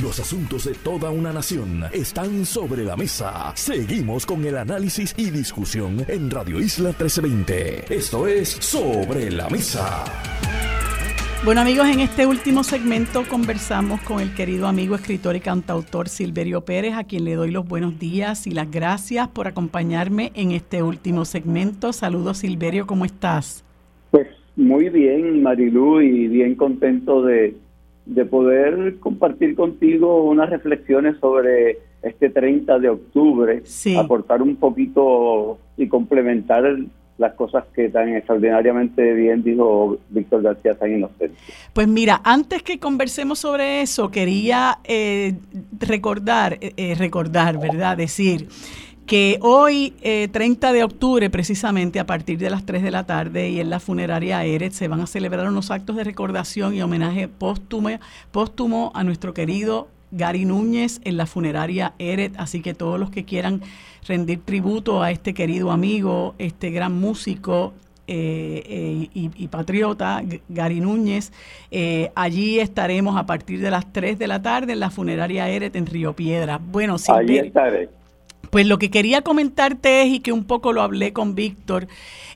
Los 0.00 0.18
asuntos 0.20 0.64
de 0.64 0.72
toda 0.72 1.10
una 1.10 1.34
nación 1.34 1.84
están 1.92 2.46
sobre 2.46 2.82
la 2.82 2.96
mesa. 2.96 3.52
Seguimos 3.54 4.24
con 4.24 4.42
el 4.46 4.56
análisis 4.56 5.14
y 5.18 5.30
discusión 5.30 5.98
en 6.08 6.30
Radio 6.30 6.60
Isla 6.60 6.88
1320. 6.88 7.94
Esto 7.94 8.26
es 8.26 8.48
Sobre 8.48 9.30
la 9.30 9.50
Mesa. 9.50 10.04
Bueno 11.44 11.60
amigos, 11.60 11.88
en 11.88 12.00
este 12.00 12.24
último 12.24 12.64
segmento 12.64 13.24
conversamos 13.28 14.00
con 14.00 14.20
el 14.20 14.34
querido 14.34 14.66
amigo 14.66 14.94
escritor 14.94 15.36
y 15.36 15.40
cantautor 15.40 16.08
Silverio 16.08 16.62
Pérez, 16.62 16.94
a 16.94 17.04
quien 17.04 17.24
le 17.24 17.34
doy 17.34 17.50
los 17.50 17.68
buenos 17.68 17.98
días 17.98 18.46
y 18.46 18.52
las 18.52 18.70
gracias 18.70 19.28
por 19.28 19.46
acompañarme 19.46 20.32
en 20.34 20.52
este 20.52 20.82
último 20.82 21.26
segmento. 21.26 21.92
Saludos 21.92 22.38
Silverio, 22.38 22.86
¿cómo 22.86 23.04
estás? 23.04 23.62
Pues 24.10 24.26
muy 24.56 24.88
bien, 24.88 25.42
Marilú, 25.42 26.00
y 26.00 26.28
bien 26.28 26.54
contento 26.54 27.22
de 27.22 27.56
de 28.06 28.24
poder 28.24 28.98
compartir 28.98 29.54
contigo 29.54 30.24
unas 30.24 30.50
reflexiones 30.50 31.16
sobre 31.20 31.78
este 32.02 32.30
30 32.30 32.78
de 32.78 32.88
octubre, 32.88 33.62
aportar 33.96 34.42
un 34.42 34.56
poquito 34.56 35.58
y 35.76 35.88
complementar 35.88 36.78
las 37.18 37.34
cosas 37.34 37.64
que 37.74 37.88
tan 37.88 38.16
extraordinariamente 38.16 39.12
bien 39.14 39.42
dijo 39.44 39.98
Víctor 40.10 40.42
García 40.42 40.74
San 40.74 40.92
Inocente. 40.92 41.36
Pues 41.72 41.86
mira, 41.86 42.20
antes 42.24 42.62
que 42.62 42.78
conversemos 42.78 43.38
sobre 43.38 43.82
eso, 43.82 44.10
quería 44.10 44.78
eh, 44.84 45.34
recordar, 45.78 46.54
eh, 46.54 46.72
eh, 46.76 46.94
recordar, 46.96 47.58
¿verdad? 47.58 47.96
Decir 47.96 48.48
que 49.06 49.38
hoy, 49.40 49.94
30 50.00 50.70
eh, 50.70 50.72
de 50.72 50.84
octubre, 50.84 51.30
precisamente 51.30 52.00
a 52.00 52.06
partir 52.06 52.38
de 52.38 52.50
las 52.50 52.64
3 52.64 52.82
de 52.82 52.90
la 52.90 53.04
tarde 53.04 53.50
y 53.50 53.60
en 53.60 53.70
la 53.70 53.80
funeraria 53.80 54.44
Eret, 54.44 54.72
se 54.72 54.88
van 54.88 55.00
a 55.00 55.06
celebrar 55.06 55.48
unos 55.48 55.70
actos 55.70 55.96
de 55.96 56.04
recordación 56.04 56.74
y 56.74 56.82
homenaje 56.82 57.28
póstumo, 57.28 57.90
póstumo 58.30 58.92
a 58.94 59.04
nuestro 59.04 59.34
querido 59.34 59.88
Gary 60.12 60.44
Núñez 60.44 61.00
en 61.04 61.16
la 61.16 61.26
funeraria 61.26 61.94
Eret. 61.98 62.34
Así 62.38 62.62
que 62.62 62.74
todos 62.74 62.98
los 62.98 63.10
que 63.10 63.24
quieran 63.24 63.62
rendir 64.06 64.40
tributo 64.44 65.02
a 65.02 65.10
este 65.10 65.34
querido 65.34 65.70
amigo, 65.70 66.34
este 66.38 66.70
gran 66.70 66.92
músico, 66.92 67.72
eh, 68.08 68.62
eh, 68.66 69.08
y, 69.14 69.48
patriota, 69.48 70.22
Gary 70.48 70.80
Núñez. 70.80 71.32
allí 72.14 72.58
estaremos 72.58 73.16
a 73.16 73.26
partir 73.26 73.60
de 73.60 73.70
las 73.70 73.92
3 73.92 74.18
de 74.18 74.26
la 74.26 74.42
tarde 74.42 74.72
en 74.74 74.80
la 74.80 74.90
funeraria 74.90 75.48
Eret 75.48 75.76
en 75.76 75.86
Río 75.86 76.14
Piedra. 76.14 76.58
Bueno, 76.58 76.98
sí. 76.98 77.10
Allí 77.12 77.38
estaré. 77.38 78.01
Pues 78.50 78.66
lo 78.66 78.78
que 78.78 78.90
quería 78.90 79.22
comentarte 79.22 80.02
es, 80.02 80.08
y 80.08 80.20
que 80.20 80.32
un 80.32 80.44
poco 80.44 80.72
lo 80.72 80.82
hablé 80.82 81.12
con 81.12 81.34
Víctor, 81.34 81.88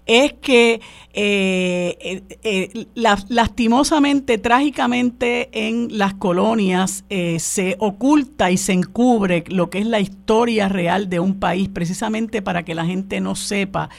es 0.06 0.34
que 0.34 0.80
eh, 1.12 1.98
eh, 2.00 2.22
eh, 2.42 2.86
lastimosamente, 3.28 4.38
trágicamente 4.38 5.48
en 5.52 5.98
las 5.98 6.14
colonias 6.14 7.04
se 7.38 7.76
oculta 7.80 8.50
y 8.50 8.56
se 8.56 8.72
encubre 8.72 9.44
lo 9.48 9.68
que 9.68 9.80
es 9.80 9.86
la 9.86 10.00
historia 10.00 10.68
real 10.68 11.10
de 11.10 11.20
un 11.20 11.38
país, 11.40 11.68
precisamente 11.68 12.40
para 12.40 12.64
que 12.64 12.74
la 12.74 12.86
gente 12.86 13.20
no 13.20 13.34
sepa 13.34 13.90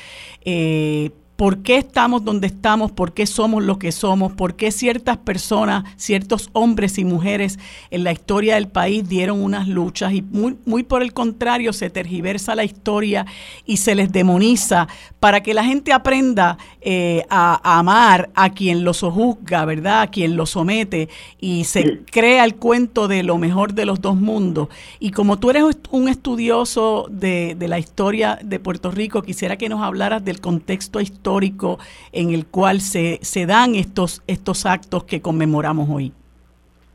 por 1.38 1.60
qué 1.60 1.78
estamos 1.78 2.26
donde 2.26 2.48
estamos, 2.48 2.92
por 2.92 3.14
qué 3.14 3.28
somos 3.28 3.64
lo 3.64 3.78
que 3.78 3.92
somos, 3.92 4.34
por 4.34 4.56
qué 4.56 4.72
ciertas 4.72 5.18
personas, 5.18 5.86
ciertos 5.96 6.50
hombres 6.52 6.98
y 6.98 7.06
mujeres 7.06 7.60
en 7.92 8.04
la 8.04 8.12
historia 8.12 8.56
del 8.56 8.68
país 8.68 9.08
dieron 9.08 9.42
unas 9.42 9.68
luchas 9.68 10.14
y 10.14 10.24
muy, 10.24 10.58
muy 10.66 10.82
por 10.82 11.04
el 11.04 11.14
contrario 11.14 11.74
se 11.74 11.92
tergiversa 11.92 12.56
la 12.56 12.64
historia 12.64 13.28
y 13.68 13.78
se 13.78 13.94
les 13.94 14.12
demoniza 14.12 14.88
para 15.20 15.44
que 15.44 15.54
la 15.54 15.64
gente 15.64 15.94
aprenda 15.94 16.58
eh, 16.82 17.24
a, 17.30 17.78
amar 17.78 18.32
a 18.34 18.50
quien 18.50 18.84
los 18.84 19.02
juzga, 19.02 19.64
¿verdad? 19.66 20.02
A 20.02 20.08
quien 20.08 20.36
los 20.36 20.52
somete 20.52 21.08
y 21.40 21.66
se 21.66 22.02
crea 22.12 22.46
el 22.46 22.56
cuento 22.56 23.08
de 23.08 23.22
lo 23.22 23.38
mejor 23.38 23.74
de 23.74 23.86
los 23.86 24.02
dos 24.02 24.16
mundos. 24.16 24.70
Y 25.00 25.12
como 25.12 25.38
tú 25.38 25.52
eres 25.52 25.66
un 25.92 26.10
estudioso 26.10 27.06
de, 27.12 27.56
de 27.56 27.68
la 27.68 27.78
historia 27.78 28.40
de 28.42 28.60
Puerto 28.60 28.90
Rico, 28.90 29.22
quisiera 29.22 29.56
que 29.58 29.70
nos 29.70 29.84
hablaras 29.84 30.26
del 30.26 30.42
contexto 30.42 31.00
histórico 31.00 31.27
histórico 31.28 31.78
en 32.14 32.34
el 32.34 32.48
cual 32.48 32.80
se, 32.80 33.20
se 33.22 33.46
dan 33.46 33.76
estos, 33.76 34.24
estos 34.28 34.66
actos 34.66 35.04
que 35.04 35.20
conmemoramos 35.22 35.90
hoy? 35.90 36.14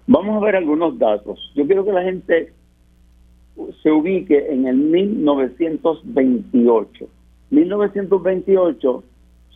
Vamos 0.07 0.37
a 0.37 0.41
ver 0.47 0.57
algunos 0.57 0.99
datos. 0.99 1.53
Yo 1.55 1.67
quiero 1.67 1.85
que 1.85 1.93
la 1.93 2.03
gente 2.03 2.55
se 3.83 3.91
ubique 3.91 4.51
en 4.51 4.67
el 4.67 4.77
1928. 4.77 7.07
1928 7.51 9.05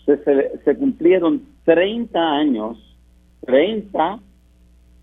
se, 0.04 0.22
se, 0.24 0.58
se 0.62 0.76
cumplieron 0.76 1.40
30 1.64 2.20
años, 2.20 2.76
30 3.46 4.20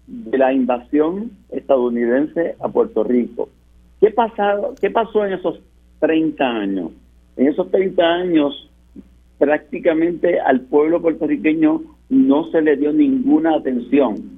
de 0.05 0.37
la 0.37 0.53
invasión 0.53 1.31
estadounidense 1.49 2.57
a 2.59 2.69
Puerto 2.69 3.03
Rico. 3.03 3.49
¿Qué, 3.99 4.11
pasado, 4.11 4.75
¿Qué 4.79 4.91
pasó 4.91 5.25
en 5.25 5.33
esos 5.33 5.59
30 5.99 6.45
años? 6.45 6.91
En 7.37 7.47
esos 7.47 7.71
30 7.71 8.03
años 8.03 8.69
prácticamente 9.43 10.39
al 10.39 10.61
pueblo 10.61 11.01
puertorriqueño 11.01 11.81
no 12.07 12.49
se 12.49 12.61
le 12.61 12.77
dio 12.77 12.93
ninguna 12.93 13.55
atención. 13.55 14.37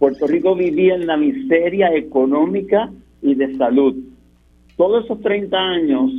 Puerto 0.00 0.26
Rico 0.26 0.56
vivía 0.56 0.96
en 0.96 1.06
la 1.06 1.16
miseria 1.16 1.94
económica 1.94 2.90
y 3.22 3.36
de 3.36 3.56
salud. 3.56 3.94
Todos 4.76 5.04
esos 5.04 5.20
30 5.20 5.56
años, 5.56 6.10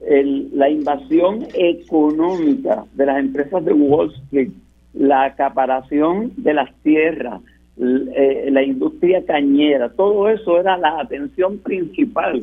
la 0.00 0.70
invasión 0.70 1.46
económica 1.54 2.84
de 2.94 3.06
las 3.06 3.20
empresas 3.20 3.64
de 3.64 3.74
Wall 3.74 4.12
Street, 4.24 4.50
la 4.94 5.26
acaparación 5.26 6.32
de 6.36 6.54
las 6.54 6.74
tierras, 6.82 7.42
eh, 7.78 8.48
la 8.50 8.64
industria 8.64 9.24
cañera, 9.24 9.90
todo 9.90 10.28
eso 10.28 10.58
era 10.58 10.76
la 10.76 10.98
atención 10.98 11.58
principal 11.58 12.42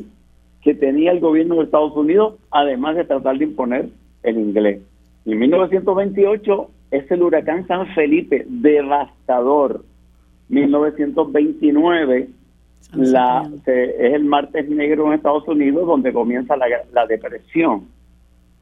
que 0.62 0.74
tenía 0.74 1.12
el 1.12 1.20
gobierno 1.20 1.56
de 1.56 1.64
Estados 1.64 1.94
Unidos, 1.94 2.36
además 2.50 2.96
de 2.96 3.04
tratar 3.04 3.36
de 3.36 3.44
imponer 3.44 3.90
el 4.28 4.38
inglés. 4.38 4.80
En 5.24 5.38
1928 5.38 6.70
es 6.90 7.10
el 7.10 7.22
huracán 7.22 7.66
San 7.66 7.86
Felipe, 7.94 8.46
devastador. 8.48 9.84
1929 10.48 12.28
la, 12.94 13.50
es 13.66 14.14
el 14.14 14.24
martes 14.24 14.68
negro 14.68 15.08
en 15.08 15.14
Estados 15.14 15.46
Unidos 15.46 15.86
donde 15.86 16.12
comienza 16.12 16.56
la, 16.56 16.66
la 16.92 17.06
depresión. 17.06 17.88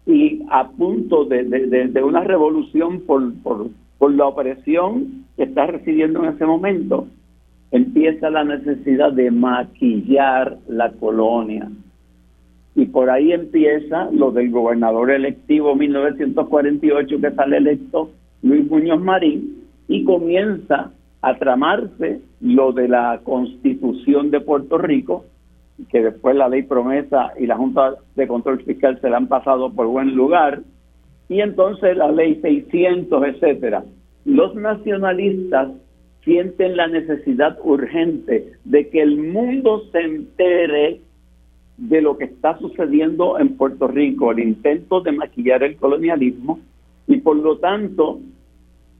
y 0.06 0.44
a 0.50 0.68
punto 0.70 1.26
de, 1.26 2.04
una 2.04 2.24
revolución 2.24 3.02
por, 3.02 3.34
por, 3.42 3.70
por 3.98 4.14
la 4.14 4.28
opresión 4.28 5.26
que 5.36 5.44
está 5.44 5.68
recibiendo 5.68 6.24
en 6.24 6.34
ese 6.34 6.46
momento, 6.46 7.08
empieza 7.72 8.30
la 8.30 8.44
necesidad 8.44 9.12
de 9.14 9.32
maquillar 9.32 10.58
la 10.68 10.92
colonia 10.92 11.70
y 12.76 12.86
por 12.86 13.10
ahí 13.10 13.34
empieza 13.34 14.10
lo 14.12 14.32
del 14.32 14.50
gobernador 14.50 15.12
electivo 15.12 15.76
1948 15.76 17.20
que 17.20 17.32
sale 17.32 17.58
electo 17.58 18.12
Luis 18.44 18.70
Muñoz 18.70 19.02
Marín 19.02 19.66
y 19.88 20.04
comienza 20.04 20.92
a 21.22 21.38
tramarse 21.38 22.22
lo 22.40 22.72
de 22.72 22.88
la 22.88 23.20
constitución 23.24 24.32
de 24.32 24.40
Puerto 24.40 24.78
Rico 24.78 25.26
que 25.90 26.02
después 26.02 26.36
la 26.36 26.48
ley 26.48 26.64
promesa 26.64 27.34
y 27.40 27.46
la 27.46 27.58
Junta 27.58 27.96
de 28.16 28.28
Control 28.28 28.64
Fiscal 28.64 29.00
se 29.02 29.10
la 29.10 29.18
han 29.18 29.28
pasado 29.28 29.72
por 29.74 29.88
buen 29.88 30.16
lugar 30.16 30.62
y 31.28 31.42
entonces 31.42 31.98
la 31.98 32.12
ley 32.12 32.40
600 32.42 33.24
etcétera. 33.26 33.84
Los 34.26 34.56
nacionalistas 34.56 35.70
sienten 36.24 36.78
la 36.78 36.88
necesidad 36.88 37.58
urgente 37.64 38.54
de 38.64 38.90
que 38.90 39.02
el 39.02 39.18
mundo 39.18 39.82
se 39.92 40.02
entere 40.02 41.02
de 41.82 42.00
lo 42.00 42.16
que 42.16 42.26
está 42.26 42.60
sucediendo 42.60 43.40
en 43.40 43.58
Puerto 43.58 43.88
Rico, 43.88 44.32
el 44.32 44.40
intento 44.40 45.02
de 45.02 45.12
maquillar 45.14 45.64
el 45.64 45.78
colonialismo 45.78 46.60
y 47.08 47.18
por 47.18 47.36
lo 47.38 47.58
tanto 47.58 48.20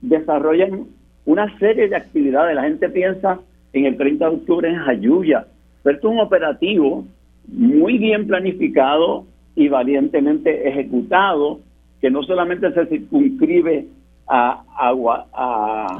desarrollan 0.02 0.88
una 1.26 1.58
serie 1.60 1.88
de 1.88 1.96
actividades. 1.96 2.56
La 2.56 2.64
gente 2.64 2.90
piensa 2.90 3.40
en 3.74 3.86
el 3.86 3.98
30 3.98 4.28
de 4.28 4.36
octubre 4.36 4.68
en 4.68 4.78
Jayuya, 4.78 5.46
pero 5.84 6.00
es 6.00 6.04
un 6.04 6.20
operativo 6.20 7.06
muy 7.48 8.00
bien 8.00 8.26
planificado 8.26 9.26
y 9.56 9.68
valientemente 9.68 10.68
ejecutado, 10.68 11.60
que 12.02 12.10
no 12.10 12.24
solamente 12.24 12.72
se 12.74 12.88
circunscribe 12.88 13.86
a, 14.28 14.64
a, 14.76 15.98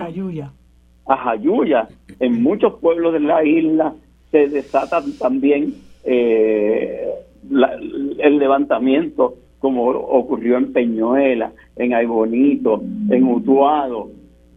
a 1.06 1.18
Jayuya, 1.18 1.88
en 2.20 2.42
muchos 2.42 2.74
pueblos 2.80 3.14
de 3.14 3.20
la 3.20 3.44
isla 3.46 3.94
se 4.32 4.48
desatan 4.48 5.12
también 5.20 5.76
eh, 6.04 7.10
el 7.50 8.38
levantamiento 8.38 9.36
como 9.62 9.86
ocurrió 9.90 10.58
en 10.58 10.74
Peñuela, 10.74 11.52
en 11.76 11.94
Aybonito, 11.94 12.82
en 13.10 13.24
Utuado. 13.24 14.10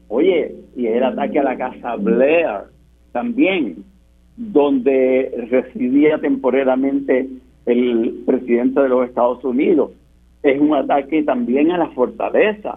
Oye, 0.08 0.54
y 0.74 0.86
el 0.86 1.04
ataque 1.04 1.38
a 1.38 1.44
la 1.44 1.58
casa 1.58 1.96
Blair 1.96 2.64
también, 3.12 3.84
donde 4.36 5.46
residía 5.50 6.18
temporalmente 6.18 7.28
el 7.66 8.22
presidente 8.24 8.80
de 8.80 8.88
los 8.88 9.06
Estados 9.06 9.44
Unidos. 9.44 9.90
Es 10.42 10.58
un 10.58 10.74
ataque 10.74 11.22
también 11.22 11.70
a 11.70 11.78
la 11.78 11.88
fortaleza, 11.88 12.74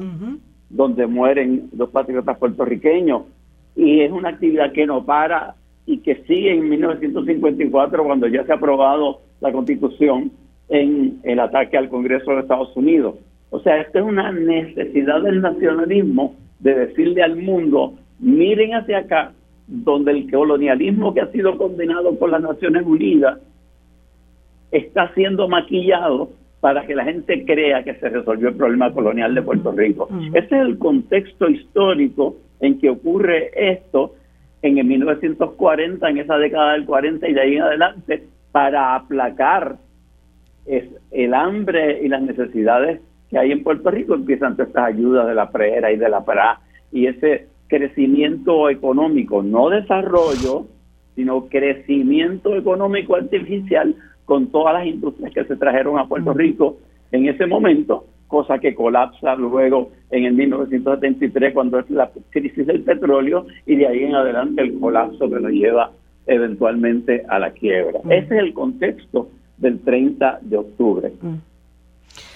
donde 0.69 1.07
mueren 1.07 1.69
los 1.76 1.89
patriotas 1.89 2.38
puertorriqueños. 2.38 3.23
Y 3.76 4.02
es 4.02 4.11
una 4.11 4.30
actividad 4.30 4.73
que 4.73 4.85
no 4.85 5.06
para 5.06 5.56
y 5.88 5.99
que 5.99 6.15
sigue 6.27 6.53
en 6.53 6.69
1954 6.69 8.03
cuando 8.03 8.27
ya 8.27 8.43
se 8.45 8.51
ha 8.51 8.55
aprobado 8.55 9.22
la 9.39 9.51
constitución 9.51 10.31
en 10.69 11.19
el 11.23 11.39
ataque 11.39 11.77
al 11.77 11.89
Congreso 11.89 12.31
de 12.34 12.41
Estados 12.41 12.76
Unidos. 12.76 13.15
O 13.49 13.59
sea, 13.61 13.80
esta 13.80 13.99
es 13.99 14.05
una 14.05 14.31
necesidad 14.31 15.22
del 15.22 15.41
nacionalismo 15.41 16.35
de 16.59 16.76
decirle 16.76 17.23
al 17.23 17.38
mundo, 17.38 17.93
miren 18.19 18.76
hacia 18.76 18.99
acá, 18.99 19.31
donde 19.65 20.11
el 20.11 20.30
colonialismo 20.30 21.14
que 21.14 21.22
ha 21.22 21.31
sido 21.31 21.57
condenado 21.57 22.19
por 22.19 22.31
las 22.31 22.41
Naciones 22.41 22.85
Unidas 22.85 23.39
está 24.72 25.14
siendo 25.14 25.47
maquillado 25.47 26.30
para 26.59 26.85
que 26.85 26.95
la 26.95 27.05
gente 27.05 27.45
crea 27.45 27.84
que 27.84 27.95
se 27.95 28.09
resolvió 28.09 28.49
el 28.49 28.55
problema 28.55 28.91
colonial 28.91 29.34
de 29.34 29.41
Puerto 29.41 29.72
Rico. 29.72 30.09
Ese 30.34 30.45
es 30.45 30.51
el 30.51 30.77
contexto 30.77 31.47
histórico 31.47 32.35
en 32.59 32.77
que 32.80 32.89
ocurre 32.89 33.51
esto 33.55 34.15
en 34.62 34.78
el 34.78 34.86
1940, 34.86 36.10
en 36.10 36.18
esa 36.18 36.38
década 36.38 36.74
del 36.74 36.86
40 36.86 37.28
y 37.28 37.34
de 37.34 37.42
ahí 37.42 37.56
en 37.56 37.62
adelante, 37.62 38.24
para 38.52 38.96
aplacar 38.96 39.78
el 41.12 41.34
hambre 41.34 42.02
y 42.04 42.08
las 42.08 42.22
necesidades 42.22 43.02
que 43.30 43.38
hay 43.38 43.52
en 43.52 43.64
Puerto 43.64 43.92
Rico, 43.92 44.16
empiezan 44.16 44.56
todas 44.56 44.70
estas 44.70 44.86
ayudas 44.86 45.28
de 45.28 45.36
la 45.36 45.50
PRERA 45.50 45.92
y 45.92 45.98
de 45.98 46.10
la 46.10 46.24
PRA 46.24 46.60
y 46.92 47.08
ese 47.08 47.48
crecimiento 47.68 48.70
económico, 48.70 49.44
no 49.44 49.70
desarrollo, 49.70 50.66
sino 51.16 51.48
crecimiento 51.48 52.56
económico 52.56 53.16
artificial 53.16 53.96
con 54.26 54.48
todas 54.48 54.74
las 54.74 54.86
industrias 54.86 55.34
que 55.34 55.46
se 55.46 55.56
trajeron 55.56 55.98
a 56.00 56.08
Puerto 56.08 56.34
Rico 56.34 56.78
en 57.12 57.28
ese 57.28 57.46
momento, 57.46 58.06
cosa 58.28 58.60
que 58.60 58.76
colapsa 58.76 59.36
luego 59.36 59.91
en 60.12 60.26
el 60.26 60.34
1973 60.34 61.54
cuando 61.54 61.80
es 61.80 61.90
la 61.90 62.12
crisis 62.30 62.68
del 62.68 62.82
petróleo 62.84 63.45
y 63.66 63.76
de 63.76 63.88
ahí 63.88 64.04
en 64.04 64.16
adelante 64.16 64.62
el 64.62 64.80
colapso 64.80 65.30
que 65.30 65.40
nos 65.40 65.52
lleva 65.52 65.91
eventualmente 66.26 67.24
a 67.30 67.40
la 67.40 67.52
quiebra. 67.52 67.99
Ese 68.10 68.36
es 68.36 68.44
el 68.44 68.54
contexto 68.54 69.30
del 69.58 69.80
30 69.80 70.40
de 70.41 70.58
octubre. 70.58 71.12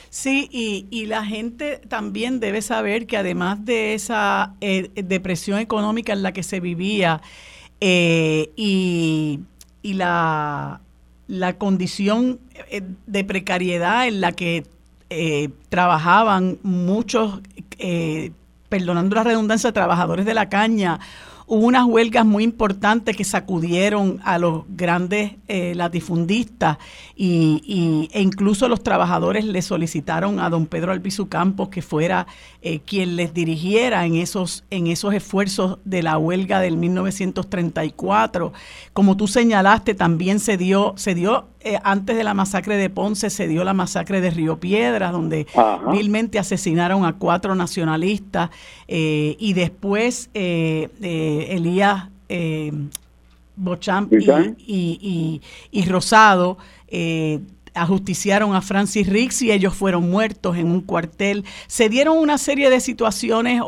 Sí, 0.10 0.50
y, 0.52 0.88
y, 0.90 1.06
la 1.06 1.24
gente 1.24 1.80
también 1.88 2.42
debe 2.42 2.62
saber 2.62 3.08
que 3.08 3.16
además 3.16 3.64
de 3.64 3.94
esa 3.94 4.56
eh, 4.60 4.90
depresión 4.96 5.60
económica 5.60 6.12
en 6.12 6.22
la 6.22 6.34
que 6.34 6.44
se 6.44 6.60
vivía 6.60 7.22
eh, 7.80 8.50
y, 8.58 9.40
y 9.82 9.94
la, 9.94 10.82
la, 11.28 11.58
condición 11.58 12.40
eh, 12.70 12.82
de 13.08 13.24
precariedad 13.24 14.06
en 14.06 14.20
la 14.20 14.34
que 14.34 14.64
trabajaban 15.70 16.60
muchos, 16.64 17.42
perdonando 18.70 19.16
la 19.16 19.24
redundancia, 19.24 19.72
trabajadores 19.72 20.26
de 20.26 20.34
la 20.34 20.48
caña 20.50 21.00
hubo 21.54 21.68
unas 21.68 21.84
huelgas 21.86 22.26
muy 22.26 22.46
importantes 22.46 23.18
que 23.18 23.26
sacudieron 23.26 24.22
a 24.24 24.40
los 24.40 24.64
grandes 24.70 25.34
eh, 25.50 25.76
latifundistas 25.76 26.78
y, 27.14 28.08
e 28.14 28.22
incluso 28.22 28.70
los 28.70 28.82
trabajadores 28.84 29.44
le 29.44 29.62
solicitaron 29.62 30.40
a 30.40 30.50
don 30.50 30.66
Pedro 30.66 30.94
Albizu 30.94 31.28
Campos 31.28 31.68
que 31.68 31.82
fuera 31.82 32.26
eh, 32.62 32.80
quien 32.80 33.18
les 33.18 33.34
dirigiera 33.34 34.06
en 34.06 34.16
esos, 34.16 34.64
en 34.70 34.88
esos 34.88 35.14
esfuerzos 35.14 35.80
de 35.84 36.02
la 36.02 36.18
huelga 36.18 36.62
del 36.62 36.78
1934. 36.78 38.54
Como 38.94 39.18
tú 39.18 39.28
señalaste, 39.28 39.94
también 39.94 40.40
se 40.40 40.56
dio, 40.56 40.94
se 40.96 41.16
dio 41.16 41.48
eh, 41.64 41.78
antes 41.84 42.16
de 42.16 42.24
la 42.24 42.34
masacre 42.34 42.76
de 42.76 42.90
Ponce 42.90 43.30
se 43.30 43.48
dio 43.48 43.64
la 43.64 43.74
masacre 43.74 44.20
de 44.20 44.32
Río 44.32 44.60
Piedras, 44.60 45.12
donde 45.12 45.46
vilmente 45.92 46.40
asesinaron 46.40 47.06
a 47.06 47.14
cuatro 47.14 47.54
nacionalistas 47.54 48.50
eh, 48.88 49.36
y 49.38 49.54
después 49.54 50.32
eh, 51.42 51.56
Elías 51.56 52.10
Bochamp 53.56 54.14
y, 54.14 55.42
y, 55.72 55.86
Rosado 55.86 56.58
ajusticiaron 57.74 58.56
a 58.56 58.62
Francis 58.62 59.08
Riggs 59.08 59.42
y 59.42 59.52
ellos 59.52 59.74
fueron 59.74 60.10
muertos 60.10 60.58
en 60.58 60.68
un 60.68 60.82
cuartel. 60.82 61.46
Se 61.68 61.90
dieron 61.90 62.18
una 62.18 62.38
serie 62.38 62.70
de 62.70 62.80
situaciones, 62.80 63.62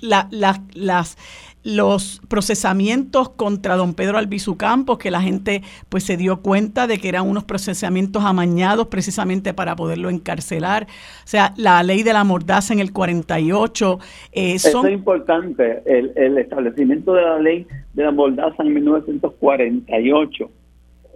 la, 0.00 0.28
las 0.74 1.16
los 1.64 2.20
procesamientos 2.28 3.28
contra 3.30 3.76
don 3.76 3.94
Pedro 3.94 4.18
Albizu 4.18 4.56
Campos, 4.56 4.98
que 4.98 5.10
la 5.10 5.20
gente 5.20 5.62
pues 5.88 6.04
se 6.04 6.16
dio 6.16 6.40
cuenta 6.40 6.86
de 6.86 6.98
que 6.98 7.08
eran 7.08 7.28
unos 7.28 7.44
procesamientos 7.44 8.24
amañados 8.24 8.88
precisamente 8.88 9.54
para 9.54 9.76
poderlo 9.76 10.10
encarcelar. 10.10 10.84
O 10.84 11.26
sea, 11.26 11.54
la 11.56 11.82
ley 11.82 12.02
de 12.02 12.12
la 12.12 12.24
mordaza 12.24 12.72
en 12.72 12.80
el 12.80 12.92
48. 12.92 13.98
Eh, 14.32 14.58
son... 14.58 14.86
es 14.86 14.92
importante, 14.92 15.82
el, 15.86 16.12
el, 16.16 16.38
establecimiento 16.38 17.14
de 17.14 17.22
la 17.22 17.38
ley 17.38 17.66
de 17.94 18.02
la 18.02 18.10
mordaza 18.10 18.62
en 18.62 18.74
1948 18.74 20.50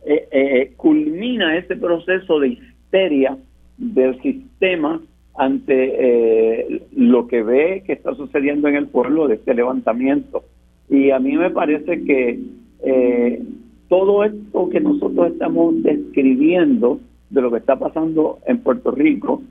eh, 0.09 0.29
eh, 0.31 0.73
culmina 0.77 1.57
ese 1.57 1.75
proceso 1.75 2.39
de 2.39 2.49
histeria 2.51 3.37
del 3.77 4.21
sistema 4.23 5.01
ante 5.39 6.67
eh, 6.69 6.83
lo 6.95 7.27
que 7.27 7.43
ve 7.43 7.83
que 7.87 7.93
está 7.93 8.15
sucediendo 8.15 8.69
en 8.69 8.77
el 8.77 8.89
pueblo 8.89 9.29
de 9.29 9.37
este 9.37 9.55
levantamiento. 9.55 10.45
Y 10.89 11.11
a 11.11 11.19
mí 11.19 11.37
me 11.37 11.51
parece 11.51 12.05
que 12.05 12.41
eh, 12.83 13.43
todo 13.89 14.25
esto 14.25 14.69
que 14.71 14.81
nosotros 14.81 15.33
estamos 15.33 15.83
describiendo 15.83 17.01
de 17.31 17.43
lo 17.43 17.51
que 17.51 17.59
está 17.59 17.77
pasando 17.77 18.39
en 18.47 18.59
Puerto 18.59 18.91
Rico, 18.91 19.43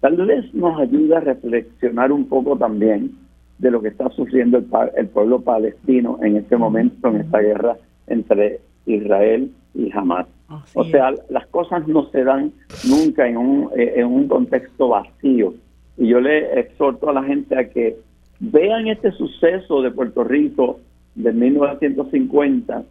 tal 0.00 0.16
vez 0.16 0.52
nos 0.54 0.80
ayuda 0.80 1.18
a 1.18 1.20
reflexionar 1.20 2.12
un 2.12 2.26
poco 2.26 2.56
también 2.56 3.12
de 3.58 3.70
lo 3.70 3.82
que 3.82 3.88
está 3.88 4.08
sufriendo 4.10 4.58
el, 4.58 4.66
el 4.96 5.08
pueblo 5.08 5.40
palestino 5.42 6.18
en 6.22 6.36
este 6.36 6.56
momento, 6.56 7.08
en 7.08 7.16
esta 7.16 7.40
guerra 7.40 7.76
entre 8.06 8.60
Israel 8.86 9.50
y 9.74 9.90
Hamas 9.92 10.26
o 10.74 10.84
sea, 10.84 11.14
las 11.28 11.46
cosas 11.48 11.86
no 11.86 12.10
se 12.10 12.24
dan 12.24 12.52
nunca 12.88 13.28
en 13.28 13.36
un, 13.36 13.70
eh, 13.76 13.94
en 13.96 14.06
un 14.06 14.28
contexto 14.28 14.88
vacío. 14.88 15.54
Y 15.96 16.08
yo 16.08 16.20
le 16.20 16.58
exhorto 16.58 17.08
a 17.08 17.12
la 17.12 17.22
gente 17.22 17.56
a 17.56 17.68
que 17.68 17.96
vean 18.40 18.88
este 18.88 19.12
suceso 19.12 19.82
de 19.82 19.90
Puerto 19.90 20.24
Rico 20.24 20.80
de 21.14 21.32
1950 21.32 22.82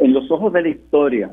en 0.00 0.12
los 0.12 0.30
ojos 0.30 0.52
de 0.52 0.62
la 0.62 0.68
historia 0.68 1.30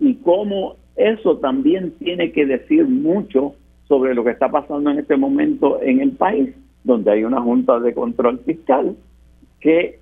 y 0.00 0.14
cómo 0.16 0.76
eso 0.96 1.38
también 1.38 1.92
tiene 1.98 2.32
que 2.32 2.44
decir 2.44 2.86
mucho 2.86 3.54
sobre 3.86 4.14
lo 4.14 4.24
que 4.24 4.30
está 4.30 4.50
pasando 4.50 4.90
en 4.90 4.98
este 4.98 5.16
momento 5.16 5.80
en 5.82 6.00
el 6.00 6.12
país, 6.12 6.50
donde 6.84 7.12
hay 7.12 7.24
una 7.24 7.40
Junta 7.40 7.78
de 7.78 7.94
Control 7.94 8.40
Fiscal 8.40 8.96
que 9.60 10.00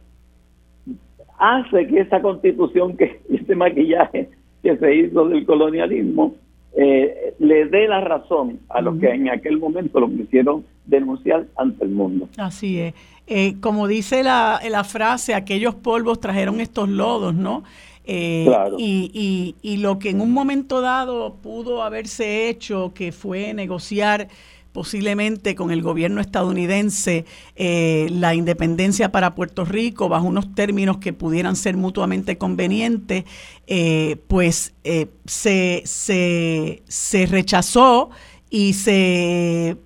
hace 1.38 1.86
que 1.86 2.00
esa 2.00 2.22
constitución, 2.22 2.96
que 2.96 3.20
este 3.30 3.54
maquillaje 3.54 4.30
que 4.62 4.76
se 4.76 4.94
hizo 4.94 5.28
del 5.28 5.44
colonialismo 5.46 6.34
eh, 6.72 7.34
le 7.40 7.66
dé 7.66 7.88
la 7.88 8.00
razón 8.00 8.60
a 8.68 8.80
los 8.80 8.98
que 8.98 9.08
en 9.08 9.28
aquel 9.28 9.58
momento 9.58 9.98
lo 9.98 10.08
quisieron 10.08 10.64
denunciar 10.86 11.46
ante 11.56 11.84
el 11.84 11.90
mundo. 11.90 12.28
Así 12.36 12.78
es. 12.78 12.94
Eh, 13.26 13.56
como 13.60 13.88
dice 13.88 14.22
la, 14.22 14.60
la, 14.68 14.84
frase, 14.84 15.34
aquellos 15.34 15.74
polvos 15.74 16.20
trajeron 16.20 16.60
estos 16.60 16.88
lodos, 16.88 17.34
¿no? 17.34 17.64
Eh, 18.04 18.48
y, 18.78 19.10
y, 19.12 19.54
y 19.62 19.76
lo 19.78 19.98
que 19.98 20.10
en 20.10 20.20
un 20.20 20.32
momento 20.32 20.80
dado 20.80 21.34
pudo 21.34 21.82
haberse 21.82 22.48
hecho, 22.48 22.92
que 22.94 23.12
fue 23.12 23.52
negociar 23.52 24.28
posiblemente 24.72 25.54
con 25.54 25.70
el 25.70 25.82
gobierno 25.82 26.20
estadounidense 26.20 27.24
eh, 27.56 28.08
la 28.10 28.34
independencia 28.34 29.10
para 29.10 29.34
Puerto 29.34 29.64
Rico 29.64 30.08
bajo 30.08 30.26
unos 30.26 30.54
términos 30.54 30.98
que 30.98 31.12
pudieran 31.12 31.56
ser 31.56 31.76
mutuamente 31.76 32.38
convenientes, 32.38 33.24
eh, 33.66 34.16
pues 34.28 34.74
eh, 34.84 35.08
se, 35.26 35.82
se, 35.84 36.82
se 36.86 37.26
rechazó 37.26 38.10
y 38.48 38.74
se 38.74 39.76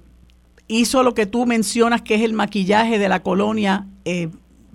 hizo 0.68 1.02
lo 1.02 1.14
que 1.14 1.26
tú 1.26 1.46
mencionas 1.46 2.02
que 2.02 2.14
es 2.16 2.22
el 2.22 2.32
maquillaje 2.32 2.98
de 2.98 3.08
la 3.08 3.22
colonia 3.22 3.86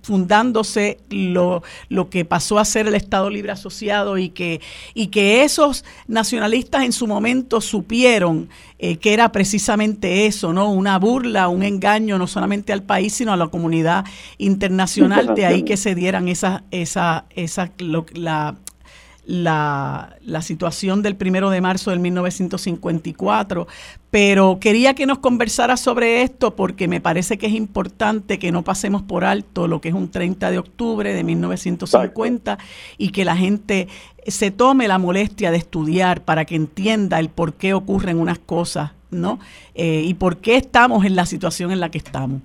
fundándose 0.01 0.97
lo, 1.09 1.63
lo, 1.89 2.09
que 2.09 2.25
pasó 2.25 2.59
a 2.59 2.65
ser 2.65 2.87
el 2.87 2.95
Estado 2.95 3.29
Libre 3.29 3.51
Asociado 3.51 4.17
y 4.17 4.29
que, 4.29 4.61
y 4.93 5.07
que 5.07 5.43
esos 5.43 5.85
nacionalistas 6.07 6.83
en 6.83 6.91
su 6.91 7.07
momento 7.07 7.61
supieron 7.61 8.49
eh, 8.81 8.95
que 8.95 9.13
era 9.13 9.31
precisamente 9.33 10.25
eso, 10.25 10.53
¿no? 10.53 10.71
Una 10.71 10.97
burla, 10.97 11.49
un 11.49 11.63
engaño 11.63 12.17
no 12.17 12.27
solamente 12.27 12.71
al 12.71 12.83
país, 12.83 13.13
sino 13.13 13.33
a 13.33 13.37
la 13.37 13.47
comunidad 13.47 14.05
internacional, 14.37 15.35
de 15.35 15.45
ahí 15.45 15.63
que 15.63 15.75
se 15.75 15.95
dieran 15.95 16.29
esa, 16.29 16.63
esa, 16.71 17.25
esa, 17.35 17.71
la, 18.13 18.55
la, 19.29 20.15
la, 20.25 20.41
situación 20.41 21.03
del 21.03 21.15
primero 21.15 21.51
de 21.51 21.61
marzo 21.61 21.91
del 21.91 21.99
1954, 21.99 23.67
pero 24.09 24.57
quería 24.59 24.95
que 24.95 25.05
nos 25.05 25.19
conversara 25.19 25.77
sobre 25.77 26.23
esto 26.23 26.55
porque 26.55 26.87
me 26.87 26.99
parece 26.99 27.37
que 27.37 27.45
es 27.45 27.53
importante 27.53 28.39
que 28.39 28.51
no 28.51 28.63
pasemos 28.63 29.03
por 29.03 29.23
alto 29.23 29.67
lo 29.67 29.81
que 29.81 29.89
es 29.89 29.93
un 29.93 30.09
30 30.09 30.49
de 30.49 30.57
octubre 30.57 31.13
de 31.13 31.23
1950 31.23 32.57
y 32.97 33.11
que 33.11 33.23
la 33.23 33.35
gente 33.35 33.87
se 34.25 34.49
tome 34.49 34.87
la 34.87 34.97
molestia 34.97 35.51
de 35.51 35.57
estudiar 35.57 36.21
para 36.21 36.45
que 36.45 36.55
entienda 36.55 37.19
el 37.19 37.29
por 37.29 37.53
qué 37.53 37.75
ocurren 37.75 38.17
unas 38.17 38.39
cosas, 38.39 38.93
¿no? 39.11 39.37
Eh, 39.75 40.03
y 40.05 40.15
por 40.15 40.37
qué 40.37 40.55
estamos 40.55 41.05
en 41.05 41.15
la 41.15 41.27
situación 41.27 41.71
en 41.71 41.79
la 41.79 41.89
que 41.89 41.99
estamos. 41.99 42.41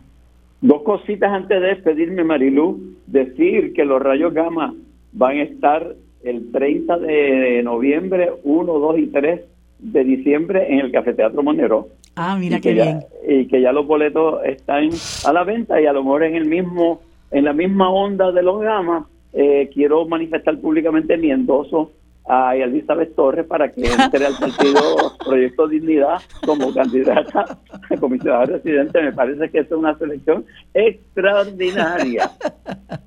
Dos 0.60 0.82
cositas 0.82 1.32
antes 1.32 1.60
de 1.62 1.68
despedirme, 1.68 2.24
Marilú. 2.24 2.94
Decir 3.06 3.72
que 3.72 3.86
los 3.86 4.02
rayos 4.02 4.34
gamma 4.34 4.74
van 5.12 5.38
a 5.38 5.42
estar 5.44 5.94
el 6.24 6.50
30 6.50 6.98
de 6.98 7.62
noviembre, 7.62 8.32
1, 8.42 8.72
2 8.72 8.98
y 8.98 9.06
3 9.08 9.40
de 9.78 10.04
diciembre 10.04 10.72
en 10.72 10.80
el 10.80 10.92
Cafeteatro 10.92 11.42
Monero. 11.42 11.88
Ah, 12.16 12.36
mira 12.38 12.60
qué 12.60 12.72
bien. 12.72 13.00
y 13.28 13.46
que 13.46 13.60
ya 13.60 13.72
los 13.72 13.86
boletos 13.86 14.44
están 14.44 14.88
a 15.26 15.32
la 15.32 15.44
venta 15.44 15.80
y 15.80 15.86
a 15.86 15.92
lo 15.92 16.04
mejor 16.04 16.22
en 16.24 16.36
el 16.36 16.44
mismo 16.44 17.00
en 17.30 17.44
la 17.44 17.52
misma 17.52 17.90
onda 17.90 18.30
de 18.30 18.42
los 18.42 18.60
gamas 18.60 19.06
eh, 19.32 19.68
quiero 19.74 20.06
manifestar 20.06 20.56
públicamente 20.58 21.16
mi 21.16 21.32
endoso 21.32 21.90
a 22.26 22.56
Elizabeth 22.56 23.14
Torres 23.14 23.46
para 23.46 23.70
que 23.72 23.82
entre 23.84 24.26
al 24.26 24.36
partido 24.38 24.80
Proyecto 25.24 25.68
Dignidad 25.68 26.22
como 26.46 26.72
candidata 26.72 27.58
a 27.90 27.96
comisionada 27.98 28.46
residente. 28.46 29.02
Me 29.02 29.12
parece 29.12 29.50
que 29.50 29.58
es 29.58 29.70
una 29.72 29.98
selección 29.98 30.44
extraordinaria. 30.72 32.30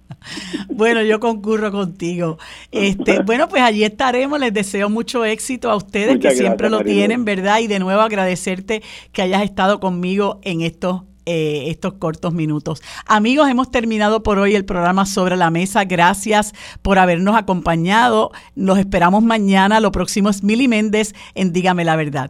Bueno, 0.69 1.01
yo 1.01 1.19
concurro 1.19 1.71
contigo. 1.71 2.37
Este, 2.71 3.19
bueno, 3.25 3.49
pues 3.49 3.61
allí 3.63 3.83
estaremos. 3.83 4.39
Les 4.39 4.53
deseo 4.53 4.89
mucho 4.89 5.25
éxito 5.25 5.69
a 5.69 5.75
ustedes 5.75 6.19
que 6.19 6.31
siempre 6.31 6.69
lo 6.69 6.83
tienen, 6.83 7.25
¿verdad? 7.25 7.59
Y 7.59 7.67
de 7.67 7.79
nuevo 7.79 8.01
agradecerte 8.01 8.83
que 9.11 9.21
hayas 9.21 9.43
estado 9.43 9.79
conmigo 9.79 10.39
en 10.43 10.61
estos 10.61 11.03
eh, 11.29 11.69
estos 11.71 11.95
cortos 11.95 12.33
minutos. 12.33 12.81
Amigos, 13.05 13.49
hemos 13.49 13.69
terminado 13.69 14.23
por 14.23 14.39
hoy 14.39 14.55
el 14.55 14.63
programa 14.63 15.05
Sobre 15.05 15.35
la 15.35 15.51
Mesa. 15.51 15.83
Gracias 15.83 16.53
por 16.81 16.99
habernos 16.99 17.35
acompañado. 17.35 18.31
Los 18.55 18.79
esperamos 18.79 19.23
mañana. 19.23 19.81
Lo 19.81 19.91
próximo 19.91 20.29
es 20.29 20.41
Mili 20.41 20.69
Méndez 20.69 21.13
en 21.35 21.51
Dígame 21.51 21.83
la 21.83 21.97
Verdad. 21.97 22.25